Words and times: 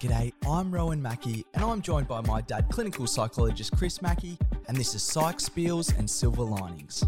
G'day, 0.00 0.32
I'm 0.48 0.70
Rowan 0.70 1.02
Mackey, 1.02 1.44
and 1.54 1.64
I'm 1.64 1.82
joined 1.82 2.06
by 2.06 2.20
my 2.20 2.40
dad, 2.40 2.68
clinical 2.70 3.08
psychologist 3.08 3.76
Chris 3.76 4.00
Mackey, 4.00 4.38
and 4.68 4.76
this 4.76 4.94
is 4.94 5.02
Psych 5.02 5.38
Spiels 5.38 5.98
and 5.98 6.08
Silver 6.08 6.44
Linings. 6.44 7.02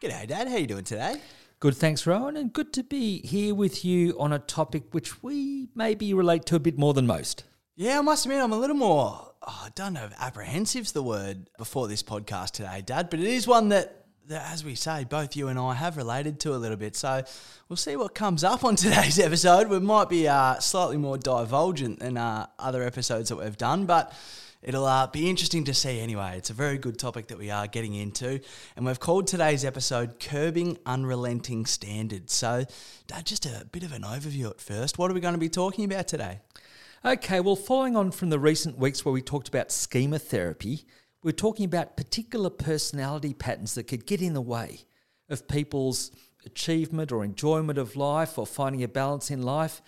G'day, 0.00 0.28
Dad. 0.28 0.46
How 0.46 0.56
you 0.58 0.68
doing 0.68 0.84
today? 0.84 1.16
Good, 1.58 1.74
thanks, 1.74 2.06
Rowan, 2.06 2.36
and 2.36 2.52
good 2.52 2.72
to 2.74 2.84
be 2.84 3.26
here 3.26 3.56
with 3.56 3.84
you 3.84 4.16
on 4.20 4.32
a 4.32 4.38
topic 4.38 4.84
which 4.92 5.20
we 5.20 5.66
maybe 5.74 6.14
relate 6.14 6.46
to 6.46 6.54
a 6.54 6.60
bit 6.60 6.78
more 6.78 6.94
than 6.94 7.08
most. 7.08 7.42
Yeah, 7.74 7.98
I 7.98 8.02
must 8.02 8.26
admit, 8.26 8.40
I'm 8.40 8.52
a 8.52 8.56
little 8.56 8.76
more, 8.76 9.32
oh, 9.42 9.62
I 9.64 9.70
don't 9.74 9.94
know 9.94 10.04
if 10.04 10.14
apprehensive's 10.20 10.92
the 10.92 11.02
word 11.02 11.50
before 11.58 11.88
this 11.88 12.04
podcast 12.04 12.52
today, 12.52 12.84
Dad, 12.86 13.10
but 13.10 13.18
it 13.18 13.26
is 13.26 13.48
one 13.48 13.70
that 13.70 14.01
as 14.30 14.64
we 14.64 14.74
say, 14.74 15.04
both 15.04 15.36
you 15.36 15.48
and 15.48 15.58
I 15.58 15.74
have 15.74 15.96
related 15.96 16.40
to 16.40 16.54
a 16.54 16.56
little 16.56 16.76
bit. 16.76 16.96
So 16.96 17.22
we'll 17.68 17.76
see 17.76 17.96
what 17.96 18.14
comes 18.14 18.44
up 18.44 18.64
on 18.64 18.76
today's 18.76 19.18
episode. 19.18 19.68
We 19.68 19.80
might 19.80 20.08
be 20.08 20.28
uh, 20.28 20.58
slightly 20.58 20.96
more 20.96 21.18
divulgent 21.18 22.00
than 22.00 22.16
uh, 22.16 22.46
other 22.58 22.82
episodes 22.82 23.28
that 23.30 23.36
we've 23.36 23.56
done, 23.56 23.86
but 23.86 24.12
it'll 24.62 24.86
uh, 24.86 25.08
be 25.08 25.28
interesting 25.28 25.64
to 25.64 25.74
see 25.74 26.00
anyway. 26.00 26.34
It's 26.36 26.50
a 26.50 26.54
very 26.54 26.78
good 26.78 26.98
topic 26.98 27.28
that 27.28 27.38
we 27.38 27.50
are 27.50 27.66
getting 27.66 27.94
into. 27.94 28.40
And 28.76 28.86
we've 28.86 29.00
called 29.00 29.26
today's 29.26 29.64
episode 29.64 30.20
Curbing 30.20 30.78
Unrelenting 30.86 31.66
Standards. 31.66 32.32
So, 32.32 32.64
Dad, 33.06 33.26
just 33.26 33.46
a 33.46 33.66
bit 33.72 33.82
of 33.82 33.92
an 33.92 34.02
overview 34.02 34.50
at 34.50 34.60
first. 34.60 34.98
What 34.98 35.10
are 35.10 35.14
we 35.14 35.20
going 35.20 35.34
to 35.34 35.40
be 35.40 35.48
talking 35.48 35.84
about 35.84 36.08
today? 36.08 36.40
Okay, 37.04 37.40
well, 37.40 37.56
following 37.56 37.96
on 37.96 38.12
from 38.12 38.30
the 38.30 38.38
recent 38.38 38.78
weeks 38.78 39.04
where 39.04 39.12
we 39.12 39.22
talked 39.22 39.48
about 39.48 39.72
schema 39.72 40.20
therapy, 40.20 40.84
we're 41.22 41.32
talking 41.32 41.64
about 41.64 41.96
particular 41.96 42.50
personality 42.50 43.32
patterns 43.32 43.74
that 43.74 43.84
could 43.84 44.06
get 44.06 44.20
in 44.20 44.34
the 44.34 44.40
way 44.40 44.80
of 45.28 45.48
people's 45.48 46.10
achievement 46.44 47.12
or 47.12 47.24
enjoyment 47.24 47.78
of 47.78 47.96
life 47.96 48.38
or 48.38 48.46
finding 48.46 48.82
a 48.82 48.88
balance 48.88 49.30
in 49.30 49.42
life. 49.42 49.80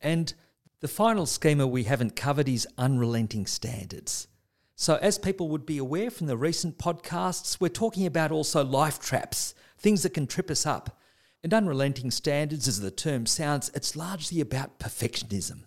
And 0.00 0.32
the 0.80 0.88
final 0.88 1.26
schema 1.26 1.66
we 1.66 1.84
haven't 1.84 2.16
covered 2.16 2.48
is 2.48 2.66
unrelenting 2.78 3.46
standards. 3.46 4.26
So, 4.74 4.96
as 5.02 5.18
people 5.18 5.50
would 5.50 5.66
be 5.66 5.76
aware 5.76 6.10
from 6.10 6.26
the 6.26 6.38
recent 6.38 6.78
podcasts, 6.78 7.60
we're 7.60 7.68
talking 7.68 8.06
about 8.06 8.32
also 8.32 8.64
life 8.64 8.98
traps, 8.98 9.54
things 9.76 10.02
that 10.02 10.14
can 10.14 10.26
trip 10.26 10.50
us 10.50 10.64
up. 10.64 10.98
And 11.42 11.52
unrelenting 11.52 12.10
standards, 12.10 12.66
as 12.66 12.80
the 12.80 12.90
term 12.90 13.26
sounds, 13.26 13.70
it's 13.74 13.96
largely 13.96 14.40
about 14.40 14.78
perfectionism. 14.78 15.64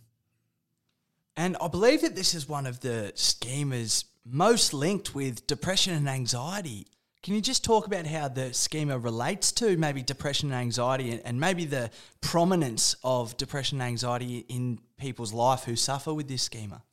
And 1.35 1.57
I 1.61 1.67
believe 1.67 2.01
that 2.01 2.15
this 2.15 2.33
is 2.33 2.49
one 2.49 2.65
of 2.65 2.79
the 2.79 3.11
schemas 3.15 4.05
most 4.25 4.73
linked 4.73 5.13
with 5.13 5.45
depression 5.47 5.93
and 5.93 6.07
anxiety. 6.07 6.87
Can 7.21 7.35
you 7.35 7.41
just 7.41 7.63
talk 7.63 7.87
about 7.87 8.05
how 8.05 8.27
the 8.27 8.53
schema 8.53 8.97
relates 8.97 9.51
to 9.53 9.77
maybe 9.77 10.01
depression 10.01 10.51
and 10.51 10.59
anxiety 10.59 11.21
and 11.23 11.39
maybe 11.39 11.65
the 11.65 11.89
prominence 12.21 12.95
of 13.03 13.35
depression 13.37 13.79
and 13.79 13.87
anxiety 13.87 14.45
in 14.49 14.79
people's 14.97 15.33
life 15.33 15.63
who 15.63 15.75
suffer 15.75 16.13
with 16.13 16.27
this 16.27 16.41
schema? 16.41 16.83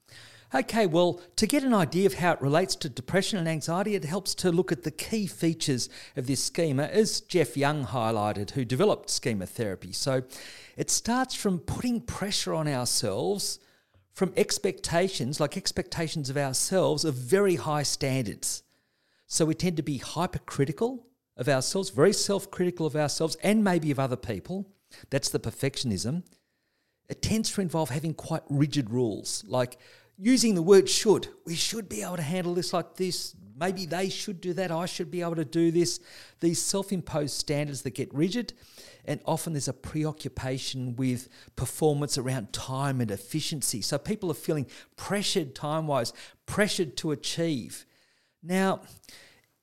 Okay, 0.53 0.86
well, 0.86 1.20
to 1.36 1.47
get 1.47 1.62
an 1.62 1.73
idea 1.73 2.06
of 2.06 2.14
how 2.14 2.33
it 2.33 2.42
relates 2.42 2.75
to 2.77 2.89
depression 2.89 3.39
and 3.39 3.48
anxiety, 3.48 3.95
it 3.95 4.05
helps 4.05 4.34
to 4.36 4.51
look 4.51 4.73
at 4.73 4.83
the 4.83 4.91
key 4.91 5.28
features 5.28 5.89
of 6.17 6.27
this 6.27 6.42
schema, 6.42 6.84
as 6.84 7.20
Jeff 7.20 7.56
Young 7.56 7.86
highlighted, 7.86 8.51
who 8.51 8.64
developed 8.64 9.11
schema 9.11 9.47
therapy. 9.47 9.92
So 9.92 10.25
it 10.77 10.91
starts 10.91 11.36
from 11.36 11.61
putting 11.61 12.01
pressure 12.01 12.53
on 12.53 12.67
ourselves 12.67 13.61
from 14.12 14.33
expectations, 14.36 15.41
like 15.41 15.56
expectations 15.56 16.30
of 16.30 16.36
ourselves, 16.36 17.05
of 17.05 17.14
very 17.14 17.56
high 17.56 17.83
standards. 17.83 18.62
So 19.27 19.44
we 19.44 19.55
tend 19.55 19.77
to 19.77 19.83
be 19.83 19.98
hypercritical 19.98 21.06
of 21.36 21.48
ourselves, 21.48 21.91
very 21.91 22.12
self 22.12 22.50
critical 22.50 22.86
of 22.86 22.97
ourselves 22.97 23.36
and 23.42 23.64
maybe 23.64 23.91
of 23.91 23.98
other 23.98 24.17
people. 24.17 24.69
That's 25.11 25.30
the 25.30 25.39
perfectionism. 25.39 26.25
It 27.08 27.22
tends 27.22 27.50
to 27.52 27.61
involve 27.61 27.91
having 27.91 28.14
quite 28.14 28.42
rigid 28.48 28.91
rules, 28.91 29.44
like 29.47 29.78
using 30.19 30.55
the 30.55 30.62
word 30.62 30.89
should. 30.89 31.28
We 31.47 31.55
should 31.55 31.89
be 31.89 32.02
able 32.02 32.17
to 32.17 32.22
handle 32.22 32.55
this 32.55 32.72
like 32.72 32.97
this. 32.97 33.34
Maybe 33.58 33.86
they 33.86 34.08
should 34.08 34.40
do 34.40 34.52
that. 34.55 34.70
I 34.70 34.86
should 34.86 35.11
be 35.11 35.23
able 35.23 35.36
to 35.36 35.45
do 35.45 35.70
this. 35.70 36.01
These 36.40 36.61
self 36.61 36.92
imposed 36.92 37.34
standards 37.36 37.83
that 37.83 37.95
get 37.95 38.13
rigid 38.13 38.52
and 39.05 39.20
often 39.24 39.52
there's 39.52 39.68
a 39.68 39.72
preoccupation 39.72 40.96
with 40.96 41.28
performance 41.56 42.18
around 42.18 42.52
time 42.52 43.00
and 43.00 43.11
efficiency. 43.11 43.83
So 43.83 43.98
people 43.98 44.30
are 44.30 44.34
feeling 44.34 44.66
pressured 44.96 45.55
time 45.55 45.86
wise, 45.86 46.12
pressured 46.46 46.96
to 46.98 47.12
achieve. 47.12 47.86
Now, 48.42 48.80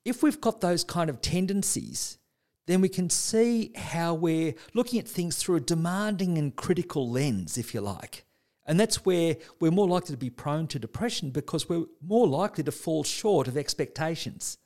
if 0.04 0.22
we've 0.22 0.40
got 0.40 0.60
those 0.60 0.84
kind 0.84 1.10
of 1.10 1.20
tendencies, 1.20 2.18
then 2.66 2.80
we 2.80 2.88
can 2.88 3.08
see 3.08 3.72
how 3.74 4.14
we're 4.14 4.54
looking 4.74 4.98
at 4.98 5.08
things 5.08 5.36
through 5.36 5.56
a 5.56 5.60
demanding 5.60 6.36
and 6.36 6.54
critical 6.54 7.10
lens, 7.10 7.56
if 7.56 7.72
you 7.72 7.80
like. 7.80 8.24
And 8.66 8.78
that's 8.78 9.06
where 9.06 9.36
we're 9.60 9.70
more 9.70 9.88
likely 9.88 10.14
to 10.14 10.18
be 10.18 10.28
prone 10.28 10.66
to 10.68 10.78
depression 10.78 11.30
because 11.30 11.68
we're 11.68 11.86
more 12.06 12.28
likely 12.28 12.62
to 12.64 12.70
fall 12.70 13.02
short 13.02 13.48
of 13.48 13.56
expectations. 13.56 14.58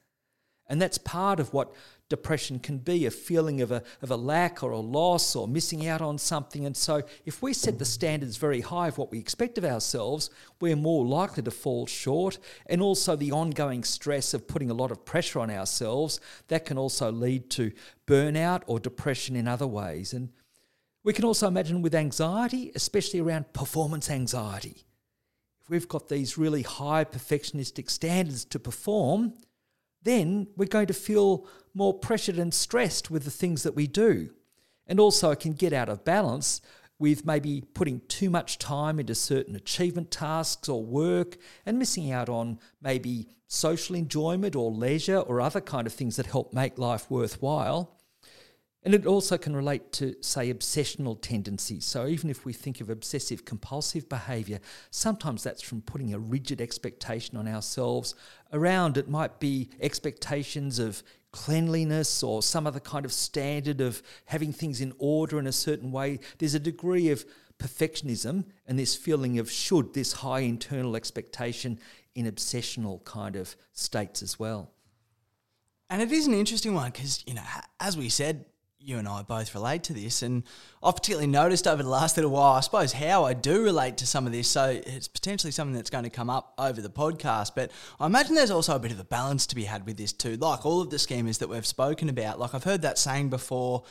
And 0.66 0.82
that's 0.82 0.98
part 0.98 1.38
of 1.38 1.52
what 1.52 1.72
depression 2.12 2.58
can 2.58 2.76
be 2.76 3.06
a 3.06 3.10
feeling 3.10 3.62
of 3.62 3.72
a, 3.72 3.82
of 4.02 4.10
a 4.10 4.16
lack 4.16 4.62
or 4.62 4.70
a 4.70 4.78
loss 4.78 5.34
or 5.34 5.48
missing 5.48 5.88
out 5.88 6.02
on 6.02 6.18
something. 6.18 6.66
And 6.66 6.76
so, 6.76 7.02
if 7.24 7.40
we 7.40 7.54
set 7.54 7.78
the 7.78 7.86
standards 7.86 8.36
very 8.36 8.60
high 8.60 8.88
of 8.88 8.98
what 8.98 9.10
we 9.10 9.18
expect 9.18 9.56
of 9.56 9.64
ourselves, 9.64 10.28
we're 10.60 10.76
more 10.76 11.06
likely 11.06 11.42
to 11.44 11.50
fall 11.50 11.86
short. 11.86 12.38
And 12.66 12.82
also, 12.82 13.16
the 13.16 13.32
ongoing 13.32 13.82
stress 13.82 14.34
of 14.34 14.46
putting 14.46 14.70
a 14.70 14.74
lot 14.74 14.90
of 14.90 15.06
pressure 15.06 15.40
on 15.40 15.50
ourselves 15.50 16.20
that 16.48 16.66
can 16.66 16.76
also 16.76 17.10
lead 17.10 17.48
to 17.52 17.72
burnout 18.06 18.60
or 18.66 18.78
depression 18.78 19.34
in 19.34 19.48
other 19.48 19.66
ways. 19.66 20.12
And 20.12 20.28
we 21.02 21.14
can 21.14 21.24
also 21.24 21.48
imagine 21.48 21.80
with 21.80 21.94
anxiety, 21.94 22.72
especially 22.74 23.20
around 23.20 23.54
performance 23.54 24.10
anxiety. 24.10 24.84
If 25.62 25.70
we've 25.70 25.88
got 25.88 26.10
these 26.10 26.36
really 26.36 26.62
high 26.62 27.04
perfectionistic 27.04 27.88
standards 27.88 28.44
to 28.44 28.58
perform, 28.58 29.32
then 30.04 30.48
we're 30.56 30.66
going 30.66 30.86
to 30.86 30.94
feel 30.94 31.46
more 31.74 31.94
pressured 31.94 32.38
and 32.38 32.52
stressed 32.52 33.10
with 33.10 33.24
the 33.24 33.30
things 33.30 33.62
that 33.62 33.74
we 33.74 33.86
do. 33.86 34.30
And 34.86 34.98
also, 35.00 35.30
it 35.30 35.40
can 35.40 35.52
get 35.52 35.72
out 35.72 35.88
of 35.88 36.04
balance 36.04 36.60
with 36.98 37.26
maybe 37.26 37.64
putting 37.74 38.00
too 38.08 38.30
much 38.30 38.58
time 38.58 39.00
into 39.00 39.14
certain 39.14 39.56
achievement 39.56 40.10
tasks 40.10 40.68
or 40.68 40.84
work 40.84 41.36
and 41.66 41.78
missing 41.78 42.12
out 42.12 42.28
on 42.28 42.58
maybe 42.80 43.26
social 43.48 43.96
enjoyment 43.96 44.54
or 44.54 44.70
leisure 44.70 45.18
or 45.18 45.40
other 45.40 45.60
kind 45.60 45.86
of 45.86 45.92
things 45.92 46.16
that 46.16 46.26
help 46.26 46.52
make 46.52 46.78
life 46.78 47.10
worthwhile. 47.10 47.98
And 48.84 48.94
it 48.94 49.06
also 49.06 49.38
can 49.38 49.54
relate 49.54 49.92
to, 49.92 50.16
say, 50.22 50.52
obsessional 50.52 51.20
tendencies. 51.20 51.84
So, 51.84 52.06
even 52.06 52.30
if 52.30 52.44
we 52.44 52.52
think 52.52 52.80
of 52.80 52.90
obsessive 52.90 53.44
compulsive 53.44 54.08
behavior, 54.08 54.58
sometimes 54.90 55.44
that's 55.44 55.62
from 55.62 55.82
putting 55.82 56.12
a 56.14 56.18
rigid 56.18 56.60
expectation 56.60 57.36
on 57.36 57.46
ourselves 57.46 58.16
around 58.52 58.96
it 58.96 59.08
might 59.08 59.40
be 59.40 59.70
expectations 59.80 60.78
of 60.78 61.02
cleanliness 61.32 62.22
or 62.22 62.42
some 62.42 62.66
other 62.66 62.80
kind 62.80 63.04
of 63.04 63.12
standard 63.12 63.80
of 63.80 64.02
having 64.26 64.52
things 64.52 64.80
in 64.80 64.92
order 64.98 65.38
in 65.38 65.46
a 65.46 65.52
certain 65.52 65.90
way. 65.90 66.20
There's 66.38 66.54
a 66.54 66.60
degree 66.60 67.08
of 67.10 67.24
perfectionism 67.58 68.44
and 68.66 68.78
this 68.78 68.94
feeling 68.94 69.38
of 69.38 69.50
should, 69.50 69.94
this 69.94 70.12
high 70.12 70.40
internal 70.40 70.94
expectation 70.96 71.78
in 72.14 72.26
obsessional 72.26 73.02
kind 73.04 73.36
of 73.36 73.56
states 73.72 74.22
as 74.22 74.38
well. 74.38 74.72
And 75.88 76.02
it 76.02 76.12
is 76.12 76.26
an 76.26 76.34
interesting 76.34 76.74
one 76.74 76.90
because, 76.90 77.22
you 77.26 77.34
know, 77.34 77.42
as 77.80 77.96
we 77.96 78.08
said, 78.08 78.44
you 78.84 78.98
and 78.98 79.08
I 79.08 79.22
both 79.22 79.54
relate 79.54 79.84
to 79.84 79.92
this, 79.92 80.22
and 80.22 80.42
I've 80.82 80.96
particularly 80.96 81.28
noticed 81.28 81.66
over 81.66 81.82
the 81.82 81.88
last 81.88 82.16
little 82.16 82.30
while, 82.30 82.54
I 82.54 82.60
suppose, 82.60 82.92
how 82.92 83.24
I 83.24 83.34
do 83.34 83.62
relate 83.62 83.96
to 83.98 84.06
some 84.06 84.26
of 84.26 84.32
this. 84.32 84.48
So 84.48 84.80
it's 84.84 85.08
potentially 85.08 85.52
something 85.52 85.74
that's 85.74 85.90
going 85.90 86.04
to 86.04 86.10
come 86.10 86.28
up 86.28 86.54
over 86.58 86.80
the 86.80 86.90
podcast. 86.90 87.52
But 87.54 87.70
I 88.00 88.06
imagine 88.06 88.34
there's 88.34 88.50
also 88.50 88.74
a 88.74 88.78
bit 88.78 88.92
of 88.92 88.98
a 88.98 89.04
balance 89.04 89.46
to 89.48 89.54
be 89.54 89.64
had 89.64 89.86
with 89.86 89.96
this 89.96 90.12
too. 90.12 90.36
Like 90.36 90.66
all 90.66 90.80
of 90.80 90.90
the 90.90 90.96
schemas 90.96 91.38
that 91.38 91.48
we've 91.48 91.66
spoken 91.66 92.08
about, 92.08 92.40
like 92.40 92.54
I've 92.54 92.64
heard 92.64 92.82
that 92.82 92.98
saying 92.98 93.30
before. 93.30 93.84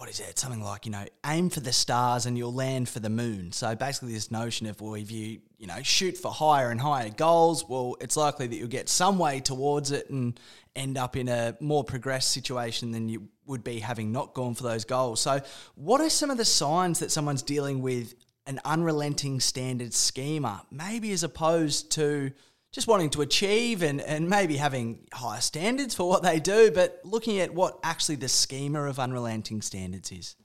What 0.00 0.08
is 0.08 0.18
it? 0.18 0.38
Something 0.38 0.62
like 0.62 0.86
you 0.86 0.92
know, 0.92 1.04
aim 1.26 1.50
for 1.50 1.60
the 1.60 1.74
stars 1.74 2.24
and 2.24 2.38
you'll 2.38 2.54
land 2.54 2.88
for 2.88 3.00
the 3.00 3.10
moon. 3.10 3.52
So 3.52 3.76
basically, 3.76 4.14
this 4.14 4.30
notion 4.30 4.66
of 4.66 4.80
well, 4.80 4.94
if 4.94 5.10
you 5.10 5.42
you 5.58 5.66
know 5.66 5.82
shoot 5.82 6.16
for 6.16 6.32
higher 6.32 6.70
and 6.70 6.80
higher 6.80 7.10
goals, 7.10 7.68
well, 7.68 7.96
it's 8.00 8.16
likely 8.16 8.46
that 8.46 8.56
you'll 8.56 8.68
get 8.68 8.88
some 8.88 9.18
way 9.18 9.40
towards 9.40 9.90
it 9.90 10.08
and 10.08 10.40
end 10.74 10.96
up 10.96 11.18
in 11.18 11.28
a 11.28 11.54
more 11.60 11.84
progressed 11.84 12.30
situation 12.30 12.92
than 12.92 13.10
you 13.10 13.28
would 13.44 13.62
be 13.62 13.78
having 13.78 14.10
not 14.10 14.32
gone 14.32 14.54
for 14.54 14.62
those 14.62 14.86
goals. 14.86 15.20
So, 15.20 15.42
what 15.74 16.00
are 16.00 16.08
some 16.08 16.30
of 16.30 16.38
the 16.38 16.46
signs 16.46 17.00
that 17.00 17.10
someone's 17.10 17.42
dealing 17.42 17.82
with 17.82 18.14
an 18.46 18.58
unrelenting 18.64 19.38
standard 19.38 19.92
schema, 19.92 20.64
maybe 20.70 21.12
as 21.12 21.24
opposed 21.24 21.92
to 21.92 22.32
just 22.72 22.86
wanting 22.86 23.10
to 23.10 23.22
achieve 23.22 23.82
and, 23.82 24.00
and 24.00 24.28
maybe 24.28 24.56
having 24.56 25.06
higher 25.12 25.40
standards 25.40 25.94
for 25.94 26.08
what 26.08 26.22
they 26.22 26.38
do, 26.38 26.70
but 26.70 27.00
looking 27.04 27.40
at 27.40 27.52
what 27.52 27.78
actually 27.82 28.16
the 28.16 28.28
schema 28.28 28.84
of 28.84 28.98
unrelenting 28.98 29.60
standards 29.60 30.12
is? 30.12 30.36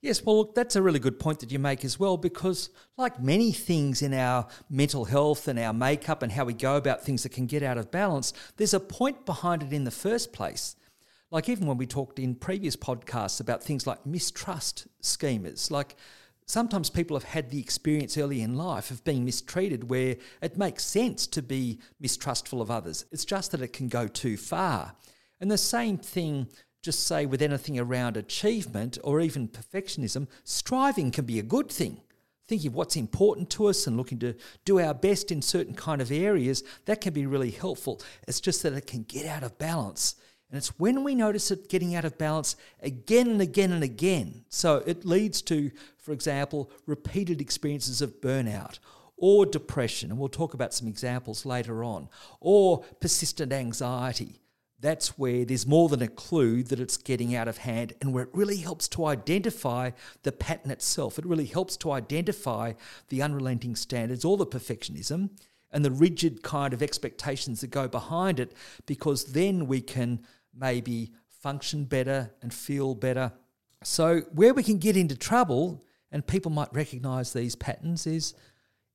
Yes, 0.00 0.24
well, 0.24 0.38
look, 0.38 0.54
that's 0.56 0.74
a 0.74 0.82
really 0.82 0.98
good 0.98 1.20
point 1.20 1.38
that 1.40 1.52
you 1.52 1.60
make 1.60 1.84
as 1.84 1.98
well, 1.98 2.16
because 2.16 2.70
like 2.96 3.22
many 3.22 3.52
things 3.52 4.02
in 4.02 4.12
our 4.12 4.48
mental 4.68 5.04
health 5.04 5.46
and 5.46 5.58
our 5.58 5.72
makeup 5.72 6.22
and 6.22 6.32
how 6.32 6.44
we 6.44 6.54
go 6.54 6.76
about 6.76 7.04
things 7.04 7.22
that 7.22 7.30
can 7.30 7.46
get 7.46 7.62
out 7.62 7.78
of 7.78 7.92
balance, 7.92 8.32
there's 8.56 8.74
a 8.74 8.80
point 8.80 9.24
behind 9.24 9.62
it 9.62 9.72
in 9.72 9.84
the 9.84 9.92
first 9.92 10.32
place. 10.32 10.74
Like 11.30 11.48
even 11.48 11.66
when 11.66 11.78
we 11.78 11.86
talked 11.86 12.18
in 12.18 12.34
previous 12.34 12.76
podcasts 12.76 13.40
about 13.40 13.62
things 13.62 13.86
like 13.86 14.04
mistrust 14.04 14.88
schemas, 15.02 15.70
like 15.70 15.96
sometimes 16.46 16.90
people 16.90 17.16
have 17.16 17.24
had 17.24 17.50
the 17.50 17.60
experience 17.60 18.16
early 18.18 18.42
in 18.42 18.56
life 18.56 18.90
of 18.90 19.04
being 19.04 19.24
mistreated 19.24 19.88
where 19.88 20.16
it 20.40 20.56
makes 20.56 20.84
sense 20.84 21.26
to 21.28 21.42
be 21.42 21.78
mistrustful 22.00 22.60
of 22.60 22.70
others. 22.70 23.04
It's 23.12 23.24
just 23.24 23.52
that 23.52 23.62
it 23.62 23.72
can 23.72 23.88
go 23.88 24.08
too 24.08 24.36
far. 24.36 24.94
And 25.40 25.50
the 25.50 25.58
same 25.58 25.98
thing, 25.98 26.48
just 26.82 27.06
say, 27.06 27.26
with 27.26 27.42
anything 27.42 27.78
around 27.78 28.16
achievement 28.16 28.98
or 29.02 29.20
even 29.20 29.48
perfectionism, 29.48 30.28
striving 30.44 31.10
can 31.10 31.24
be 31.24 31.38
a 31.38 31.44
good 31.44 31.70
thing. 31.70 32.00
Thinking 32.48 32.68
of 32.68 32.74
what's 32.74 32.96
important 32.96 33.50
to 33.50 33.66
us 33.66 33.86
and 33.86 33.96
looking 33.96 34.18
to 34.18 34.34
do 34.64 34.80
our 34.80 34.94
best 34.94 35.30
in 35.30 35.42
certain 35.42 35.74
kind 35.74 36.02
of 36.02 36.10
areas, 36.10 36.62
that 36.86 37.00
can 37.00 37.12
be 37.12 37.24
really 37.24 37.50
helpful. 37.50 38.00
It's 38.28 38.40
just 38.40 38.62
that 38.62 38.72
it 38.72 38.86
can 38.86 39.04
get 39.04 39.26
out 39.26 39.42
of 39.42 39.58
balance 39.58 40.16
and 40.52 40.58
it's 40.58 40.78
when 40.78 41.02
we 41.02 41.14
notice 41.14 41.50
it 41.50 41.70
getting 41.70 41.94
out 41.94 42.04
of 42.04 42.18
balance 42.18 42.56
again 42.82 43.26
and 43.26 43.40
again 43.40 43.72
and 43.72 43.82
again. 43.82 44.44
So 44.50 44.82
it 44.86 45.06
leads 45.06 45.40
to, 45.42 45.70
for 45.96 46.12
example, 46.12 46.70
repeated 46.86 47.40
experiences 47.40 48.02
of 48.02 48.20
burnout 48.20 48.78
or 49.16 49.46
depression. 49.46 50.10
And 50.10 50.18
we'll 50.20 50.28
talk 50.28 50.52
about 50.52 50.74
some 50.74 50.88
examples 50.88 51.46
later 51.46 51.82
on, 51.82 52.10
or 52.38 52.84
persistent 53.00 53.50
anxiety. 53.50 54.40
That's 54.78 55.16
where 55.16 55.46
there's 55.46 55.66
more 55.66 55.88
than 55.88 56.02
a 56.02 56.08
clue 56.08 56.64
that 56.64 56.80
it's 56.80 56.96
getting 56.98 57.34
out 57.34 57.48
of 57.48 57.58
hand, 57.58 57.94
and 58.02 58.12
where 58.12 58.24
it 58.24 58.34
really 58.34 58.58
helps 58.58 58.88
to 58.88 59.06
identify 59.06 59.92
the 60.22 60.32
pattern 60.32 60.70
itself. 60.70 61.18
It 61.18 61.24
really 61.24 61.46
helps 61.46 61.78
to 61.78 61.92
identify 61.92 62.74
the 63.08 63.22
unrelenting 63.22 63.76
standards 63.76 64.24
or 64.24 64.36
the 64.36 64.44
perfectionism 64.44 65.30
and 65.70 65.84
the 65.84 65.90
rigid 65.90 66.42
kind 66.42 66.74
of 66.74 66.82
expectations 66.82 67.62
that 67.62 67.70
go 67.70 67.88
behind 67.88 68.38
it, 68.38 68.52
because 68.84 69.26
then 69.26 69.66
we 69.66 69.80
can 69.80 70.20
maybe 70.54 71.12
function 71.28 71.84
better 71.84 72.32
and 72.42 72.52
feel 72.52 72.94
better. 72.94 73.32
So, 73.82 74.20
where 74.32 74.54
we 74.54 74.62
can 74.62 74.78
get 74.78 74.96
into 74.96 75.16
trouble, 75.16 75.84
and 76.10 76.26
people 76.26 76.50
might 76.50 76.72
recognize 76.72 77.32
these 77.32 77.56
patterns, 77.56 78.06
is 78.06 78.34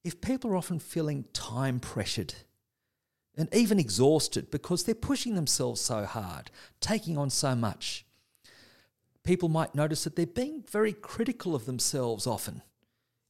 if 0.03 0.21
people 0.21 0.51
are 0.51 0.55
often 0.55 0.79
feeling 0.79 1.25
time 1.33 1.79
pressured 1.79 2.33
and 3.37 3.53
even 3.53 3.79
exhausted 3.79 4.49
because 4.49 4.83
they're 4.83 4.95
pushing 4.95 5.35
themselves 5.35 5.79
so 5.81 6.05
hard, 6.05 6.49
taking 6.79 7.17
on 7.17 7.29
so 7.29 7.55
much. 7.55 8.05
People 9.23 9.49
might 9.49 9.75
notice 9.75 10.05
that 10.05 10.15
they're 10.15 10.25
being 10.25 10.63
very 10.71 10.93
critical 10.93 11.53
of 11.53 11.65
themselves 11.65 12.25
often. 12.25 12.63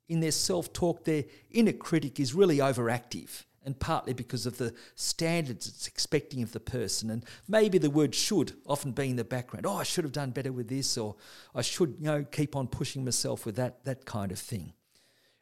In 0.07 0.21
their 0.21 0.31
self 0.31 0.71
talk, 0.71 1.03
their 1.03 1.25
inner 1.50 1.73
critic 1.73 2.19
is 2.19 2.33
really 2.33 2.57
overactive 2.59 3.44
and 3.67 3.77
partly 3.77 4.13
because 4.13 4.45
of 4.45 4.57
the 4.57 4.73
standards 4.95 5.67
it's 5.67 5.87
expecting 5.87 6.41
of 6.41 6.53
the 6.53 6.59
person. 6.59 7.09
And 7.09 7.25
maybe 7.49 7.77
the 7.77 7.89
word 7.89 8.15
should 8.15 8.53
often 8.65 8.93
be 8.93 9.09
in 9.09 9.17
the 9.17 9.25
background. 9.25 9.65
Oh, 9.65 9.75
I 9.75 9.83
should 9.83 10.05
have 10.05 10.13
done 10.13 10.31
better 10.31 10.53
with 10.53 10.69
this, 10.69 10.97
or 10.97 11.17
I 11.53 11.61
should, 11.61 11.97
you 11.99 12.05
know, 12.05 12.23
keep 12.23 12.55
on 12.55 12.67
pushing 12.67 13.03
myself 13.03 13.45
with 13.45 13.57
that, 13.57 13.83
that 13.83 14.05
kind 14.05 14.31
of 14.31 14.39
thing. 14.39 14.71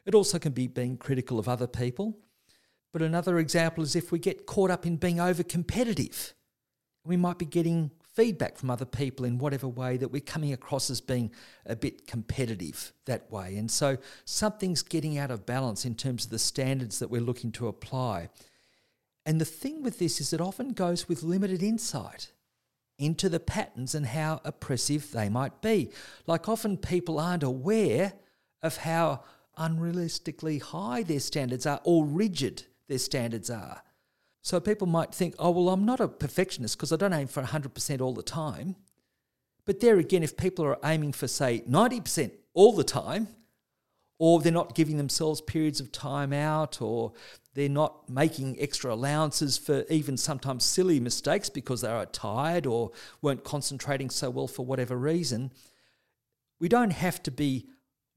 It 0.05 0.15
also 0.15 0.39
can 0.39 0.53
be 0.53 0.65
being 0.67 0.97
critical 0.97 1.37
of 1.37 1.47
other 1.47 1.67
people. 1.67 2.17
But 2.91 3.03
another 3.03 3.37
example 3.37 3.83
is 3.83 3.95
if 3.95 4.11
we 4.11 4.17
get 4.17 4.47
caught 4.47 4.71
up 4.71 4.87
in 4.87 4.97
being 4.97 5.19
over 5.19 5.43
competitive, 5.43 6.33
we 7.03 7.17
might 7.17 7.37
be 7.37 7.45
getting 7.45 7.91
feedback 8.15 8.57
from 8.57 8.69
other 8.69 8.85
people 8.85 9.25
in 9.25 9.37
whatever 9.37 9.67
way 9.67 9.97
that 9.97 10.07
we're 10.07 10.21
coming 10.21 10.53
across 10.53 10.89
as 10.89 11.01
being 11.01 11.31
a 11.65 11.75
bit 11.75 12.07
competitive 12.07 12.93
that 13.05 13.29
way. 13.29 13.57
And 13.57 13.69
so 13.69 13.97
something's 14.23 14.81
getting 14.81 15.17
out 15.17 15.31
of 15.31 15.45
balance 15.45 15.85
in 15.85 15.95
terms 15.95 16.25
of 16.25 16.31
the 16.31 16.39
standards 16.39 16.99
that 16.99 17.11
we're 17.11 17.21
looking 17.21 17.51
to 17.53 17.67
apply. 17.67 18.29
And 19.25 19.41
the 19.41 19.45
thing 19.45 19.83
with 19.83 19.99
this 19.99 20.21
is 20.21 20.31
it 20.31 20.41
often 20.41 20.69
goes 20.69 21.09
with 21.09 21.23
limited 21.23 21.61
insight 21.61 22.31
into 22.97 23.27
the 23.27 23.39
patterns 23.39 23.93
and 23.93 24.05
how 24.05 24.39
oppressive 24.45 25.11
they 25.11 25.27
might 25.27 25.61
be. 25.61 25.91
Like 26.25 26.47
often 26.47 26.77
people 26.77 27.19
aren't 27.19 27.43
aware 27.43 28.13
of 28.61 28.77
how 28.77 29.23
unrealistically 29.59 30.61
high 30.61 31.03
their 31.03 31.19
standards 31.19 31.65
are 31.65 31.81
or 31.83 32.05
rigid 32.05 32.63
their 32.87 32.97
standards 32.97 33.49
are. 33.49 33.81
So 34.45 34.59
people 34.59 34.85
might 34.85 35.11
think, 35.11 35.33
oh, 35.39 35.49
well, 35.49 35.69
I'm 35.69 35.85
not 35.85 35.99
a 35.99 36.07
perfectionist 36.07 36.77
because 36.77 36.93
I 36.93 36.97
don't 36.97 37.13
aim 37.13 37.25
for 37.25 37.41
100% 37.41 37.99
all 37.99 38.13
the 38.13 38.21
time. 38.21 38.75
But 39.65 39.79
there 39.79 39.97
again, 39.97 40.21
if 40.21 40.37
people 40.37 40.63
are 40.65 40.77
aiming 40.85 41.13
for, 41.13 41.27
say, 41.27 41.63
90% 41.67 42.29
all 42.53 42.71
the 42.71 42.83
time, 42.83 43.27
or 44.19 44.39
they're 44.39 44.51
not 44.51 44.75
giving 44.75 44.97
themselves 44.97 45.41
periods 45.41 45.79
of 45.79 45.91
time 45.91 46.31
out, 46.31 46.79
or 46.79 47.13
they're 47.55 47.67
not 47.67 48.07
making 48.07 48.61
extra 48.61 48.93
allowances 48.93 49.57
for 49.57 49.83
even 49.89 50.15
sometimes 50.15 50.63
silly 50.63 50.99
mistakes 50.99 51.49
because 51.49 51.81
they 51.81 51.89
are 51.89 52.05
tired 52.05 52.67
or 52.67 52.91
weren't 53.23 53.43
concentrating 53.43 54.11
so 54.11 54.29
well 54.29 54.47
for 54.47 54.63
whatever 54.63 54.95
reason, 54.95 55.51
we 56.59 56.69
don't 56.69 56.93
have 56.93 57.23
to 57.23 57.31
be 57.31 57.65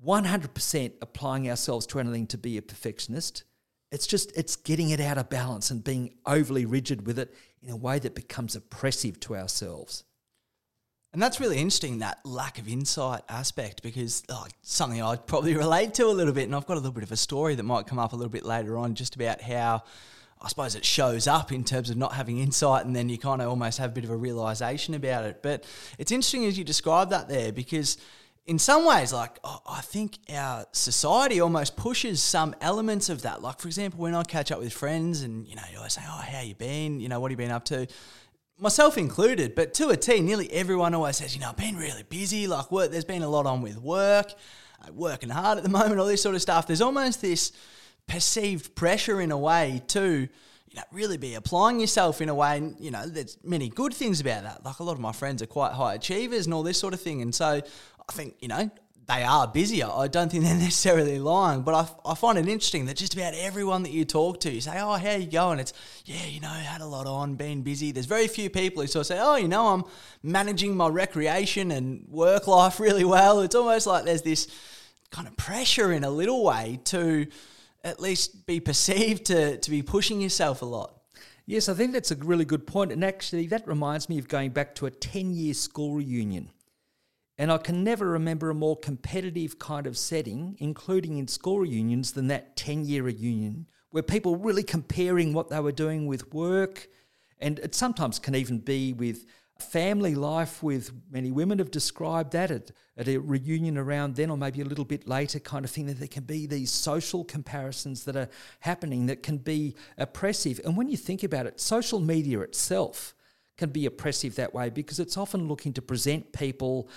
100% 0.05 0.93
applying 1.01 1.49
ourselves 1.49 1.87
to 1.87 1.99
anything 1.99 2.27
to 2.27 2.37
be 2.37 2.59
a 2.59 2.63
perfectionist. 2.63 3.45
It's 3.91 4.07
just 4.07 4.37
it's 4.37 4.57
getting 4.57 4.91
it 4.91 5.01
out 5.01 5.19
of 5.19 5.31
balance 5.31 5.71
and 5.71 5.83
being 5.83 6.15
overly 6.27 6.67
rigid 6.67 7.07
with 7.07 7.19
it 7.19 7.35
in 7.63 7.71
a 7.71 7.77
way 7.77 7.99
that 7.99 8.15
becomes 8.15 8.55
oppressive 8.55 9.19
to 9.21 9.37
ourselves. 9.37 10.05
And 11.13 11.23
that's 11.23 11.41
really 11.41 11.57
interesting, 11.57 12.01
that 12.01 12.19
lack 12.25 12.59
of 12.59 12.69
insight 12.69 13.23
aspect, 13.31 13.83
because 13.83 14.23
oh, 14.29 14.47
something 14.61 15.03
I'd 15.03 15.27
probably 15.27 15.57
relate 15.57 15.95
to 15.95 16.05
a 16.07 16.13
little 16.13 16.35
bit. 16.35 16.45
And 16.45 16.55
I've 16.55 16.67
got 16.67 16.75
a 16.75 16.81
little 16.81 16.93
bit 16.93 17.03
of 17.03 17.13
a 17.13 17.17
story 17.17 17.55
that 17.55 17.63
might 17.63 17.87
come 17.87 17.99
up 17.99 18.13
a 18.13 18.17
little 18.17 18.31
bit 18.31 18.45
later 18.45 18.77
on 18.77 18.95
just 18.95 19.17
about 19.17 19.41
how 19.41 19.85
I 20.41 20.49
suppose 20.49 20.75
it 20.75 20.85
shows 20.85 21.27
up 21.27 21.51
in 21.51 21.65
terms 21.65 21.91
of 21.91 21.97
not 21.97 22.13
having 22.13 22.39
insight 22.39 22.87
and 22.87 22.95
then 22.95 23.09
you 23.09 23.19
kind 23.19 23.43
of 23.43 23.49
almost 23.49 23.79
have 23.79 23.91
a 23.91 23.93
bit 23.93 24.05
of 24.05 24.11
a 24.11 24.17
realization 24.17 24.95
about 24.95 25.25
it. 25.25 25.43
But 25.43 25.65
it's 25.99 26.13
interesting 26.13 26.45
as 26.45 26.59
you 26.59 26.65
describe 26.65 27.11
that 27.11 27.29
there 27.29 27.53
because 27.53 27.97
in 28.49 28.59
some 28.59 28.87
ways, 28.87 29.13
like 29.13 29.39
I 29.45 29.83
think 29.83 30.19
our 30.33 30.65
society 30.73 31.39
almost 31.39 31.77
pushes 31.77 32.23
some 32.23 32.57
elements 32.63 33.11
of 33.11 33.21
that. 33.23 33.43
Like 33.43 33.61
for 33.61 33.69
example, 33.69 34.01
when 34.01 34.15
I 34.15 34.23
catch 34.23 34.51
up 34.51 34.59
with 34.59 34.73
friends, 34.73 35.21
and 35.21 35.47
you 35.47 35.55
know, 35.55 35.63
you 35.71 35.77
always 35.77 35.93
say, 35.93 36.01
"Oh, 36.07 36.23
how 36.27 36.41
you 36.41 36.55
been? 36.55 36.99
You 36.99 37.11
know, 37.11 37.21
what 37.21 37.31
have 37.31 37.39
you 37.39 37.45
been 37.45 37.55
up 37.55 37.67
to?" 37.67 37.87
Myself 38.59 38.97
included, 38.97 39.55
but 39.55 39.75
to 39.75 39.91
a 39.91 39.97
T, 39.99 40.21
nearly 40.21 40.51
everyone 40.51 40.95
always 40.95 41.19
says, 41.19 41.35
"You 41.35 41.43
know, 41.43 41.51
I've 41.51 41.59
been 41.59 41.77
really 41.77 42.05
busy. 42.05 42.47
Like 42.47 42.73
work, 42.73 42.91
there's 42.91 43.05
been 43.05 43.23
a 43.23 43.29
lot 43.29 43.45
on 43.45 43.61
with 43.61 43.77
work, 43.77 44.33
uh, 44.83 44.93
working 44.95 45.29
hard 45.29 45.59
at 45.59 45.63
the 45.63 45.71
moment, 45.81 46.01
all 46.01 46.07
this 46.07 46.23
sort 46.23 46.35
of 46.35 46.41
stuff." 46.41 46.67
There's 46.67 46.81
almost 46.81 47.21
this 47.21 47.53
perceived 48.07 48.75
pressure 48.75 49.21
in 49.21 49.31
a 49.31 49.39
way 49.39 49.83
to 49.89 50.27
you 50.71 50.77
know, 50.77 50.83
really 50.91 51.19
be 51.19 51.35
applying 51.35 51.81
yourself 51.81 52.21
in 52.23 52.29
a 52.31 52.35
way. 52.35 52.57
And, 52.59 52.77
you 52.79 52.91
know, 52.91 53.07
there's 53.07 53.39
many 53.43 53.69
good 53.69 53.95
things 53.95 54.21
about 54.21 54.43
that. 54.43 54.65
Like 54.65 54.79
a 54.79 54.83
lot 54.83 54.93
of 54.93 55.01
my 55.01 55.13
friends 55.13 55.43
are 55.43 55.47
quite 55.47 55.73
high 55.73 55.95
achievers 55.95 56.47
and 56.47 56.53
all 56.53 56.63
this 56.63 56.79
sort 56.79 56.93
of 56.93 57.01
thing. 57.01 57.23
And 57.23 57.35
so 57.35 57.63
I 58.09 58.13
think, 58.13 58.37
you 58.41 58.49
know, 58.49 58.71
they 59.09 59.23
are 59.23 59.49
busier. 59.49 59.89
I 59.91 60.07
don't 60.07 60.31
think 60.31 60.45
they're 60.45 60.55
necessarily 60.59 61.19
lying, 61.19 61.63
but 61.63 61.75
I, 61.75 62.11
I 62.11 62.15
find 62.15 62.39
it 62.39 62.47
interesting 62.47 62.85
that 62.87 62.97
just 62.97 63.15
about 63.15 63.35
everyone 63.35 63.83
that 63.85 63.91
you 63.91 64.05
talk 64.05 64.41
to, 64.41 64.51
you 64.51 64.61
say, 64.61 64.79
Oh, 64.81 64.95
how 64.95 65.15
you 65.15 65.27
going? 65.27 65.59
It's, 65.59 65.73
yeah, 66.05 66.27
you 66.27 66.41
know, 66.41 66.49
had 66.49 66.83
a 66.83 66.87
lot 66.87 67.07
on, 67.07 67.35
been 67.35 67.63
busy. 67.63 67.91
There's 67.91 68.07
very 68.07 68.29
few 68.29 68.51
people 68.51 68.83
who 68.83 68.87
sort 68.87 69.03
of 69.03 69.07
say, 69.07 69.19
Oh, 69.21 69.37
you 69.37 69.49
know, 69.49 69.69
I'm 69.69 69.85
managing 70.23 70.77
my 70.77 70.89
recreation 70.89 71.71
and 71.71 72.07
work 72.09 72.47
life 72.47 72.79
really 72.81 73.05
well. 73.05 73.41
It's 73.41 73.55
almost 73.55 73.87
like 73.87 74.05
there's 74.05 74.23
this 74.23 74.47
kind 75.11 75.27
of 75.27 75.37
pressure 75.37 75.91
in 75.91 76.05
a 76.05 76.11
little 76.11 76.45
way 76.45 76.81
to 76.85 77.27
at 77.83 78.01
least 78.01 78.47
be 78.47 78.61
perceived 78.61 79.25
to, 79.27 79.57
to 79.57 79.71
be 79.71 79.83
pushing 79.83 80.21
yourself 80.21 80.61
a 80.61 80.67
lot. 80.67 80.95
Yes, 81.47 81.71
I 81.71 81.73
think 81.73 81.93
that's 81.93 82.11
a 82.11 82.17
really 82.17 82.45
good 82.45 82.67
point. 82.67 82.93
And 82.93 83.03
actually, 83.03 83.47
that 83.47 83.67
reminds 83.67 84.11
me 84.11 84.19
of 84.19 84.29
going 84.29 84.51
back 84.51 84.75
to 84.77 84.87
a 84.87 84.91
10 84.91 85.33
year 85.33 85.55
school 85.55 85.95
reunion. 85.95 86.51
And 87.39 87.53
I 87.53 87.59
can 87.59 87.85
never 87.85 88.09
remember 88.09 88.51
a 88.51 88.55
more 88.55 88.77
competitive 88.77 89.61
kind 89.61 89.87
of 89.87 89.97
setting, 89.97 90.57
including 90.59 91.19
in 91.19 91.29
school 91.29 91.61
reunions, 91.61 92.13
than 92.13 92.27
that 92.29 92.57
10 92.57 92.85
year 92.85 93.05
reunion, 93.05 93.67
where 93.91 94.03
people 94.03 94.37
really 94.37 94.65
comparing 94.65 95.33
what 95.33 95.49
they 95.49 95.61
were 95.61 95.73
doing 95.73 96.07
with 96.07 96.35
work. 96.35 96.89
And 97.39 97.61
it 97.61 97.77
sometimes 97.77 98.19
can 98.19 98.35
even 98.35 98.59
be 98.59 98.93
with 98.93 99.25
family 99.61 100.17
life, 100.17 100.63
with 100.63 100.91
many 101.11 101.31
women 101.31 101.59
have 101.59 101.71
described 101.71 102.33
that 102.33 102.51
at, 102.51 102.73
at 102.97 103.09
a 103.09 103.19
reunion 103.19 103.79
around 103.79 104.17
then, 104.17 104.31
or 104.31 104.37
maybe 104.37 104.61
a 104.61 104.65
little 104.65 104.85
bit 104.85 105.07
later, 105.07 105.39
kind 105.39 105.65
of 105.65 105.71
thing, 105.71 105.87
that 105.87 106.01
there 106.01 106.09
can 106.09 106.25
be 106.25 106.47
these 106.47 106.73
social 106.73 107.25
comparisons 107.25 108.05
that 108.05 108.17
are 108.17 108.29
happening 108.61 109.07
that 109.07 109.23
can 109.23 109.39
be 109.39 109.77
oppressive. 109.97 110.61
And 110.65 110.77
when 110.77 110.89
you 110.89 110.97
think 110.97 111.23
about 111.23 111.47
it, 111.47 111.61
social 111.61 112.01
media 112.01 112.41
itself 112.41 113.15
can 113.59 113.71
be 113.71 113.87
oppressive 113.87 114.37
that 114.37 114.55
way 114.55 114.71
because 114.71 115.01
it's 115.01 115.17
often 115.17 115.49
looking 115.49 115.73
to 115.75 115.83
present 115.83 116.33
people 116.33 116.89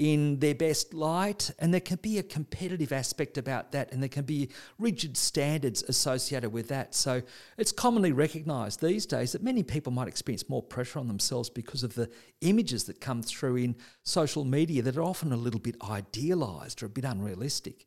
in 0.00 0.38
their 0.38 0.54
best 0.54 0.94
light, 0.94 1.50
and 1.58 1.74
there 1.74 1.80
can 1.80 1.98
be 2.00 2.16
a 2.16 2.22
competitive 2.22 2.90
aspect 2.90 3.36
about 3.36 3.70
that, 3.72 3.92
and 3.92 4.02
there 4.02 4.08
can 4.08 4.24
be 4.24 4.48
rigid 4.78 5.14
standards 5.14 5.82
associated 5.82 6.50
with 6.50 6.68
that. 6.68 6.94
So 6.94 7.20
it's 7.58 7.70
commonly 7.70 8.10
recognised 8.10 8.80
these 8.80 9.04
days 9.04 9.32
that 9.32 9.42
many 9.42 9.62
people 9.62 9.92
might 9.92 10.08
experience 10.08 10.48
more 10.48 10.62
pressure 10.62 10.98
on 10.98 11.06
themselves 11.06 11.50
because 11.50 11.82
of 11.82 11.96
the 11.96 12.08
images 12.40 12.84
that 12.84 13.02
come 13.02 13.22
through 13.22 13.56
in 13.56 13.76
social 14.02 14.42
media 14.42 14.80
that 14.80 14.96
are 14.96 15.02
often 15.02 15.32
a 15.32 15.36
little 15.36 15.60
bit 15.60 15.76
idealised 15.82 16.82
or 16.82 16.86
a 16.86 16.88
bit 16.88 17.04
unrealistic. 17.04 17.86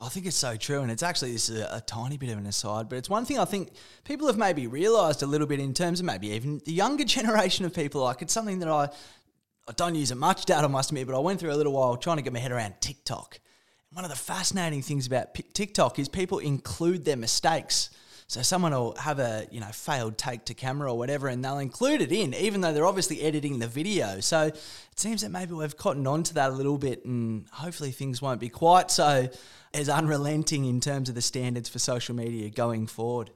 I 0.00 0.08
think 0.10 0.26
it's 0.26 0.36
so 0.36 0.54
true, 0.54 0.82
and 0.82 0.92
it's 0.92 1.02
actually 1.02 1.32
this 1.32 1.48
is 1.48 1.60
a, 1.60 1.78
a, 1.78 1.80
tiny 1.80 2.18
bit 2.18 2.30
of 2.30 2.38
an 2.38 2.46
aside, 2.46 2.88
but 2.88 2.96
it's 2.96 3.10
one 3.10 3.24
thing 3.24 3.36
I 3.36 3.44
think 3.44 3.70
people 4.04 4.28
have 4.28 4.38
maybe 4.38 4.68
realised 4.68 5.24
a 5.24 5.26
little 5.26 5.46
bit 5.46 5.58
in 5.58 5.74
terms 5.74 5.98
of 5.98 6.06
maybe 6.06 6.28
even 6.28 6.60
the 6.64 6.72
younger 6.72 7.04
generation 7.16 7.64
of 7.64 7.74
people. 7.74 8.02
Like 8.02 8.22
it's 8.22 8.32
something 8.32 8.60
that 8.60 8.68
I 8.68 8.90
I 9.68 9.72
don't 9.72 9.94
use 9.94 10.10
it 10.10 10.14
much, 10.14 10.46
Dad, 10.46 10.64
I 10.64 10.66
must 10.66 10.90
admit, 10.90 11.06
but 11.06 11.14
I 11.14 11.18
went 11.18 11.40
through 11.40 11.52
a 11.52 11.54
little 11.54 11.74
while 11.74 11.98
trying 11.98 12.16
to 12.16 12.22
get 12.22 12.32
my 12.32 12.38
head 12.38 12.52
around 12.52 12.80
TikTok. 12.80 13.38
And 13.90 13.96
One 13.96 14.04
of 14.04 14.10
the 14.10 14.16
fascinating 14.16 14.80
things 14.80 15.06
about 15.06 15.34
TikTok 15.52 15.98
is 15.98 16.08
people 16.08 16.38
include 16.38 17.04
their 17.04 17.18
mistakes. 17.18 17.90
So 18.28 18.40
someone 18.40 18.72
will 18.72 18.94
have 18.96 19.18
a 19.18 19.46
you 19.50 19.60
know 19.60 19.68
failed 19.72 20.16
take 20.16 20.46
to 20.46 20.54
camera 20.54 20.90
or 20.90 20.96
whatever, 20.96 21.28
and 21.28 21.44
they'll 21.44 21.58
include 21.58 22.00
it 22.00 22.12
in, 22.12 22.32
even 22.34 22.62
though 22.62 22.72
they're 22.72 22.86
obviously 22.86 23.20
editing 23.20 23.58
the 23.58 23.66
video. 23.66 24.20
So 24.20 24.44
it 24.44 24.60
seems 24.96 25.20
that 25.20 25.30
maybe 25.30 25.52
we've 25.52 25.76
cottoned 25.76 26.08
on 26.08 26.22
to 26.24 26.34
that 26.34 26.50
a 26.50 26.54
little 26.54 26.78
bit, 26.78 27.04
and 27.04 27.46
hopefully 27.52 27.90
things 27.90 28.22
won't 28.22 28.40
be 28.40 28.48
quite 28.48 28.90
so 28.90 29.28
as 29.74 29.90
unrelenting 29.90 30.64
in 30.64 30.80
terms 30.80 31.10
of 31.10 31.14
the 31.14 31.22
standards 31.22 31.68
for 31.68 31.78
social 31.78 32.14
media 32.14 32.48
going 32.48 32.86
forward. 32.86 33.30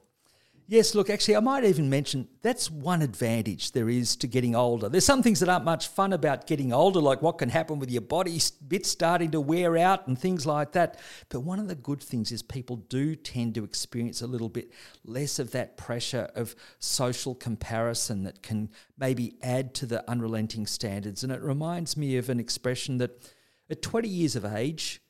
Yes, 0.69 0.95
look, 0.95 1.11
actually, 1.11 1.37
I 1.37 1.40
might 1.40 1.64
even 1.64 1.90
mention 1.90 2.28
that's 2.40 2.71
one 2.71 3.02
advantage 3.02 3.73
there 3.73 3.88
is 3.88 4.16
to 4.16 4.26
getting 4.26 4.54
older. 4.54 4.88
There's 4.88 5.04
some 5.04 5.23
things 5.23 5.40
that 5.40 5.49
aren't 5.49 5.64
much 5.64 5.88
fun 5.88 6.12
about 6.12 6.47
getting 6.47 6.73
older, 6.73 7.00
like 7.00 7.21
what 7.21 7.38
can 7.38 7.49
happen 7.49 7.78
with 7.78 7.90
your 7.90 8.00
body 8.00 8.40
bits 8.66 8.88
starting 8.88 9.33
to 9.33 9.40
wear 9.40 9.76
out 9.76 10.07
and 10.07 10.19
things 10.19 10.47
like 10.47 10.73
that. 10.73 10.99
But 11.28 11.40
one 11.40 11.59
of 11.59 11.69
the 11.69 11.75
good 11.75 12.02
things 12.02 12.31
is 12.31 12.42
people 12.42 12.76
do 12.76 13.16
tend 13.16 13.57
to 13.57 13.64
experience 13.64 14.23
a 14.23 14.26
little 14.26 14.49
bit 14.49 14.73
less 15.04 15.38
of 15.38 15.50
that 15.50 15.76
pressure 15.76 16.31
of 16.35 16.54
social 16.78 17.35
comparison 17.35 18.23
that 18.23 18.42
can 18.42 18.71
maybe 18.97 19.35
add 19.42 19.75
to 19.75 19.87
the 19.87 20.09
unrelenting 20.09 20.66
standards. 20.66 21.25
And 21.25 21.33
it 21.33 21.42
reminds 21.42 21.97
me 21.97 22.16
of 22.16 22.31
an 22.31 22.38
expression 22.38 22.99
that 22.99 23.31
at 23.69 23.83
20 23.83 24.09
years 24.09 24.37
of 24.37 24.45
age, 24.45 25.02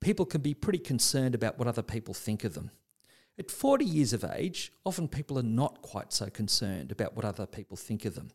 people 0.00 0.24
can 0.24 0.40
be 0.40 0.54
pretty 0.54 0.78
concerned 0.78 1.34
about 1.34 1.58
what 1.58 1.68
other 1.68 1.82
people 1.82 2.14
think 2.14 2.42
of 2.42 2.54
them. 2.54 2.70
At 3.38 3.50
40 3.50 3.84
years 3.84 4.12
of 4.12 4.24
age, 4.24 4.72
often 4.84 5.08
people 5.08 5.38
are 5.38 5.42
not 5.42 5.82
quite 5.82 6.12
so 6.12 6.30
concerned 6.30 6.92
about 6.92 7.16
what 7.16 7.24
other 7.24 7.46
people 7.46 7.76
think 7.76 8.04
of 8.04 8.14
them. 8.14 8.30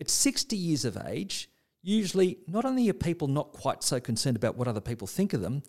At 0.00 0.08
60 0.08 0.56
years 0.56 0.84
of 0.84 0.96
age, 0.96 1.48
usually 1.82 2.38
not 2.46 2.64
only 2.64 2.88
are 2.88 2.94
people 2.94 3.26
not 3.26 3.52
quite 3.52 3.82
so 3.82 3.98
concerned 3.98 4.36
about 4.36 4.56
what 4.56 4.68
other 4.68 4.80
people 4.80 5.08
think 5.08 5.32
of 5.32 5.40
them, 5.40 5.62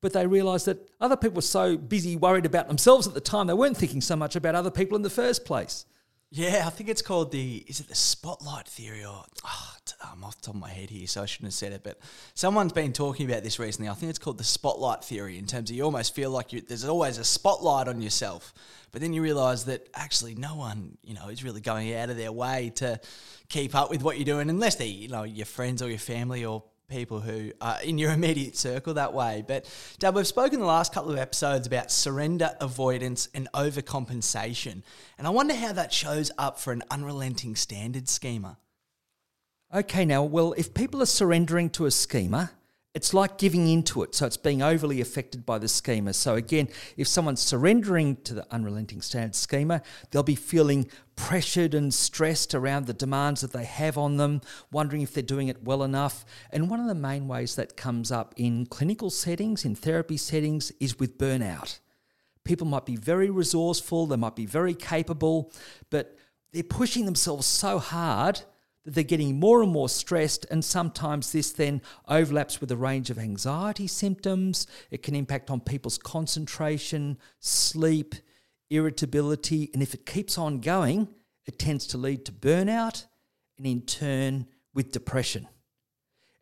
but 0.00 0.12
they 0.12 0.26
realise 0.26 0.64
that 0.64 0.90
other 1.00 1.16
people 1.16 1.36
were 1.36 1.42
so 1.42 1.76
busy 1.76 2.16
worried 2.16 2.46
about 2.46 2.68
themselves 2.68 3.06
at 3.06 3.14
the 3.14 3.20
time, 3.20 3.46
they 3.46 3.54
weren't 3.54 3.76
thinking 3.76 4.00
so 4.00 4.16
much 4.16 4.34
about 4.34 4.54
other 4.54 4.70
people 4.70 4.96
in 4.96 5.02
the 5.02 5.10
first 5.10 5.44
place. 5.44 5.86
Yeah, 6.30 6.64
I 6.66 6.70
think 6.70 6.88
it's 6.88 7.02
called 7.02 7.32
the 7.32 7.64
is 7.66 7.80
it 7.80 7.88
the 7.88 7.94
spotlight 7.94 8.68
theory 8.68 9.04
or 9.04 9.24
oh, 9.44 9.74
I'm 10.02 10.18
um, 10.18 10.24
off 10.24 10.36
the 10.36 10.46
top 10.46 10.54
of 10.54 10.60
my 10.60 10.70
head 10.70 10.90
here, 10.90 11.06
so 11.06 11.22
I 11.22 11.26
shouldn't 11.26 11.48
have 11.48 11.54
said 11.54 11.72
it. 11.72 11.82
But 11.82 11.98
someone's 12.34 12.72
been 12.72 12.92
talking 12.92 13.30
about 13.30 13.42
this 13.42 13.58
recently. 13.58 13.88
I 13.88 13.94
think 13.94 14.10
it's 14.10 14.18
called 14.18 14.38
the 14.38 14.44
spotlight 14.44 15.04
theory. 15.04 15.38
In 15.38 15.46
terms 15.46 15.70
of 15.70 15.76
you 15.76 15.84
almost 15.84 16.14
feel 16.14 16.30
like 16.30 16.52
you, 16.52 16.60
there's 16.60 16.84
always 16.84 17.18
a 17.18 17.24
spotlight 17.24 17.88
on 17.88 18.00
yourself, 18.00 18.52
but 18.92 19.00
then 19.00 19.12
you 19.12 19.22
realise 19.22 19.64
that 19.64 19.88
actually 19.94 20.34
no 20.34 20.56
one 20.56 20.98
you 21.02 21.14
know 21.14 21.28
is 21.28 21.44
really 21.44 21.60
going 21.60 21.94
out 21.94 22.10
of 22.10 22.16
their 22.16 22.32
way 22.32 22.72
to 22.76 23.00
keep 23.48 23.74
up 23.74 23.90
with 23.90 24.02
what 24.02 24.16
you're 24.16 24.24
doing, 24.24 24.50
unless 24.50 24.76
they 24.76 24.86
you 24.86 25.08
know 25.08 25.22
your 25.22 25.46
friends 25.46 25.82
or 25.82 25.88
your 25.88 25.98
family 25.98 26.44
or 26.44 26.62
people 26.90 27.20
who 27.20 27.52
are 27.60 27.80
in 27.82 27.96
your 27.96 28.12
immediate 28.20 28.56
circle 28.56 28.94
that 28.94 29.14
way. 29.14 29.42
But 29.46 29.72
Dad, 29.98 30.14
we've 30.14 30.26
spoken 30.26 30.60
the 30.60 30.66
last 30.66 30.92
couple 30.92 31.12
of 31.12 31.18
episodes 31.18 31.66
about 31.66 31.90
surrender 31.90 32.50
avoidance 32.60 33.28
and 33.32 33.48
overcompensation. 33.52 34.82
And 35.16 35.26
I 35.26 35.30
wonder 35.30 35.54
how 35.54 35.72
that 35.72 35.92
shows 35.92 36.30
up 36.36 36.58
for 36.58 36.72
an 36.72 36.82
unrelenting 36.90 37.56
standard 37.56 38.08
schema. 38.08 38.58
Okay, 39.72 40.04
now, 40.04 40.24
well, 40.24 40.52
if 40.56 40.74
people 40.74 41.00
are 41.00 41.06
surrendering 41.06 41.70
to 41.70 41.86
a 41.86 41.92
schema, 41.92 42.50
it's 42.92 43.14
like 43.14 43.38
giving 43.38 43.68
into 43.68 44.02
it. 44.02 44.16
So 44.16 44.26
it's 44.26 44.36
being 44.36 44.62
overly 44.62 45.00
affected 45.00 45.46
by 45.46 45.58
the 45.58 45.68
schema. 45.68 46.12
So 46.12 46.34
again, 46.34 46.68
if 46.96 47.06
someone's 47.06 47.40
surrendering 47.40 48.16
to 48.24 48.34
the 48.34 48.52
unrelenting 48.52 49.00
standard 49.00 49.36
schema, 49.36 49.82
they'll 50.10 50.24
be 50.24 50.34
feeling 50.34 50.90
pressured 51.14 51.72
and 51.72 51.94
stressed 51.94 52.52
around 52.52 52.86
the 52.86 52.92
demands 52.92 53.42
that 53.42 53.52
they 53.52 53.64
have 53.64 53.96
on 53.96 54.16
them, 54.16 54.40
wondering 54.72 55.02
if 55.02 55.14
they're 55.14 55.22
doing 55.22 55.46
it 55.46 55.62
well 55.62 55.84
enough. 55.84 56.24
And 56.50 56.68
one 56.68 56.80
of 56.80 56.88
the 56.88 56.94
main 56.96 57.28
ways 57.28 57.54
that 57.54 57.76
comes 57.76 58.10
up 58.10 58.34
in 58.36 58.66
clinical 58.66 59.08
settings, 59.08 59.64
in 59.64 59.76
therapy 59.76 60.16
settings, 60.16 60.72
is 60.80 60.98
with 60.98 61.16
burnout. 61.16 61.78
People 62.42 62.66
might 62.66 62.86
be 62.86 62.96
very 62.96 63.30
resourceful, 63.30 64.06
they 64.06 64.16
might 64.16 64.34
be 64.34 64.46
very 64.46 64.74
capable, 64.74 65.52
but 65.90 66.16
they're 66.52 66.64
pushing 66.64 67.04
themselves 67.04 67.46
so 67.46 67.78
hard 67.78 68.40
that 68.84 68.94
they're 68.94 69.04
getting 69.04 69.38
more 69.38 69.62
and 69.62 69.72
more 69.72 69.88
stressed, 69.88 70.46
and 70.50 70.64
sometimes 70.64 71.32
this 71.32 71.52
then 71.52 71.82
overlaps 72.08 72.60
with 72.60 72.70
a 72.70 72.76
range 72.76 73.10
of 73.10 73.18
anxiety 73.18 73.86
symptoms. 73.86 74.66
It 74.90 75.02
can 75.02 75.14
impact 75.14 75.50
on 75.50 75.60
people's 75.60 75.98
concentration, 75.98 77.18
sleep, 77.40 78.14
irritability, 78.70 79.70
and 79.74 79.82
if 79.82 79.94
it 79.94 80.06
keeps 80.06 80.38
on 80.38 80.60
going, 80.60 81.08
it 81.46 81.58
tends 81.58 81.86
to 81.88 81.98
lead 81.98 82.24
to 82.26 82.32
burnout 82.32 83.06
and 83.58 83.66
in 83.66 83.82
turn 83.82 84.46
with 84.72 84.92
depression. 84.92 85.48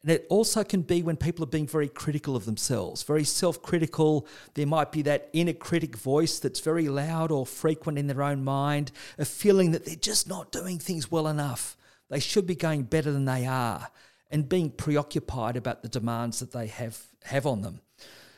And 0.03 0.13
it 0.13 0.27
also 0.31 0.63
can 0.63 0.83
be 0.83 1.03
when 1.03 1.17
people 1.17 1.43
are 1.43 1.49
being 1.49 1.67
very 1.67 1.89
critical 1.89 2.37
of 2.37 2.45
themselves, 2.45 3.03
very 3.03 3.25
self 3.25 3.61
critical. 3.63 4.29
There 4.55 4.67
might 4.67 4.93
be 4.93 5.03
that 5.03 5.29
inner 5.33 5.53
critic 5.53 5.97
voice 5.97 6.39
that's 6.39 6.61
very 6.61 6.89
loud 6.89 7.33
or 7.33 7.45
frequent 7.45 7.99
in 7.99 8.07
their 8.07 8.23
own 8.23 8.45
mind, 8.45 8.93
a 9.19 9.25
feeling 9.25 9.73
that 9.73 9.85
they're 9.85 9.97
just 9.97 10.29
not 10.29 10.53
doing 10.53 10.79
things 10.79 11.11
well 11.11 11.27
enough. 11.27 11.77
They 12.09 12.21
should 12.21 12.47
be 12.47 12.55
going 12.55 12.85
better 12.85 13.13
than 13.13 13.25
they 13.25 13.47
are 13.47 13.89
and 14.31 14.49
being 14.49 14.71
preoccupied 14.71 15.57
about 15.57 15.83
the 15.83 15.89
demands 15.89 16.41
that 16.41 16.53
they 16.53 16.67
have, 16.67 17.03
have 17.25 17.47
on 17.47 17.63
them. 17.63 17.81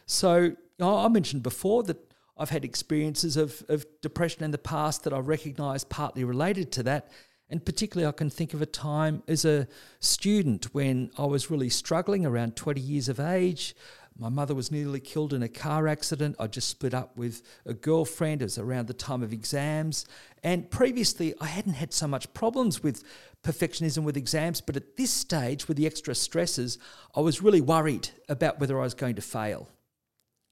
So 0.06 0.56
I 0.80 1.08
mentioned 1.08 1.42
before 1.42 1.82
that 1.84 2.12
I've 2.36 2.50
had 2.50 2.64
experiences 2.64 3.36
of, 3.36 3.62
of 3.68 3.84
depression 4.00 4.44
in 4.44 4.50
the 4.50 4.58
past 4.58 5.04
that 5.04 5.12
I 5.12 5.18
recognise 5.18 5.84
partly 5.84 6.24
related 6.24 6.72
to 6.72 6.82
that. 6.84 7.10
And 7.50 7.64
particularly, 7.64 8.08
I 8.08 8.12
can 8.12 8.30
think 8.30 8.54
of 8.54 8.62
a 8.62 8.66
time 8.66 9.22
as 9.26 9.44
a 9.44 9.66
student 9.98 10.72
when 10.72 11.10
I 11.18 11.26
was 11.26 11.50
really 11.50 11.68
struggling 11.68 12.24
around 12.24 12.56
20 12.56 12.80
years 12.80 13.08
of 13.08 13.18
age. 13.18 13.74
My 14.16 14.28
mother 14.28 14.54
was 14.54 14.70
nearly 14.70 15.00
killed 15.00 15.34
in 15.34 15.42
a 15.42 15.48
car 15.48 15.88
accident. 15.88 16.36
I 16.38 16.46
just 16.46 16.68
split 16.68 16.94
up 16.94 17.16
with 17.16 17.42
a 17.66 17.74
girlfriend. 17.74 18.42
It 18.42 18.46
was 18.46 18.58
around 18.58 18.86
the 18.86 18.94
time 18.94 19.22
of 19.22 19.32
exams. 19.32 20.06
And 20.42 20.70
previously, 20.70 21.34
I 21.40 21.46
hadn't 21.46 21.74
had 21.74 21.92
so 21.92 22.06
much 22.06 22.32
problems 22.32 22.82
with 22.82 23.04
perfectionism 23.42 24.04
with 24.04 24.16
exams, 24.16 24.60
but 24.60 24.76
at 24.76 24.96
this 24.96 25.10
stage, 25.10 25.68
with 25.68 25.76
the 25.76 25.86
extra 25.86 26.14
stresses, 26.14 26.78
I 27.14 27.20
was 27.20 27.42
really 27.42 27.60
worried 27.60 28.08
about 28.28 28.58
whether 28.58 28.78
I 28.78 28.84
was 28.84 28.94
going 28.94 29.16
to 29.16 29.22
fail. 29.22 29.68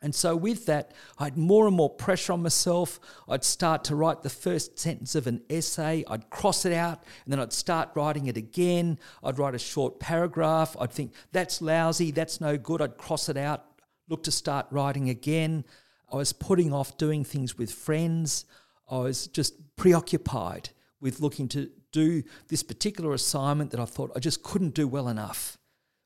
And 0.01 0.15
so, 0.15 0.37
with 0.37 0.67
that, 0.67 0.93
I 1.19 1.25
had 1.25 1.37
more 1.37 1.67
and 1.67 1.75
more 1.75 1.91
pressure 1.91 2.33
on 2.33 2.43
myself. 2.43 3.01
I'd 3.29 3.43
start 3.43 3.83
to 3.85 3.97
write 3.97 4.23
the 4.23 4.31
first 4.31 4.79
sentence 4.79 5.17
of 5.17 5.27
an 5.27 5.43
essay, 5.51 6.05
I'd 6.09 6.31
cross 6.31 6.65
it 6.65 6.73
out, 6.73 7.03
and 7.25 7.33
then 7.33 7.41
I'd 7.41 7.53
start 7.53 7.91
writing 7.97 8.27
it 8.27 8.37
again. 8.37 8.99
I'd 9.25 9.39
write 9.39 9.57
a 9.57 9.59
short 9.59 9.99
paragraph. 9.99 10.77
I'd 10.79 10.93
think, 10.93 11.15
that's 11.33 11.61
lousy, 11.61 12.13
that's 12.13 12.41
no 12.41 12.57
good. 12.57 12.81
I'd 12.81 12.97
cross 12.97 13.29
it 13.29 13.37
out, 13.37 13.65
look 14.09 14.23
to 14.25 14.31
start 14.31 14.67
writing 14.71 15.09
again. 15.09 15.65
I 16.13 16.17
was 16.17 16.33
putting 16.33 16.73
off 16.73 16.97
doing 16.97 17.25
things 17.25 17.59
with 17.59 17.73
friends. 17.73 18.45
I 18.91 18.99
was 18.99 19.27
just 19.29 19.55
preoccupied 19.77 20.71
with 21.01 21.21
looking 21.21 21.49
to 21.49 21.71
do 21.93 22.23
this 22.49 22.63
particular 22.63 23.13
assignment 23.13 23.71
that 23.71 23.81
I 23.81 23.85
thought 23.85 24.13
I 24.17 24.19
just 24.19 24.43
couldn't 24.43 24.75
do 24.75 24.89
well 24.89 25.09
enough. 25.09 25.59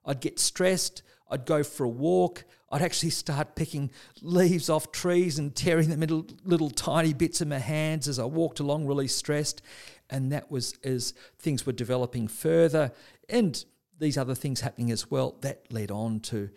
I'd 0.05 0.21
get 0.21 0.39
stressed. 0.39 1.03
I'd 1.31 1.47
go 1.47 1.63
for 1.63 1.85
a 1.85 1.89
walk. 1.89 2.45
I'd 2.71 2.83
actually 2.83 3.11
start 3.11 3.55
picking 3.55 3.91
leaves 4.21 4.69
off 4.69 4.93
trees 4.93 5.39
and 5.39 5.55
tearing 5.55 5.89
them 5.89 6.03
into 6.03 6.27
little 6.45 6.71
tiny 6.71 7.15
bits 7.15 7.41
in 7.41 7.49
my 7.49 7.59
hands 7.59 8.09
as 8.09 8.19
I 8.19 8.25
walked 8.25 8.61
along, 8.61 8.87
really 8.87 9.09
stressed. 9.09 9.63
And 10.11 10.33
that 10.33 10.51
was 10.51 10.75
as 10.85 11.15
things 11.39 11.65
were 11.65 11.73
developing 11.73 12.29
further 12.29 12.93
and 13.29 13.65
these 13.99 14.19
other 14.19 14.35
things 14.35 14.61
happening 14.61 14.91
as 14.91 15.11
well, 15.11 15.37
that 15.43 15.73
led 15.73 15.91
on 15.91 16.21
to 16.21 16.51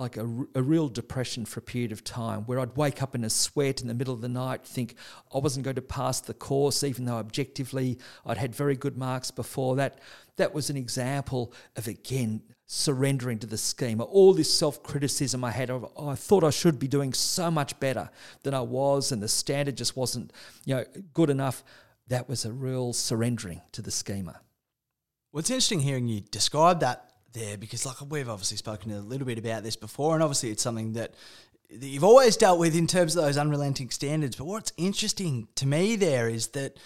like 0.00 0.16
a, 0.16 0.22
a 0.54 0.62
real 0.62 0.88
depression 0.88 1.44
for 1.44 1.60
a 1.60 1.62
period 1.62 1.92
of 1.92 2.02
time 2.02 2.40
where 2.44 2.58
I'd 2.58 2.74
wake 2.74 3.02
up 3.02 3.14
in 3.14 3.22
a 3.22 3.28
sweat 3.30 3.82
in 3.82 3.86
the 3.86 3.94
middle 3.94 4.14
of 4.14 4.22
the 4.22 4.28
night, 4.28 4.64
think 4.64 4.94
I 5.32 5.38
wasn't 5.38 5.64
going 5.64 5.76
to 5.76 5.82
pass 5.82 6.20
the 6.20 6.32
course, 6.32 6.82
even 6.82 7.04
though 7.04 7.18
objectively 7.18 7.98
I'd 8.24 8.38
had 8.38 8.54
very 8.54 8.76
good 8.76 8.96
marks 8.96 9.30
before 9.30 9.76
that. 9.76 9.98
That 10.36 10.54
was 10.54 10.70
an 10.70 10.76
example 10.78 11.52
of, 11.76 11.86
again, 11.86 12.40
surrendering 12.66 13.38
to 13.40 13.46
the 13.46 13.58
schema. 13.58 14.04
All 14.04 14.32
this 14.32 14.52
self 14.52 14.82
criticism 14.82 15.44
I 15.44 15.50
had 15.50 15.68
of, 15.68 15.92
oh, 15.94 16.08
I 16.08 16.14
thought 16.14 16.44
I 16.44 16.50
should 16.50 16.78
be 16.78 16.88
doing 16.88 17.12
so 17.12 17.50
much 17.50 17.78
better 17.78 18.08
than 18.42 18.54
I 18.54 18.62
was, 18.62 19.12
and 19.12 19.22
the 19.22 19.28
standard 19.28 19.76
just 19.76 19.96
wasn't 19.96 20.32
you 20.64 20.76
know, 20.76 20.84
good 21.12 21.28
enough. 21.28 21.62
That 22.08 22.26
was 22.26 22.46
a 22.46 22.52
real 22.52 22.94
surrendering 22.94 23.60
to 23.72 23.82
the 23.82 23.90
schema. 23.90 24.40
Well, 25.30 25.40
it's 25.40 25.50
interesting 25.50 25.80
hearing 25.80 26.08
you 26.08 26.22
describe 26.22 26.80
that 26.80 27.09
there 27.32 27.56
because 27.56 27.86
like 27.86 27.96
we've 28.08 28.28
obviously 28.28 28.56
spoken 28.56 28.90
a 28.90 29.00
little 29.00 29.26
bit 29.26 29.38
about 29.38 29.62
this 29.62 29.76
before 29.76 30.14
and 30.14 30.22
obviously 30.22 30.50
it's 30.50 30.62
something 30.62 30.94
that, 30.94 31.14
that 31.70 31.86
you've 31.86 32.04
always 32.04 32.36
dealt 32.36 32.58
with 32.58 32.76
in 32.76 32.86
terms 32.86 33.14
of 33.16 33.22
those 33.22 33.36
unrelenting 33.36 33.90
standards 33.90 34.36
but 34.36 34.46
what's 34.46 34.72
interesting 34.76 35.48
to 35.54 35.66
me 35.66 35.96
there 35.96 36.28
is 36.28 36.48
that 36.48 36.76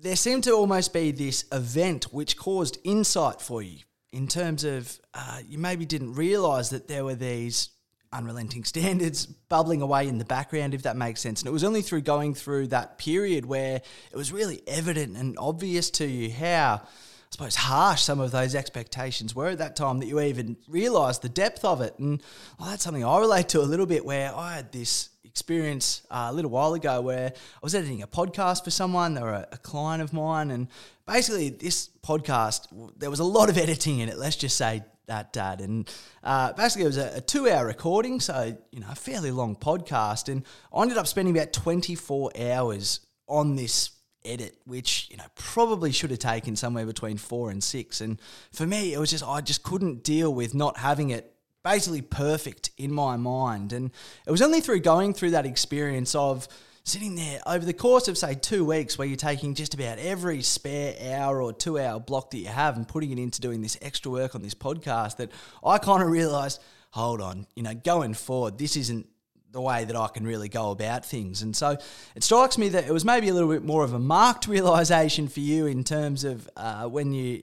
there 0.00 0.16
seemed 0.16 0.44
to 0.44 0.52
almost 0.52 0.92
be 0.92 1.10
this 1.10 1.44
event 1.52 2.12
which 2.12 2.36
caused 2.36 2.78
insight 2.84 3.40
for 3.40 3.62
you 3.62 3.78
in 4.12 4.28
terms 4.28 4.64
of 4.64 4.98
uh, 5.14 5.40
you 5.46 5.58
maybe 5.58 5.84
didn't 5.84 6.14
realize 6.14 6.70
that 6.70 6.88
there 6.88 7.04
were 7.04 7.14
these 7.14 7.70
unrelenting 8.12 8.64
standards 8.64 9.26
bubbling 9.26 9.82
away 9.82 10.08
in 10.08 10.18
the 10.18 10.24
background, 10.24 10.74
if 10.74 10.82
that 10.82 10.96
makes 10.96 11.20
sense. 11.20 11.40
And 11.40 11.48
it 11.48 11.52
was 11.52 11.64
only 11.64 11.82
through 11.82 12.02
going 12.02 12.34
through 12.34 12.68
that 12.68 12.98
period 12.98 13.44
where 13.44 13.82
it 14.10 14.16
was 14.16 14.32
really 14.32 14.62
evident 14.66 15.16
and 15.16 15.36
obvious 15.38 15.90
to 15.90 16.06
you 16.06 16.32
how 16.32 16.82
I 17.28 17.32
suppose, 17.32 17.54
harsh 17.56 18.02
some 18.02 18.20
of 18.20 18.30
those 18.30 18.54
expectations 18.54 19.34
were 19.34 19.48
at 19.48 19.58
that 19.58 19.76
time 19.76 19.98
that 19.98 20.06
you 20.06 20.18
even 20.18 20.56
realised 20.66 21.20
the 21.20 21.28
depth 21.28 21.62
of 21.62 21.82
it. 21.82 21.98
And 21.98 22.22
well, 22.58 22.70
that's 22.70 22.82
something 22.82 23.04
I 23.04 23.18
relate 23.18 23.50
to 23.50 23.60
a 23.60 23.68
little 23.68 23.84
bit 23.84 24.04
where 24.04 24.34
I 24.34 24.56
had 24.56 24.72
this 24.72 25.10
experience 25.24 26.02
uh, 26.10 26.28
a 26.30 26.32
little 26.32 26.50
while 26.50 26.72
ago 26.72 27.02
where 27.02 27.28
I 27.34 27.58
was 27.62 27.74
editing 27.74 28.02
a 28.02 28.06
podcast 28.06 28.64
for 28.64 28.70
someone, 28.70 29.12
they 29.12 29.20
were 29.20 29.34
a, 29.34 29.48
a 29.52 29.58
client 29.58 30.02
of 30.02 30.14
mine, 30.14 30.50
and 30.50 30.68
basically 31.06 31.50
this 31.50 31.90
podcast, 32.02 32.66
there 32.96 33.10
was 33.10 33.20
a 33.20 33.24
lot 33.24 33.50
of 33.50 33.58
editing 33.58 33.98
in 33.98 34.08
it, 34.08 34.16
let's 34.16 34.36
just 34.36 34.56
say 34.56 34.82
that, 35.06 35.32
Dad. 35.32 35.60
And 35.60 35.88
uh, 36.22 36.54
basically, 36.54 36.84
it 36.84 36.88
was 36.88 36.98
a, 36.98 37.16
a 37.16 37.20
two 37.20 37.48
hour 37.48 37.66
recording, 37.66 38.20
so, 38.20 38.56
you 38.70 38.80
know, 38.80 38.88
a 38.90 38.94
fairly 38.94 39.30
long 39.30 39.54
podcast. 39.54 40.32
And 40.32 40.44
I 40.72 40.82
ended 40.82 40.96
up 40.96 41.06
spending 41.06 41.36
about 41.36 41.52
24 41.52 42.32
hours 42.40 43.00
on 43.26 43.56
this 43.56 43.90
edit, 44.28 44.58
which, 44.64 45.08
you 45.10 45.16
know, 45.16 45.24
probably 45.34 45.92
should 45.92 46.10
have 46.10 46.18
taken 46.18 46.56
somewhere 46.56 46.86
between 46.86 47.16
four 47.16 47.50
and 47.50 47.62
six. 47.62 48.00
And 48.00 48.20
for 48.52 48.66
me, 48.66 48.92
it 48.92 48.98
was 48.98 49.10
just, 49.10 49.24
I 49.26 49.40
just 49.40 49.62
couldn't 49.62 50.04
deal 50.04 50.32
with 50.32 50.54
not 50.54 50.76
having 50.76 51.10
it 51.10 51.34
basically 51.64 52.02
perfect 52.02 52.70
in 52.76 52.92
my 52.92 53.16
mind. 53.16 53.72
And 53.72 53.90
it 54.26 54.30
was 54.30 54.42
only 54.42 54.60
through 54.60 54.80
going 54.80 55.14
through 55.14 55.30
that 55.32 55.46
experience 55.46 56.14
of, 56.14 56.48
sitting 56.88 57.16
there 57.16 57.38
over 57.46 57.66
the 57.66 57.74
course 57.74 58.08
of 58.08 58.16
say 58.16 58.34
two 58.34 58.64
weeks 58.64 58.96
where 58.96 59.06
you're 59.06 59.16
taking 59.16 59.54
just 59.54 59.74
about 59.74 59.98
every 59.98 60.40
spare 60.40 60.94
hour 61.12 61.42
or 61.42 61.52
two 61.52 61.78
hour 61.78 62.00
block 62.00 62.30
that 62.30 62.38
you 62.38 62.46
have 62.46 62.76
and 62.76 62.88
putting 62.88 63.10
it 63.10 63.18
into 63.18 63.42
doing 63.42 63.60
this 63.60 63.76
extra 63.82 64.10
work 64.10 64.34
on 64.34 64.40
this 64.40 64.54
podcast 64.54 65.18
that 65.18 65.30
I 65.62 65.76
kind 65.76 66.02
of 66.02 66.08
realized, 66.08 66.62
hold 66.90 67.20
on, 67.20 67.46
you 67.54 67.62
know, 67.62 67.74
going 67.74 68.14
forward, 68.14 68.56
this 68.56 68.74
isn't 68.74 69.06
the 69.50 69.60
way 69.60 69.84
that 69.84 69.96
I 69.96 70.08
can 70.08 70.26
really 70.26 70.48
go 70.48 70.70
about 70.70 71.04
things. 71.04 71.42
And 71.42 71.56
so 71.56 71.76
it 72.14 72.22
strikes 72.22 72.58
me 72.58 72.68
that 72.70 72.86
it 72.86 72.92
was 72.92 73.04
maybe 73.04 73.28
a 73.28 73.34
little 73.34 73.48
bit 73.48 73.64
more 73.64 73.84
of 73.84 73.94
a 73.94 73.98
marked 73.98 74.46
realization 74.48 75.28
for 75.28 75.40
you 75.40 75.66
in 75.66 75.84
terms 75.84 76.24
of 76.24 76.48
uh, 76.56 76.84
when 76.84 77.12
you 77.12 77.42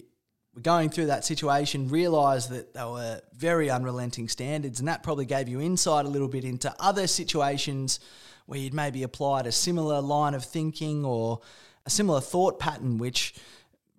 were 0.53 0.61
going 0.61 0.89
through 0.89 1.07
that 1.07 1.25
situation, 1.25 1.89
realised 1.89 2.49
that 2.51 2.73
they 2.73 2.83
were 2.83 3.21
very 3.35 3.69
unrelenting 3.69 4.29
standards, 4.29 4.79
and 4.79 4.87
that 4.87 5.03
probably 5.03 5.25
gave 5.25 5.49
you 5.49 5.59
insight 5.59 6.05
a 6.05 6.09
little 6.09 6.27
bit 6.27 6.45
into 6.45 6.73
other 6.79 7.07
situations 7.07 7.99
where 8.45 8.59
you'd 8.59 8.73
maybe 8.73 9.03
applied 9.03 9.47
a 9.47 9.51
similar 9.51 9.99
line 10.01 10.33
of 10.33 10.45
thinking 10.45 11.03
or 11.03 11.41
a 11.85 11.89
similar 11.89 12.21
thought 12.21 12.59
pattern 12.59 12.97
which 12.97 13.33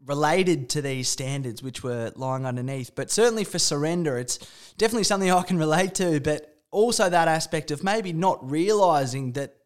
related 0.06 0.68
to 0.70 0.80
these 0.80 1.08
standards 1.08 1.62
which 1.62 1.82
were 1.82 2.12
lying 2.14 2.46
underneath. 2.46 2.94
But 2.94 3.10
certainly 3.10 3.42
for 3.42 3.58
surrender, 3.58 4.16
it's 4.18 4.38
definitely 4.78 5.04
something 5.04 5.30
I 5.30 5.42
can 5.42 5.58
relate 5.58 5.96
to, 5.96 6.20
but 6.20 6.55
also 6.70 7.08
that 7.08 7.28
aspect 7.28 7.70
of 7.70 7.82
maybe 7.82 8.12
not 8.12 8.48
realizing 8.48 9.32
that 9.32 9.56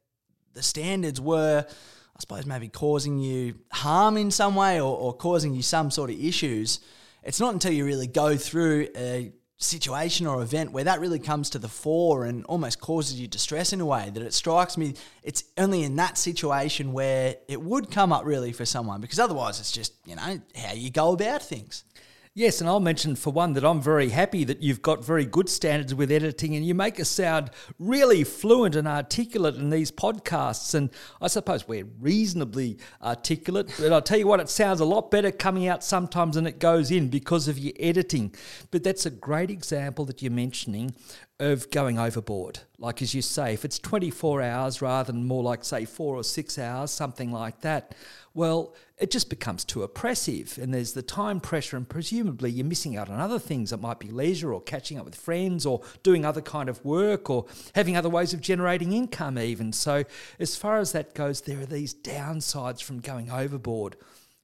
the 0.54 0.62
standards 0.62 1.21
were, 1.21 1.64
I 1.66 2.21
suppose, 2.21 2.47
maybe 2.47 2.69
causing 2.69 3.19
you 3.19 3.54
harm 3.73 4.16
in 4.16 4.30
some 4.30 4.54
way 4.54 4.80
or, 4.80 4.97
or 4.97 5.14
causing 5.14 5.54
you 5.54 5.62
some 5.62 5.90
sort 5.90 6.11
of 6.11 6.23
issues. 6.23 6.80
It's 7.23 7.40
not 7.40 7.52
until 7.52 7.73
you 7.73 7.85
really 7.85 8.07
go 8.07 8.37
through 8.37 8.88
a 8.97 9.33
situation 9.61 10.26
or 10.26 10.42
event 10.42 10.73
where 10.73 10.85
that 10.85 11.00
really 11.00 11.19
comes 11.19 11.50
to 11.50 11.59
the 11.59 11.69
fore 11.69 12.25
and 12.25 12.47
almost 12.47 12.80
causes 12.80 13.21
you 13.21 13.28
distress 13.28 13.75
in 13.75 13.80
a 13.83 13.85
way 13.85 14.11
that 14.14 14.23
it 14.23 14.33
strikes 14.33 14.78
me 14.78 14.95
it's 15.23 15.45
only 15.59 15.83
in 15.83 15.97
that 15.97 16.16
situation 16.16 16.95
where 16.95 17.37
it 17.47 17.61
would 17.61 17.90
come 17.90 18.11
up 18.11 18.25
really 18.25 18.52
for 18.52 18.64
someone 18.64 19.02
because 19.02 19.19
otherwise 19.19 19.61
it's 19.61 19.71
just 19.71 19.92
you 20.07 20.16
know 20.16 20.40
how 20.57 20.73
you 20.73 20.90
go 20.90 21.12
about 21.12 21.42
things 21.42 21.85
Yes, 22.32 22.60
and 22.60 22.70
I'll 22.70 22.78
mention 22.78 23.16
for 23.16 23.32
one 23.32 23.54
that 23.54 23.64
I'm 23.64 23.82
very 23.82 24.10
happy 24.10 24.44
that 24.44 24.62
you've 24.62 24.82
got 24.82 25.04
very 25.04 25.25
good 25.25 25.49
standards 25.49 25.92
with 25.92 26.12
editing 26.12 26.54
and 26.54 26.64
you 26.64 26.76
make 26.76 27.00
us 27.00 27.08
sound 27.08 27.50
really 27.80 28.22
fluent 28.22 28.76
and 28.76 28.87
articulate 28.87 29.56
in 29.56 29.70
these 29.70 29.90
podcasts. 29.90 30.72
And 30.72 30.90
I 31.20 31.26
suppose 31.26 31.66
we're 31.66 31.88
reasonably 31.99 32.78
articulate, 33.02 33.75
but 33.80 33.92
I'll 33.92 34.00
tell 34.00 34.16
you 34.16 34.28
what, 34.28 34.38
it 34.38 34.49
sounds 34.49 34.78
a 34.78 34.84
lot 34.84 35.10
better 35.10 35.32
coming 35.32 35.66
out 35.66 35.82
sometimes 35.82 36.37
than 36.37 36.46
it 36.46 36.60
goes 36.60 36.92
in 36.92 37.08
because 37.08 37.49
of 37.49 37.58
your 37.58 37.75
editing. 37.80 38.32
But 38.70 38.84
that's 38.84 39.06
a 39.06 39.10
great 39.10 39.50
example 39.50 40.04
that 40.04 40.22
you're 40.22 40.30
mentioning 40.30 40.94
of 41.40 41.68
going 41.72 41.99
overboard. 41.99 42.60
Like 42.78 43.02
as 43.02 43.12
you 43.12 43.22
say, 43.22 43.54
if 43.54 43.64
it's 43.64 43.80
24 43.80 44.40
hours 44.40 44.80
rather 44.80 45.10
than 45.10 45.26
more 45.26 45.42
like, 45.42 45.64
say, 45.64 45.84
four 45.84 46.14
or 46.14 46.22
six 46.22 46.60
hours, 46.60 46.92
something 46.92 47.32
like 47.32 47.62
that, 47.62 47.97
well, 48.34 48.75
it 49.00 49.10
just 49.10 49.30
becomes 49.30 49.65
too 49.65 49.82
oppressive. 49.82 50.58
And 50.60 50.73
there's 50.73 50.93
the 50.93 51.02
time 51.02 51.41
pressure, 51.41 51.76
and 51.76 51.89
presumably 51.89 52.50
you're 52.50 52.67
missing 52.67 52.97
out 52.97 53.08
on 53.08 53.19
other 53.19 53.39
things 53.39 53.71
that 53.71 53.80
might 53.80 53.99
be 53.99 54.10
leisure 54.10 54.52
or 54.52 54.60
catching 54.60 54.99
up 54.99 55.06
with 55.06 55.15
friends 55.15 55.65
or 55.65 55.80
doing 56.02 56.25
other 56.25 56.43
kind 56.43 56.69
of 56.69 56.84
work 56.84 57.30
or 57.30 57.47
having 57.75 57.97
other 57.97 58.10
ways 58.10 58.34
of 58.34 58.41
generating 58.41 58.93
income, 58.93 59.39
even. 59.39 59.73
So, 59.73 60.04
as 60.39 60.54
far 60.54 60.78
as 60.78 60.93
that 60.93 61.15
goes, 61.15 61.41
there 61.41 61.60
are 61.60 61.67
these 61.67 61.95
downsides 61.95 62.82
from 62.82 63.00
going 63.00 63.30
overboard, 63.30 63.97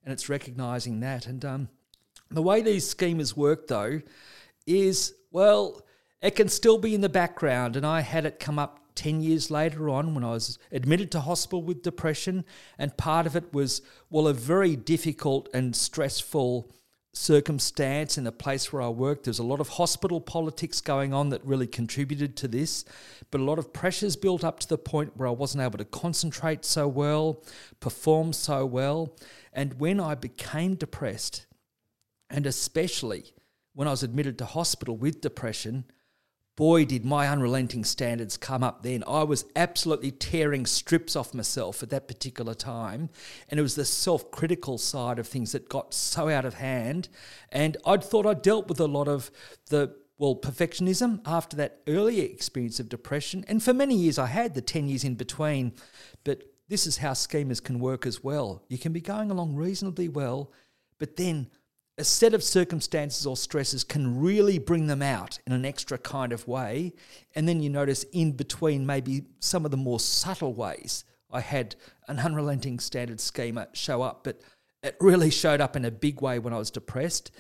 and 0.05 0.13
it's 0.13 0.29
recognizing 0.29 1.01
that. 1.01 1.27
And 1.27 1.45
um, 1.45 1.69
the 2.31 2.43
way 2.43 2.63
these 2.63 2.93
schemas 2.93 3.37
work, 3.37 3.69
though, 3.69 4.01
is 4.67 5.15
well, 5.31 5.83
it 6.23 6.35
can 6.35 6.49
still 6.49 6.79
be 6.79 6.95
in 6.95 7.03
the 7.03 7.09
background. 7.11 7.77
And 7.77 7.85
I 7.85 8.01
had 8.01 8.25
it 8.25 8.41
come 8.41 8.59
up 8.59 8.81
10 8.97 9.21
years 9.21 9.51
later 9.51 9.89
on 9.89 10.15
when 10.15 10.25
I 10.25 10.31
was 10.31 10.59
admitted 10.73 11.13
to 11.13 11.21
hospital 11.21 11.63
with 11.63 11.83
depression. 11.83 12.45
And 12.79 12.97
part 12.97 13.27
of 13.27 13.37
it 13.37 13.53
was, 13.53 13.83
well, 14.11 14.27
a 14.27 14.33
very 14.33 14.75
difficult 14.75 15.49
and 15.55 15.77
stressful 15.77 16.73
circumstance 17.17 18.19
in 18.19 18.25
the 18.25 18.33
place 18.33 18.73
where 18.73 18.83
I 18.83 18.89
worked. 18.89 19.25
There's 19.25 19.39
a 19.39 19.45
lot 19.45 19.61
of 19.61 19.71
hospital 19.71 20.21
politics 20.21 20.83
going 20.83 21.15
on 21.15 21.31
that 21.31 21.45
really 21.45 21.67
contributed 21.67 22.37
to 22.37 22.49
this, 22.49 22.85
but 23.31 23.41
a 23.41 23.45
lot 23.45 23.59
of 23.59 23.73
pressures 23.73 24.17
built 24.17 24.45
up 24.45 24.61
to 24.61 24.69
the 24.69 24.77
point 24.77 25.17
where 25.17 25.27
I 25.27 25.33
wasn't 25.33 25.65
able 25.65 25.79
to 25.79 25.85
concentrate 25.87 26.65
so 26.65 26.87
well, 26.87 27.43
perform 27.81 28.35
so 28.35 28.67
well. 28.67 29.17
And 29.53 29.81
when 29.81 29.99
I 29.99 30.15
became 30.15 30.75
depressed, 30.75 31.47
and 32.29 32.45
especially 32.45 33.33
when 33.73 33.89
I 33.89 33.93
was 33.93 34.03
admitted 34.03 34.37
to 34.39 34.45
hospital 34.45 34.97
with 34.97 35.23
depression, 35.23 35.85
boy, 36.57 36.87
did 36.87 37.05
my 37.05 37.29
unrelenting 37.29 37.85
standards 37.85 38.37
come 38.37 38.65
up 38.65 38.83
then. 38.83 39.05
I 39.07 39.23
was 39.23 39.45
absolutely 39.55 40.11
tearing 40.11 40.65
strips 40.67 41.15
off 41.15 41.35
myself 41.35 41.83
at 41.83 41.91
that 41.91 42.09
particular 42.09 42.55
time. 42.55 43.11
And 43.49 43.61
it 43.61 43.63
was 43.63 43.75
the 43.75 43.85
self 43.85 44.31
critical 44.31 44.79
side 44.79 45.19
of 45.19 45.29
things 45.29 45.53
that 45.53 45.69
got 45.69 45.95
so 45.95 46.29
out 46.29 46.47
of 46.47 46.55
hand. 46.55 47.09
And 47.53 47.77
I'd 47.87 48.03
thought 48.03 48.27
I'd 48.27 48.43
dealt 48.43 48.69
with 48.69 48.81
a 48.81 48.87
lot 48.87 49.07
of 49.07 49.31
the 49.69 49.95
well, 50.19 50.35
perfectionism 50.35 51.21
after 51.27 51.57
that 51.59 51.83
earlier 51.87 52.25
experience 52.25 52.81
of 52.81 52.89
depression. 52.89 53.45
And 53.49 53.63
for 53.63 53.75
many 53.75 53.95
years, 53.95 54.19
I 54.19 54.27
had 54.27 54.55
the 54.55 54.63
10 54.63 54.89
years 54.89 55.05
in 55.05 55.15
between. 55.15 55.75
But 56.25 56.43
this 56.69 56.87
is 56.87 56.99
how 56.99 57.13
schemas 57.13 57.63
can 57.63 57.79
work 57.79 58.07
as 58.07 58.25
well. 58.25 58.65
You 58.69 58.79
can 58.79 58.93
be 58.95 59.01
going 59.03 59.31
along 59.31 59.57
reasonably 59.57 60.09
well, 60.09 60.53
but 60.99 61.17
then 61.17 61.49
a 61.99 62.05
set 62.05 62.35
of 62.35 62.43
circumstances 62.43 63.27
or 63.27 63.37
stresses 63.37 63.83
can 63.83 64.21
really 64.21 64.59
bring 64.59 64.87
them 64.87 65.03
out 65.03 65.39
in 65.47 65.53
an 65.53 65.65
extra 65.65 65.97
kind 65.97 66.33
of 66.33 66.47
way. 66.47 66.93
And 67.35 67.49
then 67.49 67.63
you 67.63 67.71
notice 67.71 68.05
in 68.13 68.33
between, 68.33 68.85
maybe 68.85 69.25
some 69.41 69.65
of 69.65 69.71
the 69.71 69.77
more 69.79 69.99
subtle 69.99 70.53
ways, 70.53 71.05
I 71.31 71.41
had 71.41 71.75
an 72.07 72.19
unrelenting 72.19 72.79
standard 72.81 73.21
schema 73.21 73.69
show 73.73 74.03
up, 74.03 74.25
but 74.25 74.41
it 74.83 74.97
really 75.01 75.31
showed 75.31 75.61
up 75.61 75.75
in 75.75 75.85
a 75.85 75.91
big 75.91 76.21
way 76.21 76.39
when 76.39 76.53
I 76.53 76.59
was 76.59 76.71
depressed. 76.71 77.31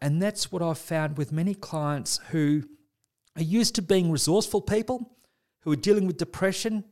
And 0.00 0.20
that's 0.20 0.50
what 0.50 0.62
I've 0.62 0.78
found 0.78 1.16
with 1.16 1.30
many 1.30 1.54
clients 1.54 2.18
who 2.30 2.64
are 3.36 3.42
used 3.42 3.76
to 3.76 3.82
being 3.82 4.10
resourceful 4.10 4.60
people, 4.60 5.16
who 5.60 5.72
are 5.72 5.76
dealing 5.76 6.06
with 6.06 6.16
depression. 6.16 6.84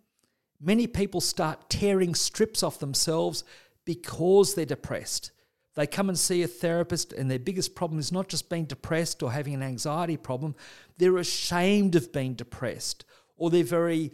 Many 0.60 0.86
people 0.86 1.20
start 1.20 1.68
tearing 1.68 2.14
strips 2.14 2.62
off 2.62 2.78
themselves 2.78 3.42
because 3.84 4.54
they're 4.54 4.64
depressed 4.64 5.32
they 5.78 5.86
come 5.86 6.08
and 6.08 6.18
see 6.18 6.42
a 6.42 6.48
therapist, 6.48 7.12
and 7.12 7.30
their 7.30 7.38
biggest 7.38 7.76
problem 7.76 8.00
is 8.00 8.10
not 8.10 8.28
just 8.28 8.50
being 8.50 8.64
depressed 8.64 9.22
or 9.22 9.30
having 9.30 9.54
an 9.54 9.62
anxiety 9.62 10.16
problem, 10.16 10.56
they're 10.96 11.18
ashamed 11.18 11.94
of 11.94 12.12
being 12.12 12.34
depressed, 12.34 13.04
or 13.36 13.48
they're 13.48 13.62
very 13.62 14.12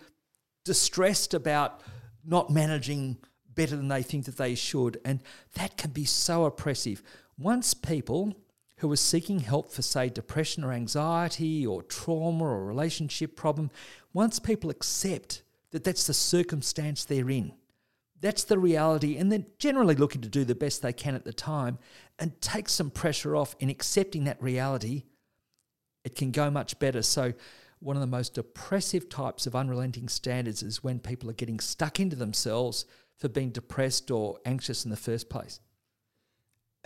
distressed 0.65 1.33
about 1.33 1.81
not 2.23 2.51
managing 2.51 3.17
better 3.55 3.77
than 3.77 3.89
they 3.89 4.03
think 4.03 4.27
that 4.27 4.37
they 4.37 4.55
should. 4.55 5.01
And 5.07 5.21
that 5.55 5.79
can 5.79 5.91
be 5.91 6.05
so 6.05 6.45
oppressive. 6.45 7.03
Once 7.39 7.73
people 7.73 8.35
who 8.79 8.93
are 8.93 8.97
seeking 8.97 9.41
help 9.41 9.71
for, 9.71 9.81
say, 9.81 10.11
depression 10.11 10.65
or 10.65 10.73
anxiety 10.73 11.67
or 11.67 11.83
trauma 11.83 12.45
or 12.45 12.67
relationship 12.67 13.37
problem, 13.37 13.71
once 14.13 14.39
people 14.39 14.69
accept 14.69 15.43
that 15.71 15.85
that's 15.85 16.07
the 16.07 16.13
circumstance 16.13 17.07
they're 17.07 17.31
in, 17.31 17.53
that's 18.25 18.45
the 18.45 18.59
reality. 18.59 19.19
And 19.19 19.31
they're 19.31 19.45
generally 19.59 19.95
looking 19.95 20.23
to 20.23 20.31
do 20.31 20.45
the 20.45 20.55
best 20.55 20.81
they 20.81 20.95
can 20.95 21.15
at 21.15 21.27
the 21.27 21.33
time 21.33 21.79
and 22.19 22.41
take 22.41 22.71
some 22.71 22.91
pressure 22.91 23.37
off 23.37 23.55
in 23.61 23.69
accepting 23.69 24.25
that 24.25 24.43
reality. 24.43 25.05
It 26.05 26.17
can 26.17 26.31
go 26.31 26.51
much 26.51 26.79
better. 26.79 27.03
So, 27.03 27.35
one 27.81 27.97
of 27.97 28.01
the 28.01 28.07
most 28.07 28.39
oppressive 28.39 29.11
types 29.11 29.47
of 29.47 29.55
unrelenting 29.55 30.09
standards 30.09 30.63
is 30.63 30.83
when 30.83 31.01
people 31.01 31.29
are 31.29 31.35
getting 31.35 31.61
stuck 31.61 32.01
into 32.01 32.17
themselves 32.17 32.87
for 33.19 33.29
being 33.29 33.51
depressed 33.51 34.11
or 34.11 34.39
anxious 34.47 34.87
in 34.87 34.91
the 34.91 34.97
first 34.97 35.29
place. 35.29 35.61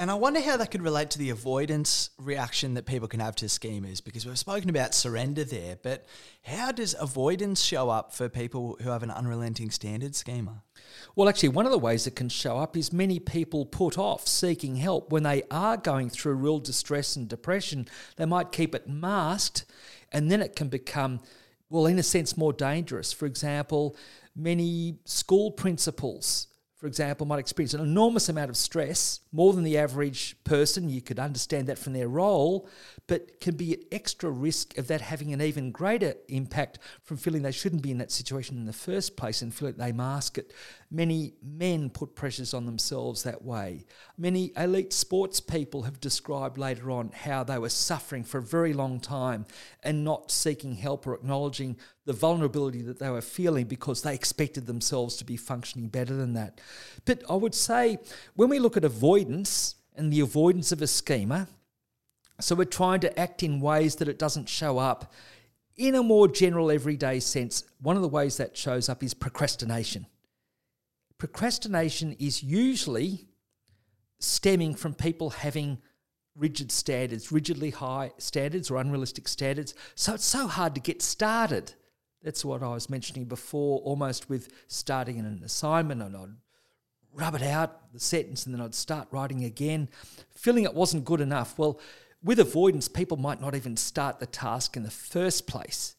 And 0.00 0.12
I 0.12 0.14
wonder 0.14 0.40
how 0.40 0.56
that 0.56 0.70
could 0.70 0.82
relate 0.82 1.10
to 1.10 1.18
the 1.18 1.30
avoidance 1.30 2.10
reaction 2.18 2.74
that 2.74 2.86
people 2.86 3.08
can 3.08 3.18
have 3.18 3.34
to 3.36 3.46
schemas 3.46 4.02
because 4.02 4.24
we've 4.24 4.38
spoken 4.38 4.70
about 4.70 4.94
surrender 4.94 5.42
there, 5.42 5.76
but 5.82 6.06
how 6.42 6.70
does 6.70 6.94
avoidance 7.00 7.60
show 7.60 7.90
up 7.90 8.14
for 8.14 8.28
people 8.28 8.78
who 8.80 8.90
have 8.90 9.02
an 9.02 9.10
unrelenting 9.10 9.72
standard 9.72 10.14
schema? 10.14 10.62
Well, 11.16 11.28
actually, 11.28 11.48
one 11.48 11.66
of 11.66 11.72
the 11.72 11.80
ways 11.80 12.06
it 12.06 12.14
can 12.14 12.28
show 12.28 12.58
up 12.58 12.76
is 12.76 12.92
many 12.92 13.18
people 13.18 13.66
put 13.66 13.98
off 13.98 14.28
seeking 14.28 14.76
help 14.76 15.10
when 15.10 15.24
they 15.24 15.42
are 15.50 15.76
going 15.76 16.10
through 16.10 16.34
real 16.34 16.60
distress 16.60 17.16
and 17.16 17.28
depression. 17.28 17.88
They 18.14 18.24
might 18.24 18.52
keep 18.52 18.76
it 18.76 18.88
masked, 18.88 19.64
and 20.12 20.30
then 20.30 20.40
it 20.40 20.54
can 20.54 20.68
become, 20.68 21.18
well, 21.70 21.86
in 21.86 21.98
a 21.98 22.04
sense, 22.04 22.36
more 22.36 22.52
dangerous. 22.52 23.12
For 23.12 23.26
example, 23.26 23.96
many 24.36 25.00
school 25.06 25.50
principals 25.50 26.47
for 26.78 26.86
example, 26.86 27.26
might 27.26 27.40
experience 27.40 27.74
an 27.74 27.80
enormous 27.80 28.28
amount 28.28 28.50
of 28.50 28.56
stress, 28.56 29.18
more 29.32 29.52
than 29.52 29.64
the 29.64 29.76
average 29.76 30.36
person. 30.44 30.88
You 30.88 31.02
could 31.02 31.18
understand 31.18 31.66
that 31.66 31.76
from 31.76 31.92
their 31.92 32.06
role, 32.06 32.68
but 33.08 33.40
can 33.40 33.56
be 33.56 33.72
at 33.72 33.80
extra 33.90 34.30
risk 34.30 34.78
of 34.78 34.86
that 34.86 35.00
having 35.00 35.32
an 35.32 35.42
even 35.42 35.72
greater 35.72 36.14
impact 36.28 36.78
from 37.02 37.16
feeling 37.16 37.42
they 37.42 37.50
shouldn't 37.50 37.82
be 37.82 37.90
in 37.90 37.98
that 37.98 38.12
situation 38.12 38.56
in 38.56 38.64
the 38.64 38.72
first 38.72 39.16
place 39.16 39.42
and 39.42 39.52
feel 39.52 39.66
that 39.66 39.78
they 39.78 39.90
mask 39.90 40.38
it. 40.38 40.52
Many 40.90 41.34
men 41.42 41.90
put 41.90 42.14
pressures 42.14 42.54
on 42.54 42.64
themselves 42.64 43.22
that 43.22 43.44
way. 43.44 43.84
Many 44.16 44.52
elite 44.56 44.94
sports 44.94 45.38
people 45.38 45.82
have 45.82 46.00
described 46.00 46.56
later 46.56 46.90
on 46.90 47.10
how 47.12 47.44
they 47.44 47.58
were 47.58 47.68
suffering 47.68 48.24
for 48.24 48.38
a 48.38 48.42
very 48.42 48.72
long 48.72 48.98
time 48.98 49.44
and 49.82 50.02
not 50.02 50.30
seeking 50.30 50.76
help 50.76 51.06
or 51.06 51.14
acknowledging 51.14 51.76
the 52.06 52.14
vulnerability 52.14 52.80
that 52.82 52.98
they 52.98 53.10
were 53.10 53.20
feeling 53.20 53.66
because 53.66 54.00
they 54.00 54.14
expected 54.14 54.66
themselves 54.66 55.16
to 55.16 55.26
be 55.26 55.36
functioning 55.36 55.88
better 55.88 56.14
than 56.14 56.32
that. 56.32 56.58
But 57.04 57.22
I 57.28 57.34
would 57.34 57.54
say 57.54 57.98
when 58.34 58.48
we 58.48 58.58
look 58.58 58.78
at 58.78 58.84
avoidance 58.84 59.74
and 59.94 60.10
the 60.10 60.20
avoidance 60.20 60.72
of 60.72 60.80
a 60.80 60.86
schema, 60.86 61.48
so 62.40 62.54
we're 62.54 62.64
trying 62.64 63.00
to 63.00 63.18
act 63.18 63.42
in 63.42 63.60
ways 63.60 63.96
that 63.96 64.08
it 64.08 64.18
doesn't 64.18 64.48
show 64.48 64.78
up. 64.78 65.12
In 65.76 65.94
a 65.94 66.02
more 66.02 66.28
general, 66.28 66.70
everyday 66.70 67.20
sense, 67.20 67.64
one 67.80 67.96
of 67.96 68.02
the 68.02 68.08
ways 68.08 68.38
that 68.38 68.56
shows 68.56 68.88
up 68.88 69.02
is 69.02 69.12
procrastination. 69.12 70.06
Procrastination 71.18 72.14
is 72.18 72.42
usually 72.42 73.26
stemming 74.20 74.74
from 74.74 74.94
people 74.94 75.30
having 75.30 75.78
rigid 76.36 76.70
standards, 76.70 77.32
rigidly 77.32 77.70
high 77.70 78.12
standards 78.18 78.70
or 78.70 78.78
unrealistic 78.78 79.26
standards. 79.26 79.74
So 79.96 80.14
it's 80.14 80.24
so 80.24 80.46
hard 80.46 80.74
to 80.76 80.80
get 80.80 81.02
started. 81.02 81.74
That's 82.22 82.44
what 82.44 82.62
I 82.62 82.68
was 82.68 82.88
mentioning 82.88 83.24
before, 83.24 83.80
almost 83.80 84.28
with 84.28 84.48
starting 84.68 85.18
an 85.18 85.42
assignment 85.44 86.02
and 86.02 86.16
I'd 86.16 86.36
rub 87.12 87.34
it 87.34 87.42
out, 87.42 87.92
the 87.92 88.00
sentence, 88.00 88.46
and 88.46 88.54
then 88.54 88.60
I'd 88.60 88.74
start 88.74 89.08
writing 89.10 89.44
again, 89.44 89.88
feeling 90.30 90.64
it 90.64 90.74
wasn't 90.74 91.04
good 91.04 91.20
enough. 91.20 91.58
Well, 91.58 91.80
with 92.22 92.38
avoidance, 92.38 92.88
people 92.88 93.16
might 93.16 93.40
not 93.40 93.54
even 93.54 93.76
start 93.76 94.18
the 94.20 94.26
task 94.26 94.76
in 94.76 94.82
the 94.84 94.90
first 94.90 95.46
place. 95.46 95.96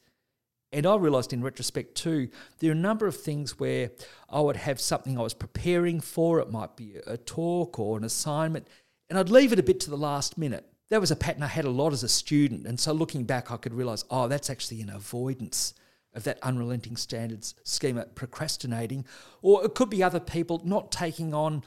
And 0.72 0.86
I 0.86 0.96
realised 0.96 1.34
in 1.34 1.44
retrospect 1.44 1.96
too, 1.96 2.30
there 2.60 2.70
are 2.70 2.74
a 2.74 2.76
number 2.76 3.08
of 3.08 3.18
things 3.18 3.60
where 3.60 3.92
I 4.30 4.40
would 4.40 4.58
have 4.58 4.80
something 4.80 5.18
I 5.18 5.24
was 5.24 5.34
preparing 5.34 6.00
for. 6.00 6.40
It 6.40 6.52
might 6.52 6.76
be 6.76 6.98
a 7.08 7.18
talk 7.18 7.80
or 7.80 7.98
an 7.98 8.04
assignment, 8.04 8.68
and 9.10 9.18
I'd 9.18 9.30
leave 9.30 9.52
it 9.52 9.60
a 9.60 9.64
bit 9.64 9.80
to 9.82 9.90
the 9.90 9.98
last 9.98 10.38
minute. 10.38 10.66
That 10.90 11.02
was 11.02 11.12
a 11.12 11.16
pattern 11.16 11.44
I 11.44 11.48
had 11.48 11.66
a 11.66 11.72
lot 11.72 11.94
as 11.94 12.04
a 12.04 12.10
student. 12.10 12.68
And 12.68 12.80
so 12.80 12.94
looking 12.94 13.24
back, 13.24 13.52
I 13.52 13.58
could 13.58 13.74
realise, 13.74 14.04
oh, 14.10 14.28
that's 14.28 14.50
actually 14.50 14.82
an 14.82 14.90
avoidance 14.90 15.74
of 16.14 16.24
that 16.24 16.40
unrelenting 16.42 16.98
standards 16.98 17.56
schema 17.64 18.06
procrastinating, 18.06 19.06
or 19.42 19.64
it 19.64 19.76
could 19.76 19.90
be 19.90 20.04
other 20.04 20.20
people 20.20 20.62
not 20.64 20.92
taking 20.92 21.34
on 21.34 21.64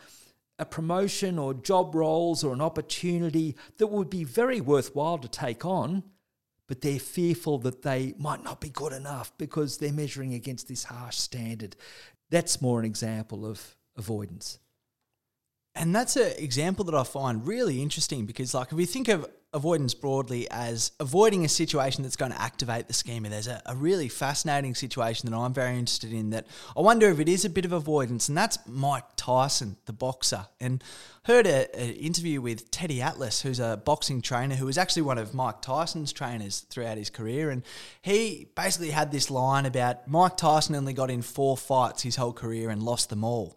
a 0.58 0.64
promotion 0.64 1.38
or 1.38 1.54
job 1.54 1.94
roles 1.94 2.44
or 2.44 2.52
an 2.52 2.60
opportunity 2.60 3.56
that 3.78 3.86
would 3.86 4.10
be 4.10 4.24
very 4.24 4.60
worthwhile 4.60 5.18
to 5.18 5.28
take 5.28 5.64
on, 5.64 6.02
but 6.72 6.80
they're 6.80 6.98
fearful 6.98 7.58
that 7.58 7.82
they 7.82 8.14
might 8.16 8.42
not 8.42 8.58
be 8.58 8.70
good 8.70 8.94
enough 8.94 9.30
because 9.36 9.76
they're 9.76 9.92
measuring 9.92 10.32
against 10.32 10.68
this 10.68 10.84
harsh 10.84 11.18
standard. 11.18 11.76
That's 12.30 12.62
more 12.62 12.80
an 12.80 12.86
example 12.86 13.44
of 13.44 13.76
avoidance. 13.94 14.58
And 15.74 15.94
that's 15.94 16.16
an 16.16 16.32
example 16.38 16.86
that 16.86 16.94
I 16.94 17.04
find 17.04 17.46
really 17.46 17.82
interesting 17.82 18.24
because, 18.24 18.54
like, 18.54 18.68
if 18.68 18.72
we 18.72 18.86
think 18.86 19.08
of 19.08 19.28
avoidance 19.54 19.92
broadly 19.92 20.50
as 20.50 20.92
avoiding 20.98 21.44
a 21.44 21.48
situation 21.48 22.02
that's 22.02 22.16
going 22.16 22.32
to 22.32 22.40
activate 22.40 22.86
the 22.86 22.92
schema. 22.92 23.28
There's 23.28 23.48
a, 23.48 23.60
a, 23.66 23.76
really 23.76 24.08
fascinating 24.08 24.74
situation 24.74 25.30
that 25.30 25.36
I'm 25.36 25.52
very 25.52 25.78
interested 25.78 26.12
in 26.12 26.30
that 26.30 26.46
I 26.76 26.80
wonder 26.80 27.08
if 27.10 27.20
it 27.20 27.28
is 27.28 27.44
a 27.44 27.50
bit 27.50 27.64
of 27.64 27.72
avoidance, 27.72 28.28
and 28.28 28.38
that's 28.38 28.58
Mike 28.66 29.04
Tyson, 29.16 29.76
the 29.84 29.92
boxer. 29.92 30.46
And 30.58 30.82
heard 31.24 31.46
an 31.46 31.66
interview 31.74 32.40
with 32.40 32.70
Teddy 32.70 33.00
Atlas, 33.00 33.42
who's 33.42 33.60
a 33.60 33.80
boxing 33.84 34.22
trainer 34.22 34.54
who 34.54 34.66
was 34.66 34.78
actually 34.78 35.02
one 35.02 35.18
of 35.18 35.34
Mike 35.34 35.60
Tyson's 35.60 36.12
trainers 36.12 36.60
throughout 36.60 36.96
his 36.96 37.10
career. 37.10 37.50
And 37.50 37.62
he 38.00 38.48
basically 38.56 38.90
had 38.90 39.12
this 39.12 39.30
line 39.30 39.66
about 39.66 40.08
Mike 40.08 40.36
Tyson 40.36 40.74
only 40.74 40.94
got 40.94 41.10
in 41.10 41.22
four 41.22 41.56
fights 41.56 42.02
his 42.02 42.16
whole 42.16 42.32
career 42.32 42.70
and 42.70 42.82
lost 42.82 43.10
them 43.10 43.22
all. 43.22 43.56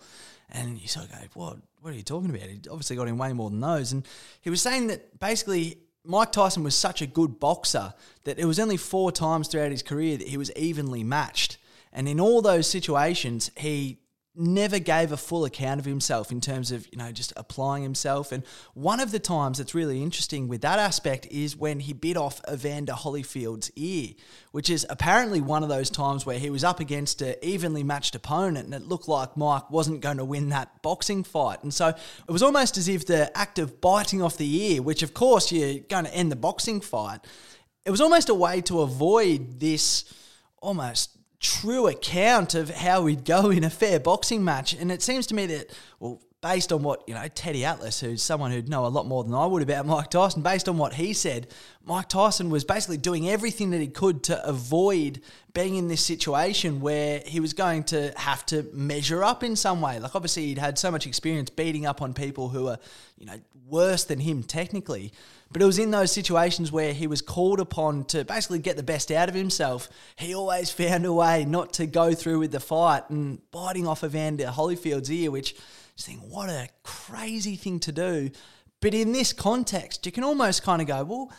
And 0.49 0.79
you 0.79 0.87
sort 0.87 1.05
of 1.05 1.11
go, 1.11 1.17
what? 1.33 1.57
What 1.81 1.93
are 1.93 1.97
you 1.97 2.03
talking 2.03 2.31
about? 2.31 2.41
He 2.41 2.59
obviously 2.69 2.95
got 2.95 3.07
in 3.07 3.17
way 3.19 3.31
more 3.33 3.51
than 3.51 3.59
those. 3.59 3.91
And 3.91 4.07
he 4.41 4.49
was 4.49 4.59
saying 4.59 4.87
that 4.87 5.19
basically 5.19 5.77
Mike 6.05 6.31
Tyson 6.31 6.63
was 6.63 6.75
such 6.75 7.01
a 7.01 7.07
good 7.07 7.39
boxer 7.39 7.93
that 8.23 8.39
it 8.39 8.45
was 8.45 8.59
only 8.59 8.77
four 8.77 9.11
times 9.11 9.47
throughout 9.47 9.71
his 9.71 9.83
career 9.83 10.17
that 10.17 10.27
he 10.27 10.37
was 10.37 10.51
evenly 10.55 11.03
matched. 11.03 11.57
And 11.91 12.07
in 12.07 12.19
all 12.19 12.41
those 12.41 12.69
situations, 12.69 13.51
he 13.55 13.99
never 14.35 14.79
gave 14.79 15.11
a 15.11 15.17
full 15.17 15.45
account 15.45 15.79
of 15.79 15.85
himself 15.85 16.31
in 16.31 16.41
terms 16.41 16.71
of 16.71 16.87
you 16.91 16.97
know 16.97 17.11
just 17.11 17.33
applying 17.35 17.83
himself. 17.83 18.31
And 18.31 18.43
one 18.73 18.99
of 18.99 19.11
the 19.11 19.19
times 19.19 19.57
that's 19.57 19.73
really 19.73 20.01
interesting 20.01 20.47
with 20.47 20.61
that 20.61 20.79
aspect 20.79 21.27
is 21.31 21.55
when 21.55 21.79
he 21.79 21.93
bit 21.93 22.17
off 22.17 22.41
Evander 22.51 22.93
Holyfield's 22.93 23.71
ear 23.75 24.13
which 24.51 24.69
is 24.69 24.87
apparently 24.89 25.41
one 25.41 25.63
of 25.63 25.69
those 25.69 25.89
times 25.89 26.25
where 26.25 26.39
he 26.39 26.49
was 26.49 26.63
up 26.63 26.79
against 26.79 27.21
an 27.21 27.35
evenly 27.41 27.83
matched 27.83 28.15
opponent 28.15 28.65
and 28.65 28.73
it 28.73 28.87
looked 28.87 29.09
like 29.09 29.35
Mike 29.35 29.69
wasn't 29.69 29.99
going 29.99 30.15
to 30.15 30.23
win 30.23 30.47
that 30.47 30.81
boxing 30.81 31.25
fight. 31.25 31.61
And 31.61 31.73
so 31.73 31.89
it 31.89 32.31
was 32.31 32.41
almost 32.41 32.77
as 32.77 32.87
if 32.87 33.05
the 33.05 33.37
act 33.37 33.59
of 33.59 33.81
biting 33.81 34.21
off 34.21 34.37
the 34.37 34.73
ear 34.73 34.81
which 34.81 35.03
of 35.03 35.13
course 35.13 35.51
you're 35.51 35.79
going 35.79 36.05
to 36.05 36.13
end 36.13 36.31
the 36.31 36.37
boxing 36.37 36.79
fight 36.79 37.19
it 37.85 37.91
was 37.91 38.01
almost 38.01 38.29
a 38.29 38.33
way 38.33 38.61
to 38.61 38.81
avoid 38.81 39.59
this 39.59 40.05
almost 40.61 41.14
true 41.39 41.87
account 41.87 42.55
of 42.55 42.69
how 42.69 43.01
we'd 43.03 43.25
go 43.25 43.49
in 43.49 43.63
a 43.63 43.69
fair 43.69 43.99
boxing 43.99 44.43
match. 44.43 44.73
And 44.73 44.91
it 44.91 45.01
seems 45.01 45.27
to 45.27 45.35
me 45.35 45.45
that, 45.47 45.71
well, 45.99 46.21
based 46.41 46.71
on 46.71 46.83
what, 46.83 47.03
you 47.07 47.13
know, 47.15 47.27
Teddy 47.29 47.65
Atlas, 47.65 47.99
who's 47.99 48.21
someone 48.21 48.51
who'd 48.51 48.69
know 48.69 48.85
a 48.85 48.87
lot 48.87 49.07
more 49.07 49.23
than 49.23 49.33
I 49.33 49.47
would 49.47 49.63
about 49.63 49.87
Mike 49.87 50.11
Tyson, 50.11 50.43
based 50.43 50.69
on 50.69 50.77
what 50.77 50.93
he 50.93 51.11
said, 51.13 51.47
Mike 51.83 52.07
Tyson 52.07 52.51
was 52.51 52.63
basically 52.63 52.97
doing 52.97 53.27
everything 53.27 53.71
that 53.71 53.81
he 53.81 53.87
could 53.87 54.23
to 54.25 54.47
avoid 54.47 55.21
being 55.53 55.75
in 55.75 55.87
this 55.87 56.05
situation 56.05 56.81
where 56.81 57.23
he 57.25 57.39
was 57.39 57.53
going 57.53 57.83
to 57.85 58.13
have 58.15 58.45
to 58.47 58.63
measure 58.73 59.23
up 59.23 59.43
in 59.43 59.55
some 59.55 59.81
way. 59.81 59.99
Like, 59.99 60.15
obviously, 60.15 60.45
he'd 60.45 60.59
had 60.59 60.77
so 60.77 60.91
much 60.91 61.07
experience 61.07 61.49
beating 61.49 61.87
up 61.87 62.01
on 62.01 62.13
people 62.13 62.49
who 62.49 62.67
are, 62.67 62.77
you 63.17 63.25
know, 63.25 63.39
worse 63.67 64.03
than 64.03 64.19
him 64.19 64.43
technically. 64.43 65.11
But 65.51 65.61
it 65.61 65.65
was 65.65 65.79
in 65.79 65.91
those 65.91 66.11
situations 66.11 66.71
where 66.71 66.93
he 66.93 67.07
was 67.07 67.21
called 67.21 67.59
upon 67.59 68.05
to 68.05 68.25
basically 68.25 68.59
get 68.59 68.77
the 68.77 68.83
best 68.83 69.11
out 69.11 69.29
of 69.29 69.35
himself. 69.35 69.87
He 70.17 70.33
always 70.33 70.69
found 70.71 71.05
a 71.05 71.13
way 71.13 71.45
not 71.45 71.73
to 71.73 71.85
go 71.85 72.13
through 72.13 72.39
with 72.39 72.51
the 72.51 72.59
fight 72.59 73.09
and 73.09 73.39
biting 73.51 73.87
off 73.87 74.03
Evander 74.03 74.47
Holyfield's 74.47 75.11
ear, 75.11 75.31
which 75.31 75.55
just 75.95 76.07
think, 76.07 76.21
what 76.21 76.49
a 76.49 76.67
crazy 76.83 77.55
thing 77.55 77.79
to 77.81 77.91
do. 77.91 78.31
But 78.81 78.93
in 78.93 79.13
this 79.13 79.33
context, 79.33 80.05
you 80.05 80.11
can 80.11 80.23
almost 80.23 80.63
kind 80.63 80.81
of 80.81 80.87
go, 80.87 81.03
well, 81.03 81.31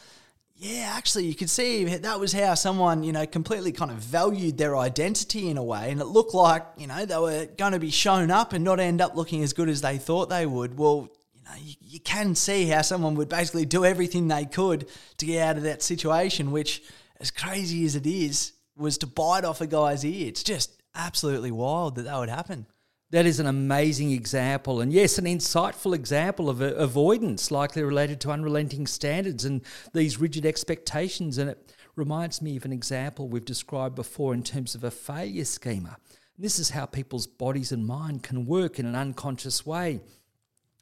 yeah, 0.59 0.93
actually, 0.95 1.27
you 1.27 1.35
could 1.35 1.51
see 1.51 1.85
that 1.85 2.19
was 2.19 2.33
how 2.33 2.55
someone, 2.55 3.03
you 3.03 3.13
know, 3.13 3.27
completely 3.27 3.73
kind 3.73 3.91
of 3.91 3.99
valued 3.99 4.57
their 4.57 4.75
identity 4.77 5.51
in 5.51 5.59
a 5.59 5.63
way. 5.63 5.91
And 5.91 6.01
it 6.01 6.07
looked 6.07 6.33
like, 6.33 6.65
you 6.79 6.87
know, 6.87 7.05
they 7.05 7.19
were 7.19 7.47
going 7.59 7.73
to 7.73 7.79
be 7.79 7.91
shown 7.91 8.31
up 8.31 8.55
and 8.55 8.65
not 8.65 8.81
end 8.81 9.03
up 9.03 9.15
looking 9.15 9.43
as 9.43 9.53
good 9.53 9.69
as 9.69 9.83
they 9.83 9.99
thought 9.99 10.31
they 10.31 10.47
would. 10.47 10.79
Well, 10.79 11.11
know, 11.47 11.57
you, 11.61 11.75
you 11.81 12.01
can 12.01 12.35
see 12.35 12.67
how 12.67 12.83
someone 12.83 13.15
would 13.17 13.29
basically 13.29 13.65
do 13.65 13.85
everything 13.85 14.29
they 14.29 14.45
could 14.45 14.87
to 15.19 15.27
get 15.27 15.47
out 15.47 15.57
of 15.57 15.63
that 15.65 15.83
situation, 15.83 16.51
which, 16.51 16.83
as 17.21 17.31
crazy 17.31 17.85
as 17.85 17.97
it 17.97 18.07
is, 18.07 18.53
was 18.77 18.99
to 18.99 19.07
bite 19.07 19.45
off 19.45 19.61
a 19.61 19.67
guy's 19.67 20.05
ear. 20.05 20.29
It's 20.29 20.43
just 20.43 20.83
absolutely 20.95 21.51
wild 21.51 21.97
that 21.97 22.03
that 22.05 22.19
would 22.19 22.29
happen. 22.29 22.67
That 23.11 23.27
is 23.27 23.39
an 23.39 23.47
amazing 23.47 24.11
example, 24.11 24.81
and 24.81 24.93
yes, 24.93 25.17
an 25.17 25.27
insightful 25.27 25.95
example 25.95 26.51
of 26.51 26.61
avoidance, 26.61 27.53
likely 27.53 27.85
related 27.85 28.21
to 28.23 28.33
unrelenting 28.33 28.89
standards 28.89 29.45
and 29.45 29.63
these 29.95 30.19
rigid 30.19 30.45
expectations. 30.45 31.39
And 31.39 31.51
it 31.51 31.73
reminds 31.95 32.43
me 32.43 32.57
of 32.57 32.65
an 32.65 32.73
example 32.73 33.29
we've 33.29 33.45
described 33.45 33.95
before 33.95 34.35
in 34.35 34.43
terms 34.43 34.75
of 34.75 34.83
a 34.83 34.91
failure 34.91 35.45
schema. 35.45 35.99
This 36.37 36.59
is 36.59 36.71
how 36.71 36.85
people's 36.85 37.29
bodies 37.29 37.71
and 37.71 37.87
mind 37.87 38.25
can 38.25 38.45
work 38.45 38.81
in 38.81 38.87
an 38.87 38.97
unconscious 38.97 39.65
way 39.65 40.01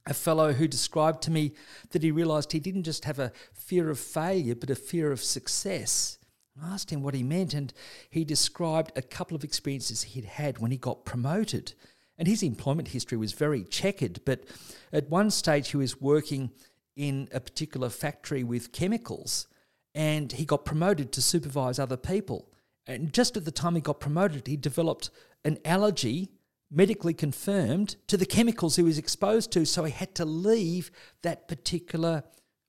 a 0.06 0.14
fellow 0.14 0.52
who 0.52 0.68
described 0.68 1.22
to 1.22 1.30
me 1.30 1.52
that 1.90 2.02
he 2.02 2.10
realized 2.10 2.52
he 2.52 2.60
didn't 2.60 2.84
just 2.84 3.04
have 3.04 3.18
a 3.18 3.32
fear 3.52 3.90
of 3.90 3.98
failure, 3.98 4.54
but 4.54 4.70
a 4.70 4.74
fear 4.74 5.12
of 5.12 5.22
success. 5.22 6.18
I 6.62 6.74
asked 6.74 6.90
him 6.90 7.02
what 7.02 7.14
he 7.14 7.22
meant, 7.22 7.54
and 7.54 7.72
he 8.10 8.24
described 8.24 8.92
a 8.94 9.02
couple 9.02 9.34
of 9.34 9.44
experiences 9.44 10.02
he'd 10.02 10.24
had 10.24 10.58
when 10.58 10.70
he 10.70 10.76
got 10.76 11.04
promoted. 11.04 11.72
And 12.18 12.28
his 12.28 12.42
employment 12.42 12.88
history 12.88 13.18
was 13.18 13.32
very 13.32 13.64
checkered, 13.64 14.20
but 14.24 14.44
at 14.92 15.10
one 15.10 15.30
stage 15.30 15.70
he 15.70 15.76
was 15.76 16.00
working 16.00 16.50
in 16.96 17.28
a 17.32 17.40
particular 17.40 17.88
factory 17.88 18.44
with 18.44 18.72
chemicals 18.72 19.48
and 19.94 20.32
he 20.32 20.44
got 20.44 20.64
promoted 20.64 21.12
to 21.12 21.22
supervise 21.22 21.78
other 21.78 21.96
people. 21.96 22.48
And 22.86 23.12
just 23.12 23.36
at 23.36 23.44
the 23.44 23.50
time 23.50 23.74
he 23.74 23.80
got 23.80 24.00
promoted, 24.00 24.46
he 24.46 24.56
developed 24.56 25.10
an 25.44 25.58
allergy, 25.64 26.30
medically 26.74 27.14
confirmed, 27.14 27.96
to 28.08 28.16
the 28.16 28.26
chemicals 28.26 28.76
he 28.76 28.82
was 28.82 28.98
exposed 28.98 29.52
to. 29.52 29.64
So 29.64 29.84
he 29.84 29.92
had 29.92 30.14
to 30.16 30.24
leave 30.24 30.90
that 31.22 31.48
particular 31.48 32.24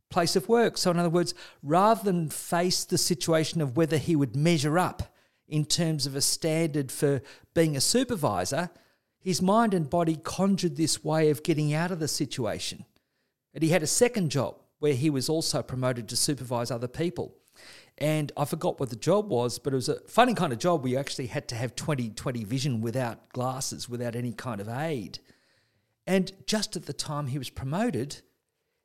place 0.10 0.36
of 0.36 0.48
work. 0.48 0.78
So, 0.78 0.92
in 0.92 1.00
other 1.00 1.10
words, 1.10 1.34
rather 1.64 2.04
than 2.04 2.30
face 2.30 2.86
the 2.86 2.98
situation 2.98 3.62
of 3.62 3.76
whether 3.76 3.98
he 3.98 4.16
would 4.16 4.36
measure 4.36 4.78
up 4.80 5.14
in 5.48 5.66
terms 5.66 6.06
of 6.06 6.16
a 6.16 6.22
standard 6.22 6.92
for 6.92 7.22
being 7.54 7.76
a 7.76 7.82
supervisor, 7.82 8.70
his 9.20 9.42
mind 9.42 9.74
and 9.74 9.90
body 9.90 10.18
conjured 10.24 10.76
this 10.76 11.04
way 11.04 11.30
of 11.30 11.44
getting 11.44 11.74
out 11.74 11.92
of 11.92 12.00
the 12.00 12.08
situation. 12.08 12.86
And 13.54 13.64
he 13.64 13.70
had 13.70 13.84
a 13.84 13.88
second 13.88 14.30
job 14.30 14.62
where 14.80 14.94
he 14.94 15.10
was 15.10 15.30
also 15.30 15.64
promoted 15.64 16.08
to 16.10 16.16
supervise 16.16 16.70
other 16.70 16.88
people. 16.88 17.36
And 17.98 18.32
I 18.36 18.44
forgot 18.44 18.80
what 18.80 18.90
the 18.90 18.98
job 18.98 19.30
was, 19.30 19.58
but 19.58 19.72
it 19.72 19.78
was 19.78 19.90
a 19.90 20.02
funny 20.02 20.34
kind 20.34 20.52
of 20.52 20.60
job 20.60 20.84
where 20.84 20.92
you 20.92 20.98
actually 20.98 21.28
had 21.28 21.48
to 21.50 21.56
have 21.56 21.76
20 21.76 22.10
20 22.10 22.44
vision 22.44 22.82
without 22.82 23.30
glasses, 23.30 23.88
without 23.88 24.16
any 24.16 24.34
kind 24.34 24.60
of 24.60 24.68
aid. 24.68 25.20
And 26.06 26.32
just 26.46 26.76
at 26.76 26.86
the 26.86 26.94
time 26.94 27.28
he 27.28 27.38
was 27.38 27.50
promoted, 27.50 28.22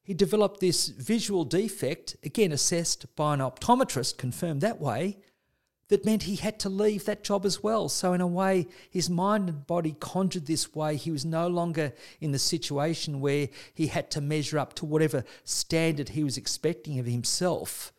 he 0.02 0.14
developed 0.14 0.60
this 0.60 0.88
visual 0.88 1.44
defect, 1.44 2.16
again 2.22 2.52
assessed 2.52 3.14
by 3.16 3.34
an 3.34 3.40
optometrist, 3.40 4.16
confirmed 4.16 4.60
that 4.60 4.80
way, 4.80 5.18
that 5.88 6.04
meant 6.04 6.22
he 6.22 6.36
had 6.36 6.60
to 6.60 6.68
leave 6.68 7.04
that 7.04 7.24
job 7.24 7.44
as 7.44 7.64
well. 7.64 7.88
So, 7.88 8.12
in 8.12 8.20
a 8.20 8.26
way, 8.26 8.68
his 8.88 9.10
mind 9.10 9.48
and 9.48 9.66
body 9.66 9.96
conjured 9.98 10.46
this 10.46 10.72
way. 10.72 10.94
He 10.94 11.10
was 11.10 11.24
no 11.24 11.48
longer 11.48 11.92
in 12.20 12.30
the 12.30 12.38
situation 12.38 13.20
where 13.20 13.48
he 13.74 13.88
had 13.88 14.08
to 14.12 14.20
measure 14.20 14.58
up 14.58 14.74
to 14.74 14.86
whatever 14.86 15.24
standard 15.42 16.10
he 16.10 16.22
was 16.22 16.36
expecting 16.36 17.00
of 17.00 17.06
himself 17.06 17.92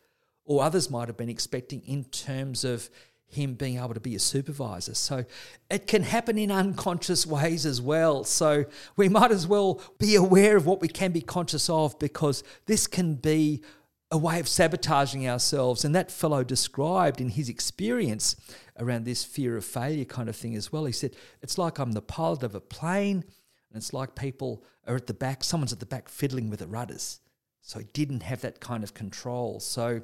or 0.44 0.62
others 0.62 0.90
might 0.90 1.08
have 1.08 1.16
been 1.16 1.28
expecting 1.28 1.82
in 1.86 2.04
terms 2.04 2.64
of 2.64 2.90
him 3.26 3.54
being 3.54 3.78
able 3.78 3.94
to 3.94 4.00
be 4.00 4.14
a 4.14 4.18
supervisor. 4.18 4.94
So 4.94 5.24
it 5.70 5.86
can 5.86 6.02
happen 6.02 6.36
in 6.36 6.50
unconscious 6.50 7.26
ways 7.26 7.64
as 7.64 7.80
well. 7.80 8.24
So 8.24 8.66
we 8.96 9.08
might 9.08 9.30
as 9.30 9.46
well 9.46 9.80
be 9.98 10.14
aware 10.14 10.56
of 10.56 10.66
what 10.66 10.80
we 10.80 10.88
can 10.88 11.12
be 11.12 11.22
conscious 11.22 11.70
of 11.70 11.98
because 11.98 12.44
this 12.66 12.86
can 12.86 13.14
be 13.14 13.62
a 14.10 14.18
way 14.18 14.38
of 14.38 14.46
sabotaging 14.46 15.26
ourselves. 15.26 15.84
And 15.84 15.94
that 15.94 16.10
fellow 16.10 16.44
described 16.44 17.20
in 17.20 17.30
his 17.30 17.48
experience 17.48 18.36
around 18.78 19.04
this 19.04 19.24
fear 19.24 19.56
of 19.56 19.64
failure 19.64 20.04
kind 20.04 20.28
of 20.28 20.36
thing 20.36 20.54
as 20.54 20.70
well. 20.70 20.84
He 20.84 20.92
said, 20.92 21.16
It's 21.40 21.56
like 21.56 21.78
I'm 21.78 21.92
the 21.92 22.02
pilot 22.02 22.42
of 22.42 22.54
a 22.54 22.60
plane, 22.60 23.24
and 23.70 23.76
it's 23.76 23.94
like 23.94 24.14
people 24.14 24.62
are 24.86 24.96
at 24.96 25.06
the 25.06 25.14
back, 25.14 25.42
someone's 25.42 25.72
at 25.72 25.80
the 25.80 25.86
back 25.86 26.10
fiddling 26.10 26.50
with 26.50 26.60
the 26.60 26.66
rudders. 26.66 27.20
So 27.62 27.78
he 27.78 27.86
didn't 27.94 28.24
have 28.24 28.42
that 28.42 28.60
kind 28.60 28.84
of 28.84 28.92
control. 28.92 29.60
So 29.60 30.02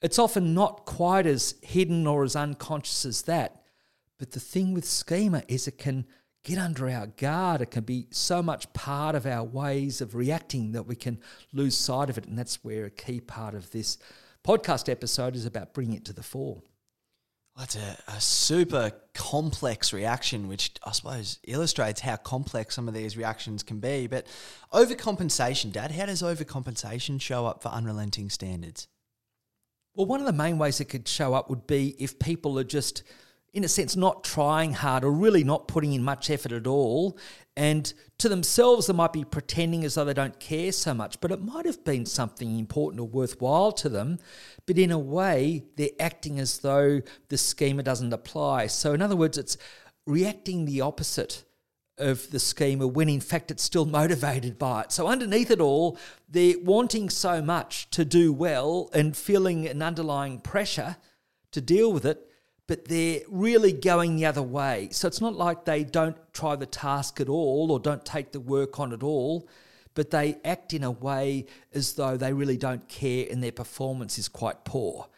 it's 0.00 0.18
often 0.18 0.54
not 0.54 0.84
quite 0.84 1.26
as 1.26 1.54
hidden 1.62 2.06
or 2.06 2.24
as 2.24 2.36
unconscious 2.36 3.04
as 3.04 3.22
that. 3.22 3.62
But 4.18 4.32
the 4.32 4.40
thing 4.40 4.74
with 4.74 4.84
schema 4.84 5.42
is 5.48 5.66
it 5.66 5.78
can 5.78 6.06
get 6.44 6.58
under 6.58 6.88
our 6.88 7.06
guard. 7.06 7.60
It 7.60 7.70
can 7.70 7.84
be 7.84 8.06
so 8.10 8.42
much 8.42 8.72
part 8.72 9.14
of 9.14 9.26
our 9.26 9.44
ways 9.44 10.00
of 10.00 10.14
reacting 10.14 10.72
that 10.72 10.86
we 10.86 10.96
can 10.96 11.18
lose 11.52 11.76
sight 11.76 12.10
of 12.10 12.18
it. 12.18 12.26
And 12.26 12.38
that's 12.38 12.64
where 12.64 12.84
a 12.84 12.90
key 12.90 13.20
part 13.20 13.54
of 13.54 13.70
this 13.70 13.98
podcast 14.44 14.88
episode 14.88 15.36
is 15.36 15.46
about 15.46 15.74
bringing 15.74 15.96
it 15.96 16.04
to 16.06 16.12
the 16.12 16.22
fore. 16.22 16.62
That's 17.56 17.74
a, 17.74 17.98
a 18.06 18.20
super 18.20 18.92
complex 19.14 19.92
reaction, 19.92 20.46
which 20.46 20.70
I 20.84 20.92
suppose 20.92 21.40
illustrates 21.44 22.00
how 22.00 22.14
complex 22.14 22.76
some 22.76 22.86
of 22.86 22.94
these 22.94 23.16
reactions 23.16 23.64
can 23.64 23.80
be. 23.80 24.06
But 24.06 24.28
overcompensation, 24.72 25.72
Dad, 25.72 25.90
how 25.90 26.06
does 26.06 26.22
overcompensation 26.22 27.20
show 27.20 27.46
up 27.46 27.60
for 27.60 27.70
unrelenting 27.70 28.30
standards? 28.30 28.86
Well, 29.98 30.06
one 30.06 30.20
of 30.20 30.26
the 30.26 30.32
main 30.32 30.58
ways 30.58 30.80
it 30.80 30.84
could 30.84 31.08
show 31.08 31.34
up 31.34 31.50
would 31.50 31.66
be 31.66 31.96
if 31.98 32.20
people 32.20 32.56
are 32.60 32.64
just, 32.64 33.02
in 33.52 33.64
a 33.64 33.68
sense, 33.68 33.96
not 33.96 34.22
trying 34.22 34.74
hard 34.74 35.02
or 35.02 35.10
really 35.10 35.42
not 35.42 35.66
putting 35.66 35.92
in 35.92 36.04
much 36.04 36.30
effort 36.30 36.52
at 36.52 36.68
all. 36.68 37.18
And 37.56 37.92
to 38.18 38.28
themselves, 38.28 38.86
they 38.86 38.92
might 38.92 39.12
be 39.12 39.24
pretending 39.24 39.84
as 39.84 39.96
though 39.96 40.04
they 40.04 40.14
don't 40.14 40.38
care 40.38 40.70
so 40.70 40.94
much, 40.94 41.20
but 41.20 41.32
it 41.32 41.42
might 41.42 41.66
have 41.66 41.82
been 41.82 42.06
something 42.06 42.60
important 42.60 43.00
or 43.00 43.08
worthwhile 43.08 43.72
to 43.72 43.88
them. 43.88 44.20
But 44.66 44.78
in 44.78 44.92
a 44.92 44.98
way, 45.00 45.64
they're 45.74 45.88
acting 45.98 46.38
as 46.38 46.60
though 46.60 47.00
the 47.28 47.36
schema 47.36 47.82
doesn't 47.82 48.12
apply. 48.12 48.68
So, 48.68 48.92
in 48.92 49.02
other 49.02 49.16
words, 49.16 49.36
it's 49.36 49.58
reacting 50.06 50.64
the 50.64 50.80
opposite 50.80 51.42
of 51.98 52.30
the 52.30 52.38
schema 52.38 52.86
when 52.86 53.08
in 53.08 53.20
fact 53.20 53.50
it's 53.50 53.62
still 53.62 53.84
motivated 53.84 54.58
by 54.58 54.82
it. 54.82 54.92
So, 54.92 55.06
underneath 55.06 55.50
it 55.50 55.60
all, 55.60 55.98
they're 56.28 56.58
wanting 56.62 57.10
so 57.10 57.42
much 57.42 57.90
to 57.90 58.04
do 58.04 58.32
well 58.32 58.90
and 58.92 59.16
feeling 59.16 59.66
an 59.66 59.82
underlying 59.82 60.40
pressure 60.40 60.96
to 61.52 61.60
deal 61.60 61.92
with 61.92 62.04
it, 62.04 62.30
but 62.66 62.86
they're 62.86 63.20
really 63.28 63.72
going 63.72 64.16
the 64.16 64.26
other 64.26 64.42
way. 64.42 64.88
So, 64.92 65.08
it's 65.08 65.20
not 65.20 65.34
like 65.34 65.64
they 65.64 65.84
don't 65.84 66.16
try 66.32 66.56
the 66.56 66.66
task 66.66 67.20
at 67.20 67.28
all 67.28 67.70
or 67.72 67.80
don't 67.80 68.04
take 68.04 68.32
the 68.32 68.40
work 68.40 68.78
on 68.80 68.92
at 68.92 69.02
all, 69.02 69.48
but 69.94 70.10
they 70.10 70.36
act 70.44 70.72
in 70.74 70.84
a 70.84 70.90
way 70.90 71.46
as 71.74 71.94
though 71.94 72.16
they 72.16 72.32
really 72.32 72.56
don't 72.56 72.88
care 72.88 73.26
and 73.30 73.42
their 73.42 73.52
performance 73.52 74.18
is 74.18 74.28
quite 74.28 74.64
poor. 74.64 75.08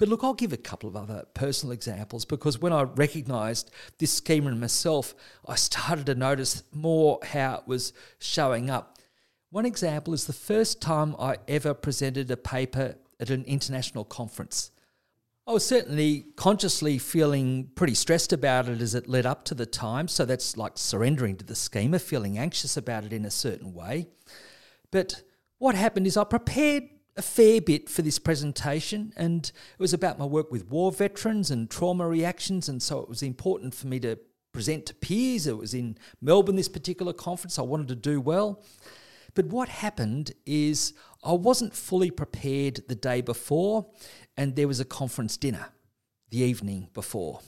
But 0.00 0.08
look, 0.08 0.24
I'll 0.24 0.32
give 0.32 0.54
a 0.54 0.56
couple 0.56 0.88
of 0.88 0.96
other 0.96 1.26
personal 1.34 1.74
examples 1.74 2.24
because 2.24 2.58
when 2.58 2.72
I 2.72 2.84
recognised 2.84 3.70
this 3.98 4.10
schema 4.10 4.50
in 4.50 4.58
myself, 4.58 5.14
I 5.46 5.56
started 5.56 6.06
to 6.06 6.14
notice 6.14 6.62
more 6.72 7.18
how 7.22 7.56
it 7.56 7.68
was 7.68 7.92
showing 8.18 8.70
up. 8.70 8.96
One 9.50 9.66
example 9.66 10.14
is 10.14 10.24
the 10.24 10.32
first 10.32 10.80
time 10.80 11.14
I 11.18 11.36
ever 11.46 11.74
presented 11.74 12.30
a 12.30 12.38
paper 12.38 12.94
at 13.20 13.28
an 13.28 13.44
international 13.44 14.06
conference. 14.06 14.70
I 15.46 15.52
was 15.52 15.66
certainly 15.66 16.28
consciously 16.34 16.96
feeling 16.96 17.68
pretty 17.74 17.94
stressed 17.94 18.32
about 18.32 18.70
it 18.70 18.80
as 18.80 18.94
it 18.94 19.06
led 19.06 19.26
up 19.26 19.44
to 19.46 19.54
the 19.54 19.66
time, 19.66 20.08
so 20.08 20.24
that's 20.24 20.56
like 20.56 20.78
surrendering 20.78 21.36
to 21.36 21.44
the 21.44 21.54
schema, 21.54 21.98
feeling 21.98 22.38
anxious 22.38 22.78
about 22.78 23.04
it 23.04 23.12
in 23.12 23.26
a 23.26 23.30
certain 23.30 23.74
way. 23.74 24.06
But 24.90 25.24
what 25.58 25.74
happened 25.74 26.06
is 26.06 26.16
I 26.16 26.24
prepared 26.24 26.84
a 27.20 27.22
fair 27.22 27.60
bit 27.60 27.90
for 27.90 28.00
this 28.00 28.18
presentation, 28.18 29.12
and 29.14 29.44
it 29.44 29.78
was 29.78 29.92
about 29.92 30.18
my 30.18 30.24
work 30.24 30.50
with 30.50 30.70
war 30.70 30.90
veterans 30.90 31.50
and 31.50 31.70
trauma 31.70 32.08
reactions, 32.08 32.66
and 32.66 32.82
so 32.82 32.98
it 33.00 33.10
was 33.10 33.22
important 33.22 33.74
for 33.74 33.88
me 33.88 34.00
to 34.00 34.18
present 34.52 34.86
to 34.86 34.94
peers. 34.94 35.46
It 35.46 35.58
was 35.58 35.74
in 35.74 35.98
Melbourne, 36.22 36.56
this 36.56 36.66
particular 36.70 37.12
conference. 37.12 37.58
I 37.58 37.62
wanted 37.62 37.88
to 37.88 37.94
do 37.94 38.22
well. 38.22 38.64
But 39.34 39.48
what 39.48 39.68
happened 39.68 40.32
is 40.46 40.94
I 41.22 41.32
wasn't 41.32 41.76
fully 41.76 42.10
prepared 42.10 42.84
the 42.88 42.94
day 42.94 43.20
before, 43.20 43.90
and 44.34 44.56
there 44.56 44.66
was 44.66 44.80
a 44.80 44.86
conference 44.86 45.36
dinner 45.36 45.68
the 46.30 46.38
evening 46.38 46.88
before. 46.94 47.40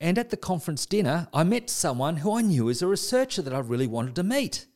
And 0.00 0.18
at 0.18 0.28
the 0.28 0.36
conference 0.36 0.84
dinner, 0.84 1.28
I 1.32 1.44
met 1.44 1.70
someone 1.70 2.18
who 2.18 2.36
I 2.36 2.42
knew 2.42 2.68
as 2.68 2.82
a 2.82 2.86
researcher 2.86 3.40
that 3.40 3.54
I 3.54 3.60
really 3.60 3.86
wanted 3.86 4.16
to 4.16 4.22
meet. 4.22 4.66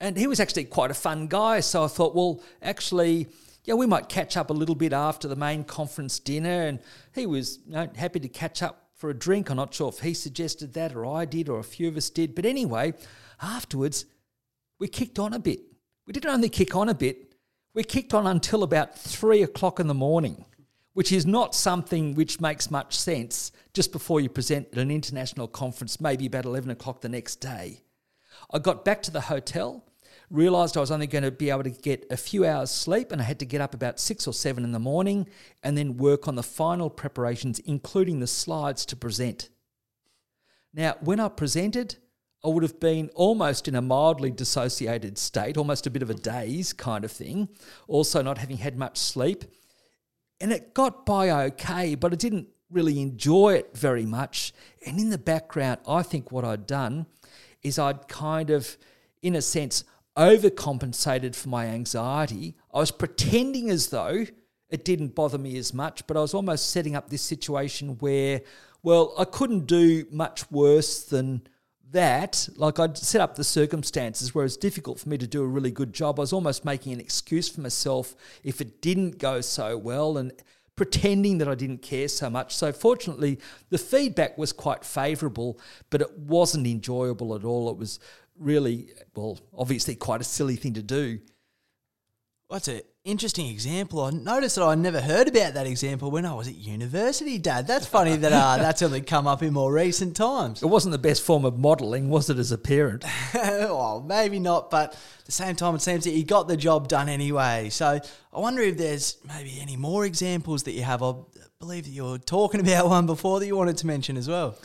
And 0.00 0.16
he 0.16 0.26
was 0.26 0.40
actually 0.40 0.64
quite 0.64 0.90
a 0.90 0.94
fun 0.94 1.26
guy. 1.26 1.60
So 1.60 1.84
I 1.84 1.88
thought, 1.88 2.14
well, 2.14 2.42
actually, 2.62 3.28
yeah, 3.64 3.74
we 3.74 3.86
might 3.86 4.08
catch 4.08 4.36
up 4.36 4.50
a 4.50 4.54
little 4.54 4.74
bit 4.74 4.92
after 4.92 5.28
the 5.28 5.36
main 5.36 5.64
conference 5.64 6.18
dinner. 6.18 6.62
And 6.62 6.80
he 7.14 7.26
was 7.26 7.58
you 7.66 7.72
know, 7.72 7.88
happy 7.96 8.20
to 8.20 8.28
catch 8.28 8.62
up 8.62 8.88
for 8.94 9.10
a 9.10 9.14
drink. 9.14 9.50
I'm 9.50 9.56
not 9.56 9.74
sure 9.74 9.88
if 9.88 10.00
he 10.00 10.14
suggested 10.14 10.72
that 10.74 10.94
or 10.94 11.04
I 11.04 11.24
did 11.24 11.48
or 11.48 11.58
a 11.58 11.64
few 11.64 11.88
of 11.88 11.96
us 11.96 12.10
did. 12.10 12.34
But 12.34 12.46
anyway, 12.46 12.94
afterwards, 13.42 14.06
we 14.78 14.88
kicked 14.88 15.18
on 15.18 15.34
a 15.34 15.38
bit. 15.38 15.60
We 16.06 16.12
didn't 16.12 16.30
only 16.30 16.48
kick 16.48 16.74
on 16.74 16.88
a 16.88 16.94
bit, 16.94 17.30
we 17.72 17.84
kicked 17.84 18.14
on 18.14 18.26
until 18.26 18.64
about 18.64 18.98
three 18.98 19.42
o'clock 19.42 19.78
in 19.78 19.86
the 19.86 19.94
morning, 19.94 20.44
which 20.92 21.12
is 21.12 21.24
not 21.24 21.54
something 21.54 22.14
which 22.14 22.40
makes 22.40 22.68
much 22.70 22.98
sense 22.98 23.52
just 23.72 23.92
before 23.92 24.20
you 24.20 24.28
present 24.28 24.66
at 24.72 24.78
an 24.78 24.90
international 24.90 25.46
conference, 25.46 26.00
maybe 26.00 26.26
about 26.26 26.46
11 26.46 26.70
o'clock 26.70 27.00
the 27.00 27.08
next 27.08 27.36
day. 27.36 27.82
I 28.52 28.58
got 28.58 28.84
back 28.84 29.02
to 29.02 29.12
the 29.12 29.20
hotel 29.20 29.84
realized 30.30 30.76
I 30.76 30.80
was 30.80 30.90
only 30.90 31.08
going 31.08 31.24
to 31.24 31.30
be 31.30 31.50
able 31.50 31.64
to 31.64 31.70
get 31.70 32.06
a 32.10 32.16
few 32.16 32.46
hours 32.46 32.70
sleep 32.70 33.10
and 33.10 33.20
I 33.20 33.24
had 33.24 33.40
to 33.40 33.46
get 33.46 33.60
up 33.60 33.74
about 33.74 33.98
six 33.98 34.26
or 34.26 34.32
seven 34.32 34.62
in 34.62 34.72
the 34.72 34.78
morning 34.78 35.28
and 35.62 35.76
then 35.76 35.96
work 35.96 36.28
on 36.28 36.36
the 36.36 36.42
final 36.42 36.88
preparations, 36.88 37.58
including 37.60 38.20
the 38.20 38.26
slides 38.26 38.86
to 38.86 38.96
present. 38.96 39.50
Now, 40.72 40.96
when 41.00 41.18
I 41.18 41.28
presented, 41.28 41.96
I 42.44 42.48
would 42.48 42.62
have 42.62 42.78
been 42.78 43.10
almost 43.14 43.66
in 43.66 43.74
a 43.74 43.82
mildly 43.82 44.30
dissociated 44.30 45.18
state, 45.18 45.56
almost 45.56 45.86
a 45.86 45.90
bit 45.90 46.02
of 46.02 46.10
a 46.10 46.14
daze 46.14 46.72
kind 46.72 47.04
of 47.04 47.10
thing, 47.10 47.48
also 47.88 48.22
not 48.22 48.38
having 48.38 48.58
had 48.58 48.78
much 48.78 48.98
sleep. 48.98 49.44
And 50.40 50.52
it 50.52 50.72
got 50.72 51.04
by 51.04 51.30
okay, 51.30 51.96
but 51.96 52.12
I 52.12 52.16
didn't 52.16 52.48
really 52.70 53.00
enjoy 53.00 53.54
it 53.54 53.76
very 53.76 54.06
much. 54.06 54.54
And 54.86 54.98
in 54.98 55.10
the 55.10 55.18
background, 55.18 55.80
I 55.86 56.02
think 56.02 56.30
what 56.30 56.44
I'd 56.44 56.66
done 56.66 57.06
is 57.62 57.78
I'd 57.78 58.08
kind 58.08 58.48
of, 58.50 58.78
in 59.22 59.34
a 59.34 59.42
sense, 59.42 59.84
overcompensated 60.16 61.34
for 61.34 61.48
my 61.48 61.66
anxiety. 61.66 62.56
I 62.72 62.78
was 62.78 62.90
pretending 62.90 63.70
as 63.70 63.88
though 63.88 64.26
it 64.68 64.84
didn't 64.84 65.14
bother 65.14 65.38
me 65.38 65.56
as 65.56 65.74
much, 65.74 66.06
but 66.06 66.16
I 66.16 66.20
was 66.20 66.34
almost 66.34 66.70
setting 66.70 66.94
up 66.94 67.10
this 67.10 67.22
situation 67.22 67.96
where, 67.98 68.42
well, 68.82 69.14
I 69.18 69.24
couldn't 69.24 69.66
do 69.66 70.06
much 70.10 70.50
worse 70.50 71.04
than 71.04 71.42
that, 71.90 72.48
like 72.56 72.78
I'd 72.78 72.96
set 72.96 73.20
up 73.20 73.34
the 73.34 73.44
circumstances 73.44 74.34
where 74.34 74.44
it's 74.44 74.56
difficult 74.56 75.00
for 75.00 75.08
me 75.08 75.18
to 75.18 75.26
do 75.26 75.42
a 75.42 75.46
really 75.46 75.72
good 75.72 75.92
job. 75.92 76.18
I 76.18 76.22
was 76.22 76.32
almost 76.32 76.64
making 76.64 76.92
an 76.92 77.00
excuse 77.00 77.48
for 77.48 77.60
myself 77.60 78.14
if 78.44 78.60
it 78.60 78.80
didn't 78.80 79.18
go 79.18 79.40
so 79.40 79.76
well 79.76 80.16
and 80.16 80.32
pretending 80.76 81.38
that 81.38 81.48
I 81.48 81.54
didn't 81.56 81.82
care 81.82 82.08
so 82.08 82.30
much. 82.30 82.54
So, 82.54 82.72
fortunately, 82.72 83.38
the 83.70 83.76
feedback 83.76 84.38
was 84.38 84.52
quite 84.52 84.84
favourable, 84.84 85.58
but 85.90 86.00
it 86.00 86.18
wasn't 86.18 86.66
enjoyable 86.66 87.34
at 87.34 87.44
all. 87.44 87.68
It 87.70 87.76
was 87.76 87.98
really, 88.40 88.88
well, 89.14 89.38
obviously 89.56 89.94
quite 89.94 90.20
a 90.20 90.24
silly 90.24 90.56
thing 90.56 90.74
to 90.74 90.82
do. 90.82 91.20
What's 92.48 92.66
an 92.66 92.80
interesting 93.04 93.46
example. 93.46 94.02
I 94.02 94.10
noticed 94.10 94.56
that 94.56 94.64
I 94.64 94.74
never 94.74 95.00
heard 95.00 95.28
about 95.28 95.54
that 95.54 95.66
example 95.66 96.10
when 96.10 96.26
I 96.26 96.34
was 96.34 96.48
at 96.48 96.56
university, 96.56 97.38
Dad. 97.38 97.66
That's 97.66 97.86
funny 97.86 98.16
that 98.16 98.32
uh, 98.32 98.56
that's 98.62 98.82
only 98.82 99.00
come 99.00 99.26
up 99.26 99.42
in 99.42 99.52
more 99.52 99.72
recent 99.72 100.16
times. 100.16 100.62
It 100.62 100.66
wasn't 100.66 100.92
the 100.92 100.98
best 100.98 101.22
form 101.22 101.44
of 101.44 101.58
modelling, 101.58 102.08
was 102.08 102.28
it, 102.28 102.38
as 102.38 102.52
a 102.52 102.58
parent? 102.58 103.04
well, 103.34 104.04
maybe 104.06 104.38
not, 104.38 104.70
but 104.70 104.94
at 104.94 105.26
the 105.26 105.32
same 105.32 105.56
time, 105.56 105.74
it 105.74 105.82
seems 105.82 106.04
that 106.04 106.10
you 106.10 106.24
got 106.24 106.48
the 106.48 106.56
job 106.56 106.88
done 106.88 107.08
anyway. 107.08 107.68
So 107.70 108.00
I 108.32 108.38
wonder 108.38 108.62
if 108.62 108.76
there's 108.76 109.18
maybe 109.26 109.58
any 109.60 109.76
more 109.76 110.04
examples 110.04 110.64
that 110.64 110.72
you 110.72 110.82
have. 110.82 111.02
I 111.02 111.14
believe 111.58 111.84
that 111.84 111.90
you 111.90 112.04
were 112.04 112.18
talking 112.18 112.60
about 112.60 112.88
one 112.88 113.06
before 113.06 113.40
that 113.40 113.46
you 113.46 113.56
wanted 113.56 113.76
to 113.78 113.86
mention 113.86 114.16
as 114.16 114.28
well. 114.28 114.56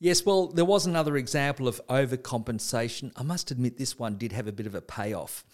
Yes, 0.00 0.26
well, 0.26 0.48
there 0.48 0.64
was 0.64 0.86
another 0.86 1.16
example 1.16 1.68
of 1.68 1.80
overcompensation. 1.88 3.12
I 3.16 3.22
must 3.22 3.50
admit, 3.50 3.78
this 3.78 3.98
one 3.98 4.16
did 4.16 4.32
have 4.32 4.46
a 4.46 4.52
bit 4.52 4.66
of 4.66 4.74
a 4.74 4.80
payoff. 4.80 5.44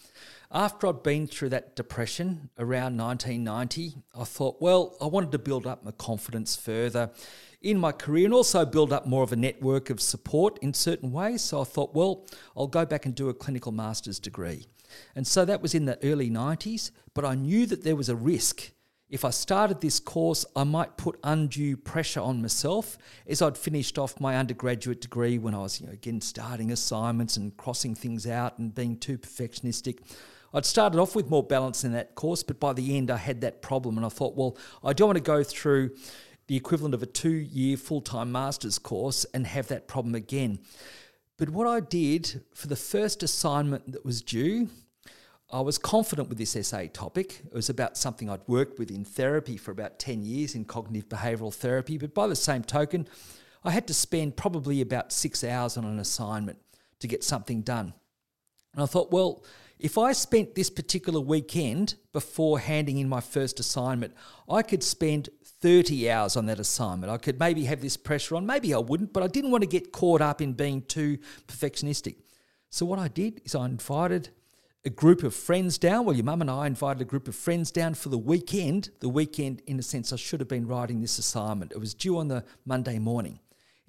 After 0.50 0.88
I'd 0.88 1.02
been 1.02 1.26
through 1.26 1.50
that 1.50 1.76
depression 1.76 2.50
around 2.58 2.96
1990, 2.96 3.94
I 4.18 4.24
thought, 4.24 4.60
well, 4.60 4.96
I 5.00 5.06
wanted 5.06 5.30
to 5.32 5.38
build 5.38 5.66
up 5.66 5.84
my 5.84 5.92
confidence 5.92 6.56
further 6.56 7.10
in 7.62 7.78
my 7.78 7.92
career 7.92 8.24
and 8.24 8.34
also 8.34 8.64
build 8.64 8.92
up 8.92 9.06
more 9.06 9.22
of 9.22 9.32
a 9.32 9.36
network 9.36 9.90
of 9.90 10.00
support 10.00 10.58
in 10.60 10.74
certain 10.74 11.12
ways. 11.12 11.42
So 11.42 11.60
I 11.60 11.64
thought, 11.64 11.94
well, 11.94 12.26
I'll 12.56 12.66
go 12.66 12.84
back 12.86 13.06
and 13.06 13.14
do 13.14 13.28
a 13.28 13.34
clinical 13.34 13.72
master's 13.72 14.18
degree. 14.18 14.66
And 15.14 15.26
so 15.26 15.44
that 15.44 15.62
was 15.62 15.74
in 15.74 15.84
the 15.84 15.98
early 16.02 16.30
90s, 16.30 16.90
but 17.14 17.24
I 17.24 17.34
knew 17.34 17.66
that 17.66 17.84
there 17.84 17.94
was 17.94 18.08
a 18.08 18.16
risk. 18.16 18.72
If 19.10 19.24
I 19.24 19.30
started 19.30 19.80
this 19.80 19.98
course, 19.98 20.46
I 20.54 20.62
might 20.62 20.96
put 20.96 21.18
undue 21.24 21.76
pressure 21.76 22.20
on 22.20 22.40
myself 22.40 22.96
as 23.26 23.42
I'd 23.42 23.58
finished 23.58 23.98
off 23.98 24.20
my 24.20 24.36
undergraduate 24.36 25.00
degree 25.00 25.36
when 25.36 25.52
I 25.52 25.58
was, 25.58 25.80
you 25.80 25.88
know, 25.88 25.92
again 25.92 26.20
starting 26.20 26.70
assignments 26.70 27.36
and 27.36 27.56
crossing 27.56 27.96
things 27.96 28.24
out 28.24 28.58
and 28.60 28.72
being 28.72 28.96
too 28.96 29.18
perfectionistic. 29.18 29.98
I'd 30.54 30.64
started 30.64 31.00
off 31.00 31.16
with 31.16 31.28
more 31.28 31.42
balance 31.42 31.82
in 31.82 31.92
that 31.92 32.14
course, 32.14 32.44
but 32.44 32.60
by 32.60 32.72
the 32.72 32.96
end 32.96 33.10
I 33.10 33.16
had 33.16 33.40
that 33.40 33.62
problem 33.62 33.96
and 33.96 34.06
I 34.06 34.10
thought, 34.10 34.36
well, 34.36 34.56
I 34.84 34.92
don't 34.92 35.08
want 35.08 35.16
to 35.16 35.22
go 35.22 35.42
through 35.42 35.90
the 36.46 36.56
equivalent 36.56 36.94
of 36.94 37.02
a 37.02 37.06
two 37.06 37.30
year 37.30 37.76
full 37.76 38.02
time 38.02 38.30
master's 38.30 38.78
course 38.78 39.26
and 39.34 39.44
have 39.44 39.66
that 39.68 39.88
problem 39.88 40.14
again. 40.14 40.60
But 41.36 41.50
what 41.50 41.66
I 41.66 41.80
did 41.80 42.42
for 42.54 42.68
the 42.68 42.76
first 42.76 43.24
assignment 43.24 43.90
that 43.90 44.04
was 44.04 44.22
due, 44.22 44.68
I 45.52 45.60
was 45.60 45.78
confident 45.78 46.28
with 46.28 46.38
this 46.38 46.54
essay 46.54 46.88
topic. 46.88 47.42
It 47.44 47.52
was 47.52 47.68
about 47.68 47.96
something 47.96 48.30
I'd 48.30 48.46
worked 48.46 48.78
with 48.78 48.90
in 48.90 49.04
therapy 49.04 49.56
for 49.56 49.72
about 49.72 49.98
10 49.98 50.22
years 50.22 50.54
in 50.54 50.64
cognitive 50.64 51.08
behavioural 51.08 51.52
therapy. 51.52 51.98
But 51.98 52.14
by 52.14 52.28
the 52.28 52.36
same 52.36 52.62
token, 52.62 53.08
I 53.64 53.72
had 53.72 53.88
to 53.88 53.94
spend 53.94 54.36
probably 54.36 54.80
about 54.80 55.12
six 55.12 55.42
hours 55.42 55.76
on 55.76 55.84
an 55.84 55.98
assignment 55.98 56.58
to 57.00 57.08
get 57.08 57.24
something 57.24 57.62
done. 57.62 57.94
And 58.74 58.82
I 58.82 58.86
thought, 58.86 59.10
well, 59.10 59.44
if 59.78 59.98
I 59.98 60.12
spent 60.12 60.54
this 60.54 60.70
particular 60.70 61.20
weekend 61.20 61.94
before 62.12 62.60
handing 62.60 62.98
in 62.98 63.08
my 63.08 63.20
first 63.20 63.58
assignment, 63.58 64.14
I 64.48 64.62
could 64.62 64.84
spend 64.84 65.30
30 65.44 66.10
hours 66.10 66.36
on 66.36 66.46
that 66.46 66.60
assignment. 66.60 67.12
I 67.12 67.16
could 67.16 67.40
maybe 67.40 67.64
have 67.64 67.80
this 67.80 67.96
pressure 67.96 68.36
on, 68.36 68.46
maybe 68.46 68.72
I 68.72 68.78
wouldn't, 68.78 69.12
but 69.12 69.22
I 69.22 69.26
didn't 69.26 69.50
want 69.50 69.62
to 69.62 69.68
get 69.68 69.90
caught 69.90 70.20
up 70.20 70.40
in 70.40 70.52
being 70.52 70.82
too 70.82 71.18
perfectionistic. 71.48 72.16
So, 72.68 72.86
what 72.86 72.98
I 72.98 73.08
did 73.08 73.40
is 73.44 73.54
I 73.54 73.64
invited 73.64 74.30
a 74.84 74.90
group 74.90 75.22
of 75.22 75.34
friends 75.34 75.76
down. 75.76 76.04
Well, 76.04 76.16
your 76.16 76.24
mum 76.24 76.40
and 76.40 76.50
I 76.50 76.66
invited 76.66 77.02
a 77.02 77.04
group 77.04 77.28
of 77.28 77.34
friends 77.34 77.70
down 77.70 77.94
for 77.94 78.08
the 78.08 78.18
weekend. 78.18 78.90
The 79.00 79.08
weekend, 79.08 79.62
in 79.66 79.78
a 79.78 79.82
sense, 79.82 80.12
I 80.12 80.16
should 80.16 80.40
have 80.40 80.48
been 80.48 80.66
writing 80.66 81.00
this 81.00 81.18
assignment. 81.18 81.72
It 81.72 81.78
was 81.78 81.92
due 81.92 82.16
on 82.18 82.28
the 82.28 82.44
Monday 82.64 82.98
morning. 82.98 83.40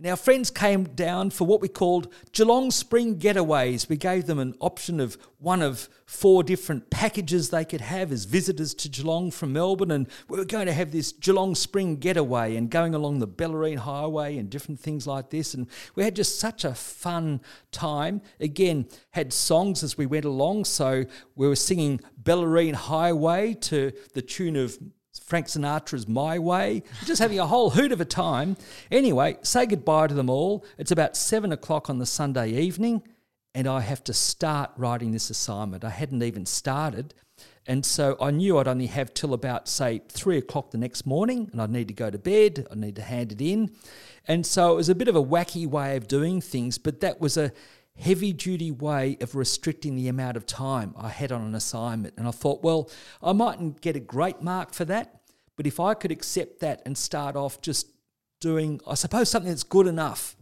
And 0.01 0.09
our 0.09 0.17
friends 0.17 0.49
came 0.49 0.85
down 0.85 1.29
for 1.29 1.45
what 1.45 1.61
we 1.61 1.67
called 1.67 2.11
Geelong 2.31 2.71
Spring 2.71 3.19
Getaways. 3.19 3.87
We 3.87 3.97
gave 3.97 4.25
them 4.25 4.39
an 4.39 4.55
option 4.59 4.99
of 4.99 5.15
one 5.37 5.61
of 5.61 5.89
four 6.07 6.41
different 6.41 6.89
packages 6.89 7.51
they 7.51 7.63
could 7.63 7.81
have 7.81 8.11
as 8.11 8.25
visitors 8.25 8.73
to 8.73 8.89
Geelong 8.89 9.29
from 9.29 9.53
Melbourne. 9.53 9.91
And 9.91 10.07
we 10.27 10.39
were 10.39 10.45
going 10.45 10.65
to 10.65 10.73
have 10.73 10.91
this 10.91 11.11
Geelong 11.11 11.53
Spring 11.53 11.97
Getaway 11.97 12.55
and 12.55 12.71
going 12.71 12.95
along 12.95 13.19
the 13.19 13.27
Bellarine 13.27 13.77
Highway 13.77 14.39
and 14.39 14.49
different 14.49 14.79
things 14.79 15.05
like 15.05 15.29
this. 15.29 15.53
And 15.53 15.67
we 15.93 16.03
had 16.03 16.15
just 16.15 16.39
such 16.39 16.65
a 16.65 16.73
fun 16.73 17.39
time. 17.71 18.23
Again, 18.39 18.87
had 19.11 19.31
songs 19.31 19.83
as 19.83 19.99
we 19.99 20.07
went 20.07 20.25
along. 20.25 20.65
So 20.65 21.05
we 21.35 21.47
were 21.47 21.55
singing 21.55 21.99
Bellarine 22.19 22.73
Highway 22.73 23.53
to 23.53 23.91
the 24.15 24.23
tune 24.23 24.55
of 24.55 24.79
Frank 25.31 25.47
Sinatra's 25.47 26.09
My 26.09 26.37
Way, 26.37 26.83
just 27.05 27.21
having 27.21 27.39
a 27.39 27.47
whole 27.47 27.69
hoot 27.69 27.93
of 27.93 28.01
a 28.01 28.05
time. 28.05 28.57
Anyway, 28.91 29.37
say 29.43 29.65
goodbye 29.65 30.07
to 30.07 30.13
them 30.13 30.29
all. 30.29 30.65
It's 30.77 30.91
about 30.91 31.15
seven 31.15 31.53
o'clock 31.53 31.89
on 31.89 31.99
the 31.99 32.05
Sunday 32.05 32.49
evening, 32.49 33.01
and 33.55 33.65
I 33.65 33.79
have 33.79 34.03
to 34.03 34.13
start 34.13 34.71
writing 34.75 35.13
this 35.13 35.29
assignment. 35.29 35.85
I 35.85 35.89
hadn't 35.89 36.21
even 36.21 36.45
started. 36.45 37.13
And 37.65 37.85
so 37.85 38.17
I 38.19 38.31
knew 38.31 38.57
I'd 38.57 38.67
only 38.67 38.87
have 38.87 39.13
till 39.13 39.33
about, 39.33 39.69
say, 39.69 40.01
three 40.09 40.37
o'clock 40.37 40.71
the 40.71 40.77
next 40.77 41.05
morning, 41.05 41.47
and 41.53 41.61
I'd 41.61 41.71
need 41.71 41.87
to 41.87 41.93
go 41.93 42.09
to 42.09 42.17
bed, 42.17 42.67
I'd 42.69 42.77
need 42.77 42.97
to 42.97 43.01
hand 43.01 43.31
it 43.31 43.39
in. 43.39 43.71
And 44.27 44.45
so 44.45 44.73
it 44.73 44.75
was 44.75 44.89
a 44.89 44.95
bit 44.95 45.07
of 45.07 45.15
a 45.15 45.23
wacky 45.23 45.65
way 45.65 45.95
of 45.95 46.09
doing 46.09 46.41
things, 46.41 46.77
but 46.77 46.99
that 46.99 47.21
was 47.21 47.37
a 47.37 47.53
heavy 47.97 48.33
duty 48.33 48.71
way 48.71 49.17
of 49.21 49.35
restricting 49.35 49.95
the 49.95 50.07
amount 50.07 50.35
of 50.35 50.45
time 50.45 50.93
I 50.97 51.09
had 51.09 51.31
on 51.31 51.41
an 51.41 51.55
assignment. 51.55 52.15
And 52.17 52.27
I 52.27 52.31
thought, 52.31 52.63
well, 52.63 52.89
I 53.21 53.31
mightn't 53.33 53.81
get 53.81 53.95
a 53.95 53.99
great 53.99 54.41
mark 54.41 54.73
for 54.73 54.85
that, 54.85 55.20
but 55.55 55.67
if 55.67 55.79
I 55.79 55.93
could 55.93 56.11
accept 56.11 56.59
that 56.61 56.81
and 56.85 56.97
start 56.97 57.35
off 57.35 57.61
just 57.61 57.87
doing, 58.39 58.81
I 58.87 58.95
suppose, 58.95 59.29
something 59.29 59.51
that's 59.51 59.63
good 59.63 59.87
enough. 59.87 60.35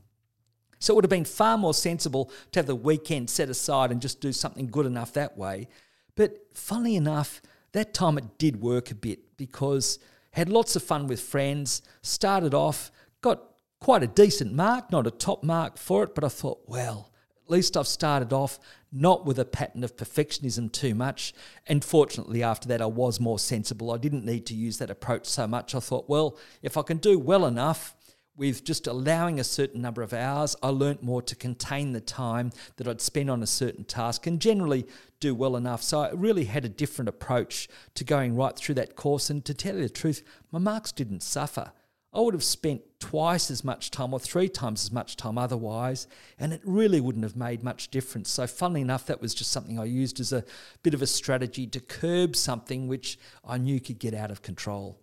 So 0.80 0.94
it 0.94 0.96
would 0.96 1.04
have 1.06 1.10
been 1.10 1.26
far 1.26 1.58
more 1.58 1.74
sensible 1.74 2.32
to 2.52 2.60
have 2.60 2.68
the 2.68 2.76
weekend 2.76 3.30
set 3.30 3.50
aside 3.50 3.92
and 3.92 4.02
just 4.02 4.22
do 4.22 4.32
something 4.32 4.68
good 4.68 4.86
enough 4.86 5.14
that 5.14 5.38
way. 5.38 5.68
But 6.16 6.38
funnily 6.54 6.96
enough, 6.96 7.42
that 7.74 7.94
time 7.94 8.18
it 8.18 8.38
did 8.38 8.62
work 8.62 8.90
a 8.90 8.96
bit 8.96 9.38
because 9.38 10.00
had 10.32 10.50
lots 10.50 10.76
of 10.76 10.84
fun 10.84 11.08
with 11.08 11.20
friends, 11.20 11.82
started 12.02 12.54
off, 12.54 12.92
got 13.22 13.44
quite 13.80 14.04
a 14.04 14.08
decent 14.08 14.54
mark, 14.54 14.92
not 14.92 15.08
a 15.08 15.12
top 15.12 15.44
mark 15.44 15.78
for 15.78 16.04
it, 16.04 16.16
but 16.16 16.24
I 16.24 16.30
thought, 16.30 16.62
well, 16.66 17.12
at 17.44 17.52
least 17.52 17.76
I've 17.76 17.88
started 17.88 18.32
off 18.32 18.60
not 18.92 19.26
with 19.26 19.38
a 19.38 19.46
pattern 19.46 19.84
of 19.84 19.96
perfectionism 19.96 20.72
too 20.72 20.96
much. 20.96 21.34
And 21.68 21.84
fortunately, 21.84 22.42
after 22.44 22.68
that, 22.70 22.82
I 22.82 22.88
was 22.88 23.20
more 23.20 23.40
sensible. 23.40 23.92
I 23.92 23.98
didn't 23.98 24.26
need 24.26 24.46
to 24.48 24.56
use 24.56 24.78
that 24.80 24.90
approach 24.90 25.28
so 25.28 25.48
much. 25.48 25.76
I 25.76 25.80
thought, 25.80 26.10
well, 26.10 26.38
if 26.62 26.78
I 26.78 26.82
can 26.82 26.98
do 26.98 27.20
well 27.20 27.46
enough 27.46 27.96
with 28.36 28.64
just 28.64 28.88
allowing 28.88 29.40
a 29.40 29.44
certain 29.44 29.82
number 29.82 30.02
of 30.02 30.14
hours, 30.14 30.56
I 30.64 30.70
learnt 30.70 31.04
more 31.04 31.22
to 31.22 31.36
contain 31.36 31.92
the 31.92 32.00
time 32.00 32.52
that 32.78 32.88
I'd 32.88 33.02
spend 33.02 33.30
on 33.30 33.44
a 33.44 33.48
certain 33.48 33.84
task 33.84 34.26
and 34.28 34.40
generally 34.40 34.88
do 35.20 35.36
well 35.36 35.58
enough. 35.58 35.84
So 35.84 36.00
I 36.00 36.12
really 36.12 36.46
had 36.46 36.64
a 36.64 36.70
different 36.70 37.10
approach 37.10 37.68
to 37.96 38.06
going 38.06 38.36
right 38.36 38.56
through 38.56 38.76
that 38.76 38.96
course. 38.96 39.30
And 39.30 39.44
to 39.44 39.54
tell 39.54 39.76
you 39.76 39.82
the 39.82 39.90
truth, 39.90 40.24
my 40.52 40.60
marks 40.60 40.94
didn't 40.94 41.22
suffer. 41.22 41.74
I 42.12 42.20
would 42.22 42.34
have 42.34 42.44
spent 42.44 42.82
twice 43.00 43.52
as 43.52 43.64
much 43.64 43.92
time 43.92 44.14
or 44.14 44.20
three 44.20 44.50
times 44.50 44.84
as 44.84 44.92
much 44.92 45.16
time 45.16 45.38
otherwise, 45.38 46.08
and 46.40 46.52
it 46.52 46.62
really 46.64 47.00
wouldn't 47.00 47.24
have 47.24 47.36
made 47.36 47.64
much 47.64 47.90
difference. 47.90 48.30
So, 48.30 48.48
funnily 48.48 48.82
enough, 48.82 49.06
that 49.06 49.22
was 49.22 49.36
just 49.36 49.52
something 49.52 49.80
I 49.80 49.86
used 49.86 50.20
as 50.20 50.34
a 50.34 50.44
bit 50.82 50.96
of 50.96 51.02
a 51.02 51.08
strategy 51.08 51.68
to 51.68 51.80
curb 51.80 52.36
something 52.36 52.88
which 52.88 53.20
I 53.46 53.58
knew 53.58 53.80
could 53.80 54.00
get 54.00 54.16
out 54.16 54.32
of 54.32 54.42
control. 54.42 55.00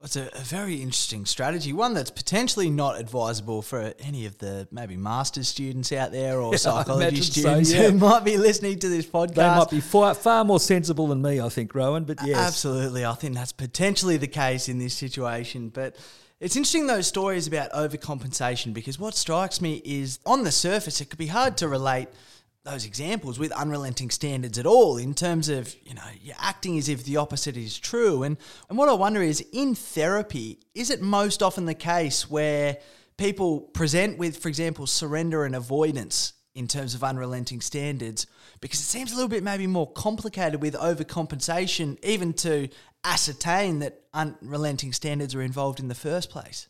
It's 0.00 0.14
a, 0.14 0.28
a, 0.32 0.42
very 0.42 0.76
interesting 0.76 1.26
strategy, 1.26 1.72
one 1.72 1.92
that's 1.92 2.12
potentially 2.12 2.70
not 2.70 3.00
advisable 3.00 3.62
for 3.62 3.94
any 3.98 4.26
of 4.26 4.38
the 4.38 4.68
maybe 4.70 4.96
master's 4.96 5.48
students 5.48 5.90
out 5.90 6.12
there 6.12 6.40
or 6.40 6.52
yeah, 6.52 6.58
psychology 6.58 7.20
students 7.20 7.70
so, 7.70 7.76
yeah. 7.76 7.90
who 7.90 7.98
might 7.98 8.24
be 8.24 8.36
listening 8.36 8.78
to 8.78 8.88
this 8.88 9.06
podcast. 9.06 9.34
They 9.34 9.42
might 9.42 9.70
be 9.70 9.80
far, 9.80 10.14
far 10.14 10.44
more 10.44 10.60
sensible 10.60 11.08
than 11.08 11.20
me, 11.20 11.40
I 11.40 11.48
think, 11.48 11.74
Rowan. 11.74 12.04
But 12.04 12.18
yes, 12.24 12.36
absolutely, 12.38 13.04
I 13.04 13.14
think 13.14 13.34
that's 13.34 13.50
potentially 13.50 14.16
the 14.18 14.28
case 14.28 14.68
in 14.68 14.78
this 14.78 14.94
situation. 14.94 15.68
But 15.68 15.96
it's 16.38 16.54
interesting 16.54 16.86
those 16.86 17.08
stories 17.08 17.48
about 17.48 17.72
overcompensation 17.72 18.72
because 18.72 19.00
what 19.00 19.16
strikes 19.16 19.60
me 19.60 19.82
is 19.84 20.20
on 20.24 20.44
the 20.44 20.52
surface 20.52 21.00
it 21.00 21.10
could 21.10 21.18
be 21.18 21.26
hard 21.26 21.56
to 21.56 21.66
relate 21.66 22.06
those 22.64 22.84
examples 22.84 23.38
with 23.38 23.52
unrelenting 23.52 24.10
standards 24.10 24.58
at 24.58 24.66
all 24.66 24.96
in 24.98 25.14
terms 25.14 25.48
of 25.48 25.74
you 25.84 25.94
know 25.94 26.02
you're 26.20 26.36
acting 26.38 26.76
as 26.76 26.88
if 26.88 27.04
the 27.04 27.16
opposite 27.16 27.56
is 27.56 27.78
true. 27.78 28.22
And 28.22 28.36
and 28.68 28.76
what 28.76 28.88
I 28.88 28.94
wonder 28.94 29.22
is 29.22 29.44
in 29.52 29.74
therapy 29.74 30.60
is 30.74 30.90
it 30.90 31.00
most 31.00 31.42
often 31.42 31.66
the 31.66 31.74
case 31.74 32.30
where 32.30 32.78
people 33.16 33.60
present 33.60 34.18
with 34.18 34.38
for 34.38 34.48
example 34.48 34.86
surrender 34.86 35.44
and 35.44 35.54
avoidance 35.54 36.34
in 36.54 36.66
terms 36.66 36.94
of 36.94 37.04
unrelenting 37.04 37.60
standards? 37.60 38.26
Because 38.60 38.80
it 38.80 38.84
seems 38.84 39.12
a 39.12 39.14
little 39.14 39.28
bit 39.28 39.42
maybe 39.42 39.66
more 39.66 39.90
complicated 39.92 40.60
with 40.60 40.74
overcompensation 40.74 41.98
even 42.04 42.32
to 42.34 42.68
ascertain 43.04 43.78
that 43.78 44.02
unrelenting 44.12 44.92
standards 44.92 45.34
are 45.34 45.42
involved 45.42 45.80
in 45.80 45.88
the 45.88 45.94
first 45.94 46.30
place 46.30 46.68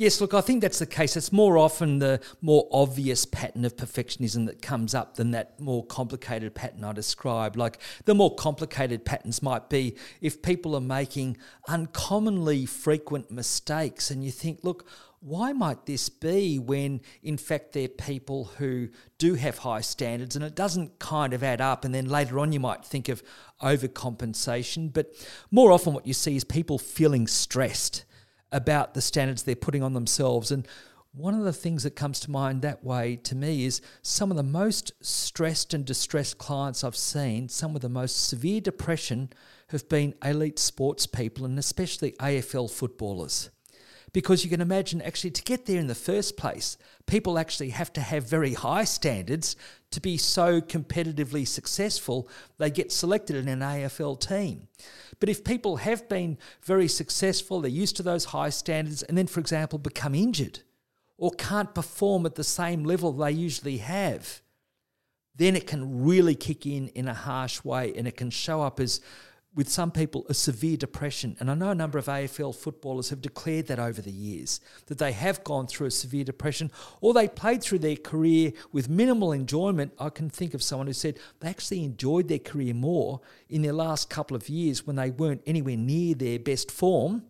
Yes, 0.00 0.20
look, 0.20 0.32
I 0.32 0.42
think 0.42 0.62
that's 0.62 0.78
the 0.78 0.86
case. 0.86 1.16
It's 1.16 1.32
more 1.32 1.58
often 1.58 1.98
the 1.98 2.20
more 2.40 2.68
obvious 2.70 3.24
pattern 3.24 3.64
of 3.64 3.74
perfectionism 3.74 4.46
that 4.46 4.62
comes 4.62 4.94
up 4.94 5.16
than 5.16 5.32
that 5.32 5.58
more 5.58 5.84
complicated 5.84 6.54
pattern 6.54 6.84
I 6.84 6.92
described. 6.92 7.56
Like 7.56 7.80
the 8.04 8.14
more 8.14 8.32
complicated 8.32 9.04
patterns 9.04 9.42
might 9.42 9.68
be 9.68 9.96
if 10.20 10.40
people 10.40 10.76
are 10.76 10.80
making 10.80 11.36
uncommonly 11.66 12.64
frequent 12.64 13.32
mistakes, 13.32 14.08
and 14.08 14.24
you 14.24 14.30
think, 14.30 14.60
look, 14.62 14.86
why 15.18 15.52
might 15.52 15.86
this 15.86 16.08
be 16.08 16.60
when 16.60 17.00
in 17.24 17.36
fact 17.36 17.72
they're 17.72 17.88
people 17.88 18.44
who 18.58 18.90
do 19.18 19.34
have 19.34 19.58
high 19.58 19.80
standards 19.80 20.36
and 20.36 20.44
it 20.44 20.54
doesn't 20.54 21.00
kind 21.00 21.34
of 21.34 21.42
add 21.42 21.60
up 21.60 21.84
and 21.84 21.92
then 21.92 22.08
later 22.08 22.38
on 22.38 22.52
you 22.52 22.60
might 22.60 22.84
think 22.84 23.08
of 23.08 23.20
overcompensation 23.60 24.92
but 24.92 25.12
more 25.50 25.72
often 25.72 25.92
what 25.92 26.06
you 26.06 26.14
see 26.14 26.36
is 26.36 26.44
people 26.44 26.78
feeling 26.78 27.26
stressed 27.26 28.04
about 28.52 28.94
the 28.94 29.00
standards 29.00 29.42
they're 29.42 29.56
putting 29.56 29.82
on 29.82 29.94
themselves. 29.94 30.50
And 30.50 30.66
one 31.12 31.34
of 31.34 31.44
the 31.44 31.52
things 31.52 31.82
that 31.82 31.96
comes 31.96 32.20
to 32.20 32.30
mind 32.30 32.62
that 32.62 32.84
way 32.84 33.16
to 33.24 33.34
me 33.34 33.64
is 33.64 33.80
some 34.02 34.30
of 34.30 34.36
the 34.36 34.42
most 34.42 34.92
stressed 35.00 35.74
and 35.74 35.84
distressed 35.84 36.38
clients 36.38 36.84
I've 36.84 36.96
seen, 36.96 37.48
some 37.48 37.74
of 37.74 37.82
the 37.82 37.88
most 37.88 38.28
severe 38.28 38.60
depression 38.60 39.30
have 39.68 39.88
been 39.88 40.14
elite 40.24 40.58
sports 40.58 41.06
people 41.06 41.44
and 41.44 41.58
especially 41.58 42.12
AFL 42.12 42.70
footballers. 42.70 43.50
Because 44.12 44.42
you 44.42 44.50
can 44.50 44.62
imagine, 44.62 45.02
actually, 45.02 45.32
to 45.32 45.42
get 45.42 45.66
there 45.66 45.78
in 45.78 45.86
the 45.86 45.94
first 45.94 46.36
place, 46.36 46.78
people 47.06 47.38
actually 47.38 47.70
have 47.70 47.92
to 47.92 48.00
have 48.00 48.28
very 48.28 48.54
high 48.54 48.84
standards 48.84 49.54
to 49.90 50.00
be 50.00 50.16
so 50.16 50.60
competitively 50.60 51.46
successful, 51.46 52.28
they 52.58 52.70
get 52.70 52.90
selected 52.92 53.36
in 53.36 53.48
an 53.48 53.60
AFL 53.60 54.18
team. 54.18 54.68
But 55.20 55.28
if 55.28 55.44
people 55.44 55.76
have 55.76 56.08
been 56.08 56.38
very 56.62 56.88
successful, 56.88 57.60
they're 57.60 57.70
used 57.70 57.96
to 57.96 58.02
those 58.02 58.26
high 58.26 58.50
standards, 58.50 59.02
and 59.02 59.18
then, 59.18 59.26
for 59.26 59.40
example, 59.40 59.78
become 59.78 60.14
injured 60.14 60.60
or 61.16 61.32
can't 61.32 61.74
perform 61.74 62.24
at 62.24 62.36
the 62.36 62.44
same 62.44 62.84
level 62.84 63.12
they 63.12 63.32
usually 63.32 63.78
have, 63.78 64.40
then 65.34 65.56
it 65.56 65.66
can 65.66 66.04
really 66.04 66.34
kick 66.34 66.66
in 66.66 66.88
in 66.88 67.08
a 67.08 67.14
harsh 67.14 67.64
way 67.64 67.92
and 67.96 68.06
it 68.06 68.16
can 68.16 68.30
show 68.30 68.62
up 68.62 68.78
as 68.80 69.00
with 69.54 69.68
some 69.68 69.90
people, 69.90 70.26
a 70.28 70.34
severe 70.34 70.76
depression. 70.76 71.36
And 71.40 71.50
I 71.50 71.54
know 71.54 71.70
a 71.70 71.74
number 71.74 71.98
of 71.98 72.06
AFL 72.06 72.54
footballers 72.54 73.10
have 73.10 73.20
declared 73.20 73.66
that 73.66 73.78
over 73.78 74.00
the 74.00 74.12
years, 74.12 74.60
that 74.86 74.98
they 74.98 75.12
have 75.12 75.42
gone 75.42 75.66
through 75.66 75.88
a 75.88 75.90
severe 75.90 76.24
depression 76.24 76.70
or 77.00 77.12
they 77.12 77.28
played 77.28 77.62
through 77.62 77.80
their 77.80 77.96
career 77.96 78.52
with 78.72 78.88
minimal 78.88 79.32
enjoyment. 79.32 79.92
I 79.98 80.10
can 80.10 80.30
think 80.30 80.54
of 80.54 80.62
someone 80.62 80.86
who 80.86 80.92
said 80.92 81.18
they 81.40 81.48
actually 81.48 81.82
enjoyed 81.84 82.28
their 82.28 82.38
career 82.38 82.74
more 82.74 83.20
in 83.48 83.62
their 83.62 83.72
last 83.72 84.10
couple 84.10 84.36
of 84.36 84.48
years 84.48 84.86
when 84.86 84.96
they 84.96 85.10
weren't 85.10 85.42
anywhere 85.46 85.76
near 85.76 86.14
their 86.14 86.38
best 86.38 86.70
form. 86.70 87.24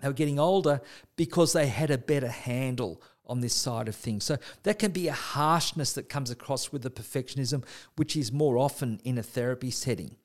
They 0.00 0.08
were 0.08 0.14
getting 0.14 0.38
older 0.38 0.80
because 1.16 1.52
they 1.52 1.66
had 1.66 1.90
a 1.90 1.98
better 1.98 2.28
handle 2.28 3.02
on 3.26 3.40
this 3.40 3.54
side 3.54 3.86
of 3.86 3.94
things. 3.94 4.24
So 4.24 4.38
that 4.64 4.78
can 4.78 4.90
be 4.90 5.06
a 5.06 5.12
harshness 5.12 5.92
that 5.92 6.08
comes 6.08 6.30
across 6.30 6.72
with 6.72 6.82
the 6.82 6.90
perfectionism, 6.90 7.64
which 7.96 8.16
is 8.16 8.32
more 8.32 8.58
often 8.58 9.00
in 9.04 9.18
a 9.18 9.22
therapy 9.22 9.70
setting. 9.70 10.16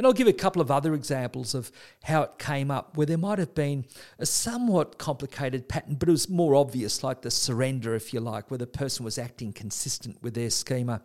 And 0.00 0.06
I'll 0.06 0.14
give 0.14 0.28
a 0.28 0.32
couple 0.32 0.62
of 0.62 0.70
other 0.70 0.94
examples 0.94 1.54
of 1.54 1.70
how 2.04 2.22
it 2.22 2.38
came 2.38 2.70
up 2.70 2.96
where 2.96 3.04
there 3.04 3.18
might 3.18 3.38
have 3.38 3.54
been 3.54 3.84
a 4.18 4.24
somewhat 4.24 4.96
complicated 4.96 5.68
pattern, 5.68 5.96
but 5.96 6.08
it 6.08 6.12
was 6.12 6.26
more 6.26 6.54
obvious, 6.54 7.04
like 7.04 7.20
the 7.20 7.30
surrender, 7.30 7.94
if 7.94 8.14
you 8.14 8.20
like, 8.20 8.50
where 8.50 8.56
the 8.56 8.66
person 8.66 9.04
was 9.04 9.18
acting 9.18 9.52
consistent 9.52 10.22
with 10.22 10.32
their 10.32 10.48
schema. 10.48 11.02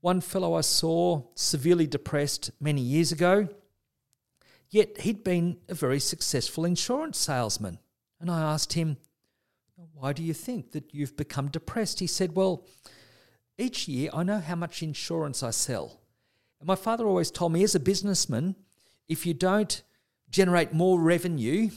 One 0.00 0.20
fellow 0.20 0.54
I 0.54 0.62
saw 0.62 1.22
severely 1.36 1.86
depressed 1.86 2.50
many 2.58 2.80
years 2.80 3.12
ago, 3.12 3.46
yet 4.68 5.02
he'd 5.02 5.22
been 5.22 5.58
a 5.68 5.74
very 5.74 6.00
successful 6.00 6.64
insurance 6.64 7.18
salesman. 7.18 7.78
And 8.20 8.28
I 8.28 8.40
asked 8.40 8.72
him, 8.72 8.96
Why 9.94 10.12
do 10.12 10.24
you 10.24 10.34
think 10.34 10.72
that 10.72 10.92
you've 10.92 11.16
become 11.16 11.50
depressed? 11.50 12.00
He 12.00 12.08
said, 12.08 12.34
Well, 12.34 12.66
each 13.56 13.86
year 13.86 14.10
I 14.12 14.24
know 14.24 14.40
how 14.40 14.56
much 14.56 14.82
insurance 14.82 15.44
I 15.44 15.50
sell. 15.50 16.01
And 16.62 16.68
my 16.68 16.76
father 16.76 17.08
always 17.08 17.32
told 17.32 17.52
me 17.52 17.64
as 17.64 17.74
a 17.74 17.80
businessman, 17.80 18.54
if 19.08 19.26
you 19.26 19.34
don't 19.34 19.82
generate 20.30 20.72
more 20.72 21.00
revenue 21.00 21.70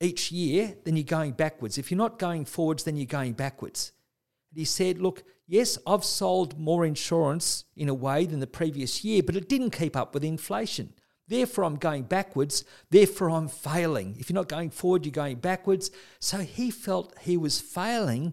each 0.00 0.32
year, 0.32 0.74
then 0.84 0.96
you're 0.96 1.04
going 1.04 1.32
backwards. 1.32 1.76
If 1.76 1.90
you're 1.90 1.98
not 1.98 2.18
going 2.18 2.46
forwards, 2.46 2.84
then 2.84 2.96
you're 2.96 3.04
going 3.04 3.34
backwards. 3.34 3.92
And 4.50 4.58
he 4.58 4.64
said, 4.64 5.02
Look, 5.02 5.22
yes, 5.46 5.76
I've 5.86 6.02
sold 6.02 6.58
more 6.58 6.86
insurance 6.86 7.66
in 7.76 7.90
a 7.90 7.94
way 7.94 8.24
than 8.24 8.40
the 8.40 8.46
previous 8.46 9.04
year, 9.04 9.22
but 9.22 9.36
it 9.36 9.50
didn't 9.50 9.76
keep 9.76 9.94
up 9.94 10.14
with 10.14 10.24
inflation. 10.24 10.94
Therefore, 11.28 11.64
I'm 11.64 11.76
going 11.76 12.04
backwards. 12.04 12.64
Therefore, 12.88 13.28
I'm 13.28 13.48
failing. 13.48 14.16
If 14.18 14.30
you're 14.30 14.34
not 14.34 14.48
going 14.48 14.70
forward, 14.70 15.04
you're 15.04 15.12
going 15.12 15.40
backwards. 15.40 15.90
So 16.20 16.38
he 16.38 16.70
felt 16.70 17.12
he 17.20 17.36
was 17.36 17.60
failing 17.60 18.32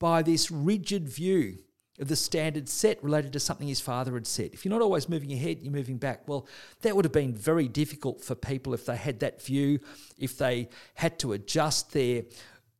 by 0.00 0.22
this 0.22 0.50
rigid 0.50 1.08
view 1.08 1.58
of 2.02 2.08
the 2.08 2.16
standard 2.16 2.68
set 2.68 3.02
related 3.02 3.32
to 3.32 3.40
something 3.40 3.68
his 3.68 3.80
father 3.80 4.14
had 4.14 4.26
said. 4.26 4.50
If 4.52 4.64
you're 4.64 4.72
not 4.72 4.82
always 4.82 5.08
moving 5.08 5.32
ahead, 5.32 5.60
you're 5.62 5.72
moving 5.72 5.98
back. 5.98 6.26
Well, 6.26 6.46
that 6.82 6.96
would 6.96 7.04
have 7.04 7.12
been 7.12 7.32
very 7.32 7.68
difficult 7.68 8.22
for 8.22 8.34
people 8.34 8.74
if 8.74 8.84
they 8.84 8.96
had 8.96 9.20
that 9.20 9.40
view, 9.40 9.78
if 10.18 10.36
they 10.36 10.68
had 10.94 11.18
to 11.20 11.32
adjust 11.32 11.92
their 11.92 12.24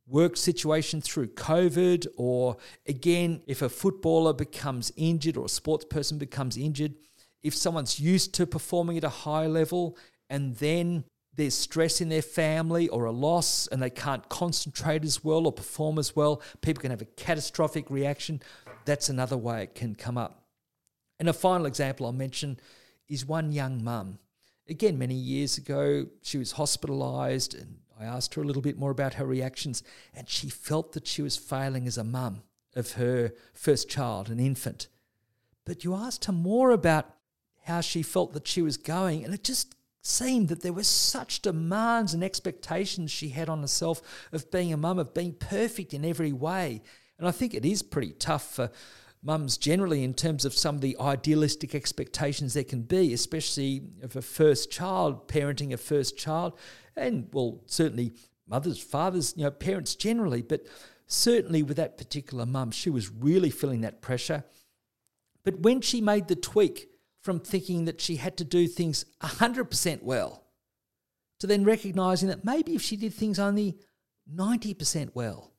work 0.09 0.37
situation 0.37 1.01
through 1.01 1.29
COVID, 1.29 2.09
or 2.17 2.57
again, 2.87 3.43
if 3.47 3.63
a 3.63 3.69
footballer 3.69 4.33
becomes 4.33 4.93
injured 4.97 5.37
or 5.37 5.47
a 5.47 5.49
sports 5.49 5.85
person 5.85 6.19
becomes 6.19 6.57
injured, 6.57 6.95
if 7.45 7.55
someone's 7.55 8.01
used 8.01 8.35
to 8.35 8.47
performing 8.47 8.99
at 8.99 9.05
a 9.05 9.09
high 9.09 9.47
level 9.47 9.97
and 10.29 10.57
then 10.57 11.05
there's 11.35 11.55
stress 11.55 12.01
in 12.01 12.09
their 12.09 12.23
family 12.23 12.89
or 12.89 13.07
a 13.07 13.11
loss 13.11 13.67
and 13.69 13.83
they 13.83 13.91
can't 13.91 14.29
concentrate 14.29 15.05
as 15.05 15.25
well 15.25 15.47
or 15.47 15.53
perform 15.53 15.99
as 15.99 16.15
well, 16.15 16.43
people 16.61 16.83
can 16.83 16.91
have 16.91 17.01
a 17.01 17.07
catastrophic 17.07 17.91
reaction 17.91 18.41
that's 18.85 19.09
another 19.09 19.37
way 19.37 19.65
it 19.65 19.75
can 19.75 19.95
come 19.95 20.19
up. 20.19 20.45
And 21.19 21.29
a 21.29 21.33
final 21.33 21.67
example 21.67 22.07
I'll 22.07 22.13
mention 22.13 22.59
is 23.09 23.27
one 23.27 23.53
young 23.53 23.83
mum. 23.83 24.19
Again, 24.69 24.99
many 24.99 25.15
years 25.15 25.59
ago, 25.59 26.07
she 26.23 26.39
was 26.39 26.55
hospitalised, 26.55 27.61
and 27.61 27.79
I 27.99 28.05
asked 28.05 28.35
her 28.35 28.43
a 28.43 28.45
little 28.45 28.63
bit 28.63 28.79
more 28.79 28.91
about 28.91 29.15
her 29.15 29.27
reactions, 29.27 29.83
and 30.15 30.29
she 30.29 30.49
felt 30.49 30.93
that 30.93 31.07
she 31.07 31.23
was 31.23 31.37
failing 31.37 31.87
as 31.87 31.99
a 31.99 32.05
mum 32.05 32.43
of 32.75 32.93
her 32.93 33.33
first 33.53 33.89
child, 33.89 34.31
an 34.31 34.41
infant. 34.41 34.89
But 35.65 35.85
you 35.85 35.95
asked 35.95 36.25
her 36.25 36.33
more 36.33 36.71
about 36.71 37.15
how 37.65 37.81
she 37.81 38.03
felt 38.03 38.33
that 38.33 38.49
she 38.49 38.63
was 38.63 38.77
going, 38.77 39.25
and 39.25 39.35
it 39.35 39.45
just 39.45 39.75
seemed 40.01 40.49
that 40.49 40.63
there 40.63 40.73
were 40.73 40.83
such 40.83 41.43
demands 41.43 42.13
and 42.13 42.25
expectations 42.25 43.11
she 43.11 43.29
had 43.29 43.49
on 43.49 43.61
herself 43.61 44.03
of 44.33 44.51
being 44.51 44.73
a 44.73 44.77
mum, 44.77 44.99
of 44.99 45.15
being 45.15 45.33
perfect 45.33 45.95
in 45.95 46.05
every 46.05 46.33
way. 46.33 46.83
And 47.23 47.29
I 47.29 47.31
think 47.31 47.55
it 47.55 47.65
is 47.65 47.85
pretty 47.85 48.11
tough 48.15 48.57
for 48.57 48.69
mums 49.23 49.57
generally 49.57 50.03
in 50.03 50.13
terms 50.13 50.45
of 50.45 50.53
some 50.53 50.75
of 50.75 50.81
the 50.81 50.97
idealistic 50.99 51.73
expectations 51.73 52.53
there 52.53 52.65
can 52.65 52.83
be, 52.83 53.15
especially 53.15 53.85
of 54.03 54.17
a 54.17 54.23
first 54.23 54.73
child, 54.73 55.29
parenting 55.29 55.73
a 55.73 55.77
first 55.77 56.19
child, 56.19 56.59
and 56.97 57.29
well, 57.33 57.63
certainly 57.67 58.13
mothers, 58.49 58.83
fathers, 58.83 59.35
you 59.37 59.45
know, 59.45 59.53
parents 59.53 59.95
generally, 59.95 60.43
but 60.43 60.67
certainly 61.07 61.63
with 61.63 61.77
that 61.77 61.97
particular 61.97 62.45
mum, 62.45 62.73
she 62.73 62.91
was 62.91 63.09
really 63.09 63.51
feeling 63.51 63.83
that 63.83 64.03
pressure. 64.03 64.43
But 65.45 65.61
when 65.61 65.81
she 65.81 66.01
made 66.01 66.27
the 66.27 66.35
tweak 66.35 66.89
from 67.21 67.39
thinking 67.39 67.85
that 67.85 68.01
she 68.01 68.17
had 68.17 68.37
to 68.39 68.45
do 68.45 68.67
things 68.67 69.05
100% 69.23 70.03
well 70.03 70.43
to 71.39 71.47
then 71.47 71.63
recognizing 71.63 72.31
that 72.31 72.45
maybe 72.45 72.75
if 72.75 72.83
she 72.83 72.97
did 72.97 73.15
things 73.15 73.39
only 73.39 73.79
90% 74.29 75.11
well, 75.15 75.52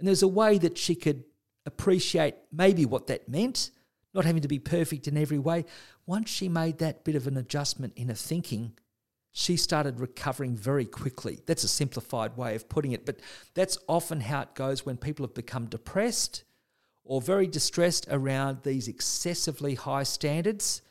and 0.00 0.08
there's 0.08 0.22
a 0.22 0.28
way 0.28 0.58
that 0.58 0.76
she 0.76 0.94
could 0.94 1.24
appreciate 1.66 2.34
maybe 2.52 2.84
what 2.84 3.06
that 3.06 3.28
meant, 3.28 3.70
not 4.12 4.24
having 4.24 4.42
to 4.42 4.48
be 4.48 4.58
perfect 4.58 5.06
in 5.06 5.16
every 5.16 5.38
way. 5.38 5.64
Once 6.06 6.28
she 6.28 6.48
made 6.48 6.78
that 6.78 7.04
bit 7.04 7.14
of 7.14 7.26
an 7.26 7.36
adjustment 7.36 7.92
in 7.96 8.08
her 8.08 8.14
thinking, 8.14 8.72
she 9.32 9.56
started 9.56 10.00
recovering 10.00 10.56
very 10.56 10.84
quickly. 10.84 11.38
That's 11.46 11.62
a 11.62 11.68
simplified 11.68 12.36
way 12.36 12.56
of 12.56 12.68
putting 12.68 12.92
it, 12.92 13.06
but 13.06 13.20
that's 13.54 13.78
often 13.86 14.20
how 14.20 14.40
it 14.42 14.54
goes 14.54 14.84
when 14.84 14.96
people 14.96 15.24
have 15.24 15.34
become 15.34 15.66
depressed 15.66 16.42
or 17.04 17.20
very 17.20 17.46
distressed 17.46 18.06
around 18.10 18.62
these 18.62 18.88
excessively 18.88 19.74
high 19.74 20.02
standards. 20.02 20.82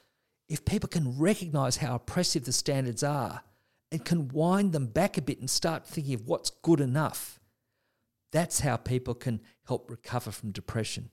If 0.47 0.65
people 0.65 0.89
can 0.89 1.17
recognize 1.17 1.77
how 1.77 1.95
oppressive 1.95 2.45
the 2.45 2.53
standards 2.53 3.03
are 3.03 3.43
and 3.91 4.05
can 4.05 4.29
wind 4.29 4.71
them 4.71 4.87
back 4.87 5.17
a 5.17 5.21
bit 5.21 5.39
and 5.39 5.49
start 5.49 5.85
thinking 5.85 6.13
of 6.13 6.27
what's 6.27 6.49
good 6.49 6.79
enough, 6.79 7.38
that's 8.31 8.59
how 8.59 8.77
people 8.77 9.13
can 9.13 9.41
help 9.65 9.89
recover 9.89 10.31
from 10.31 10.51
depression. 10.51 11.09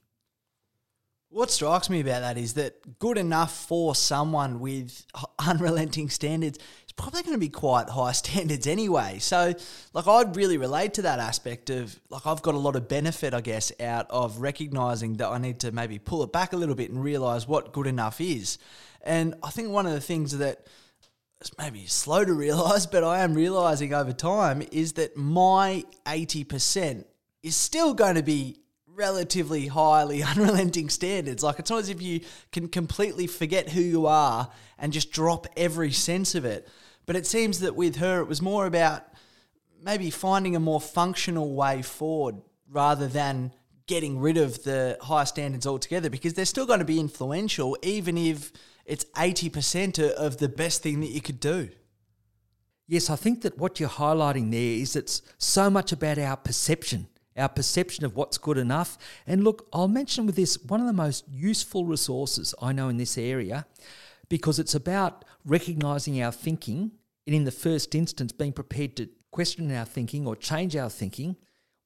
What 1.29 1.51
strikes 1.51 1.89
me 1.89 1.99
about 1.99 2.21
that 2.21 2.37
is 2.37 2.53
that 2.53 2.99
good 2.99 3.17
enough 3.17 3.53
for 3.53 3.93
someone 3.95 4.61
with 4.61 5.05
unrelenting 5.39 6.09
standards 6.09 6.57
is 6.57 6.93
probably 6.93 7.21
going 7.21 7.33
to 7.35 7.39
be 7.39 7.49
quite 7.49 7.89
high 7.89 8.11
standards 8.13 8.65
anyway. 8.65 9.17
So, 9.19 9.53
like, 9.93 10.07
I'd 10.07 10.37
really 10.37 10.57
relate 10.57 10.93
to 10.95 11.01
that 11.01 11.19
aspect 11.19 11.69
of, 11.69 11.99
like, 12.09 12.25
I've 12.25 12.41
got 12.41 12.55
a 12.55 12.59
lot 12.59 12.77
of 12.77 12.87
benefit, 12.87 13.33
I 13.33 13.41
guess, 13.41 13.73
out 13.81 14.07
of 14.09 14.39
recognizing 14.39 15.15
that 15.17 15.27
I 15.27 15.37
need 15.37 15.59
to 15.61 15.73
maybe 15.73 15.99
pull 15.99 16.23
it 16.23 16.31
back 16.31 16.53
a 16.53 16.57
little 16.57 16.75
bit 16.75 16.91
and 16.91 17.03
realize 17.03 17.45
what 17.45 17.73
good 17.73 17.87
enough 17.87 18.21
is. 18.21 18.57
And 19.01 19.35
I 19.43 19.49
think 19.49 19.69
one 19.69 19.85
of 19.85 19.91
the 19.91 20.01
things 20.01 20.37
that 20.37 20.65
maybe 21.57 21.85
slow 21.85 22.25
to 22.25 22.33
realize, 22.45 22.85
but 22.85 23.03
I 23.03 23.19
am 23.19 23.33
realizing 23.33 23.93
over 23.93 24.13
time 24.13 24.63
is 24.71 24.93
that 24.93 25.15
my 25.17 25.83
80% 26.05 27.05
is 27.43 27.55
still 27.55 27.93
going 27.93 28.15
to 28.15 28.23
be 28.23 28.59
relatively 28.87 29.67
highly 29.67 30.23
unrelenting 30.35 30.89
standards. 30.89 31.43
Like 31.43 31.59
it's 31.59 31.69
not 31.69 31.79
as 31.79 31.89
if 31.89 32.01
you 32.01 32.21
can 32.51 32.67
completely 32.67 33.27
forget 33.27 33.69
who 33.69 33.81
you 33.81 34.07
are 34.07 34.49
and 34.77 34.91
just 34.91 35.11
drop 35.11 35.47
every 35.55 35.91
sense 35.91 36.35
of 36.35 36.45
it. 36.45 36.67
But 37.05 37.15
it 37.15 37.25
seems 37.25 37.59
that 37.59 37.75
with 37.75 37.97
her, 37.97 38.19
it 38.19 38.27
was 38.27 38.41
more 38.41 38.65
about 38.65 39.03
maybe 39.81 40.09
finding 40.09 40.55
a 40.55 40.59
more 40.59 40.81
functional 40.81 41.53
way 41.53 41.81
forward 41.81 42.41
rather 42.69 43.07
than 43.07 43.53
getting 43.85 44.19
rid 44.19 44.35
of 44.35 44.63
the 44.63 44.97
high 45.01 45.23
standards 45.23 45.65
altogether 45.65 46.09
because 46.09 46.33
they're 46.33 46.43
still 46.43 46.65
going 46.65 46.79
to 46.79 46.85
be 46.85 46.99
influential, 46.99 47.77
even 47.81 48.17
if 48.17 48.51
it's 48.87 49.03
80% 49.15 49.99
of 50.13 50.37
the 50.37 50.49
best 50.49 50.81
thing 50.81 51.01
that 51.01 51.11
you 51.11 51.21
could 51.21 51.39
do. 51.41 51.69
Yes, 52.87 53.09
I 53.09 53.17
think 53.17 53.41
that 53.41 53.57
what 53.57 53.79
you're 53.79 53.89
highlighting 53.89 54.49
there 54.49 54.81
is 54.81 54.95
it's 54.95 55.21
so 55.37 55.69
much 55.69 55.91
about 55.91 56.17
our 56.17 56.37
perception, 56.37 57.07
our 57.35 57.49
perception 57.49 58.05
of 58.05 58.15
what's 58.15 58.37
good 58.37 58.57
enough. 58.57 58.97
And 59.27 59.43
look, 59.43 59.67
I'll 59.73 59.89
mention 59.89 60.25
with 60.25 60.37
this 60.37 60.57
one 60.63 60.79
of 60.79 60.87
the 60.87 60.93
most 60.93 61.27
useful 61.27 61.85
resources 61.85 62.55
I 62.61 62.71
know 62.71 62.87
in 62.87 62.95
this 62.95 63.17
area 63.17 63.67
because 64.29 64.57
it's 64.57 64.73
about 64.73 65.25
recognizing 65.43 66.21
our 66.23 66.31
thinking 66.31 66.91
and, 67.25 67.35
in 67.35 67.43
the 67.43 67.51
first 67.51 67.93
instance, 67.93 68.31
being 68.31 68.53
prepared 68.53 68.95
to 68.95 69.09
question 69.31 69.69
our 69.75 69.85
thinking 69.85 70.25
or 70.25 70.37
change 70.37 70.77
our 70.77 70.89
thinking. 70.89 71.35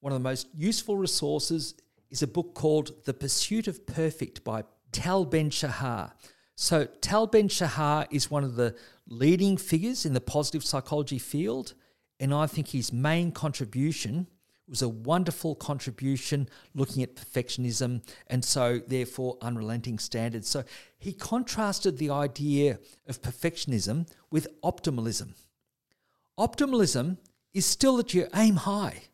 One 0.02 0.14
of 0.14 0.20
the 0.20 0.30
most 0.30 0.50
useful 0.56 0.98
resources 0.98 1.74
is 2.12 2.22
a 2.22 2.28
book 2.28 2.54
called 2.54 2.92
The 3.06 3.14
Pursuit 3.16 3.68
of 3.68 3.88
Perfect 3.88 4.44
by 4.44 4.66
Tal 4.92 5.26
Ben 5.26 5.50
Shahar. 5.50 6.14
So, 6.62 6.86
Tal 6.86 7.26
Ben 7.26 7.48
Shahar 7.48 8.06
is 8.12 8.30
one 8.30 8.44
of 8.44 8.56
the 8.56 8.76
leading 9.08 9.58
figures 9.58 10.06
in 10.06 10.14
the 10.14 10.22
positive 10.22 10.64
psychology 10.64 11.18
field, 11.18 11.74
and 12.20 12.32
I 12.32 12.46
think 12.46 12.68
his 12.68 12.94
main 12.94 13.32
contribution 13.32 14.28
was 14.68 14.84
a 14.84 14.88
wonderful 14.88 15.56
contribution 15.56 16.48
looking 16.76 17.02
at 17.02 17.16
perfectionism 17.16 18.04
and 18.28 18.46
so, 18.46 18.80
therefore, 18.86 19.40
unrelenting 19.42 19.98
standards. 19.98 20.48
So, 20.48 20.64
he 21.00 21.14
contrasted 21.14 21.98
the 21.98 22.12
idea 22.12 22.78
of 23.08 23.24
perfectionism 23.24 24.08
with 24.30 24.48
optimalism. 24.62 25.34
Optimalism 26.38 27.18
is 27.56 27.66
still 27.66 27.98
that 27.98 28.14
you 28.14 28.28
aim 28.36 28.58
high 28.58 29.06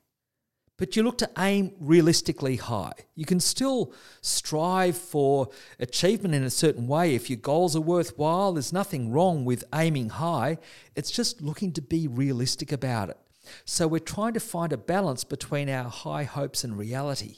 but 0.77 0.95
you 0.95 1.03
look 1.03 1.17
to 1.17 1.29
aim 1.39 1.73
realistically 1.79 2.55
high. 2.55 2.93
You 3.15 3.25
can 3.25 3.39
still 3.39 3.93
strive 4.21 4.95
for 4.95 5.49
achievement 5.79 6.35
in 6.35 6.43
a 6.43 6.51
certain 6.51 6.87
way. 6.87 7.15
If 7.15 7.29
your 7.29 7.37
goals 7.39 7.75
are 7.75 7.81
worthwhile, 7.81 8.53
there's 8.53 8.71
nothing 8.71 9.11
wrong 9.11 9.43
with 9.43 9.63
aiming 9.73 10.09
high. 10.09 10.59
It's 10.95 11.11
just 11.11 11.41
looking 11.41 11.73
to 11.73 11.81
be 11.81 12.07
realistic 12.07 12.71
about 12.71 13.09
it. 13.09 13.17
So 13.65 13.87
we're 13.87 13.99
trying 13.99 14.33
to 14.33 14.39
find 14.39 14.71
a 14.71 14.77
balance 14.77 15.23
between 15.23 15.69
our 15.69 15.89
high 15.89 16.23
hopes 16.23 16.63
and 16.63 16.77
reality. 16.77 17.37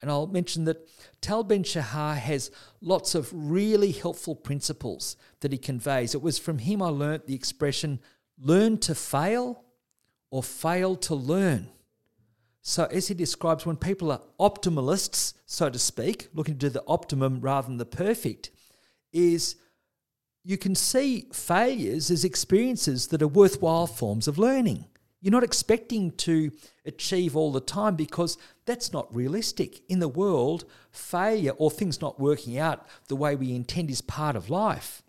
And 0.00 0.10
I'll 0.10 0.26
mention 0.26 0.64
that 0.64 0.88
Tal 1.20 1.44
Ben 1.44 1.62
Shahar 1.62 2.16
has 2.16 2.50
lots 2.80 3.14
of 3.14 3.30
really 3.32 3.92
helpful 3.92 4.34
principles 4.34 5.16
that 5.40 5.52
he 5.52 5.58
conveys. 5.58 6.14
It 6.14 6.22
was 6.22 6.38
from 6.38 6.58
him 6.58 6.82
I 6.82 6.88
learnt 6.88 7.26
the 7.26 7.34
expression 7.34 8.00
learn 8.38 8.78
to 8.78 8.94
fail 8.94 9.64
or 10.30 10.42
fail 10.42 10.96
to 10.96 11.14
learn. 11.14 11.68
So, 12.64 12.84
as 12.92 13.08
he 13.08 13.14
describes, 13.14 13.66
when 13.66 13.76
people 13.76 14.12
are 14.12 14.22
optimalists, 14.38 15.34
so 15.46 15.68
to 15.68 15.78
speak, 15.80 16.28
looking 16.32 16.54
to 16.54 16.68
do 16.68 16.68
the 16.68 16.84
optimum 16.86 17.40
rather 17.40 17.66
than 17.66 17.76
the 17.76 17.84
perfect, 17.84 18.50
is 19.12 19.56
you 20.44 20.56
can 20.56 20.76
see 20.76 21.26
failures 21.32 22.08
as 22.08 22.24
experiences 22.24 23.08
that 23.08 23.20
are 23.20 23.28
worthwhile 23.28 23.88
forms 23.88 24.28
of 24.28 24.38
learning. 24.38 24.84
You're 25.20 25.32
not 25.32 25.44
expecting 25.44 26.12
to 26.18 26.52
achieve 26.84 27.36
all 27.36 27.50
the 27.50 27.60
time 27.60 27.96
because 27.96 28.38
that's 28.64 28.92
not 28.92 29.14
realistic. 29.14 29.82
In 29.88 29.98
the 29.98 30.08
world, 30.08 30.64
failure 30.90 31.52
or 31.58 31.70
things 31.70 32.00
not 32.00 32.20
working 32.20 32.58
out 32.58 32.86
the 33.08 33.16
way 33.16 33.34
we 33.34 33.56
intend 33.56 33.90
is 33.90 34.00
part 34.00 34.36
of 34.36 34.50
life. 34.50 35.02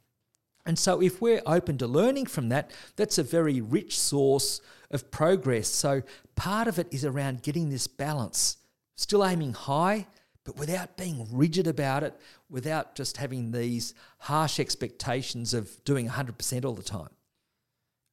And 0.65 0.79
so, 0.79 1.01
if 1.01 1.21
we're 1.21 1.41
open 1.45 1.77
to 1.79 1.87
learning 1.87 2.27
from 2.27 2.49
that, 2.49 2.71
that's 2.95 3.17
a 3.17 3.23
very 3.23 3.61
rich 3.61 3.99
source 3.99 4.59
of 4.93 5.11
progress. 5.11 5.67
So, 5.67 6.01
part 6.35 6.67
of 6.67 6.79
it 6.79 6.87
is 6.91 7.03
around 7.05 7.43
getting 7.43 7.69
this 7.69 7.87
balance, 7.87 8.57
still 8.95 9.25
aiming 9.25 9.53
high, 9.53 10.07
but 10.43 10.57
without 10.57 10.97
being 10.97 11.27
rigid 11.31 11.67
about 11.67 12.03
it, 12.03 12.19
without 12.49 12.95
just 12.95 13.17
having 13.17 13.51
these 13.51 13.93
harsh 14.19 14.59
expectations 14.59 15.53
of 15.53 15.83
doing 15.85 16.09
100% 16.09 16.65
all 16.65 16.73
the 16.73 16.83
time. 16.83 17.09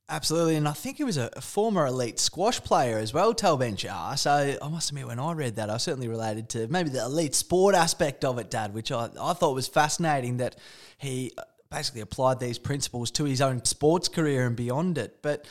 Absolutely, 0.08 0.56
and 0.56 0.66
I 0.66 0.72
think 0.72 0.96
he 0.96 1.04
was 1.04 1.16
a, 1.16 1.30
former 1.40 1.86
elite 1.86 2.18
squash 2.18 2.60
player 2.60 2.98
as 2.98 3.14
well, 3.14 3.32
Tal 3.32 3.56
Ben 3.56 3.76
Shahar. 3.76 4.16
So 4.16 4.56
I 4.60 4.68
must 4.68 4.90
admit, 4.90 5.06
when 5.06 5.20
I 5.20 5.32
read 5.32 5.56
that, 5.56 5.70
I 5.70 5.76
certainly 5.76 6.08
related 6.08 6.48
to 6.50 6.66
maybe 6.66 6.90
the 6.90 7.04
elite 7.04 7.36
sport 7.36 7.76
aspect 7.76 8.24
of 8.24 8.38
it, 8.38 8.50
Dad, 8.50 8.74
which 8.74 8.90
I, 8.90 9.08
I 9.20 9.34
thought 9.34 9.54
was 9.54 9.68
fascinating 9.68 10.38
that 10.38 10.56
he 10.98 11.32
uh, 11.38 11.42
basically 11.70 12.00
applied 12.00 12.40
these 12.40 12.58
principles 12.58 13.12
to 13.12 13.24
his 13.24 13.40
own 13.40 13.64
sports 13.64 14.08
career 14.08 14.48
and 14.48 14.56
beyond 14.56 14.98
it. 14.98 15.22
But 15.22 15.46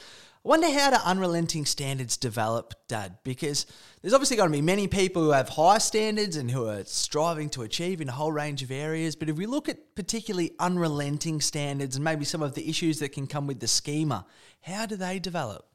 I 0.45 0.47
wonder 0.47 0.71
how 0.71 0.89
do 0.91 0.95
unrelenting 1.03 1.65
standards 1.65 2.15
develop, 2.15 2.73
Dad? 2.87 3.17
Because 3.25 3.65
there's 4.01 4.13
obviously 4.13 4.37
going 4.37 4.49
to 4.49 4.57
be 4.57 4.61
many 4.61 4.87
people 4.87 5.21
who 5.21 5.31
have 5.31 5.49
high 5.49 5.79
standards 5.79 6.37
and 6.37 6.49
who 6.49 6.65
are 6.69 6.85
striving 6.85 7.49
to 7.49 7.63
achieve 7.63 7.99
in 7.99 8.07
a 8.07 8.13
whole 8.13 8.31
range 8.31 8.63
of 8.63 8.71
areas. 8.71 9.17
But 9.17 9.27
if 9.27 9.35
we 9.35 9.45
look 9.45 9.67
at 9.67 9.95
particularly 9.95 10.53
unrelenting 10.57 11.41
standards 11.41 11.97
and 11.97 12.05
maybe 12.05 12.23
some 12.23 12.41
of 12.41 12.53
the 12.53 12.69
issues 12.69 12.99
that 12.99 13.09
can 13.09 13.27
come 13.27 13.47
with 13.47 13.59
the 13.59 13.67
schema, 13.67 14.25
how 14.61 14.85
do 14.85 14.95
they 14.95 15.19
develop? 15.19 15.65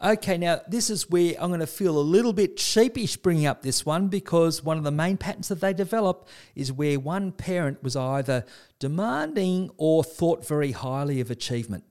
Okay, 0.00 0.38
now 0.38 0.60
this 0.68 0.88
is 0.88 1.10
where 1.10 1.34
I'm 1.40 1.48
going 1.48 1.58
to 1.58 1.66
feel 1.66 1.98
a 1.98 2.00
little 2.00 2.32
bit 2.32 2.60
sheepish 2.60 3.16
bringing 3.16 3.46
up 3.46 3.62
this 3.62 3.84
one 3.84 4.06
because 4.06 4.62
one 4.62 4.78
of 4.78 4.84
the 4.84 4.92
main 4.92 5.16
patterns 5.16 5.48
that 5.48 5.60
they 5.60 5.72
develop 5.72 6.28
is 6.54 6.70
where 6.70 7.00
one 7.00 7.32
parent 7.32 7.82
was 7.82 7.96
either 7.96 8.44
demanding 8.78 9.70
or 9.78 10.04
thought 10.04 10.46
very 10.46 10.70
highly 10.70 11.20
of 11.20 11.32
achievement. 11.32 11.82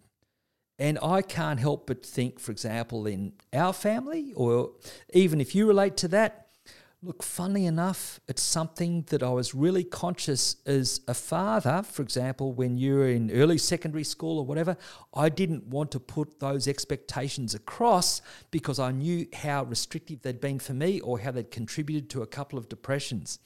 And 0.77 0.99
I 1.01 1.21
can't 1.21 1.59
help 1.59 1.87
but 1.87 2.05
think, 2.05 2.39
for 2.39 2.51
example, 2.51 3.07
in 3.07 3.33
our 3.53 3.73
family, 3.73 4.33
or 4.35 4.71
even 5.13 5.39
if 5.39 5.55
you 5.55 5.67
relate 5.67 5.95
to 5.97 6.07
that, 6.09 6.45
Look, 7.05 7.21
funnily 7.21 7.67
enough, 7.67 8.19
it's 8.27 8.41
something 8.41 9.03
that 9.09 9.21
I 9.21 9.29
was 9.29 9.53
really 9.53 9.83
conscious 9.83 10.55
as 10.65 11.01
a 11.07 11.13
father. 11.13 11.83
For 11.83 12.01
example, 12.01 12.51
when 12.51 12.79
you 12.79 12.95
were 12.95 13.09
in 13.09 13.29
early 13.29 13.59
secondary 13.59 14.03
school 14.03 14.39
or 14.39 14.45
whatever, 14.45 14.75
I 15.13 15.29
didn't 15.29 15.67
want 15.67 15.91
to 15.91 15.99
put 15.99 16.39
those 16.39 16.67
expectations 16.67 17.53
across 17.53 18.23
because 18.49 18.79
I 18.79 18.91
knew 18.91 19.27
how 19.35 19.65
restrictive 19.65 20.23
they'd 20.23 20.41
been 20.41 20.57
for 20.57 20.73
me 20.73 20.99
or 20.99 21.19
how 21.19 21.29
they'd 21.29 21.51
contributed 21.51 22.09
to 22.09 22.23
a 22.23 22.27
couple 22.27 22.57
of 22.57 22.69
depressions. 22.69 23.37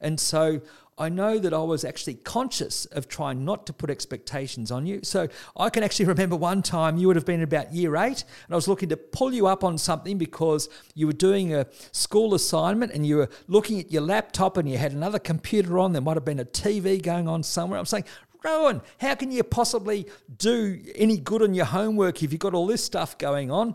And 0.00 0.20
so 0.20 0.60
I 0.98 1.08
know 1.08 1.38
that 1.38 1.54
I 1.54 1.62
was 1.62 1.84
actually 1.84 2.14
conscious 2.14 2.84
of 2.86 3.08
trying 3.08 3.44
not 3.44 3.66
to 3.66 3.72
put 3.72 3.90
expectations 3.90 4.70
on 4.70 4.86
you. 4.86 5.00
So 5.02 5.28
I 5.56 5.70
can 5.70 5.82
actually 5.82 6.04
remember 6.06 6.36
one 6.36 6.62
time 6.62 6.98
you 6.98 7.06
would 7.06 7.16
have 7.16 7.24
been 7.24 7.42
about 7.42 7.72
year 7.72 7.96
eight, 7.96 8.24
and 8.46 8.52
I 8.52 8.54
was 8.54 8.68
looking 8.68 8.90
to 8.90 8.96
pull 8.96 9.32
you 9.32 9.46
up 9.46 9.64
on 9.64 9.78
something 9.78 10.18
because 10.18 10.68
you 10.94 11.06
were 11.06 11.12
doing 11.12 11.54
a 11.54 11.66
school 11.92 12.34
assignment 12.34 12.92
and 12.92 13.06
you 13.06 13.16
were 13.16 13.30
looking 13.48 13.80
at 13.80 13.90
your 13.90 14.02
laptop 14.02 14.56
and 14.56 14.70
you 14.70 14.76
had 14.76 14.92
another 14.92 15.18
computer 15.18 15.78
on. 15.78 15.92
There 15.92 16.02
might 16.02 16.16
have 16.16 16.24
been 16.24 16.40
a 16.40 16.44
TV 16.44 17.02
going 17.02 17.28
on 17.28 17.42
somewhere. 17.42 17.78
I'm 17.78 17.86
saying, 17.86 18.04
Rowan, 18.44 18.80
how 18.98 19.14
can 19.14 19.30
you 19.30 19.42
possibly 19.42 20.06
do 20.36 20.80
any 20.94 21.18
good 21.18 21.42
on 21.42 21.54
your 21.54 21.66
homework 21.66 22.22
if 22.22 22.32
you've 22.32 22.40
got 22.40 22.54
all 22.54 22.66
this 22.66 22.84
stuff 22.84 23.18
going 23.18 23.50
on? 23.50 23.74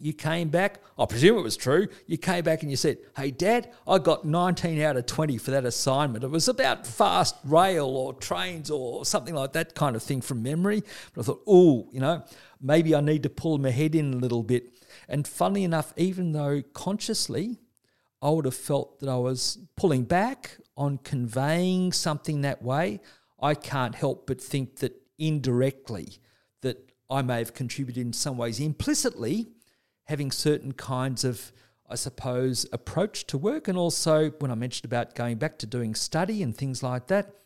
You 0.00 0.12
came 0.12 0.48
back, 0.48 0.80
I 0.98 1.04
presume 1.04 1.38
it 1.38 1.42
was 1.42 1.56
true, 1.56 1.88
you 2.06 2.16
came 2.16 2.42
back 2.42 2.62
and 2.62 2.70
you 2.70 2.76
said, 2.76 2.98
Hey, 3.16 3.30
Dad, 3.30 3.70
I 3.86 3.98
got 3.98 4.24
19 4.24 4.80
out 4.80 4.96
of 4.96 5.06
20 5.06 5.36
for 5.38 5.50
that 5.50 5.64
assignment. 5.64 6.24
It 6.24 6.30
was 6.30 6.48
about 6.48 6.86
fast 6.86 7.36
rail 7.44 7.86
or 7.86 8.14
trains 8.14 8.70
or 8.70 9.04
something 9.04 9.34
like 9.34 9.52
that 9.52 9.74
kind 9.74 9.94
of 9.94 10.02
thing 10.02 10.22
from 10.22 10.42
memory. 10.42 10.82
But 11.12 11.22
I 11.22 11.24
thought, 11.24 11.42
Oh, 11.46 11.88
you 11.92 12.00
know, 12.00 12.24
maybe 12.60 12.94
I 12.94 13.00
need 13.00 13.22
to 13.24 13.30
pull 13.30 13.58
my 13.58 13.70
head 13.70 13.94
in 13.94 14.14
a 14.14 14.16
little 14.16 14.42
bit. 14.42 14.72
And 15.08 15.26
funnily 15.28 15.64
enough, 15.64 15.92
even 15.96 16.32
though 16.32 16.62
consciously 16.72 17.58
I 18.22 18.30
would 18.30 18.44
have 18.44 18.54
felt 18.54 19.00
that 19.00 19.08
I 19.08 19.16
was 19.16 19.58
pulling 19.76 20.04
back 20.04 20.58
on 20.76 20.98
conveying 20.98 21.92
something 21.92 22.40
that 22.40 22.62
way, 22.62 23.00
I 23.40 23.54
can't 23.54 23.94
help 23.94 24.26
but 24.26 24.40
think 24.40 24.76
that 24.76 24.94
indirectly 25.18 26.18
that 26.62 26.90
I 27.10 27.22
may 27.22 27.38
have 27.38 27.54
contributed 27.54 28.06
in 28.06 28.12
some 28.12 28.36
ways 28.36 28.60
implicitly 28.60 29.48
having 30.10 30.32
certain 30.32 30.72
kinds 30.72 31.24
of, 31.24 31.52
I 31.88 31.94
suppose, 31.94 32.66
approach 32.72 33.28
to 33.28 33.38
work. 33.38 33.68
And 33.68 33.78
also, 33.78 34.30
when 34.40 34.50
I 34.50 34.56
mentioned 34.56 34.84
about 34.84 35.14
going 35.14 35.36
back 35.36 35.56
to 35.60 35.66
doing 35.66 35.94
study 35.94 36.42
and 36.42 36.54
things 36.54 36.82
like 36.82 37.06
that, 37.06 37.36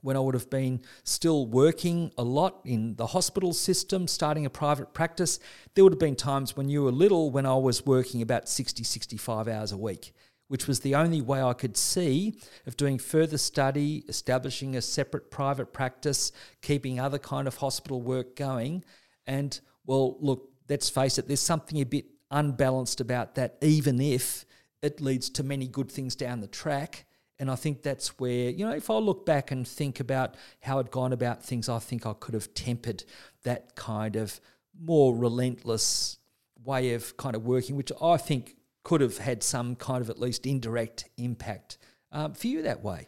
when 0.00 0.16
I 0.16 0.20
would 0.20 0.34
have 0.34 0.50
been 0.50 0.80
still 1.04 1.46
working 1.46 2.10
a 2.18 2.24
lot 2.24 2.62
in 2.64 2.96
the 2.96 3.06
hospital 3.06 3.52
system, 3.52 4.08
starting 4.08 4.44
a 4.44 4.50
private 4.50 4.92
practice, 4.92 5.38
there 5.74 5.84
would 5.84 5.92
have 5.92 6.00
been 6.00 6.16
times 6.16 6.56
when 6.56 6.68
you 6.68 6.82
were 6.82 6.90
little 6.90 7.30
when 7.30 7.46
I 7.46 7.54
was 7.54 7.86
working 7.86 8.22
about 8.22 8.48
60, 8.48 8.82
65 8.82 9.46
hours 9.46 9.70
a 9.70 9.76
week, 9.76 10.12
which 10.48 10.66
was 10.66 10.80
the 10.80 10.96
only 10.96 11.20
way 11.20 11.40
I 11.40 11.52
could 11.52 11.76
see 11.76 12.40
of 12.66 12.76
doing 12.76 12.98
further 12.98 13.38
study, 13.38 14.02
establishing 14.08 14.74
a 14.74 14.82
separate 14.82 15.30
private 15.30 15.72
practice, 15.72 16.32
keeping 16.60 16.98
other 16.98 17.18
kind 17.18 17.46
of 17.46 17.58
hospital 17.58 18.02
work 18.02 18.34
going. 18.34 18.82
And 19.28 19.60
well, 19.86 20.16
look, 20.20 20.47
let's 20.68 20.88
face 20.88 21.18
it, 21.18 21.26
there's 21.26 21.40
something 21.40 21.80
a 21.80 21.84
bit 21.84 22.06
unbalanced 22.30 23.00
about 23.00 23.34
that, 23.36 23.56
even 23.62 24.00
if 24.00 24.44
it 24.82 25.00
leads 25.00 25.30
to 25.30 25.42
many 25.42 25.66
good 25.66 25.90
things 25.90 26.14
down 26.14 26.40
the 26.40 26.46
track. 26.46 27.04
And 27.38 27.50
I 27.50 27.54
think 27.54 27.82
that's 27.82 28.18
where, 28.18 28.50
you 28.50 28.66
know, 28.66 28.72
if 28.72 28.90
I 28.90 28.94
look 28.94 29.24
back 29.24 29.50
and 29.50 29.66
think 29.66 30.00
about 30.00 30.36
how 30.60 30.78
I'd 30.78 30.90
gone 30.90 31.12
about 31.12 31.42
things, 31.42 31.68
I 31.68 31.78
think 31.78 32.04
I 32.04 32.12
could 32.12 32.34
have 32.34 32.52
tempered 32.52 33.04
that 33.44 33.76
kind 33.76 34.16
of 34.16 34.40
more 34.80 35.16
relentless 35.16 36.18
way 36.64 36.94
of 36.94 37.16
kind 37.16 37.36
of 37.36 37.46
working, 37.46 37.76
which 37.76 37.92
I 38.02 38.16
think 38.16 38.56
could 38.82 39.00
have 39.00 39.18
had 39.18 39.42
some 39.42 39.76
kind 39.76 40.02
of 40.02 40.10
at 40.10 40.18
least 40.18 40.46
indirect 40.46 41.08
impact 41.16 41.78
um, 42.10 42.34
for 42.34 42.48
you 42.48 42.62
that 42.62 42.82
way. 42.82 43.06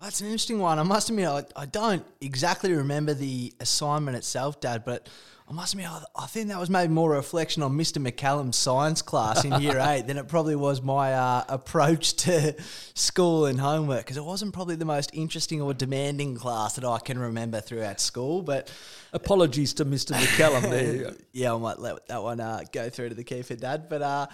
That's 0.00 0.20
an 0.20 0.26
interesting 0.26 0.60
one. 0.60 0.78
I 0.78 0.84
must 0.84 1.10
admit, 1.10 1.26
I, 1.28 1.44
I 1.56 1.66
don't 1.66 2.04
exactly 2.20 2.72
remember 2.72 3.14
the 3.14 3.52
assignment 3.58 4.16
itself, 4.16 4.60
Dad, 4.60 4.84
but 4.84 5.08
I 5.48 5.54
must 5.54 5.72
admit, 5.72 5.88
I, 5.88 6.02
I 6.14 6.26
think 6.26 6.48
that 6.48 6.60
was 6.60 6.68
maybe 6.68 6.92
more 6.92 7.14
a 7.14 7.16
reflection 7.16 7.62
on 7.62 7.72
Mr. 7.72 8.06
McCallum's 8.06 8.56
science 8.56 9.00
class 9.00 9.44
in 9.46 9.62
year 9.62 9.78
eight 9.78 10.06
than 10.06 10.18
it 10.18 10.28
probably 10.28 10.56
was 10.56 10.82
my 10.82 11.14
uh, 11.14 11.44
approach 11.48 12.14
to 12.16 12.54
school 12.92 13.46
and 13.46 13.58
homework 13.58 14.00
because 14.00 14.18
it 14.18 14.24
wasn't 14.24 14.52
probably 14.52 14.76
the 14.76 14.84
most 14.84 15.10
interesting 15.14 15.62
or 15.62 15.72
demanding 15.72 16.36
class 16.36 16.74
that 16.74 16.84
I 16.84 16.98
can 16.98 17.18
remember 17.18 17.62
throughout 17.62 17.98
school. 17.98 18.42
But 18.42 18.70
apologies 19.14 19.72
to 19.74 19.86
Mr. 19.86 20.12
McCallum 20.12 20.68
there. 20.68 21.14
yeah, 21.32 21.54
I 21.54 21.58
might 21.58 21.78
let 21.78 22.06
that 22.08 22.22
one 22.22 22.40
uh, 22.40 22.64
go 22.70 22.90
through 22.90 23.08
to 23.08 23.14
the 23.14 23.24
key 23.24 23.40
for 23.40 23.54
Dad. 23.54 23.88
But 23.88 24.02
uh, 24.02 24.26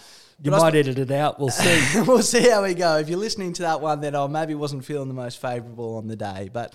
you 0.43 0.51
but 0.51 0.63
might 0.63 0.71
sp- 0.75 0.83
edit 0.83 0.99
it 0.99 1.11
out. 1.13 1.39
We'll 1.39 1.51
see. 1.51 2.01
we'll 2.09 2.23
see 2.23 2.51
how 2.51 2.65
we 2.65 2.75
go. 2.75 2.97
If 2.97 3.09
you're 3.09 3.21
listening 3.21 3.53
to 3.53 3.63
that 3.63 3.81
one, 3.81 4.01
then 4.01 4.17
I 4.17 4.27
maybe 4.27 4.57
wasn't 4.57 4.85
feeling 4.85 5.07
the 5.07 5.15
most 5.15 5.41
favourable 5.41 5.97
on 5.97 6.09
the 6.09 6.17
day, 6.17 6.51
but. 6.53 6.75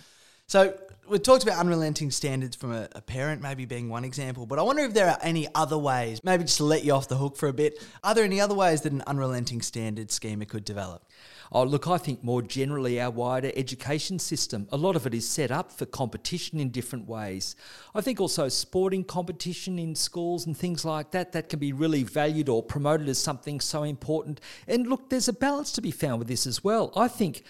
So 0.50 0.76
we 1.08 1.20
talked 1.20 1.44
about 1.44 1.60
unrelenting 1.60 2.10
standards 2.10 2.56
from 2.56 2.74
a, 2.74 2.90
a, 2.96 3.04
parent 3.04 3.40
maybe 3.40 3.66
being 3.66 3.88
one 3.88 4.04
example, 4.04 4.48
but 4.48 4.58
I 4.58 4.64
wonder 4.64 4.82
if 4.82 4.96
there 4.96 5.08
are 5.08 5.20
any 5.22 5.48
other 5.54 5.78
ways, 5.78 6.24
maybe 6.24 6.44
just 6.44 6.58
to 6.58 6.64
let 6.64 6.84
you 6.84 6.92
off 6.92 7.08
the 7.08 7.18
hook 7.18 7.38
for 7.38 7.50
a 7.50 7.54
bit, 7.54 7.78
are 8.04 8.16
there 8.16 8.24
any 8.24 8.42
other 8.42 8.56
ways 8.56 8.82
that 8.82 8.92
an 8.92 9.04
unrelenting 9.06 9.62
standard 9.62 10.10
schema 10.10 10.48
could 10.48 10.66
develop? 10.66 11.04
Oh, 11.52 11.62
look, 11.66 11.88
I 11.88 12.00
think 12.00 12.24
more 12.24 12.42
generally 12.42 13.00
our 13.00 13.12
wider 13.12 13.52
education 13.56 14.18
system, 14.18 14.68
a 14.72 14.78
lot 14.78 14.96
of 14.96 15.06
it 15.06 15.14
is 15.14 15.30
set 15.30 15.52
up 15.52 15.72
for 15.72 15.86
competition 15.86 16.60
in 16.60 16.72
different 16.72 17.08
ways. 17.08 17.56
I 17.94 18.02
think 18.02 18.20
also 18.20 18.50
sporting 18.50 19.04
competition 19.04 19.78
in 19.78 19.94
schools 19.94 20.48
and 20.48 20.58
things 20.58 20.84
like 20.84 21.12
that, 21.12 21.32
that 21.34 21.50
can 21.50 21.60
be 21.60 21.74
really 21.74 22.02
valued 22.02 22.50
or 22.50 22.64
promoted 22.64 23.08
as 23.08 23.20
something 23.20 23.60
so 23.60 23.84
important. 23.84 24.42
And 24.68 24.88
look, 24.88 25.12
there's 25.12 25.28
a 25.28 25.34
balance 25.34 25.72
to 25.74 25.82
be 25.82 25.92
found 25.92 26.18
with 26.18 26.28
this 26.28 26.48
as 26.48 26.64
well. 26.64 26.92
I 26.96 27.08
think 27.08 27.44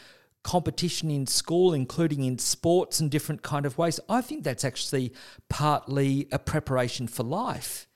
competition 0.43 1.11
in 1.11 1.27
school, 1.27 1.73
including 1.73 2.23
in 2.23 2.37
sports 2.37 2.99
and 2.99 3.11
different 3.11 3.41
kind 3.41 3.65
of 3.65 3.77
ways, 3.77 3.99
I 4.09 4.21
think 4.21 4.43
that's 4.43 4.65
actually 4.65 5.13
partly 5.49 6.27
a 6.31 6.39
preparation 6.39 7.07
for 7.07 7.23
life. 7.23 7.87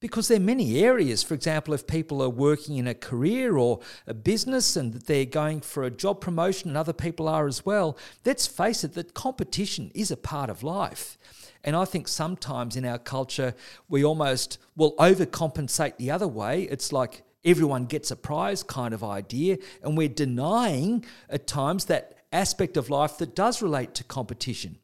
Because 0.00 0.26
there 0.26 0.38
are 0.38 0.40
many 0.40 0.82
areas, 0.82 1.22
for 1.22 1.34
example, 1.34 1.74
if 1.74 1.86
people 1.86 2.20
are 2.20 2.28
working 2.28 2.76
in 2.76 2.88
a 2.88 2.94
career 2.94 3.56
or 3.56 3.78
a 4.04 4.12
business 4.12 4.74
and 4.74 4.94
they're 4.94 5.24
going 5.24 5.60
for 5.60 5.84
a 5.84 5.92
job 5.92 6.20
promotion 6.20 6.70
and 6.70 6.76
other 6.76 6.92
people 6.92 7.28
are 7.28 7.46
as 7.46 7.64
well, 7.64 7.96
let's 8.24 8.48
face 8.48 8.82
it, 8.82 8.94
that 8.94 9.14
competition 9.14 9.92
is 9.94 10.10
a 10.10 10.16
part 10.16 10.50
of 10.50 10.64
life. 10.64 11.16
And 11.62 11.76
I 11.76 11.84
think 11.84 12.08
sometimes 12.08 12.74
in 12.74 12.84
our 12.84 12.98
culture, 12.98 13.54
we 13.88 14.04
almost 14.04 14.58
will 14.74 14.96
overcompensate 14.96 15.98
the 15.98 16.10
other 16.10 16.26
way. 16.26 16.62
It's 16.62 16.92
like 16.92 17.22
everyone 17.44 17.86
gets 17.86 18.10
a 18.10 18.16
prize 18.16 18.62
kind 18.62 18.94
of 18.94 19.02
idea, 19.02 19.58
and 19.82 19.96
we're 19.96 20.08
denying 20.08 21.04
at 21.28 21.46
times 21.46 21.86
that 21.86 22.18
aspect 22.32 22.76
of 22.76 22.90
life 22.90 23.18
that 23.18 23.34
does 23.34 23.62
relate 23.62 23.94
to 23.94 24.04
competition. 24.04 24.78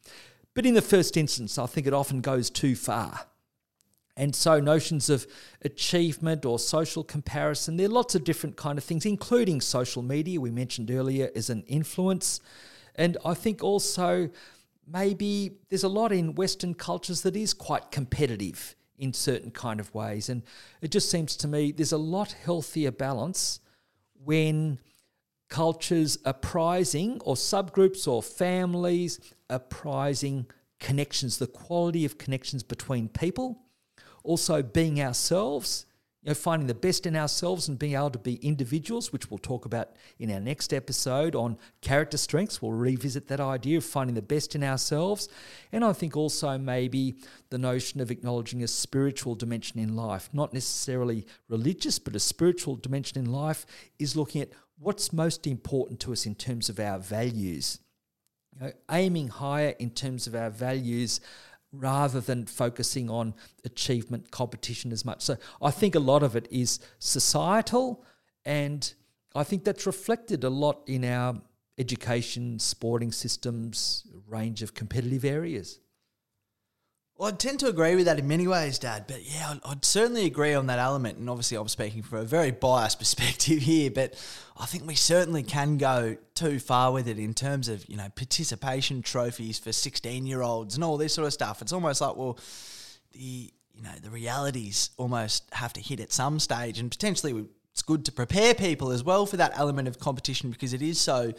But 0.54 0.66
in 0.66 0.74
the 0.74 0.82
first 0.82 1.16
instance, 1.16 1.58
I 1.58 1.66
think 1.66 1.86
it 1.86 1.94
often 1.94 2.20
goes 2.20 2.50
too 2.50 2.74
far. 2.74 3.26
And 4.16 4.34
so 4.34 4.58
notions 4.58 5.08
of 5.08 5.28
achievement 5.62 6.44
or 6.44 6.58
social 6.58 7.04
comparison, 7.04 7.76
there 7.76 7.86
are 7.86 7.90
lots 7.90 8.16
of 8.16 8.24
different 8.24 8.56
kind 8.56 8.76
of 8.76 8.82
things, 8.82 9.06
including 9.06 9.60
social 9.60 10.02
media, 10.02 10.40
we 10.40 10.50
mentioned 10.50 10.90
earlier, 10.90 11.30
as 11.36 11.48
an 11.50 11.62
influence. 11.68 12.40
And 12.96 13.16
I 13.24 13.34
think 13.34 13.62
also 13.62 14.30
maybe 14.84 15.52
there's 15.68 15.84
a 15.84 15.88
lot 15.88 16.10
in 16.10 16.34
Western 16.34 16.74
cultures 16.74 17.22
that 17.22 17.36
is 17.36 17.54
quite 17.54 17.92
competitive 17.92 18.74
in 18.98 19.12
certain 19.12 19.50
kind 19.50 19.80
of 19.80 19.94
ways. 19.94 20.28
And 20.28 20.42
it 20.82 20.90
just 20.90 21.10
seems 21.10 21.36
to 21.36 21.48
me 21.48 21.72
there's 21.72 21.92
a 21.92 21.98
lot 21.98 22.32
healthier 22.32 22.90
balance 22.90 23.60
when 24.24 24.78
cultures 25.48 26.18
are 26.26 26.34
prizing, 26.34 27.20
or 27.24 27.34
subgroups 27.34 28.06
or 28.06 28.22
families 28.22 29.18
are 29.48 29.58
prizing 29.58 30.46
connections, 30.78 31.38
the 31.38 31.46
quality 31.46 32.04
of 32.04 32.18
connections 32.18 32.62
between 32.62 33.08
people, 33.08 33.58
also 34.22 34.62
being 34.62 35.00
ourselves 35.00 35.86
know, 36.28 36.34
finding 36.34 36.66
the 36.66 36.74
best 36.74 37.06
in 37.06 37.16
ourselves 37.16 37.68
and 37.68 37.78
being 37.78 37.94
able 37.94 38.10
to 38.10 38.18
be 38.18 38.34
individuals, 38.36 39.12
which 39.12 39.30
we'll 39.30 39.38
talk 39.38 39.64
about 39.64 39.96
in 40.18 40.30
our 40.30 40.40
next 40.40 40.72
episode 40.72 41.34
on 41.34 41.58
character 41.80 42.16
strengths. 42.16 42.60
We'll 42.60 42.72
revisit 42.72 43.28
that 43.28 43.40
idea 43.40 43.78
of 43.78 43.84
finding 43.84 44.14
the 44.14 44.22
best 44.22 44.54
in 44.54 44.62
ourselves. 44.62 45.28
And 45.72 45.84
I 45.84 45.92
think 45.92 46.16
also 46.16 46.58
maybe 46.58 47.16
the 47.50 47.58
notion 47.58 48.00
of 48.00 48.10
acknowledging 48.10 48.62
a 48.62 48.68
spiritual 48.68 49.34
dimension 49.34 49.78
in 49.78 49.96
life, 49.96 50.28
not 50.32 50.52
necessarily 50.52 51.26
religious, 51.48 51.98
but 51.98 52.14
a 52.14 52.20
spiritual 52.20 52.76
dimension 52.76 53.18
in 53.18 53.32
life, 53.32 53.66
is 53.98 54.16
looking 54.16 54.42
at 54.42 54.50
what's 54.78 55.12
most 55.12 55.46
important 55.46 56.00
to 56.00 56.12
us 56.12 56.26
in 56.26 56.34
terms 56.34 56.68
of 56.68 56.78
our 56.78 56.98
values. 56.98 57.80
You 58.54 58.66
know, 58.66 58.72
aiming 58.90 59.28
higher 59.28 59.74
in 59.78 59.90
terms 59.90 60.26
of 60.26 60.34
our 60.34 60.50
values 60.50 61.20
rather 61.72 62.20
than 62.20 62.46
focusing 62.46 63.10
on 63.10 63.34
achievement 63.64 64.30
competition 64.30 64.92
as 64.92 65.04
much. 65.04 65.22
So 65.22 65.36
I 65.60 65.70
think 65.70 65.94
a 65.94 66.00
lot 66.00 66.22
of 66.22 66.36
it 66.36 66.48
is 66.50 66.80
societal, 66.98 68.04
and 68.44 68.92
I 69.34 69.44
think 69.44 69.64
that's 69.64 69.86
reflected 69.86 70.44
a 70.44 70.50
lot 70.50 70.82
in 70.86 71.04
our 71.04 71.40
education, 71.76 72.58
sporting 72.58 73.12
systems, 73.12 74.06
range 74.26 74.62
of 74.62 74.74
competitive 74.74 75.24
areas. 75.24 75.80
Well, 77.18 77.32
I 77.32 77.32
tend 77.32 77.58
to 77.60 77.66
agree 77.66 77.96
with 77.96 78.04
that 78.04 78.20
in 78.20 78.28
many 78.28 78.46
ways, 78.46 78.78
Dad. 78.78 79.06
But 79.08 79.28
yeah, 79.28 79.50
I'd, 79.50 79.60
I'd, 79.64 79.84
certainly 79.84 80.24
agree 80.24 80.54
on 80.54 80.68
that 80.68 80.78
element. 80.78 81.18
And 81.18 81.28
obviously, 81.28 81.56
I'm 81.56 81.66
speaking 81.66 82.00
from 82.00 82.18
a 82.18 82.24
very 82.24 82.52
biased 82.52 82.98
perspective 83.00 83.58
here, 83.58 83.90
but 83.90 84.14
I 84.56 84.66
think 84.66 84.86
we 84.86 84.94
certainly 84.94 85.42
can 85.42 85.78
go 85.78 86.16
too 86.34 86.60
far 86.60 86.92
with 86.92 87.08
it 87.08 87.18
in 87.18 87.34
terms 87.34 87.68
of 87.68 87.84
you 87.88 87.96
know 87.96 88.08
participation 88.14 89.02
trophies 89.02 89.58
for 89.58 89.72
16 89.72 90.26
year 90.26 90.42
olds 90.42 90.76
and 90.76 90.84
all 90.84 90.96
this 90.96 91.12
sort 91.12 91.26
of 91.26 91.32
stuff. 91.32 91.60
It's 91.60 91.72
almost 91.72 92.00
like 92.00 92.14
well, 92.14 92.38
the 93.10 93.52
you 93.74 93.82
know 93.82 93.94
the 94.00 94.10
realities 94.10 94.90
almost 94.96 95.42
have 95.54 95.72
to 95.72 95.80
hit 95.80 95.98
at 95.98 96.12
some 96.12 96.38
stage, 96.38 96.78
and 96.78 96.88
potentially 96.88 97.46
it's 97.72 97.82
good 97.82 98.04
to 98.04 98.12
prepare 98.12 98.54
people 98.54 98.92
as 98.92 99.02
well 99.02 99.26
for 99.26 99.38
that 99.38 99.58
element 99.58 99.88
of 99.88 99.98
competition 99.98 100.52
because 100.52 100.72
it 100.72 100.82
is 100.82 101.00
so, 101.00 101.32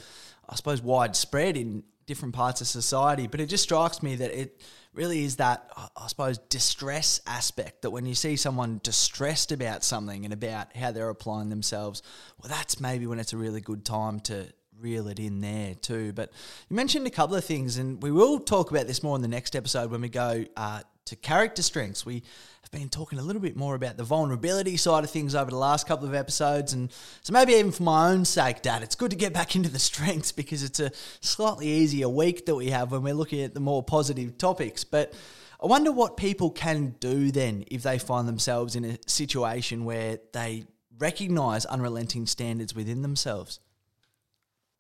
I 0.49 0.55
suppose, 0.55 0.81
widespread 0.81 1.55
in 1.55 1.83
different 2.05 2.35
parts 2.35 2.59
of 2.59 2.67
society. 2.67 3.27
But 3.27 3.39
it 3.39 3.45
just 3.45 3.63
strikes 3.63 4.03
me 4.03 4.15
that 4.15 4.37
it 4.37 4.61
really 4.93 5.23
is 5.23 5.37
that, 5.37 5.69
I 5.75 6.07
suppose, 6.07 6.37
distress 6.37 7.21
aspect 7.27 7.83
that 7.83 7.91
when 7.91 8.05
you 8.05 8.15
see 8.15 8.35
someone 8.35 8.81
distressed 8.83 9.51
about 9.51 9.83
something 9.83 10.25
and 10.25 10.33
about 10.33 10.75
how 10.75 10.91
they're 10.91 11.09
applying 11.09 11.49
themselves, 11.49 12.01
well, 12.41 12.49
that's 12.49 12.79
maybe 12.79 13.05
when 13.07 13.19
it's 13.19 13.33
a 13.33 13.37
really 13.37 13.61
good 13.61 13.85
time 13.85 14.19
to 14.21 14.47
reel 14.79 15.07
it 15.07 15.19
in 15.19 15.41
there 15.41 15.75
too. 15.75 16.13
But 16.13 16.31
you 16.69 16.75
mentioned 16.75 17.05
a 17.05 17.11
couple 17.11 17.35
of 17.35 17.45
things, 17.45 17.77
and 17.77 18.01
we 18.01 18.11
will 18.11 18.39
talk 18.39 18.71
about 18.71 18.87
this 18.87 19.03
more 19.03 19.15
in 19.15 19.21
the 19.21 19.27
next 19.27 19.55
episode 19.55 19.91
when 19.91 20.01
we 20.01 20.09
go 20.09 20.45
uh, 20.55 20.81
to 21.05 21.15
character 21.15 21.61
strengths. 21.61 22.05
We 22.05 22.23
have 22.71 22.79
been 22.79 22.89
talking 22.89 23.17
a 23.17 23.21
little 23.23 23.41
bit 23.41 23.55
more 23.55 23.73
about 23.73 23.97
the 23.97 24.03
vulnerability 24.03 24.77
side 24.77 25.03
of 25.03 25.09
things 25.09 25.33
over 25.33 25.49
the 25.49 25.57
last 25.57 25.87
couple 25.87 26.07
of 26.07 26.13
episodes. 26.13 26.73
And 26.73 26.91
so 27.23 27.33
maybe 27.33 27.53
even 27.53 27.71
for 27.71 27.83
my 27.83 28.11
own 28.11 28.25
sake, 28.25 28.61
Dad, 28.61 28.83
it's 28.83 28.95
good 28.95 29.11
to 29.11 29.17
get 29.17 29.33
back 29.33 29.55
into 29.55 29.69
the 29.69 29.79
strengths 29.79 30.31
because 30.31 30.61
it's 30.63 30.79
a 30.79 30.91
slightly 31.19 31.67
easier 31.67 32.07
week 32.07 32.45
that 32.45 32.55
we 32.55 32.69
have 32.69 32.91
when 32.91 33.01
we're 33.01 33.13
looking 33.13 33.41
at 33.41 33.53
the 33.53 33.59
more 33.59 33.81
positive 33.81 34.37
topics. 34.37 34.83
But 34.83 35.13
I 35.61 35.65
wonder 35.65 35.91
what 35.91 36.15
people 36.15 36.51
can 36.51 36.95
do 36.99 37.31
then 37.31 37.65
if 37.71 37.81
they 37.83 37.97
find 37.97 38.27
themselves 38.27 38.75
in 38.75 38.85
a 38.85 38.97
situation 39.07 39.83
where 39.83 40.19
they 40.33 40.65
recognize 40.99 41.65
unrelenting 41.65 42.27
standards 42.27 42.75
within 42.75 43.01
themselves. 43.01 43.59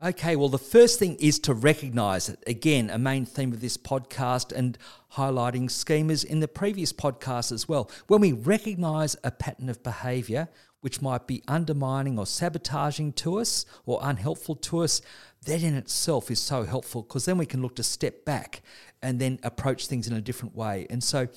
Okay, 0.01 0.37
well, 0.37 0.47
the 0.47 0.57
first 0.57 0.97
thing 0.97 1.17
is 1.17 1.39
to 1.39 1.53
recognize 1.53 2.29
it. 2.29 2.41
Again, 2.47 2.89
a 2.89 2.97
main 2.97 3.25
theme 3.25 3.51
of 3.51 3.59
this 3.59 3.75
podcast 3.75 4.53
and 4.53 4.77
highlighting 5.15 5.65
schemas 5.65 6.23
in 6.23 6.39
the 6.39 6.47
previous 6.47 6.93
podcast 6.93 7.51
as 7.51 7.67
well. 7.67 7.91
When 8.07 8.21
we 8.21 8.31
recognize 8.31 9.17
a 9.25 9.31
pattern 9.31 9.67
of 9.67 9.83
behavior 9.83 10.47
which 10.79 11.01
might 11.01 11.27
be 11.27 11.43
undermining 11.49 12.17
or 12.17 12.25
sabotaging 12.25 13.11
to 13.11 13.39
us 13.39 13.65
or 13.85 13.99
unhelpful 14.01 14.55
to 14.55 14.79
us, 14.79 15.01
that 15.43 15.63
in 15.63 15.75
itself 15.75 16.31
is 16.31 16.39
so 16.39 16.63
helpful 16.63 17.01
because 17.01 17.25
then 17.25 17.37
we 17.37 17.45
can 17.45 17.61
look 17.61 17.75
to 17.75 17.83
step 17.83 18.23
back 18.23 18.61
and 19.01 19.19
then 19.19 19.37
approach 19.43 19.87
things 19.87 20.07
in 20.07 20.13
a 20.13 20.21
different 20.21 20.55
way. 20.55 20.87
And 20.89 21.03
so, 21.03 21.27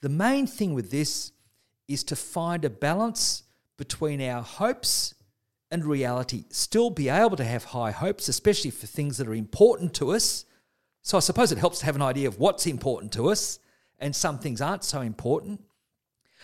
the 0.00 0.08
main 0.08 0.46
thing 0.46 0.72
with 0.72 0.90
this 0.90 1.32
is 1.86 2.02
to 2.04 2.16
find 2.16 2.64
a 2.64 2.70
balance 2.70 3.42
between 3.76 4.22
our 4.22 4.42
hopes 4.42 5.12
and 5.70 5.84
reality, 5.84 6.44
still 6.50 6.90
be 6.90 7.08
able 7.08 7.36
to 7.36 7.44
have 7.44 7.64
high 7.64 7.90
hopes, 7.90 8.28
especially 8.28 8.70
for 8.70 8.86
things 8.86 9.16
that 9.18 9.26
are 9.26 9.34
important 9.34 9.94
to 9.94 10.12
us. 10.12 10.44
So 11.02 11.16
I 11.16 11.20
suppose 11.20 11.52
it 11.52 11.58
helps 11.58 11.80
to 11.80 11.86
have 11.86 11.96
an 11.96 12.02
idea 12.02 12.28
of 12.28 12.38
what's 12.38 12.66
important 12.66 13.12
to 13.12 13.30
us, 13.30 13.58
and 13.98 14.14
some 14.14 14.38
things 14.38 14.60
aren't 14.60 14.84
so 14.84 15.00
important. 15.00 15.62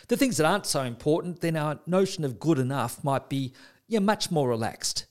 The 0.09 0.17
things 0.17 0.37
that 0.37 0.47
aren't 0.47 0.67
so 0.67 0.83
important, 0.83 1.41
then 1.41 1.57
our 1.57 1.79
notion 1.87 2.25
of 2.25 2.41
good 2.41 2.59
enough 2.59 3.05
might 3.05 3.29
be 3.29 3.53
yeah, 3.87 4.01
much 4.01 4.31
more 4.31 4.49
relaxed. 4.49 5.07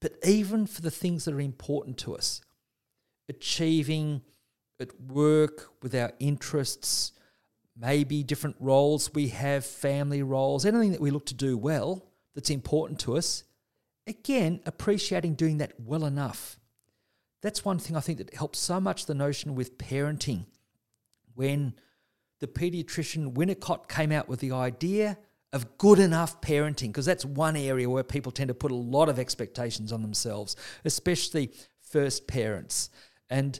But 0.00 0.14
even 0.24 0.66
for 0.66 0.82
the 0.82 0.90
things 0.90 1.24
that 1.24 1.34
are 1.34 1.40
important 1.40 1.98
to 1.98 2.14
us, 2.14 2.40
achieving 3.28 4.22
at 4.78 5.00
work 5.00 5.70
with 5.82 5.94
our 5.94 6.12
interests, 6.20 7.12
maybe 7.76 8.22
different 8.22 8.56
roles 8.60 9.12
we 9.14 9.28
have, 9.28 9.64
family 9.64 10.22
roles, 10.22 10.66
anything 10.66 10.92
that 10.92 11.00
we 11.00 11.10
look 11.10 11.26
to 11.26 11.34
do 11.34 11.56
well 11.56 12.06
that's 12.34 12.50
important 12.50 13.00
to 13.00 13.16
us, 13.16 13.44
again, 14.06 14.60
appreciating 14.66 15.34
doing 15.34 15.58
that 15.58 15.72
well 15.78 16.04
enough. 16.04 16.58
That's 17.42 17.64
one 17.64 17.78
thing 17.78 17.96
I 17.96 18.00
think 18.00 18.18
that 18.18 18.34
helps 18.34 18.58
so 18.58 18.80
much 18.80 19.06
the 19.06 19.14
notion 19.14 19.54
with 19.54 19.78
parenting. 19.78 20.46
When 21.34 21.74
the 22.40 22.46
pediatrician 22.46 23.34
Winnicott 23.34 23.88
came 23.88 24.12
out 24.12 24.28
with 24.28 24.40
the 24.40 24.52
idea 24.52 25.18
of 25.52 25.78
good 25.78 25.98
enough 25.98 26.40
parenting, 26.40 26.88
because 26.88 27.06
that's 27.06 27.24
one 27.24 27.56
area 27.56 27.88
where 27.88 28.02
people 28.02 28.32
tend 28.32 28.48
to 28.48 28.54
put 28.54 28.72
a 28.72 28.76
lot 28.76 29.08
of 29.08 29.18
expectations 29.18 29.92
on 29.92 30.02
themselves, 30.02 30.56
especially 30.84 31.52
first 31.80 32.26
parents. 32.26 32.90
And 33.30 33.58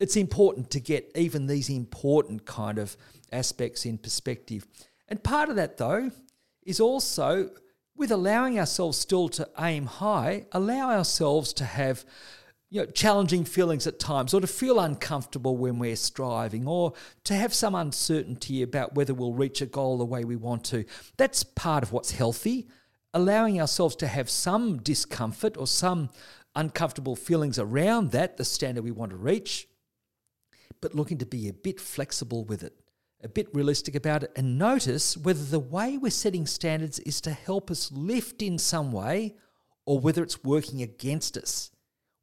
it's 0.00 0.16
important 0.16 0.70
to 0.70 0.80
get 0.80 1.10
even 1.14 1.46
these 1.46 1.68
important 1.68 2.46
kind 2.46 2.78
of 2.78 2.96
aspects 3.32 3.84
in 3.84 3.98
perspective. 3.98 4.66
And 5.08 5.22
part 5.22 5.48
of 5.48 5.56
that, 5.56 5.76
though, 5.76 6.10
is 6.64 6.80
also 6.80 7.50
with 7.98 8.10
allowing 8.12 8.58
ourselves 8.58 8.96
still 8.96 9.28
to 9.30 9.48
aim 9.58 9.86
high, 9.86 10.46
allow 10.52 10.90
ourselves 10.90 11.52
to 11.54 11.64
have 11.64 12.04
you 12.70 12.80
know, 12.80 12.86
challenging 12.86 13.44
feelings 13.44 13.86
at 13.86 13.98
times, 13.98 14.32
or 14.34 14.40
to 14.40 14.46
feel 14.46 14.78
uncomfortable 14.78 15.56
when 15.56 15.78
we're 15.78 15.96
striving, 15.96 16.66
or 16.66 16.92
to 17.24 17.34
have 17.34 17.52
some 17.52 17.74
uncertainty 17.74 18.62
about 18.62 18.94
whether 18.94 19.14
we'll 19.14 19.32
reach 19.32 19.60
a 19.60 19.66
goal 19.66 19.98
the 19.98 20.04
way 20.04 20.24
we 20.24 20.36
want 20.36 20.64
to. 20.64 20.84
That's 21.16 21.42
part 21.42 21.82
of 21.82 21.92
what's 21.92 22.12
healthy. 22.12 22.68
Allowing 23.14 23.58
ourselves 23.58 23.96
to 23.96 24.06
have 24.06 24.28
some 24.28 24.78
discomfort 24.78 25.56
or 25.56 25.66
some 25.66 26.10
uncomfortable 26.54 27.16
feelings 27.16 27.58
around 27.58 28.10
that, 28.10 28.36
the 28.36 28.44
standard 28.44 28.84
we 28.84 28.90
want 28.90 29.10
to 29.10 29.16
reach, 29.16 29.66
but 30.80 30.94
looking 30.94 31.18
to 31.18 31.26
be 31.26 31.48
a 31.48 31.54
bit 31.54 31.80
flexible 31.80 32.44
with 32.44 32.62
it, 32.62 32.74
a 33.22 33.28
bit 33.28 33.48
realistic 33.52 33.94
about 33.94 34.22
it, 34.22 34.32
and 34.36 34.58
notice 34.58 35.16
whether 35.16 35.42
the 35.42 35.58
way 35.58 35.98
we're 35.98 36.10
setting 36.10 36.46
standards 36.46 36.98
is 37.00 37.20
to 37.22 37.32
help 37.32 37.70
us 37.70 37.90
lift 37.92 38.42
in 38.42 38.58
some 38.58 38.92
way 38.92 39.36
or 39.86 39.98
whether 39.98 40.22
it's 40.22 40.44
working 40.44 40.82
against 40.82 41.36
us, 41.36 41.70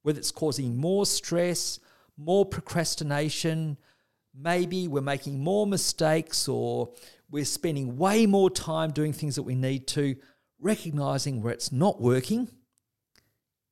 whether 0.03 0.19
it's 0.19 0.31
causing 0.31 0.77
more 0.77 1.05
stress, 1.05 1.79
more 2.17 2.45
procrastination, 2.45 3.77
maybe 4.33 4.87
we're 4.87 5.01
making 5.01 5.39
more 5.39 5.67
mistakes 5.67 6.47
or 6.47 6.93
we're 7.29 7.43
spending 7.43 7.97
way 7.97 8.25
more 8.25 8.49
time 8.49 8.91
doing 8.91 9.11
things 9.11 9.35
that 9.35 9.43
we 9.43 9.55
need 9.55 9.87
to, 9.87 10.15
recognizing 10.59 11.41
where 11.41 11.53
it's 11.53 11.71
not 11.71 11.99
working, 11.99 12.47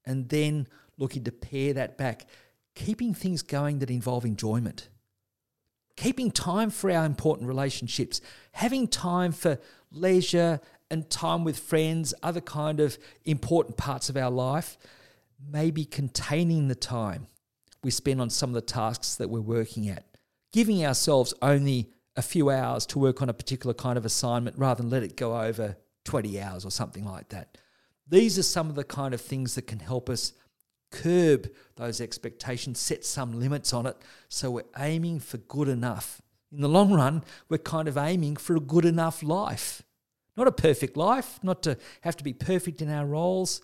and 0.06 0.28
then 0.28 0.68
looking 0.98 1.24
to 1.24 1.32
pare 1.32 1.74
that 1.74 1.98
back 1.98 2.26
keeping 2.76 3.14
things 3.14 3.42
going 3.42 3.80
that 3.80 3.90
involve 3.90 4.26
enjoyment, 4.26 4.90
keeping 5.96 6.32
time 6.32 6.70
for 6.70 6.90
our 6.92 7.06
important 7.06 7.48
relationships, 7.48 8.22
having 8.54 8.88
time 8.88 9.32
for 9.32 9.60
leisure 9.92 10.60
and 10.90 11.10
time 11.10 11.44
with 11.44 11.58
friends, 11.58 12.14
other 12.22 12.42
kind 12.42 12.80
of 12.80 12.98
important 13.26 13.78
parts 13.78 14.10
of 14.10 14.18
our 14.18 14.32
life, 14.32 14.78
maybe 15.52 15.86
containing 15.86 16.68
the 16.68 16.76
time 16.76 17.28
we 17.84 17.92
spend 17.92 18.22
on 18.22 18.30
some 18.30 18.50
of 18.50 18.54
the 18.54 18.62
tasks 18.62 19.16
that 19.16 19.30
we're 19.30 19.42
working 19.42 19.90
at, 19.90 20.06
giving 20.52 20.86
ourselves 20.86 21.34
only 21.42 21.90
a 22.16 22.22
few 22.22 22.50
hours 22.50 22.86
to 22.86 23.00
work 23.00 23.22
on 23.22 23.30
a 23.30 23.34
particular 23.34 23.74
kind 23.74 23.98
of 23.98 24.06
assignment 24.06 24.58
rather 24.58 24.82
than 24.82 24.90
let 24.90 25.04
it 25.04 25.18
go 25.18 25.40
over 25.40 25.76
20 26.06 26.40
hours 26.40 26.66
or 26.66 26.72
something 26.72 27.06
like 27.06 27.30
that. 27.30 27.58
These 28.08 28.38
are 28.38 28.44
some 28.44 28.70
of 28.70 28.76
the 28.76 28.84
kind 28.84 29.14
of 29.14 29.22
things 29.22 29.56
that 29.56 29.68
can 29.68 29.80
help 29.80 30.10
us 30.10 30.34
curb 30.94 31.50
those 31.76 32.00
expectations, 32.00 32.80
set 32.80 33.04
some 33.04 33.40
limits 33.40 33.74
on 33.74 33.86
it. 33.86 33.98
So 34.30 34.52
we're 34.52 34.64
aiming 34.78 35.20
for 35.20 35.38
good 35.38 35.68
enough. 35.68 36.22
In 36.52 36.62
the 36.62 36.70
long 36.70 36.94
run, 36.94 37.24
we're 37.50 37.58
kind 37.58 37.88
of 37.88 37.98
aiming 37.98 38.38
for 38.38 38.56
a 38.56 38.60
good 38.60 38.86
enough 38.86 39.24
life. 39.24 39.82
Not 40.38 40.48
a 40.48 40.52
perfect 40.52 40.96
life, 40.96 41.40
not 41.44 41.64
to 41.64 41.78
have 42.02 42.16
to 42.18 42.24
be 42.24 42.34
perfect 42.34 42.82
in 42.82 42.90
our 42.90 43.06
roles, 43.06 43.62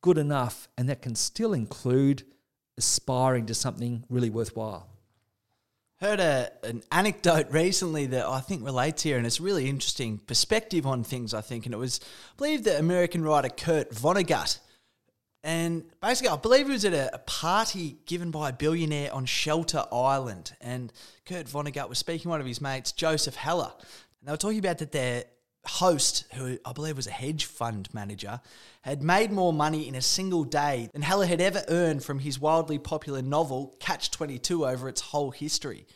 good 0.00 0.18
enough. 0.18 0.68
And 0.78 0.88
that 0.88 1.02
can 1.02 1.14
still 1.14 1.52
include 1.52 2.22
aspiring 2.76 3.46
to 3.46 3.54
something 3.54 4.04
really 4.08 4.30
worthwhile. 4.30 4.88
Heard 6.00 6.20
a, 6.20 6.50
an 6.64 6.82
anecdote 6.90 7.48
recently 7.50 8.06
that 8.06 8.26
I 8.26 8.40
think 8.40 8.64
relates 8.64 9.02
here, 9.02 9.18
and 9.18 9.26
it's 9.26 9.40
really 9.40 9.68
interesting 9.68 10.18
perspective 10.18 10.86
on 10.86 11.04
things, 11.04 11.34
I 11.34 11.42
think. 11.42 11.66
And 11.66 11.74
it 11.74 11.78
was, 11.78 12.00
I 12.02 12.36
believe, 12.38 12.64
the 12.64 12.78
American 12.78 13.22
writer 13.22 13.50
Kurt 13.50 13.90
Vonnegut 13.90 14.60
and 15.42 15.84
basically, 16.02 16.28
I 16.28 16.36
believe 16.36 16.68
it 16.68 16.72
was 16.72 16.84
at 16.84 16.92
a, 16.92 17.14
a, 17.14 17.18
party 17.18 17.96
given 18.04 18.30
by 18.30 18.50
a 18.50 18.52
billionaire 18.52 19.12
on 19.12 19.24
Shelter 19.24 19.84
Island. 19.90 20.54
And 20.60 20.92
Kurt 21.24 21.46
Vonnegut 21.46 21.88
was 21.88 21.98
speaking 21.98 22.24
to 22.24 22.28
one 22.28 22.40
of 22.40 22.46
his 22.46 22.60
mates, 22.60 22.92
Joseph 22.92 23.36
Heller. 23.36 23.72
And 23.78 24.28
they 24.28 24.32
were 24.32 24.36
talking 24.36 24.58
about 24.58 24.78
that 24.78 24.92
their 24.92 25.24
host, 25.64 26.26
who 26.34 26.58
I 26.64 26.72
believe 26.72 26.96
was 26.96 27.06
a 27.06 27.12
hedge 27.12 27.46
fund 27.46 27.88
manager, 27.94 28.40
had 28.82 29.02
made 29.02 29.32
more 29.32 29.52
money 29.52 29.88
in 29.88 29.94
a 29.94 30.02
single 30.02 30.44
day 30.44 30.90
than 30.92 31.02
Heller 31.02 31.26
had 31.26 31.40
ever 31.40 31.62
earned 31.68 32.04
from 32.04 32.18
his 32.18 32.38
wildly 32.38 32.78
popular 32.78 33.22
novel, 33.22 33.76
Catch 33.80 34.10
22, 34.10 34.66
over 34.66 34.88
its 34.90 35.00
whole 35.00 35.30
history. 35.30 35.86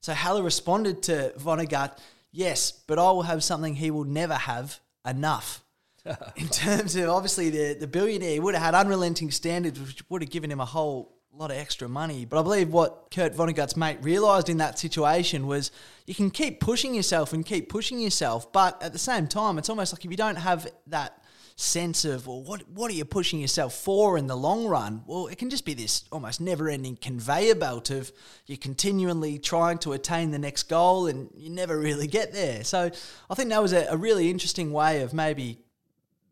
So 0.00 0.14
Heller 0.14 0.42
responded 0.42 1.02
to 1.04 1.34
Vonnegut, 1.38 1.98
Yes, 2.30 2.72
but 2.72 2.98
I 2.98 3.10
will 3.12 3.22
have 3.22 3.44
something 3.44 3.76
he 3.76 3.90
will 3.90 4.04
never 4.04 4.34
have 4.34 4.80
enough. 5.06 5.63
in 6.36 6.48
terms 6.48 6.96
of 6.96 7.08
obviously 7.08 7.50
the, 7.50 7.76
the 7.78 7.86
billionaire 7.86 8.40
would 8.42 8.54
have 8.54 8.62
had 8.62 8.74
unrelenting 8.74 9.30
standards, 9.30 9.80
which 9.80 10.02
would 10.10 10.22
have 10.22 10.30
given 10.30 10.50
him 10.50 10.60
a 10.60 10.64
whole 10.64 11.14
lot 11.32 11.50
of 11.50 11.56
extra 11.56 11.88
money. 11.88 12.24
But 12.24 12.38
I 12.38 12.42
believe 12.42 12.68
what 12.72 13.08
Kurt 13.10 13.34
Vonnegut's 13.34 13.76
mate 13.76 13.98
realised 14.02 14.48
in 14.48 14.58
that 14.58 14.78
situation 14.78 15.46
was 15.46 15.70
you 16.06 16.14
can 16.14 16.30
keep 16.30 16.60
pushing 16.60 16.94
yourself 16.94 17.32
and 17.32 17.44
keep 17.44 17.68
pushing 17.68 17.98
yourself, 17.98 18.52
but 18.52 18.80
at 18.82 18.92
the 18.92 18.98
same 18.98 19.26
time, 19.26 19.58
it's 19.58 19.68
almost 19.68 19.92
like 19.92 20.04
if 20.04 20.10
you 20.10 20.16
don't 20.16 20.36
have 20.36 20.70
that 20.86 21.20
sense 21.56 22.04
of 22.04 22.26
well 22.26 22.42
what 22.42 22.68
what 22.68 22.90
are 22.90 22.94
you 22.94 23.04
pushing 23.04 23.38
yourself 23.38 23.72
for 23.74 24.18
in 24.18 24.26
the 24.26 24.36
long 24.36 24.66
run 24.66 25.04
well 25.06 25.28
it 25.28 25.38
can 25.38 25.48
just 25.48 25.64
be 25.64 25.72
this 25.72 26.04
almost 26.10 26.40
never 26.40 26.68
ending 26.68 26.96
conveyor 26.96 27.54
belt 27.54 27.90
of 27.90 28.10
you're 28.46 28.58
continually 28.58 29.38
trying 29.38 29.78
to 29.78 29.92
attain 29.92 30.32
the 30.32 30.38
next 30.38 30.64
goal 30.64 31.06
and 31.06 31.30
you 31.36 31.48
never 31.48 31.78
really 31.78 32.08
get 32.08 32.32
there 32.32 32.64
so 32.64 32.90
i 33.30 33.34
think 33.36 33.50
that 33.50 33.62
was 33.62 33.72
a, 33.72 33.86
a 33.88 33.96
really 33.96 34.30
interesting 34.30 34.72
way 34.72 35.02
of 35.02 35.14
maybe 35.14 35.63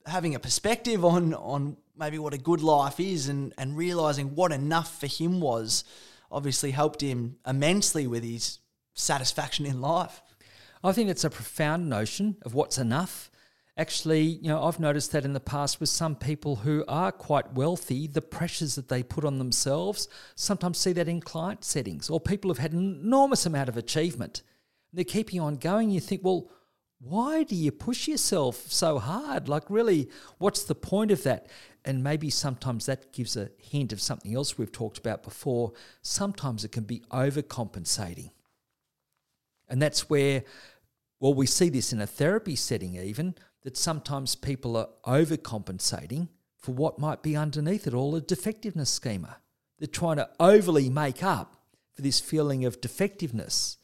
having 0.07 0.35
a 0.35 0.41
perspective 0.41 1.05
on 1.05 1.35
on 1.35 1.77
maybe 1.97 2.19
what 2.19 2.35
a 2.35 2.39
good 2.39 2.61
life 2.61 2.99
is 2.99 3.29
and 3.29 3.55
and 3.59 3.77
realizing 3.77 4.35
what 4.35 4.53
enough 4.53 5.01
for 5.01 5.07
him 5.07 5.41
was 5.41 5.85
obviously 6.31 6.71
helped 6.71 7.01
him 7.01 7.37
immensely 7.47 8.07
with 8.07 8.25
his 8.25 8.59
satisfaction 8.95 9.67
in 9.67 9.81
life. 9.81 10.23
I 10.83 10.93
think 10.93 11.11
it's 11.11 11.25
a 11.25 11.31
profound 11.31 11.89
notion 11.89 12.37
of 12.43 12.55
what's 12.55 12.79
enough. 12.79 13.31
Actually, 13.77 14.23
you 14.23 14.49
know, 14.49 14.65
I've 14.65 14.81
noticed 14.81 15.13
that 15.13 15.25
in 15.25 15.33
the 15.33 15.41
past 15.41 15.81
with 15.81 15.89
some 15.89 16.15
people 16.17 16.57
who 16.57 16.85
are 16.89 17.13
quite 17.13 17.55
wealthy, 17.55 18.07
the 18.07 18.21
pressures 18.21 18.75
that 18.75 18.89
they 18.89 19.03
put 19.03 19.25
on 19.25 19.39
themselves, 19.39 20.09
sometimes 20.35 20.79
see 20.79 20.93
that 20.93 21.09
in 21.09 21.21
client 21.21 21.65
settings 21.65 22.11
or 22.11 22.21
people 22.21 22.51
have 22.51 22.59
had 22.59 22.73
an 22.73 23.01
enormous 23.03 23.47
amount 23.47 23.69
of 23.69 23.77
achievement. 23.77 24.43
They're 24.93 25.05
keeping 25.05 25.41
on 25.41 25.57
going. 25.57 25.91
You 25.91 26.01
think, 26.01 26.23
well, 26.23 26.51
why 27.05 27.43
do 27.43 27.57
you 27.57 27.73
push 27.73 28.07
yourself 28.07 28.71
so 28.71 29.01
hard? 29.01 29.49
Like, 29.49 29.65
really, 29.69 30.09
what's 30.39 30.63
the 30.63 30.75
point 30.77 31.11
of 31.11 31.25
that? 31.25 31.49
And 31.85 32.05
maybe 32.05 32.31
sometimes 32.31 32.87
that 32.87 33.13
gives 33.13 33.37
a 33.37 33.51
hint 33.59 33.93
of 33.93 34.01
something 34.01 34.33
else 34.33 34.57
we've 34.57 34.71
talked 34.71 34.99
about 34.99 35.25
before. 35.25 35.73
Sometimes 36.01 36.65
it 36.65 36.71
can 36.71 36.85
be 36.85 37.03
overcompensating. 37.11 38.31
And 39.69 39.83
that's 39.83 40.09
where, 40.09 40.45
well, 41.19 41.35
we 41.35 41.47
see 41.47 41.71
this 41.71 41.93
in 41.93 42.01
a 42.01 42.07
therapy 42.07 42.55
setting, 42.55 42.95
even, 42.95 43.35
that 43.63 43.77
sometimes 43.77 44.37
people 44.37 44.77
are 44.77 44.89
overcompensating 45.05 46.29
for 46.57 46.73
what 46.73 47.01
might 47.01 47.23
be 47.23 47.37
underneath 47.37 47.89
it 47.89 47.95
all 47.95 48.15
a 48.15 48.21
defectiveness 48.21 48.91
schema. 48.91 49.39
They're 49.81 49.89
trying 49.89 50.19
to 50.19 50.31
overly 50.39 50.89
make 50.89 51.25
up 51.25 51.57
for 51.95 52.03
this 52.03 52.21
feeling 52.21 52.65
of 52.65 52.81
defectiveness 52.81 53.79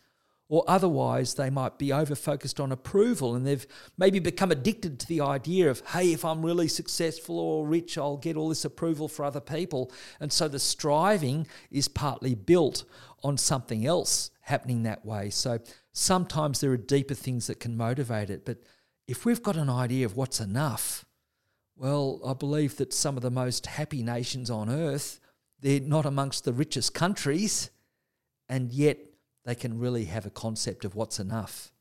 or 0.48 0.64
otherwise 0.66 1.34
they 1.34 1.50
might 1.50 1.78
be 1.78 1.92
over 1.92 2.14
focused 2.14 2.58
on 2.58 2.72
approval 2.72 3.34
and 3.34 3.46
they've 3.46 3.66
maybe 3.96 4.18
become 4.18 4.50
addicted 4.50 4.98
to 4.98 5.06
the 5.06 5.20
idea 5.20 5.70
of 5.70 5.82
hey 5.88 6.12
if 6.12 6.24
i'm 6.24 6.44
really 6.44 6.68
successful 6.68 7.38
or 7.38 7.66
rich 7.66 7.98
i'll 7.98 8.16
get 8.16 8.36
all 8.36 8.48
this 8.48 8.64
approval 8.64 9.08
for 9.08 9.24
other 9.24 9.40
people. 9.40 9.92
And 10.20 10.32
so 10.32 10.48
the 10.48 10.58
striving 10.58 11.46
is 11.70 11.88
partly 11.88 12.34
built 12.34 12.84
on 13.22 13.36
something 13.36 13.86
else 13.86 14.30
happening 14.42 14.84
that 14.84 15.04
way. 15.04 15.30
So 15.30 15.58
sometimes 15.92 16.60
there 16.60 16.70
are 16.70 16.76
deeper 16.76 17.14
things 17.14 17.46
that 17.48 17.60
can 17.60 17.76
motivate 17.76 18.30
it. 18.30 18.44
But 18.44 18.58
if 19.06 19.24
we've 19.24 19.42
got 19.42 19.56
an 19.56 19.70
idea 19.70 20.06
of 20.06 20.16
what's 20.16 20.40
enough 20.40 21.04
Well, 21.76 22.20
I 22.26 22.34
believe 22.34 22.76
that 22.78 22.92
some 22.92 23.16
of 23.16 23.22
the 23.22 23.30
most 23.30 23.66
happy 23.66 24.02
nations 24.02 24.50
on 24.50 24.68
earth, 24.68 25.20
they're 25.60 25.78
not 25.78 26.06
amongst 26.06 26.44
the 26.44 26.52
richest 26.52 26.92
countries, 26.92 27.70
and 28.48 28.72
yet 28.72 28.98
they 29.48 29.54
can 29.54 29.78
really 29.78 30.04
have 30.04 30.26
a 30.26 30.30
concept 30.30 30.84
of 30.84 30.94
what's 30.94 31.18
enough. 31.18 31.72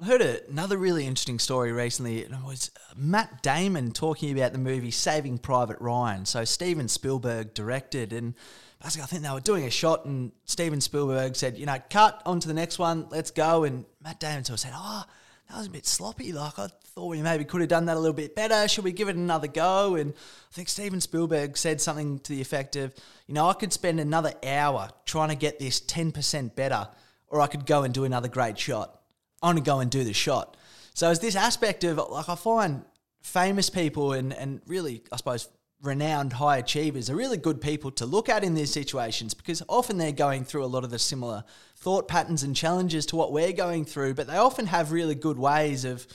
I 0.00 0.06
heard 0.06 0.22
another 0.48 0.78
really 0.78 1.06
interesting 1.06 1.38
story 1.38 1.72
recently. 1.72 2.20
It 2.20 2.30
was 2.42 2.70
Matt 2.96 3.42
Damon 3.42 3.92
talking 3.92 4.32
about 4.32 4.52
the 4.52 4.58
movie 4.58 4.90
Saving 4.90 5.36
Private 5.36 5.76
Ryan. 5.78 6.24
So 6.24 6.46
Steven 6.46 6.88
Spielberg 6.88 7.52
directed, 7.52 8.14
and 8.14 8.34
basically 8.82 9.02
I 9.02 9.06
think 9.08 9.22
they 9.24 9.30
were 9.30 9.40
doing 9.40 9.64
a 9.64 9.70
shot, 9.70 10.06
and 10.06 10.32
Steven 10.46 10.80
Spielberg 10.80 11.36
said, 11.36 11.58
"You 11.58 11.66
know, 11.66 11.76
cut 11.90 12.22
on 12.24 12.40
to 12.40 12.48
the 12.48 12.54
next 12.54 12.78
one. 12.78 13.08
Let's 13.10 13.30
go." 13.30 13.64
And 13.64 13.84
Matt 14.02 14.18
Damon 14.18 14.44
sort 14.44 14.54
of 14.54 14.60
said, 14.60 14.72
"Oh, 14.74 15.04
that 15.50 15.58
was 15.58 15.66
a 15.66 15.70
bit 15.70 15.86
sloppy. 15.86 16.32
Like 16.32 16.58
I 16.58 16.68
thought 16.84 17.08
we 17.08 17.22
maybe 17.22 17.44
could 17.44 17.60
have 17.60 17.68
done 17.68 17.86
that 17.86 17.96
a 17.96 18.00
little 18.00 18.14
bit 18.14 18.34
better. 18.34 18.68
Should 18.68 18.84
we 18.84 18.92
give 18.92 19.08
it 19.08 19.16
another 19.16 19.48
go?" 19.48 19.96
And 19.96 20.12
I 20.12 20.54
think 20.54 20.68
Steven 20.68 21.00
Spielberg 21.00 21.56
said 21.56 21.80
something 21.80 22.20
to 22.20 22.32
the 22.32 22.40
effect 22.40 22.76
of, 22.76 22.94
"You 23.26 23.34
know, 23.34 23.48
I 23.48 23.54
could 23.54 23.72
spend 23.72 24.00
another 24.00 24.34
hour 24.44 24.90
trying 25.04 25.30
to 25.30 25.34
get 25.34 25.58
this 25.58 25.80
ten 25.80 26.12
percent 26.12 26.54
better, 26.54 26.88
or 27.28 27.40
I 27.40 27.46
could 27.46 27.66
go 27.66 27.82
and 27.82 27.92
do 27.92 28.04
another 28.04 28.28
great 28.28 28.58
shot." 28.58 29.00
I 29.42 29.46
want 29.46 29.58
to 29.58 29.64
go 29.64 29.80
and 29.80 29.90
do 29.90 30.04
the 30.04 30.12
shot. 30.12 30.56
So 30.94 31.10
it's 31.10 31.20
this 31.20 31.36
aspect 31.36 31.82
of 31.84 31.98
like 32.10 32.28
I 32.28 32.34
find 32.34 32.84
famous 33.22 33.70
people 33.70 34.12
and 34.12 34.32
and 34.32 34.62
really 34.66 35.02
I 35.10 35.16
suppose 35.16 35.48
renowned 35.82 36.34
high 36.34 36.58
achievers 36.58 37.08
are 37.08 37.16
really 37.16 37.36
good 37.36 37.60
people 37.60 37.90
to 37.92 38.06
look 38.06 38.28
at 38.28 38.44
in 38.44 38.54
these 38.54 38.72
situations 38.72 39.34
because 39.34 39.62
often 39.68 39.98
they're 39.98 40.12
going 40.12 40.44
through 40.44 40.64
a 40.64 40.66
lot 40.66 40.84
of 40.84 40.90
the 40.90 40.98
similar 40.98 41.44
thought 41.76 42.06
patterns 42.06 42.42
and 42.42 42.54
challenges 42.54 43.06
to 43.06 43.16
what 43.16 43.32
we're 43.32 43.52
going 43.52 43.84
through, 43.84 44.14
but 44.14 44.26
they 44.26 44.36
often 44.36 44.66
have 44.66 44.92
really 44.92 45.14
good 45.14 45.38
ways 45.38 45.84
of 45.84 46.06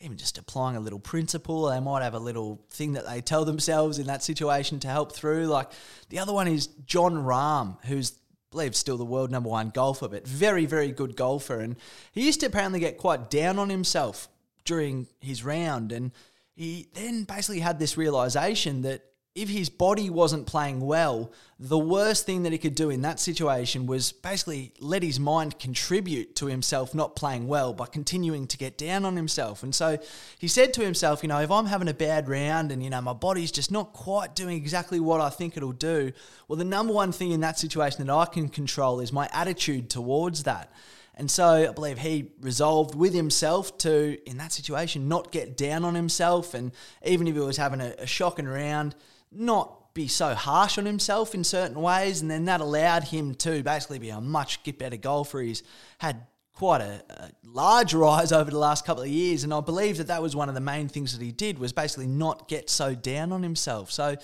even 0.00 0.16
just 0.16 0.38
applying 0.38 0.76
a 0.76 0.80
little 0.80 1.00
principle. 1.00 1.66
They 1.66 1.80
might 1.80 2.04
have 2.04 2.14
a 2.14 2.20
little 2.20 2.60
thing 2.70 2.92
that 2.92 3.06
they 3.06 3.20
tell 3.20 3.44
themselves 3.44 3.98
in 3.98 4.06
that 4.06 4.22
situation 4.22 4.78
to 4.80 4.88
help 4.88 5.12
through. 5.12 5.46
Like 5.46 5.70
the 6.08 6.20
other 6.20 6.32
one 6.32 6.46
is 6.46 6.68
Jon 6.86 7.14
Rahm, 7.14 7.84
who's 7.86 8.12
believe 8.50 8.74
still 8.74 8.96
the 8.96 9.04
world 9.04 9.30
number 9.30 9.48
one 9.48 9.70
golfer, 9.70 10.08
but 10.08 10.26
very, 10.26 10.66
very 10.66 10.90
good 10.90 11.16
golfer. 11.16 11.60
And 11.60 11.76
he 12.12 12.24
used 12.24 12.40
to 12.40 12.46
apparently 12.46 12.80
get 12.80 12.96
quite 12.98 13.30
down 13.30 13.58
on 13.58 13.68
himself 13.68 14.28
during 14.64 15.06
his 15.20 15.44
round. 15.44 15.92
And 15.92 16.12
he 16.54 16.88
then 16.94 17.24
basically 17.24 17.60
had 17.60 17.78
this 17.78 17.96
realization 17.96 18.82
that 18.82 19.02
if 19.38 19.48
his 19.48 19.68
body 19.68 20.10
wasn't 20.10 20.46
playing 20.46 20.80
well, 20.80 21.30
the 21.60 21.78
worst 21.78 22.26
thing 22.26 22.42
that 22.42 22.50
he 22.50 22.58
could 22.58 22.74
do 22.74 22.90
in 22.90 23.02
that 23.02 23.20
situation 23.20 23.86
was 23.86 24.10
basically 24.10 24.72
let 24.80 25.02
his 25.02 25.20
mind 25.20 25.60
contribute 25.60 26.34
to 26.36 26.46
himself 26.46 26.92
not 26.92 27.14
playing 27.14 27.46
well 27.46 27.72
by 27.72 27.86
continuing 27.86 28.48
to 28.48 28.58
get 28.58 28.76
down 28.76 29.04
on 29.04 29.14
himself. 29.14 29.62
And 29.62 29.72
so 29.72 29.98
he 30.38 30.48
said 30.48 30.74
to 30.74 30.82
himself, 30.82 31.22
you 31.22 31.28
know, 31.28 31.38
if 31.38 31.52
I'm 31.52 31.66
having 31.66 31.86
a 31.86 31.94
bad 31.94 32.28
round 32.28 32.72
and, 32.72 32.82
you 32.82 32.90
know, 32.90 33.00
my 33.00 33.12
body's 33.12 33.52
just 33.52 33.70
not 33.70 33.92
quite 33.92 34.34
doing 34.34 34.56
exactly 34.56 34.98
what 34.98 35.20
I 35.20 35.30
think 35.30 35.56
it'll 35.56 35.70
do, 35.70 36.12
well, 36.48 36.56
the 36.56 36.64
number 36.64 36.92
one 36.92 37.12
thing 37.12 37.30
in 37.30 37.40
that 37.40 37.60
situation 37.60 38.04
that 38.04 38.12
I 38.12 38.24
can 38.26 38.48
control 38.48 38.98
is 38.98 39.12
my 39.12 39.28
attitude 39.32 39.88
towards 39.88 40.42
that. 40.42 40.72
And 41.14 41.28
so 41.28 41.68
I 41.68 41.72
believe 41.72 41.98
he 41.98 42.30
resolved 42.40 42.94
with 42.94 43.12
himself 43.12 43.76
to, 43.78 44.18
in 44.28 44.38
that 44.38 44.52
situation, 44.52 45.08
not 45.08 45.32
get 45.32 45.56
down 45.56 45.84
on 45.84 45.96
himself. 45.96 46.54
And 46.54 46.70
even 47.04 47.26
if 47.26 47.34
he 47.34 47.40
was 47.40 47.56
having 47.56 47.80
a, 47.80 47.92
a 47.98 48.06
shocking 48.06 48.46
round, 48.46 48.94
not 49.30 49.94
be 49.94 50.08
so 50.08 50.34
harsh 50.34 50.78
on 50.78 50.86
himself 50.86 51.34
in 51.34 51.44
certain 51.44 51.80
ways, 51.80 52.20
and 52.20 52.30
then 52.30 52.44
that 52.44 52.60
allowed 52.60 53.04
him 53.04 53.34
to 53.34 53.62
basically 53.62 53.98
be 53.98 54.10
a 54.10 54.20
much 54.20 54.60
better 54.78 54.96
golfer. 54.96 55.40
He's 55.40 55.62
had 55.98 56.26
quite 56.54 56.80
a, 56.80 57.02
a, 57.10 57.30
large 57.44 57.94
rise 57.94 58.32
over 58.40 58.50
the 58.50 58.58
last 58.58 58.84
couple 58.84 59.02
of 59.02 59.08
years, 59.08 59.44
and 59.44 59.52
I 59.52 59.60
believe 59.60 59.96
that 59.98 60.06
that 60.08 60.22
was 60.22 60.36
one 60.36 60.48
of 60.48 60.54
the 60.54 60.60
main 60.60 60.88
things 60.88 61.16
that 61.16 61.24
he 61.24 61.32
did 61.32 61.58
was 61.58 61.72
basically 61.72 62.06
not 62.06 62.48
get 62.48 62.70
so 62.70 62.94
down 62.94 63.32
on 63.32 63.42
himself. 63.42 63.90
So. 63.90 64.16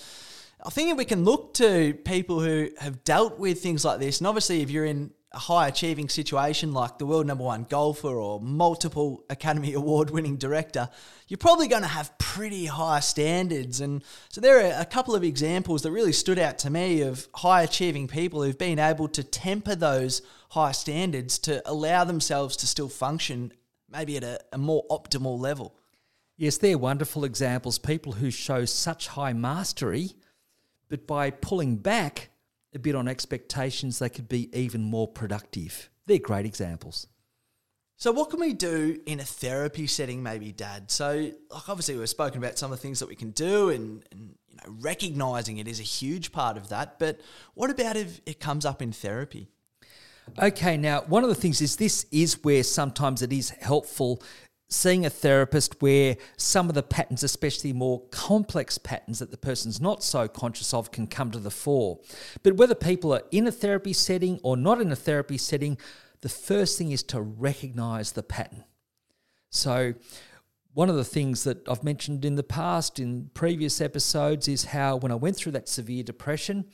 I 0.65 0.69
think 0.69 0.89
if 0.89 0.97
we 0.97 1.05
can 1.05 1.25
look 1.25 1.53
to 1.55 1.93
people 2.05 2.39
who 2.39 2.69
have 2.79 3.03
dealt 3.03 3.37
with 3.37 3.61
things 3.61 3.85
like 3.85 3.99
this, 3.99 4.19
and 4.19 4.25
obviously 4.25 4.63
if 4.63 4.71
you're 4.71 4.85
in 4.85 5.11
high 5.37 5.67
achieving 5.67 6.09
situation 6.09 6.73
like 6.73 6.97
the 6.97 7.05
world 7.05 7.27
number 7.27 7.43
one 7.43 7.63
golfer 7.63 8.07
or 8.07 8.39
multiple 8.39 9.23
Academy 9.29 9.73
Award 9.75 10.09
winning 10.09 10.37
director, 10.37 10.89
you're 11.27 11.37
probably 11.37 11.67
going 11.67 11.81
to 11.81 11.87
have 11.87 12.17
pretty 12.17 12.65
high 12.65 12.99
standards. 12.99 13.81
And 13.81 14.03
so 14.29 14.41
there 14.41 14.59
are 14.59 14.81
a 14.81 14.85
couple 14.85 15.15
of 15.15 15.23
examples 15.23 15.81
that 15.83 15.91
really 15.91 16.13
stood 16.13 16.39
out 16.39 16.57
to 16.59 16.69
me 16.69 17.01
of 17.01 17.27
high 17.35 17.63
achieving 17.63 18.07
people 18.07 18.43
who've 18.43 18.57
been 18.57 18.79
able 18.79 19.07
to 19.09 19.23
temper 19.23 19.75
those 19.75 20.21
high 20.49 20.71
standards 20.71 21.39
to 21.39 21.61
allow 21.69 22.03
themselves 22.03 22.55
to 22.57 22.67
still 22.67 22.89
function 22.89 23.51
maybe 23.89 24.17
at 24.17 24.23
a, 24.23 24.39
a 24.53 24.57
more 24.57 24.85
optimal 24.89 25.39
level. 25.39 25.75
Yes, 26.37 26.57
they're 26.57 26.77
wonderful 26.77 27.23
examples. 27.23 27.77
People 27.77 28.13
who 28.13 28.29
show 28.29 28.65
such 28.65 29.07
high 29.07 29.33
mastery, 29.33 30.11
but 30.89 31.07
by 31.07 31.29
pulling 31.29 31.77
back, 31.77 32.29
a 32.75 32.79
bit 32.79 32.95
on 32.95 33.07
expectations, 33.07 33.99
they 33.99 34.09
could 34.09 34.29
be 34.29 34.49
even 34.57 34.81
more 34.81 35.07
productive. 35.07 35.89
They're 36.05 36.19
great 36.19 36.45
examples. 36.45 37.07
So, 37.97 38.11
what 38.11 38.29
can 38.29 38.41
we 38.41 38.53
do 38.53 38.99
in 39.05 39.21
a 39.21 39.23
therapy 39.23 39.87
setting, 39.87 40.21
maybe, 40.21 40.51
Dad? 40.51 40.91
So, 40.91 41.31
like 41.49 41.69
obviously, 41.69 41.95
we've 41.95 42.09
spoken 42.09 42.39
about 42.39 42.57
some 42.57 42.71
of 42.71 42.77
the 42.77 42.81
things 42.81 42.99
that 42.99 43.07
we 43.07 43.15
can 43.15 43.31
do, 43.31 43.69
and, 43.69 44.03
and 44.11 44.35
you 44.49 44.57
know, 44.57 44.75
recognizing 44.81 45.59
it 45.59 45.67
is 45.67 45.79
a 45.79 45.83
huge 45.83 46.33
part 46.33 46.57
of 46.57 46.69
that. 46.69 46.99
But 46.99 47.21
what 47.53 47.69
about 47.69 47.95
if 47.95 48.19
it 48.25 48.39
comes 48.41 48.65
up 48.65 48.81
in 48.81 48.91
therapy? 48.91 49.47
Okay, 50.41 50.75
now 50.75 51.01
one 51.01 51.23
of 51.23 51.29
the 51.29 51.35
things 51.35 51.61
is 51.61 51.75
this 51.75 52.05
is 52.11 52.43
where 52.43 52.63
sometimes 52.63 53.21
it 53.21 53.31
is 53.31 53.51
helpful 53.51 54.21
seeing 54.67 55.05
a 55.05 55.09
therapist 55.09 55.81
where 55.81 56.17
some 56.37 56.69
of 56.69 56.75
the 56.75 56.83
patterns, 56.83 57.23
especially 57.23 57.71
more 57.71 58.01
complex 58.09 58.77
patterns 58.77 59.19
that 59.19 59.31
the 59.31 59.37
person's 59.37 59.79
not 59.79 60.03
so 60.03 60.27
conscious 60.27 60.73
of, 60.73 60.91
can 60.91 61.07
come 61.07 61.31
to 61.31 61.39
the 61.39 61.51
fore. 61.51 61.99
But 62.43 62.57
whether 62.57 62.75
people 62.75 63.13
are 63.13 63.23
in 63.31 63.47
a 63.47 63.51
therapy 63.51 63.93
setting 63.93 64.39
or 64.43 64.57
not 64.57 64.81
in 64.81 64.91
a 64.91 64.95
therapy 64.95 65.37
setting, 65.37 65.77
the 66.21 66.29
first 66.29 66.77
thing 66.77 66.91
is 66.91 67.03
to 67.03 67.21
recognize 67.21 68.13
the 68.13 68.23
pattern. 68.23 68.63
So, 69.49 69.93
one 70.73 70.89
of 70.89 70.95
the 70.97 71.05
things 71.05 71.45
that 71.45 71.67
I've 71.69 71.83
mentioned 71.83 72.25
in 72.25 72.35
the 72.35 72.43
past, 72.43 72.99
in 72.99 73.29
previous 73.33 73.79
episodes, 73.79 74.49
is 74.49 74.65
how 74.65 74.97
when 74.97 75.11
I 75.11 75.15
went 75.15 75.37
through 75.37 75.53
that 75.53 75.69
severe 75.69 76.03
depression, 76.03 76.65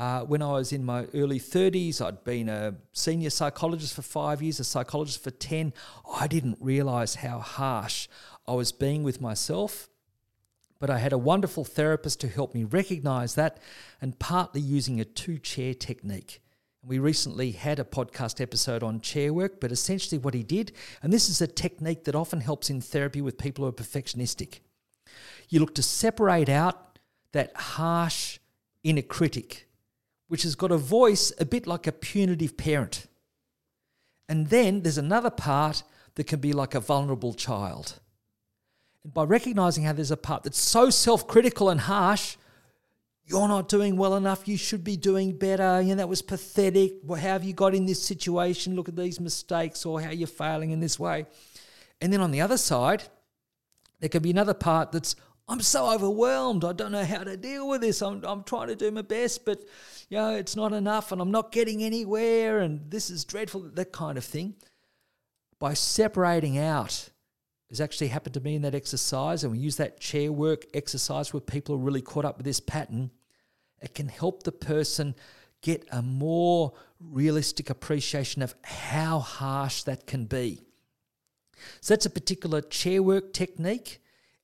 uh, 0.00 0.24
when 0.24 0.40
I 0.40 0.52
was 0.52 0.72
in 0.72 0.82
my 0.82 1.04
early 1.12 1.38
30s, 1.38 2.00
I'd 2.00 2.24
been 2.24 2.48
a 2.48 2.74
senior 2.94 3.28
psychologist 3.28 3.92
for 3.92 4.00
five 4.00 4.40
years, 4.40 4.58
a 4.58 4.64
psychologist 4.64 5.22
for 5.22 5.30
10. 5.30 5.74
I 6.18 6.26
didn't 6.26 6.56
realize 6.58 7.16
how 7.16 7.40
harsh 7.40 8.08
I 8.48 8.54
was 8.54 8.72
being 8.72 9.02
with 9.02 9.20
myself. 9.20 9.90
But 10.78 10.88
I 10.88 11.00
had 11.00 11.12
a 11.12 11.18
wonderful 11.18 11.66
therapist 11.66 12.18
to 12.22 12.28
help 12.28 12.54
me 12.54 12.64
recognize 12.64 13.34
that 13.34 13.58
and 14.00 14.18
partly 14.18 14.62
using 14.62 15.02
a 15.02 15.04
two 15.04 15.36
chair 15.36 15.74
technique. 15.74 16.40
We 16.82 16.98
recently 16.98 17.50
had 17.50 17.78
a 17.78 17.84
podcast 17.84 18.40
episode 18.40 18.82
on 18.82 19.02
chair 19.02 19.34
work, 19.34 19.60
but 19.60 19.70
essentially 19.70 20.16
what 20.16 20.32
he 20.32 20.42
did, 20.42 20.72
and 21.02 21.12
this 21.12 21.28
is 21.28 21.42
a 21.42 21.46
technique 21.46 22.04
that 22.04 22.14
often 22.14 22.40
helps 22.40 22.70
in 22.70 22.80
therapy 22.80 23.20
with 23.20 23.36
people 23.36 23.66
who 23.66 23.68
are 23.68 23.72
perfectionistic. 23.72 24.60
You 25.50 25.60
look 25.60 25.74
to 25.74 25.82
separate 25.82 26.48
out 26.48 26.98
that 27.32 27.54
harsh 27.54 28.38
inner 28.82 29.02
critic 29.02 29.66
which 30.30 30.44
has 30.44 30.54
got 30.54 30.70
a 30.70 30.76
voice 30.76 31.32
a 31.40 31.44
bit 31.44 31.66
like 31.66 31.88
a 31.88 31.92
punitive 31.92 32.56
parent. 32.56 33.08
And 34.28 34.46
then 34.46 34.82
there's 34.82 34.96
another 34.96 35.28
part 35.28 35.82
that 36.14 36.28
can 36.28 36.38
be 36.38 36.52
like 36.52 36.76
a 36.76 36.78
vulnerable 36.78 37.34
child. 37.34 37.98
And 39.02 39.12
by 39.12 39.24
recognizing 39.24 39.82
how 39.82 39.92
there's 39.92 40.12
a 40.12 40.16
part 40.16 40.44
that's 40.44 40.60
so 40.60 40.88
self 40.88 41.26
critical 41.26 41.68
and 41.68 41.80
harsh, 41.80 42.36
you're 43.24 43.48
not 43.48 43.68
doing 43.68 43.96
well 43.96 44.14
enough, 44.14 44.46
you 44.46 44.56
should 44.56 44.84
be 44.84 44.96
doing 44.96 45.36
better, 45.36 45.80
you 45.80 45.88
know, 45.88 45.96
that 45.96 46.08
was 46.08 46.22
pathetic. 46.22 46.92
How 47.08 47.16
have 47.16 47.42
you 47.42 47.52
got 47.52 47.74
in 47.74 47.86
this 47.86 48.00
situation? 48.00 48.76
Look 48.76 48.88
at 48.88 48.94
these 48.94 49.18
mistakes 49.18 49.84
or 49.84 50.00
how 50.00 50.10
you're 50.10 50.28
failing 50.28 50.70
in 50.70 50.78
this 50.78 50.96
way. 50.96 51.26
And 52.00 52.12
then 52.12 52.20
on 52.20 52.30
the 52.30 52.40
other 52.40 52.56
side, 52.56 53.02
there 53.98 54.08
can 54.08 54.22
be 54.22 54.30
another 54.30 54.54
part 54.54 54.92
that's, 54.92 55.16
I'm 55.50 55.60
so 55.60 55.92
overwhelmed. 55.92 56.64
I 56.64 56.72
don't 56.72 56.92
know 56.92 57.04
how 57.04 57.24
to 57.24 57.36
deal 57.36 57.68
with 57.68 57.80
this. 57.80 58.02
I'm, 58.02 58.24
I'm 58.24 58.44
trying 58.44 58.68
to 58.68 58.76
do 58.76 58.92
my 58.92 59.02
best, 59.02 59.44
but 59.44 59.58
you 60.08 60.16
know, 60.16 60.36
it's 60.36 60.54
not 60.54 60.72
enough 60.72 61.10
and 61.10 61.20
I'm 61.20 61.32
not 61.32 61.50
getting 61.50 61.82
anywhere 61.82 62.60
and 62.60 62.88
this 62.88 63.10
is 63.10 63.24
dreadful, 63.24 63.62
that 63.74 63.92
kind 63.92 64.16
of 64.16 64.24
thing. 64.24 64.54
By 65.58 65.74
separating 65.74 66.56
out, 66.56 67.10
has 67.68 67.80
actually 67.80 68.08
happened 68.08 68.34
to 68.34 68.40
me 68.40 68.56
in 68.56 68.62
that 68.62 68.74
exercise, 68.74 69.44
and 69.44 69.52
we 69.52 69.58
use 69.58 69.76
that 69.76 70.00
chair 70.00 70.32
work 70.32 70.66
exercise 70.74 71.32
where 71.32 71.40
people 71.40 71.76
are 71.76 71.78
really 71.78 72.02
caught 72.02 72.24
up 72.24 72.36
with 72.36 72.44
this 72.44 72.60
pattern. 72.60 73.10
It 73.80 73.94
can 73.94 74.08
help 74.08 74.42
the 74.42 74.52
person 74.52 75.14
get 75.62 75.86
a 75.92 76.02
more 76.02 76.72
realistic 76.98 77.70
appreciation 77.70 78.42
of 78.42 78.54
how 78.62 79.20
harsh 79.20 79.84
that 79.84 80.06
can 80.06 80.24
be. 80.24 80.62
So 81.80 81.94
that's 81.94 82.06
a 82.06 82.10
particular 82.10 82.60
chair 82.60 83.02
work 83.02 83.32
technique, 83.32 83.99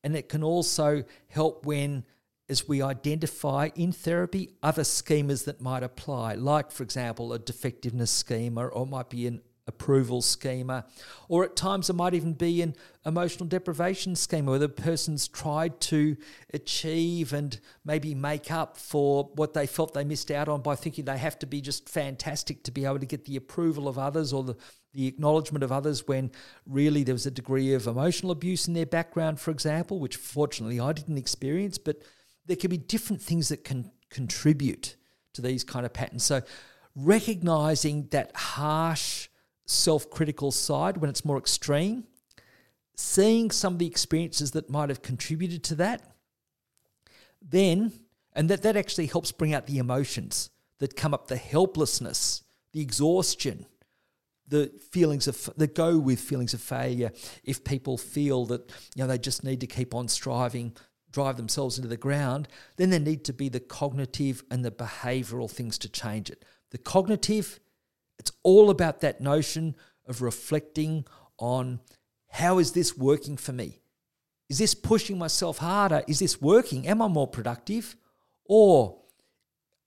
and 0.07 0.15
it 0.15 0.29
can 0.29 0.45
also 0.45 1.03
help 1.27 1.67
when, 1.67 2.05
as 2.49 2.69
we 2.69 2.81
identify 2.81 3.71
in 3.75 3.91
therapy 3.91 4.51
other 4.63 4.85
schemas 4.85 5.47
that 5.47 5.61
might 5.61 5.83
apply, 5.83 6.35
like, 6.35 6.71
for 6.71 6.85
example, 6.85 7.33
a 7.33 7.41
defectiveness 7.41 8.13
schema, 8.13 8.69
or 8.69 8.87
might 8.87 9.11
be 9.11 9.27
an 9.27 9.43
approval 9.69 10.23
schema, 10.23 10.85
or 11.29 11.45
at 11.45 11.57
times 11.57 11.91
it 11.91 11.95
might 11.95 12.14
even 12.14 12.33
be 12.33 12.62
an 12.62 12.75
emotional 13.05 13.49
deprivation 13.49 14.14
schema 14.14 14.51
where 14.51 14.61
the 14.61 14.69
person's 14.69 15.27
tried 15.27 15.81
to 15.81 16.17
achieve 16.55 17.33
and 17.33 17.59
maybe 17.85 18.14
make 18.14 18.51
up 18.51 18.77
for 18.77 19.31
what 19.35 19.55
they 19.55 19.67
felt 19.67 19.93
they 19.93 20.05
missed 20.05 20.31
out 20.31 20.49
on 20.49 20.62
by 20.62 20.75
thinking 20.75 21.05
they 21.05 21.19
have 21.19 21.39
to 21.39 21.47
be 21.47 21.61
just 21.61 21.89
fantastic 21.89 22.62
to 22.62 22.71
be 22.71 22.85
able 22.85 22.99
to 22.99 23.07
get 23.07 23.25
the 23.25 23.37
approval 23.37 23.89
of 23.89 23.99
others 23.99 24.33
or 24.33 24.45
the, 24.45 24.57
the 24.93 25.07
acknowledgement 25.07 25.64
of 25.64 25.73
others 25.73 26.07
when 26.07 26.31
really 26.64 27.03
there 27.03 27.14
was 27.14 27.27
a 27.27 27.31
degree 27.31 27.75
of 27.75 27.87
emotional 27.87 28.31
abuse 28.31 28.69
in 28.69 28.75
their 28.75 28.87
background, 28.87 29.41
for 29.41 29.51
example, 29.51 29.99
which 29.99 30.17
fortunately 30.17 30.79
I 30.79 30.93
didn't 30.93 31.19
experience, 31.19 31.77
but 31.77 32.03
there 32.47 32.57
can 32.57 32.71
be 32.71 32.79
different 32.79 33.21
things 33.21 33.49
that 33.49 33.64
can 33.64 33.91
contribute 34.11 34.97
to 35.35 35.43
these 35.43 35.64
kind 35.64 35.85
of 35.85 35.93
patterns. 35.93 36.25
So 36.25 36.43
recognizing 36.95 38.07
that 38.11 38.35
harsh 38.35 39.29
self 39.67 40.09
critical 40.11 40.51
side 40.51 40.97
when 40.97 41.11
it's 41.11 41.25
more 41.25 41.39
extreme, 41.39 42.05
seeing 42.95 43.51
some 43.51 43.75
of 43.75 43.79
the 43.79 43.87
experiences 43.87 44.53
that 44.53 44.71
might 44.71 44.89
have 44.89 45.03
contributed 45.03 45.62
to 45.64 45.75
that, 45.77 46.03
then, 47.43 47.93
and 48.33 48.49
that, 48.49 48.62
that 48.62 48.77
actually 48.77 49.07
helps 49.07 49.33
bring 49.33 49.55
out 49.55 49.67
the 49.67 49.79
emotions 49.79 50.51
that 50.79 50.97
come 50.97 51.14
up 51.14 51.29
the 51.29 51.37
helplessness, 51.37 52.43
the 52.73 52.81
exhaustion, 52.81 53.67
the 54.49 54.71
feelings 54.93 55.27
of 55.27 55.51
that 55.57 55.75
go 55.75 55.99
with 55.99 56.21
feelings 56.21 56.55
of 56.55 56.61
failure. 56.61 57.11
If 57.43 57.64
people 57.64 57.99
feel 57.99 58.47
that 58.47 58.71
you 58.95 59.03
know 59.03 59.07
they 59.07 59.19
just 59.19 59.45
need 59.45 59.61
to 59.61 59.67
keep 59.67 59.95
on 59.95 60.09
striving 60.09 60.77
drive 61.12 61.37
themselves 61.37 61.79
into 61.79 61.89
the 61.89 61.97
ground 61.97 62.47
then 62.77 62.91
there 62.91 63.01
need 63.01 63.25
to 63.25 63.33
be 63.33 63.49
the 63.49 63.61
cognitive 63.61 64.43
and 64.51 64.62
the 64.62 64.71
behavioral 64.71 65.51
things 65.51 65.79
to 65.79 65.89
change 65.89 66.31
it. 66.31 66.45
The 66.71 66.79
cognitive 66.79 67.59
it's 68.19 68.33
all 68.43 68.71
about 68.71 69.01
that 69.01 69.21
notion 69.21 69.77
of 70.07 70.23
reflecting 70.23 71.05
on 71.39 71.81
how 72.29 72.59
is 72.59 72.73
this 72.73 72.97
working 72.97 73.37
for 73.37 73.53
me? 73.53 73.81
Is 74.49 74.59
this 74.59 74.75
pushing 74.75 75.19
myself 75.19 75.59
harder? 75.59 76.03
Is 76.07 76.19
this 76.19 76.41
working? 76.41 76.87
Am 76.87 77.03
I 77.03 77.09
more 77.09 77.27
productive? 77.27 77.97
Or 78.45 79.01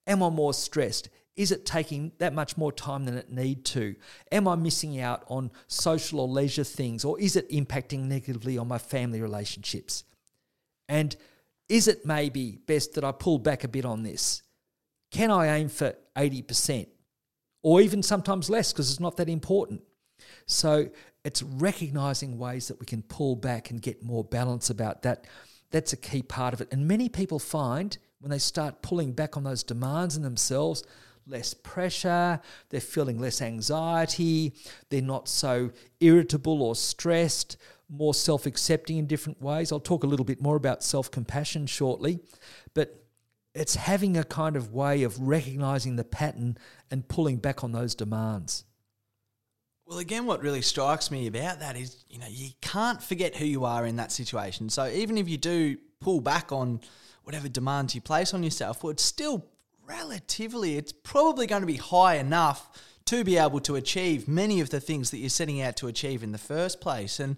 am 0.06 0.22
I 0.22 0.30
more 0.30 0.54
stressed? 0.54 1.10
Is 1.36 1.52
it 1.52 1.66
taking 1.66 2.12
that 2.18 2.34
much 2.34 2.58
more 2.58 2.72
time 2.72 3.06
than 3.06 3.16
it 3.18 3.32
need 3.32 3.64
to? 3.66 3.96
Am 4.32 4.48
I 4.48 4.56
missing 4.56 5.00
out 5.00 5.24
on 5.28 5.52
social 5.68 6.20
or 6.20 6.28
leisure 6.28 6.66
things? 6.66 7.06
Or 7.06 7.18
is 7.20 7.38
it 7.38 7.50
impacting 7.50 8.02
negatively 8.02 8.58
on 8.58 8.68
my 8.68 8.78
family 8.78 9.22
relationships? 9.22 10.04
And 10.90 11.16
is 11.70 11.88
it 11.88 12.06
maybe 12.06 12.60
best 12.66 12.96
that 12.96 13.06
I 13.06 13.14
pull 13.14 13.40
back 13.40 13.64
a 13.64 13.70
bit 13.70 13.86
on 13.86 14.04
this? 14.04 14.42
Can 15.12 15.32
I 15.32 15.58
aim 15.58 15.70
for 15.70 15.96
80%? 16.18 16.88
Or 17.62 17.82
even 17.82 18.02
sometimes 18.02 18.50
less 18.50 18.72
because 18.72 18.90
it's 18.90 19.00
not 19.00 19.18
that 19.18 19.30
important. 19.30 19.82
So 20.46 20.90
it's 21.24 21.44
recognizing 21.44 22.38
ways 22.38 22.68
that 22.68 22.80
we 22.80 22.86
can 22.86 23.02
pull 23.04 23.36
back 23.36 23.70
and 23.70 23.82
get 23.82 24.04
more 24.04 24.24
balance 24.24 24.70
about 24.70 25.04
that. 25.04 25.26
That's 25.72 25.94
a 25.94 25.98
key 25.98 26.22
part 26.22 26.54
of 26.54 26.62
it. 26.62 26.70
And 26.72 26.88
many 26.88 27.10
people 27.10 27.40
find 27.40 27.98
when 28.20 28.32
they 28.32 28.40
start 28.40 28.82
pulling 28.82 29.14
back 29.14 29.38
on 29.38 29.44
those 29.44 29.64
demands 29.64 30.18
in 30.18 30.24
themselves, 30.24 30.84
less 31.28 31.54
pressure, 31.54 32.42
they're 32.70 32.82
feeling 32.82 33.20
less 33.20 33.42
anxiety, 33.42 34.54
they're 34.90 35.02
not 35.02 35.28
so 35.28 35.72
irritable 36.00 36.64
or 36.64 36.76
stressed, 36.76 37.58
more 37.90 38.14
self 38.14 38.46
accepting 38.46 38.98
in 38.98 39.08
different 39.08 39.42
ways. 39.42 39.72
I'll 39.72 39.80
talk 39.80 40.04
a 40.04 40.08
little 40.08 40.26
bit 40.26 40.42
more 40.42 40.56
about 40.56 40.84
self 40.84 41.12
compassion 41.12 41.66
shortly. 41.68 42.20
But 42.74 42.99
it's 43.60 43.76
having 43.76 44.16
a 44.16 44.24
kind 44.24 44.56
of 44.56 44.74
way 44.74 45.04
of 45.04 45.20
recognizing 45.20 45.98
the 45.98 46.04
pattern 46.06 46.58
and 46.90 47.06
pulling 47.10 47.36
back 47.36 47.62
on 47.62 47.74
those 47.74 47.94
demands. 47.94 48.64
Well, 49.86 50.00
again, 50.00 50.26
what 50.26 50.42
really 50.42 50.62
strikes 50.62 51.12
me 51.12 51.28
about 51.28 51.60
that 51.60 51.76
is, 51.76 52.06
you 52.08 52.20
know, 52.20 52.28
you 52.30 52.52
can't 52.62 53.04
forget 53.04 53.36
who 53.36 53.44
you 53.44 53.66
are 53.66 53.86
in 53.86 53.98
that 53.98 54.14
situation. 54.14 54.70
So 54.70 54.88
even 54.88 55.18
if 55.18 55.28
you 55.28 55.38
do 55.38 55.76
pull 56.00 56.22
back 56.22 56.54
on 56.54 56.80
whatever 57.24 57.50
demands 57.50 57.94
you 57.94 58.00
place 58.00 58.34
on 58.34 58.44
yourself, 58.44 58.82
well, 58.82 58.92
it's 58.92 59.04
still 59.04 59.46
relatively, 59.86 60.78
it's 60.78 60.94
probably 60.94 61.46
going 61.46 61.64
to 61.64 61.68
be 61.68 61.78
high 61.78 62.16
enough 62.16 62.70
to 63.06 63.26
be 63.26 63.38
able 63.38 63.60
to 63.62 63.76
achieve 63.76 64.26
many 64.26 64.62
of 64.62 64.70
the 64.70 64.80
things 64.80 65.12
that 65.12 65.18
you're 65.18 65.30
setting 65.30 65.62
out 65.62 65.76
to 65.78 65.88
achieve 65.88 66.24
in 66.24 66.32
the 66.32 66.38
first 66.38 66.80
place. 66.80 67.20
And 67.20 67.36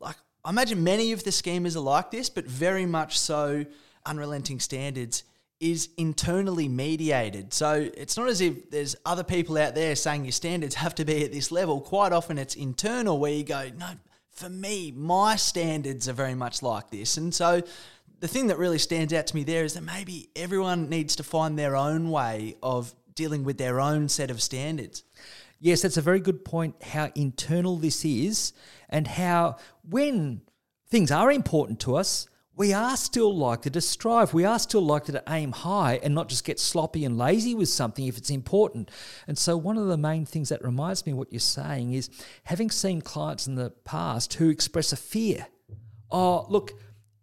like, 0.00 0.16
I 0.44 0.50
imagine 0.50 0.82
many 0.82 1.12
of 1.12 1.22
the 1.22 1.30
schemas 1.30 1.76
are 1.76 1.80
like 1.80 2.10
this, 2.10 2.28
but 2.28 2.46
very 2.46 2.86
much 2.86 3.20
so, 3.20 3.66
unrelenting 4.04 4.58
standards 4.58 5.22
is 5.60 5.90
internally 5.98 6.68
mediated. 6.68 7.52
So 7.52 7.90
it's 7.94 8.16
not 8.16 8.28
as 8.28 8.40
if 8.40 8.70
there's 8.70 8.96
other 9.04 9.22
people 9.22 9.58
out 9.58 9.74
there 9.74 9.94
saying 9.94 10.24
your 10.24 10.32
standards 10.32 10.74
have 10.76 10.94
to 10.96 11.04
be 11.04 11.22
at 11.22 11.32
this 11.32 11.52
level. 11.52 11.80
Quite 11.80 12.12
often 12.12 12.38
it's 12.38 12.54
internal 12.54 13.18
where 13.18 13.32
you 13.32 13.44
go, 13.44 13.68
no, 13.76 13.90
for 14.30 14.48
me, 14.48 14.90
my 14.90 15.36
standards 15.36 16.08
are 16.08 16.14
very 16.14 16.34
much 16.34 16.62
like 16.62 16.90
this. 16.90 17.18
And 17.18 17.34
so 17.34 17.62
the 18.20 18.28
thing 18.28 18.46
that 18.46 18.58
really 18.58 18.78
stands 18.78 19.12
out 19.12 19.26
to 19.28 19.36
me 19.36 19.44
there 19.44 19.64
is 19.64 19.74
that 19.74 19.82
maybe 19.82 20.30
everyone 20.34 20.88
needs 20.88 21.14
to 21.16 21.22
find 21.22 21.58
their 21.58 21.76
own 21.76 22.10
way 22.10 22.56
of 22.62 22.94
dealing 23.14 23.44
with 23.44 23.58
their 23.58 23.80
own 23.80 24.08
set 24.08 24.30
of 24.30 24.40
standards. 24.40 25.04
Yes, 25.58 25.82
that's 25.82 25.98
a 25.98 26.02
very 26.02 26.20
good 26.20 26.42
point 26.42 26.82
how 26.82 27.10
internal 27.14 27.76
this 27.76 28.02
is 28.02 28.54
and 28.88 29.06
how 29.06 29.56
when 29.88 30.40
things 30.88 31.10
are 31.10 31.30
important 31.30 31.80
to 31.80 31.96
us, 31.96 32.28
we 32.60 32.74
are 32.74 32.94
still 32.94 33.34
likely 33.34 33.70
to 33.70 33.80
strive. 33.80 34.34
We 34.34 34.44
are 34.44 34.58
still 34.58 34.82
likely 34.82 35.12
to 35.12 35.22
aim 35.26 35.52
high 35.52 35.98
and 36.02 36.14
not 36.14 36.28
just 36.28 36.44
get 36.44 36.60
sloppy 36.60 37.06
and 37.06 37.16
lazy 37.16 37.54
with 37.54 37.70
something 37.70 38.06
if 38.06 38.18
it's 38.18 38.28
important. 38.28 38.90
And 39.26 39.38
so, 39.38 39.56
one 39.56 39.78
of 39.78 39.86
the 39.86 39.96
main 39.96 40.26
things 40.26 40.50
that 40.50 40.62
reminds 40.62 41.06
me 41.06 41.14
what 41.14 41.32
you're 41.32 41.40
saying 41.40 41.94
is 41.94 42.10
having 42.44 42.70
seen 42.70 43.00
clients 43.00 43.46
in 43.46 43.54
the 43.54 43.70
past 43.70 44.34
who 44.34 44.50
express 44.50 44.92
a 44.92 44.98
fear. 44.98 45.46
Oh, 46.10 46.44
look, 46.50 46.72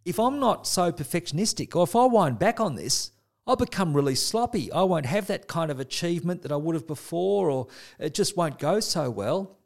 if 0.05 0.19
I'm 0.19 0.39
not 0.39 0.65
so 0.65 0.91
perfectionistic, 0.91 1.75
or 1.75 1.83
if 1.83 1.95
I 1.95 2.05
wind 2.05 2.39
back 2.39 2.59
on 2.59 2.73
this, 2.73 3.11
I'll 3.45 3.55
become 3.55 3.93
really 3.93 4.15
sloppy. 4.15 4.71
I 4.71 4.81
won't 4.81 5.05
have 5.05 5.27
that 5.27 5.47
kind 5.47 5.69
of 5.69 5.79
achievement 5.79 6.41
that 6.41 6.51
I 6.51 6.55
would 6.55 6.73
have 6.73 6.87
before, 6.87 7.51
or 7.51 7.67
it 7.99 8.15
just 8.15 8.35
won't 8.35 8.57
go 8.57 8.79
so 8.79 9.11
well. 9.11 9.59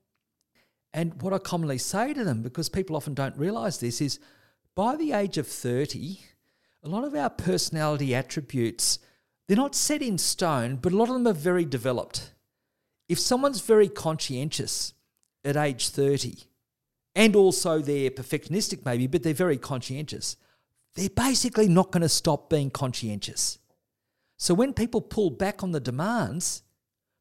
And 0.93 1.21
what 1.21 1.31
I 1.31 1.37
commonly 1.37 1.77
say 1.77 2.13
to 2.13 2.25
them, 2.25 2.41
because 2.41 2.67
people 2.67 2.97
often 2.97 3.13
don't 3.13 3.37
realize 3.37 3.79
this, 3.79 4.01
is 4.01 4.19
by 4.75 4.95
the 4.95 5.11
age 5.11 5.37
of 5.37 5.47
30, 5.47 6.19
a 6.83 6.89
lot 6.89 7.03
of 7.03 7.15
our 7.15 7.29
personality 7.29 8.15
attributes, 8.15 8.99
they're 9.47 9.57
not 9.57 9.75
set 9.75 10.01
in 10.01 10.17
stone, 10.17 10.77
but 10.77 10.93
a 10.93 10.95
lot 10.95 11.09
of 11.09 11.15
them 11.15 11.27
are 11.27 11.33
very 11.33 11.65
developed. 11.65 12.31
If 13.09 13.19
someone's 13.19 13.61
very 13.61 13.89
conscientious 13.89 14.93
at 15.43 15.57
age 15.57 15.89
30, 15.89 16.37
and 17.15 17.35
also 17.35 17.79
they're 17.79 18.09
perfectionistic 18.09 18.85
maybe, 18.85 19.07
but 19.07 19.23
they're 19.23 19.33
very 19.33 19.57
conscientious, 19.57 20.37
they're 20.95 21.09
basically 21.09 21.67
not 21.67 21.91
going 21.91 22.01
to 22.01 22.09
stop 22.09 22.49
being 22.49 22.69
conscientious. 22.69 23.59
So 24.37 24.53
when 24.53 24.73
people 24.73 25.01
pull 25.01 25.29
back 25.29 25.63
on 25.63 25.71
the 25.71 25.79
demands, 25.79 26.63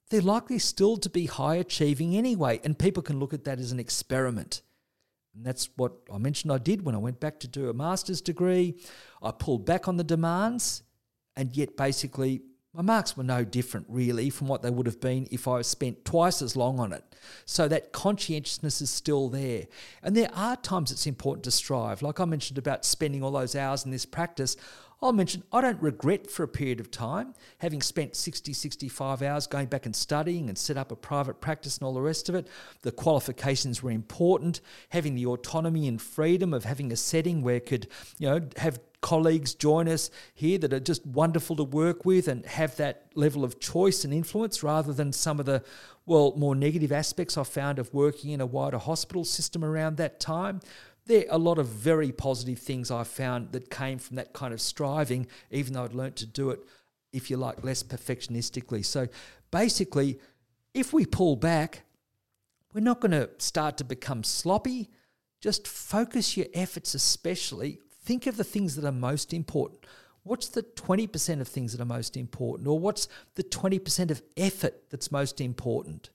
they're 0.09 0.21
likely 0.21 0.59
still 0.59 0.97
to 0.97 1.11
be 1.11 1.27
high 1.27 1.57
achieving 1.57 2.17
anyway, 2.17 2.61
and 2.65 2.79
people 2.79 3.03
can 3.03 3.19
look 3.19 3.35
at 3.35 3.45
that 3.45 3.59
as 3.59 3.73
an 3.73 3.81
experiment. 3.81 4.63
And 5.41 5.47
that's 5.47 5.71
what 5.77 5.93
I 6.13 6.19
mentioned 6.19 6.53
I 6.53 6.59
did 6.59 6.85
when 6.85 6.95
I 6.95 6.99
went 6.99 7.19
back 7.19 7.41
to 7.41 7.49
do 7.49 7.71
a 7.71 7.73
master's 7.73 8.21
degree. 8.21 8.75
I 9.23 9.31
pulled 9.31 9.65
back 9.65 9.89
on 9.89 9.97
the 9.97 10.05
demands, 10.05 10.83
and 11.35 11.57
yet 11.57 11.79
basically 11.79 12.43
my 12.75 12.83
marks 12.83 13.17
were 13.17 13.25
no 13.25 13.43
different 13.43 13.87
really 13.89 14.29
from 14.29 14.49
what 14.49 14.61
they 14.61 14.69
would 14.69 14.85
have 14.85 15.01
been 15.01 15.27
if 15.31 15.49
I 15.49 15.63
spent 15.63 16.05
twice 16.05 16.43
as 16.43 16.57
long 16.57 16.79
on 16.79 16.93
it. 16.93 17.03
So 17.47 17.69
that 17.69 17.93
conscientiousness 17.93 18.83
is 18.83 18.91
still 18.91 19.31
there. 19.31 19.65
And 20.03 20.15
there 20.15 20.29
are 20.35 20.57
times 20.57 20.93
it's 20.93 21.07
important 21.07 21.45
to 21.45 21.51
strive. 21.51 22.03
Like 22.03 22.21
I 22.21 22.27
mentioned 22.27 22.59
about 22.59 22.85
spending 22.85 23.23
all 23.23 23.33
those 23.33 23.57
hours 23.57 23.87
in 23.87 23.91
this 23.91 24.05
practice, 24.05 24.59
I'll 25.03 25.13
mention 25.13 25.45
I 25.51 25.63
don't 25.63 25.81
regret 25.81 26.31
for 26.31 26.43
a 26.43 26.49
period 26.49 26.79
of 26.79 26.91
time 26.91 27.35
having 27.59 27.81
spent 27.81 28.15
60, 28.15 28.53
65 28.53 29.23
hours 29.23 29.47
going 29.47 29.67
back 29.67 29.87
and 29.87 29.97
studying 29.97 30.49
and 30.49 30.59
set 30.59 30.77
up 30.77 30.93
a 30.93 30.97
private 30.97 31.41
practice 31.41 31.79
and 31.79 31.87
all 31.87 31.95
the 31.95 32.03
rest 32.03 32.29
of 32.29 32.35
it. 32.35 32.47
The 32.83 32.93
qualifications 32.93 33.83
were 33.83 33.91
important. 33.91 34.61
Having 34.91 35.15
the 35.15 35.27
autonomy 35.27 35.89
and 35.89 36.01
freedom 36.01 36.53
of 36.53 36.65
having 36.65 36.93
a 36.93 36.97
setting 36.97 37.41
where 37.41 37.61
could, 37.61 37.87
you 38.19 38.29
know, 38.29 38.41
have 38.59 38.79
colleagues 39.01 39.55
join 39.55 39.89
us 39.89 40.11
here 40.35 40.59
that 40.59 40.73
are 40.73 40.81
just 40.81 41.07
wonderful 41.07 41.57
to 41.57 41.65
work 41.65 42.05
with 42.05 42.29
and 42.29 42.45
have 42.45 42.77
that 42.77 43.07
level 43.15 43.45
of 43.45 43.59
choice 43.59 44.05
and 44.05 44.13
influence 44.13 44.63
rather 44.63 44.93
than 44.93 45.13
some 45.13 45.41
of 45.41 45.47
the 45.47 45.63
well 46.07 46.35
more 46.37 46.55
negative 46.55 46.93
aspects 46.93 47.39
I 47.39 47.45
found 47.45 47.79
of 47.79 47.93
working 47.95 48.31
in 48.31 48.41
a 48.41 48.47
wider 48.47 48.79
hospital 48.79 49.25
system 49.25 49.65
around 49.65 49.97
that 49.97 50.21
time 50.21 50.61
there 51.07 51.25
are 51.29 51.35
a 51.35 51.39
lot 51.39 51.59
of 51.59 51.67
very 51.67 52.13
positive 52.13 52.59
things 52.59 52.91
I 52.91 53.05
found 53.05 53.53
that 53.53 53.71
came 53.71 53.99
from 53.99 54.17
that 54.17 54.33
kind 54.33 54.53
of 54.53 54.61
striving, 54.61 55.27
even 55.51 55.75
though 55.75 55.85
I'd 55.85 55.95
learnt 55.95 56.17
to 56.17 56.27
do 56.27 56.51
it, 56.51 56.61
if 57.13 57.31
you 57.31 57.37
like, 57.37 57.65
less 57.65 57.83
perfectionistically. 57.83 58.85
So 58.85 59.09
basically, 59.51 60.19
if 60.75 60.93
we 60.93 61.07
pull 61.07 61.37
back, 61.37 61.83
we're 62.73 62.81
not 62.81 63.01
going 63.01 63.13
to 63.13 63.31
start 63.39 63.77
to 63.79 63.85
become 63.85 64.23
sloppy. 64.23 64.91
Just 65.41 65.67
focus 65.67 66.37
your 66.37 66.47
efforts, 66.55 66.95
especially. 66.95 67.81
Think 68.05 68.27
of 68.27 68.37
the 68.37 68.45
things 68.45 68.77
that 68.77 68.85
are 68.85 68.93
most 68.93 69.33
important. 69.33 69.85
What's 70.23 70.49
the 70.49 70.63
20% 70.63 71.41
of 71.41 71.49
things 71.49 71.73
that 71.73 71.83
are 71.83 71.87
most 71.87 72.17
important? 72.17 72.69
Or 72.69 72.79
what's 72.79 73.09
the 73.35 73.43
20% 73.43 74.11
of 74.11 74.23
effort 74.37 74.91
that's 74.91 75.11
most 75.11 75.41
important? 75.41 76.11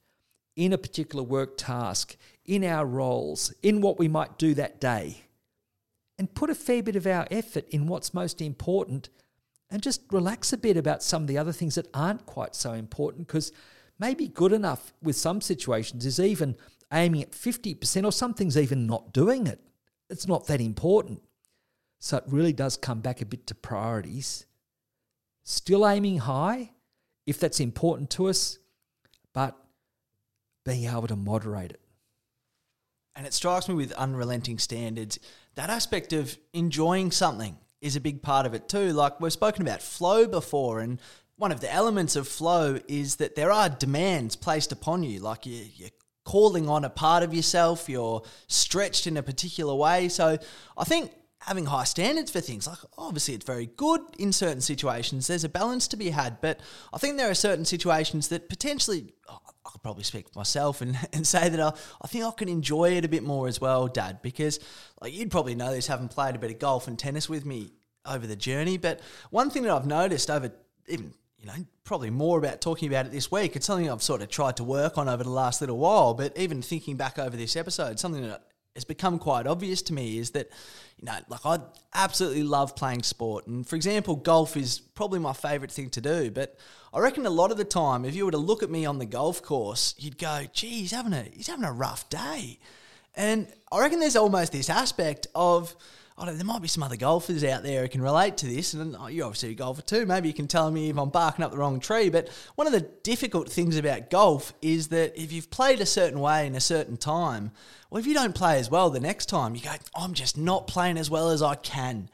In 0.55 0.73
a 0.73 0.77
particular 0.77 1.23
work 1.23 1.57
task, 1.57 2.15
in 2.45 2.63
our 2.63 2.85
roles, 2.85 3.53
in 3.61 3.81
what 3.81 3.99
we 3.99 4.07
might 4.07 4.37
do 4.37 4.53
that 4.53 4.79
day, 4.79 5.23
and 6.17 6.33
put 6.33 6.49
a 6.49 6.55
fair 6.55 6.81
bit 6.81 6.95
of 6.95 7.05
our 7.05 7.27
effort 7.29 7.67
in 7.69 7.87
what's 7.87 8.13
most 8.13 8.41
important 8.41 9.09
and 9.69 9.81
just 9.81 10.01
relax 10.11 10.53
a 10.53 10.57
bit 10.57 10.77
about 10.77 11.03
some 11.03 11.23
of 11.23 11.27
the 11.27 11.37
other 11.37 11.51
things 11.51 11.75
that 11.75 11.87
aren't 11.93 12.25
quite 12.25 12.55
so 12.55 12.73
important 12.73 13.27
because 13.27 13.51
maybe 13.99 14.27
good 14.27 14.53
enough 14.53 14.93
with 15.01 15.15
some 15.15 15.41
situations 15.41 16.05
is 16.05 16.19
even 16.19 16.55
aiming 16.93 17.23
at 17.23 17.31
50% 17.31 18.05
or 18.05 18.11
some 18.11 18.33
things 18.33 18.57
even 18.57 18.85
not 18.85 19.11
doing 19.11 19.47
it. 19.47 19.59
It's 20.09 20.27
not 20.27 20.47
that 20.47 20.61
important. 20.61 21.21
So 21.99 22.17
it 22.17 22.23
really 22.27 22.53
does 22.53 22.77
come 22.77 23.01
back 23.01 23.21
a 23.21 23.25
bit 23.25 23.47
to 23.47 23.55
priorities. 23.55 24.45
Still 25.43 25.87
aiming 25.87 26.19
high 26.19 26.71
if 27.25 27.39
that's 27.39 27.59
important 27.59 28.11
to 28.11 28.29
us, 28.29 28.59
but 29.33 29.57
being 30.65 30.89
able 30.89 31.07
to 31.07 31.15
moderate 31.15 31.71
it. 31.71 31.81
And 33.15 33.25
it 33.25 33.33
strikes 33.33 33.69
me 33.69 33.75
with 33.75 33.93
unrelenting 33.93 34.59
standards, 34.59 35.19
that 35.55 35.69
aspect 35.69 36.11
of 36.11 36.37
enjoying 36.53 37.11
something 37.11 37.57
is 37.79 37.95
a 37.95 38.01
big 38.01 38.21
part 38.21 38.45
of 38.45 38.53
it 38.53 38.67
too. 38.67 38.91
Like 38.91 39.21
we've 39.21 39.31
spoken 39.31 39.61
about 39.61 39.81
flow 39.81 40.27
before, 40.27 40.81
and 40.81 40.99
one 41.37 41.51
of 41.51 41.61
the 41.61 41.71
elements 41.71 42.15
of 42.15 42.27
flow 42.27 42.79
is 42.87 43.17
that 43.17 43.35
there 43.35 43.51
are 43.51 43.69
demands 43.69 44.35
placed 44.35 44.71
upon 44.71 45.03
you. 45.03 45.19
Like 45.19 45.45
you, 45.45 45.65
you're 45.75 45.89
calling 46.25 46.67
on 46.67 46.83
a 46.83 46.89
part 46.89 47.23
of 47.23 47.33
yourself, 47.33 47.87
you're 47.87 48.23
stretched 48.47 49.07
in 49.07 49.15
a 49.15 49.23
particular 49.23 49.75
way. 49.75 50.09
So 50.09 50.37
I 50.77 50.83
think 50.83 51.11
having 51.45 51.65
high 51.65 51.83
standards 51.83 52.31
for 52.31 52.41
things. 52.41 52.67
Like, 52.67 52.79
obviously, 52.97 53.35
it's 53.35 53.45
very 53.45 53.67
good 53.77 54.01
in 54.17 54.33
certain 54.33 54.61
situations. 54.61 55.27
There's 55.27 55.43
a 55.43 55.49
balance 55.49 55.87
to 55.89 55.97
be 55.97 56.09
had, 56.09 56.41
but 56.41 56.59
I 56.91 56.97
think 56.97 57.17
there 57.17 57.29
are 57.29 57.35
certain 57.35 57.65
situations 57.65 58.29
that 58.29 58.49
potentially, 58.49 59.13
oh, 59.29 59.39
could 59.75 59.83
probably 59.83 60.03
speak 60.03 60.29
for 60.29 60.39
myself 60.39 60.81
and, 60.81 60.97
and 61.13 61.27
say 61.27 61.49
that 61.49 61.59
I, 61.59 61.73
I 62.01 62.07
think 62.07 62.23
I 62.23 62.31
can 62.31 62.47
enjoy 62.47 62.91
it 62.91 63.03
a 63.03 63.09
bit 63.09 63.23
more 63.23 63.47
as 63.47 63.59
well, 63.59 63.87
Dad, 63.87 64.21
because 64.21 64.59
like 65.01 65.13
you'd 65.13 65.31
probably 65.31 65.53
know 65.53 65.71
this, 65.71 65.87
having 65.87 66.07
played 66.07 66.35
a 66.35 66.39
bit 66.39 66.51
of 66.51 66.59
golf 66.59 66.87
and 66.87 66.97
tennis 66.97 67.27
with 67.27 67.45
me 67.45 67.73
over 68.05 68.25
the 68.25 68.35
journey. 68.35 68.77
But 68.77 69.01
one 69.31 69.49
thing 69.49 69.63
that 69.63 69.71
I've 69.71 69.85
noticed 69.85 70.29
over 70.29 70.51
even 70.87 71.13
you 71.39 71.47
know, 71.47 71.53
probably 71.83 72.09
more 72.09 72.39
about 72.39 72.61
talking 72.61 72.87
about 72.87 73.05
it 73.05 73.11
this 73.11 73.31
week. 73.31 73.55
It's 73.55 73.67
something 73.67 73.89
I've 73.89 74.01
sort 74.01 74.23
of 74.23 74.29
tried 74.29 74.57
to 74.57 74.63
work 74.63 74.97
on 74.97 75.07
over 75.07 75.23
the 75.23 75.29
last 75.29 75.61
little 75.61 75.77
while, 75.77 76.15
but 76.15 76.35
even 76.37 76.61
thinking 76.63 76.95
back 76.95 77.19
over 77.19 77.37
this 77.37 77.55
episode, 77.55 77.99
something 77.99 78.23
that 78.23 78.47
has 78.73 78.83
become 78.83 79.19
quite 79.19 79.45
obvious 79.45 79.81
to 79.83 79.93
me 79.93 80.17
is 80.17 80.31
that, 80.31 80.49
you 80.97 81.05
know, 81.05 81.17
like 81.29 81.45
I 81.45 81.59
absolutely 81.93 82.43
love 82.43 82.75
playing 82.75 83.03
sport. 83.03 83.47
And 83.47 83.67
for 83.67 83.75
example, 83.75 84.15
golf 84.15 84.57
is 84.57 84.79
probably 84.79 85.19
my 85.19 85.33
favourite 85.33 85.71
thing 85.71 85.89
to 85.91 86.01
do. 86.01 86.31
But 86.31 86.57
I 86.95 86.99
reckon 86.99 87.25
a 87.25 87.29
lot 87.29 87.51
of 87.51 87.57
the 87.57 87.65
time, 87.65 88.05
if 88.05 88.15
you 88.15 88.23
were 88.23 88.31
to 88.31 88.37
look 88.37 88.63
at 88.63 88.69
me 88.69 88.85
on 88.85 88.99
the 88.99 89.05
golf 89.05 89.43
course, 89.43 89.95
you'd 89.97 90.17
go, 90.17 90.45
gee, 90.53 90.79
he's 90.79 90.91
having 90.91 91.11
a, 91.11 91.23
he's 91.23 91.47
having 91.47 91.65
a 91.65 91.71
rough 91.73 92.09
day. 92.09 92.57
And 93.15 93.47
I 93.69 93.81
reckon 93.81 93.99
there's 93.99 94.15
almost 94.15 94.53
this 94.53 94.69
aspect 94.69 95.27
of, 95.35 95.75
I 96.17 96.25
don't, 96.25 96.37
there 96.37 96.45
might 96.45 96.61
be 96.61 96.69
some 96.69 96.83
other 96.83 96.95
golfers 96.95 97.43
out 97.43 97.63
there 97.63 97.81
who 97.81 97.89
can 97.89 98.01
relate 98.01 98.37
to 98.37 98.45
this, 98.45 98.73
and 98.73 98.95
oh, 98.97 99.07
you're 99.07 99.25
obviously 99.25 99.51
a 99.51 99.55
golfer 99.55 99.81
too. 99.81 100.05
Maybe 100.05 100.29
you 100.29 100.33
can 100.33 100.47
tell 100.47 100.71
me 100.71 100.89
if 100.89 100.97
I'm 100.97 101.09
barking 101.09 101.43
up 101.43 101.51
the 101.51 101.57
wrong 101.57 101.81
tree. 101.81 102.09
But 102.09 102.29
one 102.55 102.65
of 102.65 102.71
the 102.71 102.89
difficult 103.03 103.51
things 103.51 103.75
about 103.75 104.09
golf 104.09 104.53
is 104.61 104.87
that 104.87 105.21
if 105.21 105.33
you've 105.33 105.51
played 105.51 105.81
a 105.81 105.85
certain 105.85 106.21
way 106.21 106.47
in 106.47 106.55
a 106.55 106.61
certain 106.61 106.95
time, 106.95 107.51
well, 107.89 107.99
if 107.99 108.07
you 108.07 108.13
don't 108.13 108.33
play 108.33 108.57
as 108.57 108.71
well 108.71 108.89
the 108.89 109.01
next 109.01 109.25
time, 109.25 109.53
you 109.53 109.61
go, 109.61 109.71
I'm 109.97 110.13
just 110.13 110.37
not 110.37 110.65
playing 110.65 110.97
as 110.97 111.09
well 111.09 111.29
as 111.29 111.41
I 111.41 111.55
can. 111.55 112.09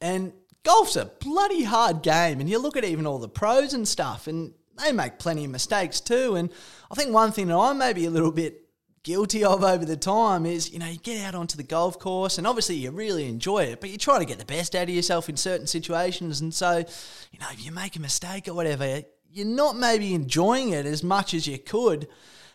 And 0.00 0.32
golf's 0.64 0.96
a 0.96 1.06
bloody 1.06 1.64
hard 1.64 2.02
game, 2.02 2.40
and 2.40 2.48
you 2.48 2.58
look 2.58 2.76
at 2.76 2.84
even 2.84 3.06
all 3.06 3.18
the 3.18 3.28
pros 3.28 3.74
and 3.74 3.86
stuff, 3.86 4.26
and 4.26 4.54
they 4.82 4.92
make 4.92 5.18
plenty 5.18 5.44
of 5.44 5.50
mistakes 5.50 6.00
too. 6.00 6.36
And 6.36 6.50
I 6.90 6.94
think 6.94 7.12
one 7.12 7.32
thing 7.32 7.48
that 7.48 7.56
I'm 7.56 7.78
maybe 7.78 8.06
a 8.06 8.10
little 8.10 8.32
bit 8.32 8.62
guilty 9.02 9.44
of 9.44 9.64
over 9.64 9.84
the 9.84 9.96
time 9.96 10.46
is, 10.46 10.72
you 10.72 10.78
know, 10.78 10.86
you 10.86 10.98
get 10.98 11.24
out 11.24 11.34
onto 11.34 11.56
the 11.56 11.62
golf 11.62 11.98
course 11.98 12.38
and 12.38 12.46
obviously 12.46 12.76
you 12.76 12.90
really 12.90 13.28
enjoy 13.28 13.64
it, 13.64 13.80
but 13.80 13.90
you 13.90 13.98
try 13.98 14.18
to 14.18 14.24
get 14.24 14.38
the 14.38 14.44
best 14.44 14.74
out 14.74 14.84
of 14.84 14.90
yourself 14.90 15.28
in 15.28 15.36
certain 15.36 15.66
situations. 15.66 16.40
And 16.40 16.54
so, 16.54 16.78
you 16.78 17.38
know, 17.40 17.46
if 17.50 17.64
you 17.64 17.72
make 17.72 17.96
a 17.96 18.00
mistake 18.00 18.46
or 18.46 18.54
whatever, 18.54 19.02
you're 19.30 19.46
not 19.46 19.76
maybe 19.76 20.14
enjoying 20.14 20.70
it 20.70 20.86
as 20.86 21.02
much 21.02 21.34
as 21.34 21.46
you 21.48 21.58
could. 21.58 22.06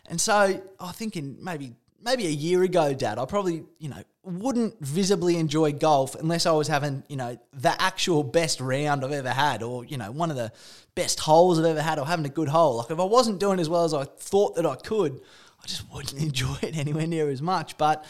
And 0.08 0.20
so 0.20 0.62
I 0.80 0.92
think 0.92 1.16
in 1.16 1.36
maybe 1.42 1.74
maybe 2.00 2.26
a 2.26 2.30
year 2.30 2.62
ago, 2.62 2.94
Dad, 2.94 3.18
I 3.18 3.26
probably, 3.26 3.64
you 3.78 3.90
know, 3.90 4.02
wouldn't 4.28 4.78
visibly 4.80 5.36
enjoy 5.36 5.72
golf 5.72 6.14
unless 6.14 6.44
I 6.44 6.52
was 6.52 6.68
having, 6.68 7.02
you 7.08 7.16
know, 7.16 7.38
the 7.54 7.80
actual 7.80 8.22
best 8.22 8.60
round 8.60 9.04
I've 9.04 9.12
ever 9.12 9.30
had 9.30 9.62
or, 9.62 9.84
you 9.84 9.96
know, 9.96 10.10
one 10.10 10.30
of 10.30 10.36
the 10.36 10.52
best 10.94 11.20
holes 11.20 11.58
I've 11.58 11.64
ever 11.64 11.80
had 11.80 11.98
or 11.98 12.06
having 12.06 12.26
a 12.26 12.30
good 12.30 12.48
hole. 12.48 12.76
Like 12.76 12.90
if 12.90 13.00
I 13.00 13.04
wasn't 13.04 13.40
doing 13.40 13.58
as 13.58 13.68
well 13.68 13.84
as 13.84 13.94
I 13.94 14.04
thought 14.04 14.56
that 14.56 14.66
I 14.66 14.76
could, 14.76 15.20
I 15.62 15.66
just 15.66 15.90
wouldn't 15.90 16.22
enjoy 16.22 16.56
it 16.62 16.76
anywhere 16.76 17.06
near 17.06 17.30
as 17.30 17.40
much. 17.40 17.78
But 17.78 18.04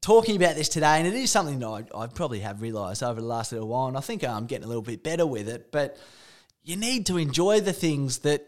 talking 0.00 0.36
about 0.36 0.56
this 0.56 0.70
today, 0.70 0.98
and 0.98 1.06
it 1.06 1.14
is 1.14 1.30
something 1.30 1.58
that 1.58 1.88
I, 1.94 2.02
I 2.02 2.06
probably 2.06 2.40
have 2.40 2.62
realised 2.62 3.02
over 3.02 3.20
the 3.20 3.26
last 3.26 3.52
little 3.52 3.68
while, 3.68 3.88
and 3.88 3.96
I 3.96 4.00
think 4.00 4.24
uh, 4.24 4.28
I'm 4.28 4.46
getting 4.46 4.64
a 4.64 4.68
little 4.68 4.82
bit 4.82 5.02
better 5.02 5.26
with 5.26 5.48
it. 5.48 5.70
But 5.70 5.98
you 6.62 6.76
need 6.76 7.06
to 7.06 7.18
enjoy 7.18 7.60
the 7.60 7.72
things 7.74 8.18
that 8.18 8.46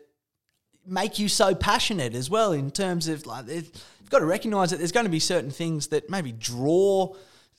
make 0.87 1.19
you 1.19 1.29
so 1.29 1.55
passionate 1.55 2.15
as 2.15 2.31
well. 2.31 2.53
In 2.53 2.71
terms 2.71 3.09
of 3.09 3.27
like, 3.27 3.47
got 4.15 4.21
to 4.21 4.27
recognise 4.27 4.71
that 4.71 4.79
there's 4.79 4.93
going 4.93 5.07
to 5.07 5.11
be 5.11 5.19
certain 5.19 5.51
things 5.51 5.89
that 5.89 6.09
maybe 6.09 6.33
draw 6.33 7.15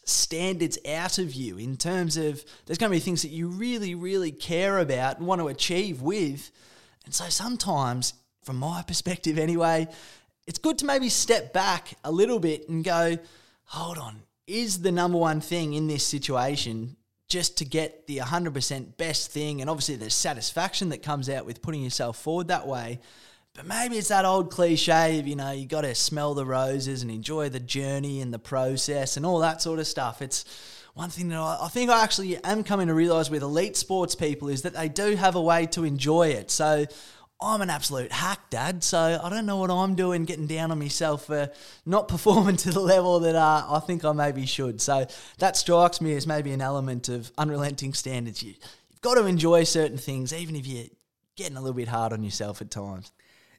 standards 0.06 0.78
out 0.88 1.18
of 1.18 1.34
you. 1.34 1.58
In 1.58 1.76
terms 1.78 2.16
of 2.16 2.44
there's 2.66 2.78
going 2.78 2.92
to 2.92 2.96
be 2.96 3.00
things 3.00 3.24
that 3.24 3.30
you 3.30 3.50
really, 3.50 3.94
really 3.94 4.32
care 4.32 4.80
about 4.80 5.18
and 5.18 5.28
want 5.28 5.42
to 5.42 5.50
achieve 5.50 6.02
with. 6.02 6.52
And 7.04 7.14
so 7.14 7.28
sometimes, 7.30 8.14
from 8.44 8.56
my 8.58 8.84
perspective 8.84 9.38
anyway, 9.38 9.88
it's 10.48 10.60
good 10.60 10.78
to 10.80 10.86
maybe 10.86 11.10
step 11.10 11.54
back 11.54 11.96
a 12.04 12.12
little 12.12 12.40
bit 12.40 12.70
and 12.70 12.84
go, 12.84 13.18
hold 13.66 13.98
on, 13.98 14.22
is 14.48 14.82
the 14.82 14.92
number 14.92 15.18
one 15.18 15.42
thing 15.42 15.74
in 15.74 15.88
this 15.88 16.06
situation 16.06 16.96
just 17.28 17.58
to 17.58 17.66
get 17.66 18.06
the 18.08 18.18
100% 18.18 18.98
best 18.98 19.32
thing? 19.32 19.60
And 19.60 19.70
obviously, 19.70 19.96
there's 19.96 20.14
satisfaction 20.14 20.90
that 20.90 21.02
comes 21.04 21.30
out 21.30 21.46
with 21.46 21.62
putting 21.62 21.84
yourself 21.84 22.18
forward 22.18 22.48
that 22.48 22.68
way. 22.68 23.00
But 23.56 23.66
maybe 23.66 23.98
it's 23.98 24.10
that 24.10 24.26
old 24.26 24.52
cliche 24.52 25.18
of, 25.18 25.28
you 25.28 25.38
know, 25.38 25.52
you 25.52 25.66
got 25.66 25.82
to 25.82 25.96
smell 25.96 26.34
the 26.34 26.46
roses 26.46 27.02
and 27.02 27.10
enjoy 27.10 27.48
the 27.48 27.60
journey 27.60 28.20
and 28.20 28.34
the 28.34 28.40
process 28.40 29.16
and 29.16 29.26
all 29.26 29.40
that 29.40 29.62
sort 29.62 29.80
of 29.80 29.88
stuff. 29.88 30.22
It's 30.22 30.44
one 30.94 31.10
thing 31.10 31.30
that 31.30 31.40
I, 31.40 31.70
think 31.70 31.90
I 31.90 32.04
actually 32.04 32.36
am 32.44 32.66
coming 32.66 32.88
to 32.88 32.94
realize 32.94 33.30
with 33.30 33.44
elite 33.44 33.78
sports 33.78 34.14
people 34.14 34.50
is 34.50 34.64
that 34.64 34.74
they 34.74 34.90
do 34.90 35.16
have 35.16 35.36
a 35.36 35.42
way 35.42 35.68
to 35.68 35.86
enjoy 35.86 36.30
it. 36.30 36.52
So 36.52 36.86
I'm 37.42 37.62
an 37.62 37.70
absolute 37.70 38.12
hack, 38.12 38.50
Dad. 38.50 38.84
So 38.84 39.22
I 39.24 39.30
don't 39.30 39.46
know 39.46 39.58
what 39.58 39.72
I'm 39.72 39.96
doing, 39.96 40.26
getting 40.26 40.48
down 40.48 40.72
on 40.72 40.80
myself 40.80 41.28
for 41.28 41.50
not 41.86 42.08
performing 42.10 42.58
to 42.58 42.72
the 42.72 42.82
level 42.82 43.22
that 43.22 43.36
uh, 43.36 43.66
I 43.70 43.80
think 43.80 44.04
I 44.04 44.12
maybe 44.12 44.46
should. 44.46 44.82
So 44.82 45.08
that 45.40 45.56
strikes 45.56 46.02
me 46.02 46.14
as 46.18 46.28
maybe 46.28 46.52
an 46.52 46.62
element 46.62 47.08
of 47.08 47.32
unrelenting 47.38 47.94
standards. 47.94 48.44
You, 48.44 48.54
you've 48.90 49.02
got 49.02 49.16
to 49.16 49.26
enjoy 49.26 49.64
certain 49.64 49.98
things, 49.98 50.34
even 50.34 50.58
if 50.58 50.68
you're 50.68 50.88
getting 51.38 51.56
a 51.56 51.62
little 51.62 51.76
bit 51.76 51.88
hard 51.88 52.12
on 52.12 52.22
yourself 52.22 52.62
at 52.62 52.70
times. 52.70 53.14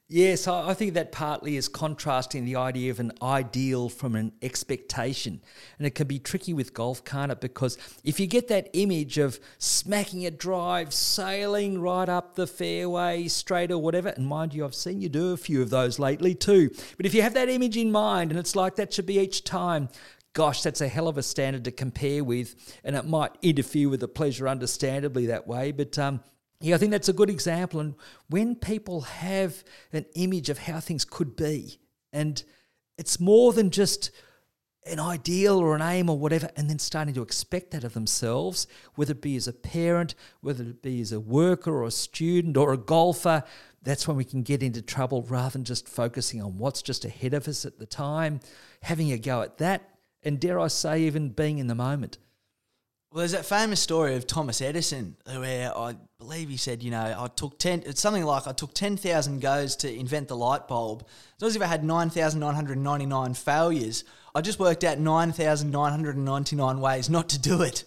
Yes, 0.09 0.47
I 0.47 0.73
think 0.75 0.95
that 0.95 1.11
partly 1.11 1.57
is 1.57 1.67
contrasting 1.67 2.45
the 2.45 2.55
idea 2.55 2.93
of 2.93 3.01
an 3.01 3.11
ideal 3.21 3.89
from 3.89 4.15
an 4.15 4.31
expectation. 4.41 5.43
And 5.79 5.87
it 5.87 5.97
can 5.97 6.07
be 6.07 6.21
tricky 6.21 6.55
with 6.55 6.73
golf, 6.73 7.05
can't 7.05 7.33
it? 7.33 7.41
Because 7.41 7.77
if 8.05 8.21
you 8.21 8.29
get 8.29 8.47
that 8.47 8.71
image 8.73 9.19
of 9.19 9.41
smacking 9.59 10.25
a 10.25 10.31
drive, 10.31 10.95
sailing 10.95 11.81
right 11.81 12.09
up 12.09 12.37
the 12.37 12.47
fairway, 12.47 13.27
straight 13.27 13.73
or 13.73 13.79
whatever, 13.79 14.11
and 14.11 14.29
mind 14.29 14.55
you, 14.55 14.65
I've 14.65 14.77
seen 14.77 15.01
you 15.01 15.09
do 15.09 15.33
a 15.33 15.37
few 15.37 15.61
of 15.61 15.71
those 15.71 15.99
lately 15.99 16.37
too. 16.37 16.71
But 16.97 17.07
if 17.07 17.13
you 17.13 17.23
have 17.23 17.35
that 17.35 17.49
image 17.49 17.77
in 17.77 17.91
mind 17.91 18.31
and 18.31 18.39
it's 18.39 18.55
like 18.55 18.77
that 18.77 18.93
should 18.93 19.07
be 19.07 19.19
each 19.19 19.43
time, 19.43 19.89
gosh, 20.35 20.63
that's 20.63 20.81
a 20.81 20.87
hell 20.87 21.09
of 21.09 21.19
a 21.19 21.23
standard 21.25 21.65
to 21.65 21.73
compare 21.73 22.23
with. 22.23 22.79
And 22.85 22.95
it 22.95 23.07
might 23.07 23.33
interfere 23.43 23.89
with 23.89 23.99
the 23.99 24.09
pleasure, 24.09 24.47
understandably, 24.47 25.27
that 25.27 25.49
way. 25.49 25.73
But, 25.73 25.99
um, 25.99 26.21
yeah, 26.61 26.75
I 26.75 26.79
think 26.79 26.91
that's 26.91 27.09
a 27.09 27.13
good 27.13 27.31
example. 27.31 27.81
And 27.81 27.95
when 28.29 28.55
people 28.55 29.03
have 29.03 29.63
an 29.93 30.07
image 30.15 30.49
of 30.49 30.59
how 30.59 30.81
things 30.81 31.05
could 31.05 31.37
be, 31.37 31.79
and 32.13 32.43
it's 32.97 33.21
more 33.21 33.53
than 33.53 33.71
just 33.71 34.11
an 34.87 35.01
ideal 35.01 35.59
or 35.59 35.75
an 35.75 35.83
aim 35.83 36.09
or 36.09 36.19
whatever, 36.19 36.49
and 36.57 36.71
then 36.71 36.79
starting 36.79 37.15
to 37.15 37.23
expect 37.23 37.73
that 37.73 37.85
of 37.85 37.95
themselves, 37.95 38.67
whether 38.95 39.13
it 39.13 39.21
be 39.21 39.37
as 39.37 39.49
a 39.49 39.53
parent, 39.53 40.15
whether 40.41 40.63
it 40.63 40.81
be 40.81 41.01
as 41.01 41.13
a 41.13 41.21
worker 41.21 41.77
or 41.77 41.85
a 41.85 41.91
student 41.91 42.57
or 42.57 42.73
a 42.73 42.79
golfer, 42.79 43.43
that's 43.83 44.09
when 44.09 44.17
we 44.17 44.25
can 44.25 44.43
get 44.43 44.63
into 44.63 44.83
trouble 44.83 45.23
rather 45.23 45.51
than 45.51 45.65
just 45.65 45.89
focusing 45.89 46.41
on 46.41 46.57
what's 46.57 46.83
just 46.83 47.05
ahead 47.05 47.35
of 47.35 47.49
us 47.49 47.65
at 47.65 47.79
the 47.79 47.87
time, 47.87 48.41
having 48.83 49.13
a 49.13 49.19
go 49.19 49.43
at 49.43 49.59
that, 49.59 49.91
and 50.23 50.41
dare 50.41 50.59
I 50.59 50.69
say, 50.69 51.03
even 51.03 51.31
being 51.31 51.59
in 51.59 51.67
the 51.67 51.75
moment. 51.75 52.19
Well, 53.17 53.23
there's 53.23 53.33
that 53.33 53.47
famous 53.47 53.81
story 53.81 54.15
of 54.15 54.27
Thomas 54.27 54.61
Edison, 54.61 55.17
where 55.25 55.75
I 55.75 55.95
believe 56.19 56.51
he 56.51 56.59
said, 56.59 56.83
you 56.83 56.91
know, 56.91 57.17
I 57.19 57.29
took 57.29 57.59
ten. 57.59 57.83
It's 57.87 57.99
something 57.99 58.23
like 58.23 58.47
I 58.47 58.53
took 58.53 58.75
ten 58.75 58.99
thousand 58.99 59.41
goes 59.41 59.75
to 59.77 59.91
invent 59.91 60.29
the 60.29 60.37
light 60.37 60.69
bulb. 60.69 61.07
It's 61.33 61.41
not 61.41 61.47
as 61.47 61.57
if 61.57 61.63
I 61.63 61.67
had 61.67 61.83
nine 61.83 62.11
thousand 62.11 62.41
nine 62.41 62.55
hundred 62.55 62.77
ninety 62.77 63.07
nine 63.07 63.33
failures. 63.33 64.05
I 64.35 64.43
just 64.43 64.59
worked 64.59 64.85
out 64.85 64.99
nine 64.99 65.33
thousand 65.33 65.71
nine 65.71 65.93
hundred 65.93 66.19
ninety 66.19 66.57
nine 66.57 66.79
ways 66.79 67.09
not 67.09 67.31
to 67.31 67.39
do 67.39 67.63
it. 67.63 67.85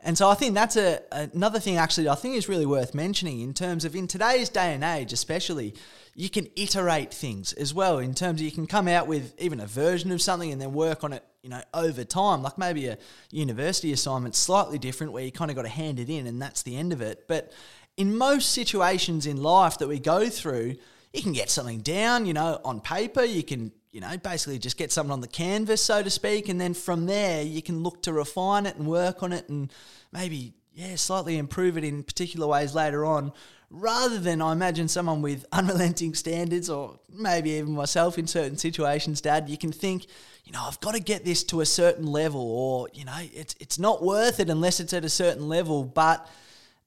And 0.00 0.16
so 0.16 0.28
I 0.28 0.34
think 0.34 0.54
that's 0.54 0.76
a 0.76 1.02
another 1.10 1.58
thing 1.58 1.76
actually 1.76 2.08
I 2.08 2.14
think 2.14 2.36
is 2.36 2.48
really 2.48 2.66
worth 2.66 2.94
mentioning 2.94 3.40
in 3.40 3.52
terms 3.52 3.84
of 3.84 3.96
in 3.96 4.06
today's 4.06 4.48
day 4.48 4.72
and 4.72 4.84
age 4.84 5.12
especially 5.12 5.74
you 6.14 6.30
can 6.30 6.48
iterate 6.56 7.12
things 7.12 7.52
as 7.54 7.74
well 7.74 7.98
in 7.98 8.14
terms 8.14 8.40
of 8.40 8.44
you 8.44 8.52
can 8.52 8.66
come 8.66 8.88
out 8.88 9.06
with 9.06 9.34
even 9.40 9.60
a 9.60 9.66
version 9.66 10.12
of 10.12 10.22
something 10.22 10.52
and 10.52 10.60
then 10.60 10.72
work 10.72 11.02
on 11.02 11.12
it 11.12 11.24
you 11.42 11.50
know 11.50 11.60
over 11.74 12.04
time 12.04 12.42
like 12.42 12.56
maybe 12.58 12.86
a 12.86 12.98
university 13.32 13.92
assignment 13.92 14.34
slightly 14.34 14.78
different 14.78 15.12
where 15.12 15.24
you 15.24 15.32
kind 15.32 15.50
of 15.50 15.56
got 15.56 15.62
to 15.62 15.68
hand 15.68 15.98
it 15.98 16.08
in 16.08 16.26
and 16.26 16.40
that's 16.40 16.62
the 16.62 16.76
end 16.76 16.92
of 16.92 17.00
it. 17.00 17.26
But 17.26 17.52
in 17.96 18.16
most 18.16 18.52
situations 18.52 19.26
in 19.26 19.42
life 19.42 19.78
that 19.78 19.88
we 19.88 19.98
go 19.98 20.28
through 20.28 20.76
you 21.12 21.22
can 21.22 21.32
get 21.32 21.50
something 21.50 21.80
down 21.80 22.24
you 22.24 22.34
know 22.34 22.60
on 22.64 22.80
paper 22.80 23.24
you 23.24 23.42
can 23.42 23.72
you 23.92 24.00
know, 24.00 24.16
basically 24.18 24.58
just 24.58 24.76
get 24.76 24.92
something 24.92 25.12
on 25.12 25.20
the 25.20 25.28
canvas, 25.28 25.82
so 25.82 26.02
to 26.02 26.10
speak, 26.10 26.48
and 26.48 26.60
then 26.60 26.74
from 26.74 27.06
there 27.06 27.42
you 27.42 27.62
can 27.62 27.82
look 27.82 28.02
to 28.02 28.12
refine 28.12 28.66
it 28.66 28.76
and 28.76 28.86
work 28.86 29.22
on 29.22 29.32
it 29.32 29.48
and 29.48 29.72
maybe, 30.12 30.52
yeah, 30.74 30.94
slightly 30.96 31.38
improve 31.38 31.78
it 31.78 31.84
in 31.84 32.02
particular 32.02 32.46
ways 32.46 32.74
later 32.74 33.04
on. 33.04 33.32
Rather 33.70 34.18
than, 34.18 34.40
I 34.40 34.52
imagine, 34.52 34.88
someone 34.88 35.20
with 35.22 35.44
unrelenting 35.52 36.14
standards, 36.14 36.70
or 36.70 36.98
maybe 37.10 37.50
even 37.50 37.72
myself 37.72 38.18
in 38.18 38.26
certain 38.26 38.56
situations, 38.56 39.20
Dad, 39.20 39.48
you 39.48 39.58
can 39.58 39.72
think, 39.72 40.06
you 40.44 40.52
know, 40.52 40.62
I've 40.62 40.80
got 40.80 40.94
to 40.94 41.00
get 41.00 41.24
this 41.24 41.44
to 41.44 41.60
a 41.60 41.66
certain 41.66 42.06
level, 42.06 42.40
or, 42.40 42.88
you 42.92 43.04
know, 43.04 43.18
it's, 43.34 43.54
it's 43.60 43.78
not 43.78 44.02
worth 44.02 44.40
it 44.40 44.48
unless 44.48 44.80
it's 44.80 44.92
at 44.92 45.04
a 45.04 45.10
certain 45.10 45.48
level. 45.48 45.84
But 45.84 46.26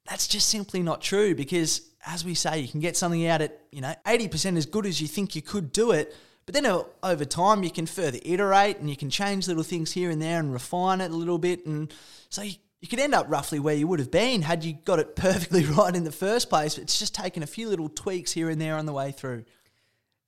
that's 0.08 0.28
just 0.28 0.50
simply 0.50 0.82
not 0.82 1.02
true 1.02 1.36
because, 1.36 1.82
as 2.06 2.26
we 2.26 2.34
say, 2.34 2.60
you 2.60 2.68
can 2.68 2.80
get 2.80 2.98
something 2.98 3.28
out 3.28 3.42
at, 3.42 3.60
you 3.72 3.82
know, 3.82 3.94
80% 4.06 4.58
as 4.58 4.66
good 4.66 4.88
as 4.88 5.00
you 5.00 5.08
think 5.08 5.36
you 5.36 5.44
could 5.44 5.72
do 5.72 5.92
it 5.92 6.16
but 6.46 6.56
then 6.56 6.66
uh, 6.66 6.84
over 7.04 7.26
time, 7.26 7.64
you 7.64 7.72
can 7.72 7.86
further 7.86 8.20
iterate 8.24 8.80
and 8.80 8.90
you 8.90 8.98
can 8.98 9.10
change 9.10 9.48
little 9.48 9.64
things 9.64 9.92
here 9.92 10.10
and 10.10 10.22
there 10.22 10.40
and 10.40 10.52
refine 10.52 11.02
it 11.02 11.12
a 11.12 11.16
little 11.16 11.38
bit. 11.38 11.66
And 11.66 11.94
so 12.30 12.42
you, 12.42 12.56
you 12.82 12.88
could 12.88 13.00
end 13.00 13.14
up 13.14 13.28
roughly 13.30 13.60
where 13.60 13.76
you 13.76 13.88
would 13.88 14.00
have 14.00 14.12
been 14.12 14.42
had 14.42 14.64
you 14.64 14.74
got 14.86 15.00
it 15.00 15.16
perfectly 15.16 15.66
right 15.66 15.96
in 15.96 16.04
the 16.04 16.12
first 16.12 16.50
place. 16.50 16.78
It's 16.78 17.00
just 17.00 17.14
taken 17.14 17.44
a 17.44 17.48
few 17.48 17.70
little 17.70 17.90
tweaks 17.90 18.32
here 18.32 18.50
and 18.50 18.60
there 18.60 18.76
on 18.76 18.86
the 18.86 18.94
way 18.94 19.12
through. 19.12 19.46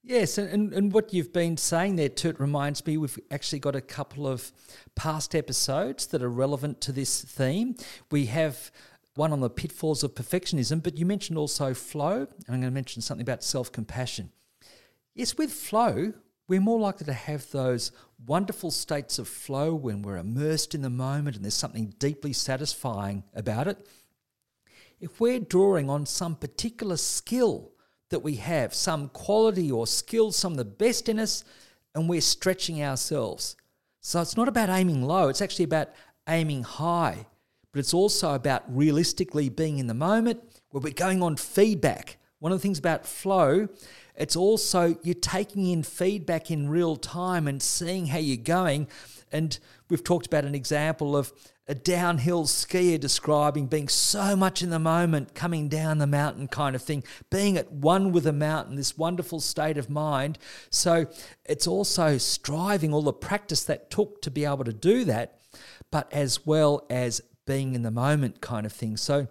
Yes, 0.05 0.37
and, 0.37 0.73
and 0.73 0.91
what 0.91 1.13
you've 1.13 1.31
been 1.31 1.55
saying 1.55 1.95
there 1.95 2.07
it 2.07 2.39
reminds 2.39 2.85
me 2.85 2.97
we've 2.97 3.17
actually 3.31 3.59
got 3.59 3.73
a 3.73 3.81
couple 3.81 4.27
of 4.27 4.51
past 4.95 5.33
episodes 5.33 6.07
that 6.07 6.21
are 6.21 6.29
relevant 6.29 6.81
to 6.81 6.91
this 6.91 7.21
theme. 7.21 7.75
We 8.11 8.25
have 8.25 8.69
one 9.15 9.31
on 9.31 9.39
the 9.39 9.49
pitfalls 9.49 10.03
of 10.03 10.13
perfectionism, 10.13 10.83
but 10.83 10.97
you 10.97 11.05
mentioned 11.05 11.37
also 11.37 11.73
flow, 11.73 12.15
and 12.15 12.45
I'm 12.49 12.59
going 12.59 12.63
to 12.63 12.71
mention 12.71 13.01
something 13.01 13.21
about 13.21 13.43
self 13.43 13.71
compassion. 13.71 14.31
Yes, 15.15 15.37
with 15.37 15.51
flow, 15.51 16.13
we're 16.47 16.59
more 16.59 16.79
likely 16.79 17.05
to 17.05 17.13
have 17.13 17.49
those 17.51 17.91
wonderful 18.25 18.71
states 18.71 19.19
of 19.19 19.27
flow 19.27 19.75
when 19.75 20.01
we're 20.01 20.17
immersed 20.17 20.73
in 20.73 20.81
the 20.81 20.89
moment 20.89 21.35
and 21.35 21.45
there's 21.45 21.53
something 21.53 21.93
deeply 21.99 22.33
satisfying 22.33 23.23
about 23.35 23.67
it. 23.67 23.87
If 24.99 25.19
we're 25.19 25.39
drawing 25.39 25.89
on 25.89 26.07
some 26.07 26.35
particular 26.35 26.97
skill 26.97 27.71
that 28.09 28.23
we 28.23 28.35
have, 28.35 28.73
some 28.73 29.09
quality 29.09 29.71
or 29.71 29.85
skill, 29.85 30.31
some 30.31 30.53
of 30.53 30.57
the 30.57 30.65
best 30.65 31.07
in 31.09 31.19
us, 31.19 31.43
and 31.93 32.09
we're 32.09 32.21
stretching 32.21 32.81
ourselves. 32.81 33.55
So 34.01 34.19
it's 34.21 34.37
not 34.37 34.47
about 34.47 34.69
aiming 34.69 35.03
low, 35.03 35.29
it's 35.29 35.41
actually 35.41 35.65
about 35.65 35.89
aiming 36.27 36.63
high. 36.63 37.27
But 37.71 37.79
it's 37.79 37.93
also 37.93 38.33
about 38.33 38.63
realistically 38.67 39.49
being 39.49 39.77
in 39.77 39.87
the 39.87 39.93
moment 39.93 40.41
where 40.69 40.81
we're 40.81 40.93
going 40.93 41.21
on 41.21 41.37
feedback. 41.37 42.17
One 42.39 42.51
of 42.51 42.57
the 42.57 42.61
things 42.61 42.79
about 42.79 43.05
flow 43.05 43.67
it's 44.15 44.35
also 44.35 44.97
you're 45.03 45.15
taking 45.15 45.67
in 45.67 45.83
feedback 45.83 46.51
in 46.51 46.69
real 46.69 46.95
time 46.95 47.47
and 47.47 47.61
seeing 47.61 48.07
how 48.07 48.19
you're 48.19 48.37
going. 48.37 48.87
And 49.31 49.57
we've 49.89 50.03
talked 50.03 50.27
about 50.27 50.45
an 50.45 50.55
example 50.55 51.17
of 51.17 51.33
a 51.67 51.73
downhill 51.73 52.43
skier 52.43 52.99
describing 52.99 53.67
being 53.67 53.87
so 53.87 54.35
much 54.35 54.61
in 54.61 54.69
the 54.69 54.79
moment, 54.79 55.33
coming 55.33 55.69
down 55.69 55.97
the 55.97 56.07
mountain 56.07 56.47
kind 56.47 56.75
of 56.75 56.81
thing, 56.81 57.03
being 57.29 57.57
at 57.57 57.71
one 57.71 58.11
with 58.11 58.25
the 58.25 58.33
mountain, 58.33 58.75
this 58.75 58.97
wonderful 58.97 59.39
state 59.39 59.77
of 59.77 59.89
mind. 59.89 60.37
So 60.69 61.05
it's 61.45 61.65
also 61.65 62.17
striving 62.17 62.93
all 62.93 63.01
the 63.01 63.13
practice 63.13 63.63
that 63.63 63.89
took 63.89 64.21
to 64.23 64.31
be 64.31 64.43
able 64.43 64.65
to 64.65 64.73
do 64.73 65.05
that, 65.05 65.39
but 65.89 66.11
as 66.11 66.45
well 66.45 66.85
as 66.89 67.21
being 67.45 67.75
in 67.75 67.81
the 67.81 67.91
moment 67.91 68.41
kind 68.41 68.65
of 68.65 68.73
thing. 68.73 68.97
So 68.97 69.27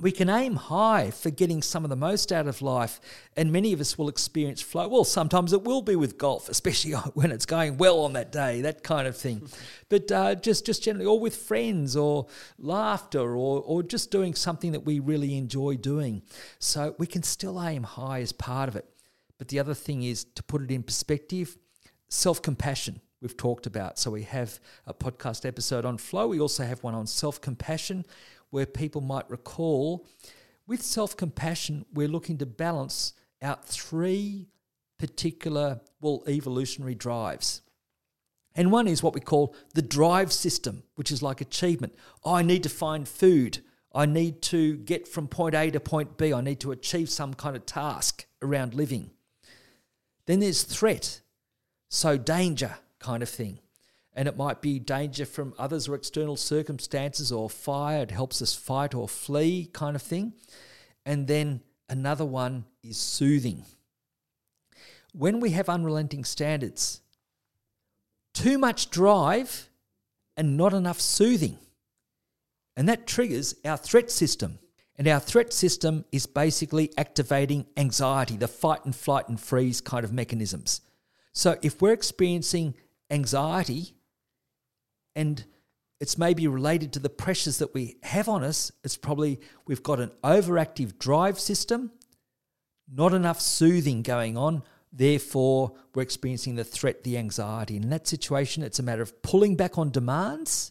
we 0.00 0.12
can 0.12 0.28
aim 0.28 0.56
high 0.56 1.10
for 1.10 1.30
getting 1.30 1.62
some 1.62 1.84
of 1.84 1.90
the 1.90 1.96
most 1.96 2.32
out 2.32 2.46
of 2.46 2.62
life, 2.62 3.00
and 3.36 3.52
many 3.52 3.72
of 3.72 3.80
us 3.80 3.98
will 3.98 4.08
experience 4.08 4.60
flow. 4.60 4.88
Well, 4.88 5.04
sometimes 5.04 5.52
it 5.52 5.62
will 5.62 5.82
be 5.82 5.96
with 5.96 6.18
golf, 6.18 6.48
especially 6.48 6.92
when 6.92 7.32
it's 7.32 7.46
going 7.46 7.78
well 7.78 8.00
on 8.00 8.12
that 8.14 8.32
day, 8.32 8.60
that 8.62 8.82
kind 8.82 9.08
of 9.08 9.16
thing. 9.16 9.48
but 9.88 10.10
uh, 10.12 10.34
just 10.34 10.66
just 10.66 10.82
generally, 10.82 11.06
or 11.06 11.18
with 11.18 11.36
friends, 11.36 11.96
or 11.96 12.26
laughter, 12.58 13.36
or 13.36 13.60
or 13.62 13.82
just 13.82 14.10
doing 14.10 14.34
something 14.34 14.72
that 14.72 14.84
we 14.84 15.00
really 15.00 15.36
enjoy 15.36 15.76
doing. 15.76 16.22
So 16.58 16.94
we 16.98 17.06
can 17.06 17.22
still 17.22 17.62
aim 17.62 17.82
high 17.82 18.20
as 18.20 18.32
part 18.32 18.68
of 18.68 18.76
it. 18.76 18.88
But 19.38 19.48
the 19.48 19.58
other 19.58 19.74
thing 19.74 20.02
is 20.02 20.24
to 20.24 20.42
put 20.42 20.62
it 20.62 20.70
in 20.70 20.82
perspective, 20.82 21.56
self 22.08 22.42
compassion. 22.42 23.00
We've 23.20 23.36
talked 23.36 23.66
about. 23.66 23.98
So 23.98 24.12
we 24.12 24.22
have 24.22 24.60
a 24.86 24.94
podcast 24.94 25.44
episode 25.44 25.84
on 25.84 25.98
flow. 25.98 26.28
We 26.28 26.38
also 26.38 26.64
have 26.64 26.84
one 26.84 26.94
on 26.94 27.06
self 27.06 27.40
compassion 27.40 28.04
where 28.50 28.66
people 28.66 29.00
might 29.00 29.28
recall 29.30 30.06
with 30.68 30.82
self 30.82 31.16
compassion, 31.16 31.86
we're 31.92 32.08
looking 32.08 32.38
to 32.38 32.46
balance 32.46 33.14
out 33.42 33.64
three 33.64 34.48
particular, 34.98 35.80
well, 36.00 36.22
evolutionary 36.28 36.94
drives. 36.94 37.62
And 38.54 38.70
one 38.70 38.86
is 38.86 39.02
what 39.02 39.14
we 39.14 39.20
call 39.20 39.54
the 39.74 39.82
drive 39.82 40.32
system, 40.32 40.82
which 40.96 41.10
is 41.10 41.22
like 41.22 41.40
achievement. 41.40 41.94
I 42.24 42.42
need 42.42 42.64
to 42.64 42.68
find 42.68 43.08
food. 43.08 43.60
I 43.94 44.04
need 44.04 44.42
to 44.42 44.76
get 44.76 45.08
from 45.08 45.28
point 45.28 45.54
A 45.54 45.70
to 45.70 45.80
point 45.80 46.18
B. 46.18 46.32
I 46.34 46.40
need 46.40 46.60
to 46.60 46.72
achieve 46.72 47.08
some 47.08 47.34
kind 47.34 47.56
of 47.56 47.64
task 47.64 48.26
around 48.42 48.74
living. 48.74 49.10
Then 50.26 50.40
there's 50.40 50.64
threat, 50.64 51.20
so 51.88 52.18
danger 52.18 52.76
kind 52.98 53.22
of 53.22 53.28
thing 53.28 53.60
and 54.18 54.26
it 54.26 54.36
might 54.36 54.60
be 54.60 54.80
danger 54.80 55.24
from 55.24 55.54
others 55.60 55.86
or 55.88 55.94
external 55.94 56.34
circumstances 56.34 57.30
or 57.30 57.48
fire. 57.48 58.02
It 58.02 58.10
helps 58.10 58.42
us 58.42 58.52
fight 58.52 58.92
or 58.92 59.08
flee, 59.08 59.70
kind 59.72 59.94
of 59.94 60.02
thing. 60.02 60.32
And 61.06 61.28
then 61.28 61.60
another 61.88 62.24
one 62.24 62.64
is 62.82 62.96
soothing. 62.96 63.64
When 65.12 65.38
we 65.38 65.50
have 65.50 65.68
unrelenting 65.68 66.24
standards, 66.24 67.00
too 68.34 68.58
much 68.58 68.90
drive 68.90 69.70
and 70.36 70.56
not 70.56 70.74
enough 70.74 71.00
soothing. 71.00 71.56
And 72.76 72.88
that 72.88 73.06
triggers 73.06 73.54
our 73.64 73.76
threat 73.76 74.10
system. 74.10 74.58
And 74.96 75.06
our 75.06 75.20
threat 75.20 75.52
system 75.52 76.04
is 76.10 76.26
basically 76.26 76.90
activating 76.98 77.66
anxiety, 77.76 78.36
the 78.36 78.48
fight 78.48 78.84
and 78.84 78.96
flight 78.96 79.28
and 79.28 79.38
freeze 79.38 79.80
kind 79.80 80.04
of 80.04 80.12
mechanisms. 80.12 80.80
So 81.32 81.56
if 81.62 81.80
we're 81.80 81.92
experiencing 81.92 82.74
anxiety, 83.12 83.94
and 85.18 85.44
it's 85.98 86.16
maybe 86.16 86.46
related 86.46 86.92
to 86.92 87.00
the 87.00 87.10
pressures 87.10 87.58
that 87.58 87.74
we 87.74 87.96
have 88.04 88.28
on 88.28 88.44
us. 88.44 88.70
It's 88.84 88.96
probably 88.96 89.40
we've 89.66 89.82
got 89.82 89.98
an 89.98 90.12
overactive 90.22 90.96
drive 90.96 91.40
system, 91.40 91.90
not 92.88 93.12
enough 93.12 93.40
soothing 93.40 94.02
going 94.02 94.36
on. 94.36 94.62
Therefore, 94.92 95.72
we're 95.92 96.02
experiencing 96.02 96.54
the 96.54 96.62
threat, 96.62 97.02
the 97.02 97.18
anxiety. 97.18 97.76
In 97.76 97.90
that 97.90 98.06
situation, 98.06 98.62
it's 98.62 98.78
a 98.78 98.82
matter 98.84 99.02
of 99.02 99.20
pulling 99.22 99.56
back 99.56 99.76
on 99.76 99.90
demands. 99.90 100.70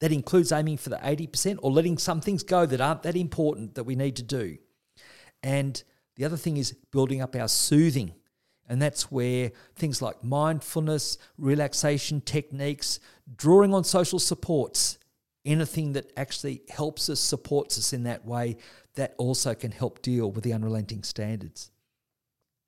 That 0.00 0.12
includes 0.12 0.52
aiming 0.52 0.76
for 0.76 0.90
the 0.90 0.98
80% 0.98 1.58
or 1.60 1.72
letting 1.72 1.98
some 1.98 2.20
things 2.20 2.44
go 2.44 2.64
that 2.64 2.80
aren't 2.80 3.02
that 3.02 3.16
important 3.16 3.74
that 3.74 3.82
we 3.82 3.96
need 3.96 4.14
to 4.16 4.22
do. 4.22 4.56
And 5.42 5.82
the 6.14 6.24
other 6.24 6.36
thing 6.36 6.58
is 6.58 6.76
building 6.92 7.20
up 7.20 7.34
our 7.34 7.48
soothing 7.48 8.14
and 8.68 8.80
that's 8.80 9.10
where 9.10 9.50
things 9.76 10.02
like 10.02 10.22
mindfulness, 10.22 11.18
relaxation 11.38 12.20
techniques, 12.20 13.00
drawing 13.36 13.72
on 13.72 13.84
social 13.84 14.18
supports, 14.18 14.98
anything 15.44 15.94
that 15.94 16.12
actually 16.16 16.62
helps 16.68 17.08
us, 17.08 17.20
supports 17.20 17.78
us 17.78 17.92
in 17.92 18.02
that 18.04 18.26
way, 18.26 18.56
that 18.94 19.14
also 19.16 19.54
can 19.54 19.70
help 19.70 20.02
deal 20.02 20.30
with 20.30 20.44
the 20.44 20.52
unrelenting 20.52 21.02
standards. 21.02 21.70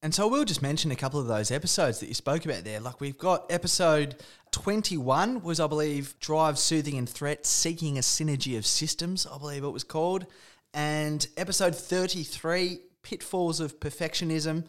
And 0.03 0.15
so 0.15 0.29
we'll 0.29 0.47
just 0.47 0.63
mention 0.63 0.91
a 0.91 0.97
couple 0.97 1.21
of 1.21 1.27
those 1.27 1.51
episodes 1.51 2.01
that 2.01 2.07
you 2.07 2.15
spoke 2.15 2.47
about 2.47 2.65
there. 2.65 2.81
Like 2.81 3.03
we've 3.03 3.19
got 3.19 3.53
episode 3.53 4.17
21 4.51 5.43
was, 5.43 5.61
I 5.61 5.67
believe, 5.67 6.19
Drive, 6.21 6.59
Soothing 6.59 6.97
and 6.97 7.07
Threat, 7.07 7.45
Seeking 7.45 7.99
a 7.99 8.01
Synergy 8.01 8.57
of 8.57 8.65
Systems, 8.65 9.27
I 9.27 9.37
believe 9.37 9.63
it 9.63 9.69
was 9.69 9.85
called. 9.85 10.25
And 10.73 11.27
episode 11.37 11.77
33, 11.77 12.79
Pitfalls 13.03 13.61
of 13.61 13.79
Perfectionism 13.79 14.65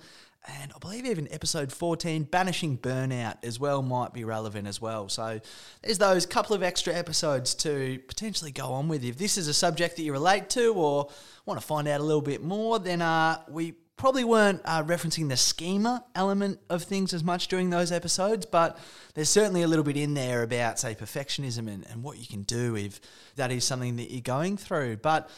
and 0.47 0.71
I 0.75 0.79
believe 0.79 1.05
even 1.05 1.27
episode 1.31 1.71
14, 1.71 2.23
Banishing 2.23 2.77
Burnout, 2.77 3.37
as 3.43 3.59
well, 3.59 3.81
might 3.81 4.11
be 4.13 4.23
relevant 4.23 4.67
as 4.67 4.81
well. 4.81 5.07
So 5.07 5.39
there's 5.83 5.99
those 5.99 6.25
couple 6.25 6.55
of 6.55 6.63
extra 6.63 6.93
episodes 6.93 7.53
to 7.55 7.99
potentially 8.07 8.51
go 8.51 8.73
on 8.73 8.87
with. 8.87 9.03
If 9.03 9.17
this 9.17 9.37
is 9.37 9.47
a 9.47 9.53
subject 9.53 9.97
that 9.97 10.03
you 10.03 10.13
relate 10.13 10.49
to 10.51 10.73
or 10.73 11.09
want 11.45 11.59
to 11.59 11.65
find 11.65 11.87
out 11.87 11.99
a 11.99 12.03
little 12.03 12.21
bit 12.21 12.41
more, 12.41 12.79
then 12.79 13.03
uh, 13.03 13.41
we 13.49 13.73
probably 13.97 14.23
weren't 14.23 14.61
uh, 14.65 14.83
referencing 14.83 15.29
the 15.29 15.37
schema 15.37 16.03
element 16.15 16.59
of 16.71 16.81
things 16.81 17.13
as 17.13 17.23
much 17.23 17.47
during 17.47 17.69
those 17.69 17.91
episodes, 17.91 18.47
but 18.47 18.79
there's 19.13 19.29
certainly 19.29 19.61
a 19.61 19.67
little 19.67 19.85
bit 19.85 19.95
in 19.95 20.15
there 20.15 20.41
about, 20.41 20.79
say, 20.79 20.95
perfectionism 20.95 21.71
and, 21.71 21.85
and 21.87 22.01
what 22.01 22.17
you 22.17 22.25
can 22.25 22.41
do 22.41 22.75
if 22.75 22.99
that 23.35 23.51
is 23.51 23.63
something 23.63 23.97
that 23.97 24.09
you're 24.09 24.21
going 24.21 24.57
through. 24.57 24.97
But 24.97 25.29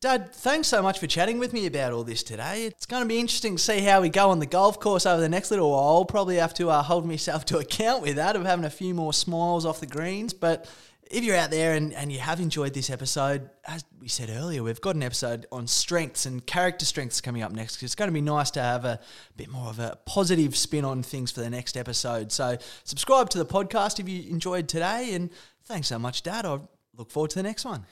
Dad, 0.00 0.32
thanks 0.32 0.66
so 0.66 0.80
much 0.80 0.98
for 0.98 1.06
chatting 1.06 1.38
with 1.38 1.52
me 1.52 1.66
about 1.66 1.92
all 1.92 2.04
this 2.04 2.22
today. 2.22 2.64
It's 2.64 2.86
going 2.86 3.02
to 3.02 3.06
be 3.06 3.18
interesting 3.18 3.56
to 3.56 3.62
see 3.62 3.80
how 3.80 4.00
we 4.00 4.08
go 4.08 4.30
on 4.30 4.38
the 4.38 4.46
golf 4.46 4.80
course 4.80 5.04
over 5.04 5.20
the 5.20 5.28
next 5.28 5.50
little 5.50 5.72
while. 5.72 5.96
I'll 5.96 6.04
probably 6.06 6.36
have 6.36 6.54
to 6.54 6.70
uh, 6.70 6.82
hold 6.82 7.04
myself 7.04 7.44
to 7.46 7.58
account 7.58 8.00
with 8.00 8.16
that 8.16 8.34
of 8.34 8.46
having 8.46 8.64
a 8.64 8.70
few 8.70 8.94
more 8.94 9.12
smiles 9.12 9.66
off 9.66 9.78
the 9.78 9.86
greens. 9.86 10.32
But 10.32 10.66
if 11.10 11.22
you're 11.22 11.36
out 11.36 11.50
there 11.50 11.74
and, 11.74 11.92
and 11.92 12.10
you 12.10 12.18
have 12.18 12.40
enjoyed 12.40 12.72
this 12.72 12.88
episode, 12.88 13.50
as 13.66 13.84
we 14.00 14.08
said 14.08 14.30
earlier, 14.30 14.62
we've 14.62 14.80
got 14.80 14.94
an 14.94 15.02
episode 15.02 15.44
on 15.52 15.66
strengths 15.66 16.24
and 16.24 16.46
character 16.46 16.86
strengths 16.86 17.20
coming 17.20 17.42
up 17.42 17.52
next. 17.52 17.82
It's 17.82 17.94
going 17.94 18.08
to 18.08 18.14
be 18.14 18.22
nice 18.22 18.50
to 18.52 18.62
have 18.62 18.86
a 18.86 19.00
bit 19.36 19.50
more 19.50 19.68
of 19.68 19.80
a 19.80 19.98
positive 20.06 20.56
spin 20.56 20.86
on 20.86 21.02
things 21.02 21.30
for 21.30 21.40
the 21.40 21.50
next 21.50 21.76
episode. 21.76 22.32
So 22.32 22.56
subscribe 22.84 23.28
to 23.30 23.38
the 23.38 23.44
podcast 23.44 24.00
if 24.00 24.08
you 24.08 24.30
enjoyed 24.30 24.66
today. 24.66 25.12
And 25.12 25.28
thanks 25.66 25.88
so 25.88 25.98
much, 25.98 26.22
Dad. 26.22 26.46
I 26.46 26.60
look 26.96 27.10
forward 27.10 27.32
to 27.32 27.36
the 27.36 27.42
next 27.42 27.66
one. 27.66 27.84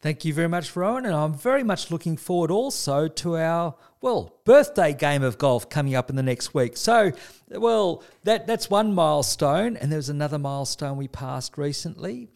Thank 0.00 0.24
you 0.24 0.32
very 0.32 0.48
much, 0.48 0.76
Rowan. 0.76 1.06
And 1.06 1.14
I'm 1.14 1.34
very 1.34 1.64
much 1.64 1.90
looking 1.90 2.16
forward 2.16 2.52
also 2.52 3.08
to 3.08 3.36
our, 3.36 3.74
well, 4.00 4.32
birthday 4.44 4.92
game 4.92 5.24
of 5.24 5.38
golf 5.38 5.68
coming 5.68 5.96
up 5.96 6.08
in 6.08 6.14
the 6.14 6.22
next 6.22 6.54
week. 6.54 6.76
So, 6.76 7.10
well, 7.50 8.04
that, 8.22 8.46
that's 8.46 8.70
one 8.70 8.94
milestone. 8.94 9.76
And 9.76 9.90
there 9.90 9.98
was 9.98 10.08
another 10.08 10.38
milestone 10.38 10.96
we 10.96 11.08
passed 11.08 11.58
recently. 11.58 12.28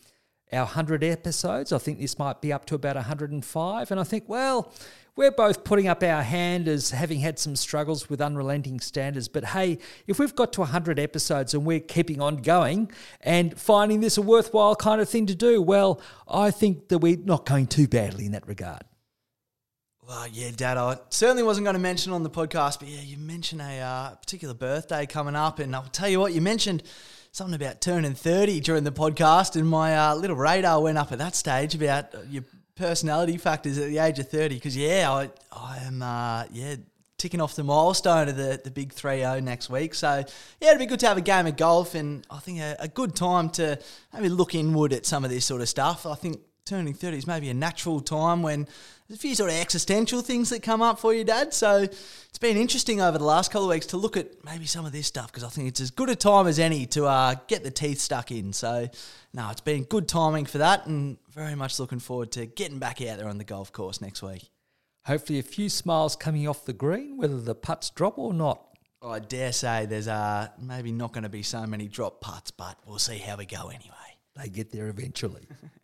Our 0.53 0.65
100 0.65 1.05
episodes. 1.05 1.73
I 1.73 1.79
think 1.79 2.01
this 2.01 2.19
might 2.19 2.41
be 2.41 2.53
up 2.53 2.67
to 2.67 2.75
about 2.75 2.97
105. 2.97 3.91
And 3.93 4.01
I 4.01 4.05
think, 4.05 4.25
well, 4.29 4.73
we're 5.15 5.31
both 5.31 5.65
putting 5.65 5.89
up 5.89 6.03
our 6.03 6.23
hand 6.23 6.69
as 6.69 6.91
having 6.91 7.21
had 7.21 7.39
some 7.39 7.55
struggles 7.55 8.09
with 8.09 8.21
unrelenting 8.21 8.81
standards. 8.81 9.29
But 9.29 9.45
hey, 9.47 9.79
if 10.07 10.19
we've 10.19 10.35
got 10.35 10.53
to 10.55 10.61
100 10.61 10.99
episodes 10.99 11.53
and 11.53 11.67
we're 11.67 11.81
keeping 11.81 12.21
on 12.21 12.39
going 12.39 12.91
and 13.21 13.59
finding 13.59 14.01
this 14.01 14.17
a 14.17 14.23
worthwhile 14.23 14.75
kind 14.75 15.01
of 15.01 15.09
thing 15.09 15.27
to 15.27 15.35
do, 15.35 15.61
well, 15.61 16.01
I 16.27 16.51
think 16.51 16.89
that 16.89 16.99
we're 16.99 17.19
not 17.19 17.45
going 17.45 17.67
too 17.67 17.87
badly 17.87 18.25
in 18.25 18.33
that 18.33 18.49
regard. 18.49 18.83
Well, 20.09 20.27
yeah, 20.29 20.51
Dad, 20.55 20.79
I 20.79 20.97
certainly 21.11 21.43
wasn't 21.43 21.65
going 21.65 21.75
to 21.75 21.81
mention 21.81 22.13
on 22.13 22.23
the 22.23 22.31
podcast, 22.31 22.81
but 22.81 22.89
yeah, 22.89 23.03
you 23.03 23.19
mentioned 23.19 23.61
a 23.61 23.79
uh, 23.79 24.15
particular 24.17 24.55
birthday 24.55 25.07
coming 25.07 25.37
up, 25.37 25.59
and 25.59 25.77
I'll 25.77 25.85
tell 25.85 26.09
you 26.09 26.19
what, 26.19 26.33
you 26.33 26.41
mentioned 26.41 26.83
something 27.31 27.55
about 27.55 27.81
turning 27.81 28.15
30 28.15 28.61
during 28.61 28.85
the 28.85 28.93
podcast, 28.93 29.57
and 29.57 29.69
my 29.69 29.97
uh, 29.97 30.15
little 30.15 30.37
radar 30.37 30.83
went 30.83 30.99
up 30.99 31.13
at 31.13 31.19
that 31.19 31.37
stage 31.37 31.75
about 31.75 32.15
uh, 32.15 32.19
your 32.29 32.45
personality 32.83 33.37
factors 33.37 33.79
at 33.79 33.89
the 33.89 33.99
age 33.99 34.19
of 34.19 34.29
30 34.29 34.57
because 34.57 34.77
yeah 34.77 35.11
I, 35.11 35.31
I 35.53 35.79
am 35.85 36.03
uh, 36.03 36.45
yeah 36.51 36.75
ticking 37.17 37.41
off 37.41 37.55
the 37.55 37.63
milestone 37.63 38.29
of 38.29 38.37
the, 38.37 38.61
the 38.63 38.71
big 38.73 38.93
3-0 38.93 39.45
next 39.45 39.71
week. 39.71 39.95
So 39.95 40.25
yeah 40.61 40.69
it'd 40.69 40.81
be 40.81 40.87
good 40.87 40.99
to 41.01 41.07
have 41.07 41.17
a 41.17 41.23
game 41.23 41.47
of 41.47 41.57
golf 41.57 41.95
and 41.95 42.27
I 42.29 42.39
think 42.39 42.59
a, 42.59 42.77
a 42.81 42.89
good 42.89 43.15
time 43.15 43.51
to 43.51 43.79
maybe 44.13 44.29
look 44.29 44.57
inward 44.57 44.93
at 44.93 45.07
some 45.07 45.25
of 45.25 45.31
this 45.31 45.45
sort 45.45 45.61
of 45.63 45.69
stuff. 45.69 46.05
I 46.05 46.17
think 46.17 46.41
turning 46.65 46.95
30 46.95 47.19
is 47.19 47.27
maybe 47.27 47.51
a 47.51 47.55
natural 47.55 48.01
time 48.01 48.43
when 48.43 48.69
there's 49.09 49.19
a 49.19 49.21
few 49.21 49.35
sort 49.35 49.51
of 49.51 49.57
existential 49.57 50.23
things 50.23 50.51
that 50.51 50.63
come 50.63 50.81
up 50.81 50.99
for 50.99 51.13
you, 51.13 51.25
Dad. 51.25 51.53
So 51.53 51.83
it's 51.83 52.39
been 52.41 52.57
interesting 52.57 53.01
over 53.01 53.19
the 53.19 53.25
last 53.25 53.51
couple 53.51 53.65
of 53.65 53.71
weeks 53.71 53.87
to 53.87 53.97
look 53.97 54.17
at 54.17 54.45
maybe 54.45 54.67
some 54.67 54.87
of 54.87 54.93
this 54.93 55.07
stuff 55.07 55.27
because 55.27 55.45
I 55.45 55.49
think 55.49 55.69
it's 55.69 55.81
as 55.81 55.91
good 55.91 56.09
a 56.09 56.17
time 56.17 56.47
as 56.47 56.59
any 56.59 56.87
to 56.87 57.07
uh, 57.07 57.35
get 57.49 57.65
the 57.65 57.71
teeth 57.71 58.01
stuck 58.01 58.31
in. 58.31 58.53
So, 58.53 58.89
no, 59.35 59.51
it's 59.51 59.61
been 59.61 59.85
good 59.85 60.09
timing 60.09 60.47
for 60.47 60.59
that 60.59 60.87
and 60.87 61.19
very 61.31 61.55
much 61.55 61.79
looking 61.79 61.99
forward 61.99 62.33
to 62.33 62.47
getting 62.47 62.79
back 62.79 63.03
out 63.03 63.19
there 63.19 63.29
on 63.29 63.39
the 63.39 63.45
golf 63.45 63.73
course 63.73 64.01
next 64.01 64.23
week. 64.23 64.49
Hopefully, 65.05 65.41
a 65.41 65.43
few 65.43 65.69
smiles 65.69 66.15
coming 66.15 66.47
off 66.47 66.65
the 66.65 66.73
green, 66.73 67.17
whether 67.17 67.41
the 67.41 67.57
putts 67.57 67.91
drop 67.91 68.19
or 68.19 68.33
not. 68.33 68.69
I 69.03 69.19
dare 69.19 69.51
say 69.51 69.87
there's 69.87 70.07
uh, 70.07 70.47
maybe 70.61 70.93
not 70.93 71.13
going 71.13 71.25
to 71.25 71.29
be 71.29 71.43
so 71.43 71.67
many 71.67 71.89
drop 71.89 72.21
putts, 72.21 72.53
but 72.53 72.79
we'll 72.87 73.01
see 73.01 73.19
how 73.19 73.37
we 73.37 73.47
go 73.47 73.67
anyway. 73.67 73.97
They 74.37 74.49
get 74.49 74.71
there 74.71 74.87
eventually. 74.87 75.49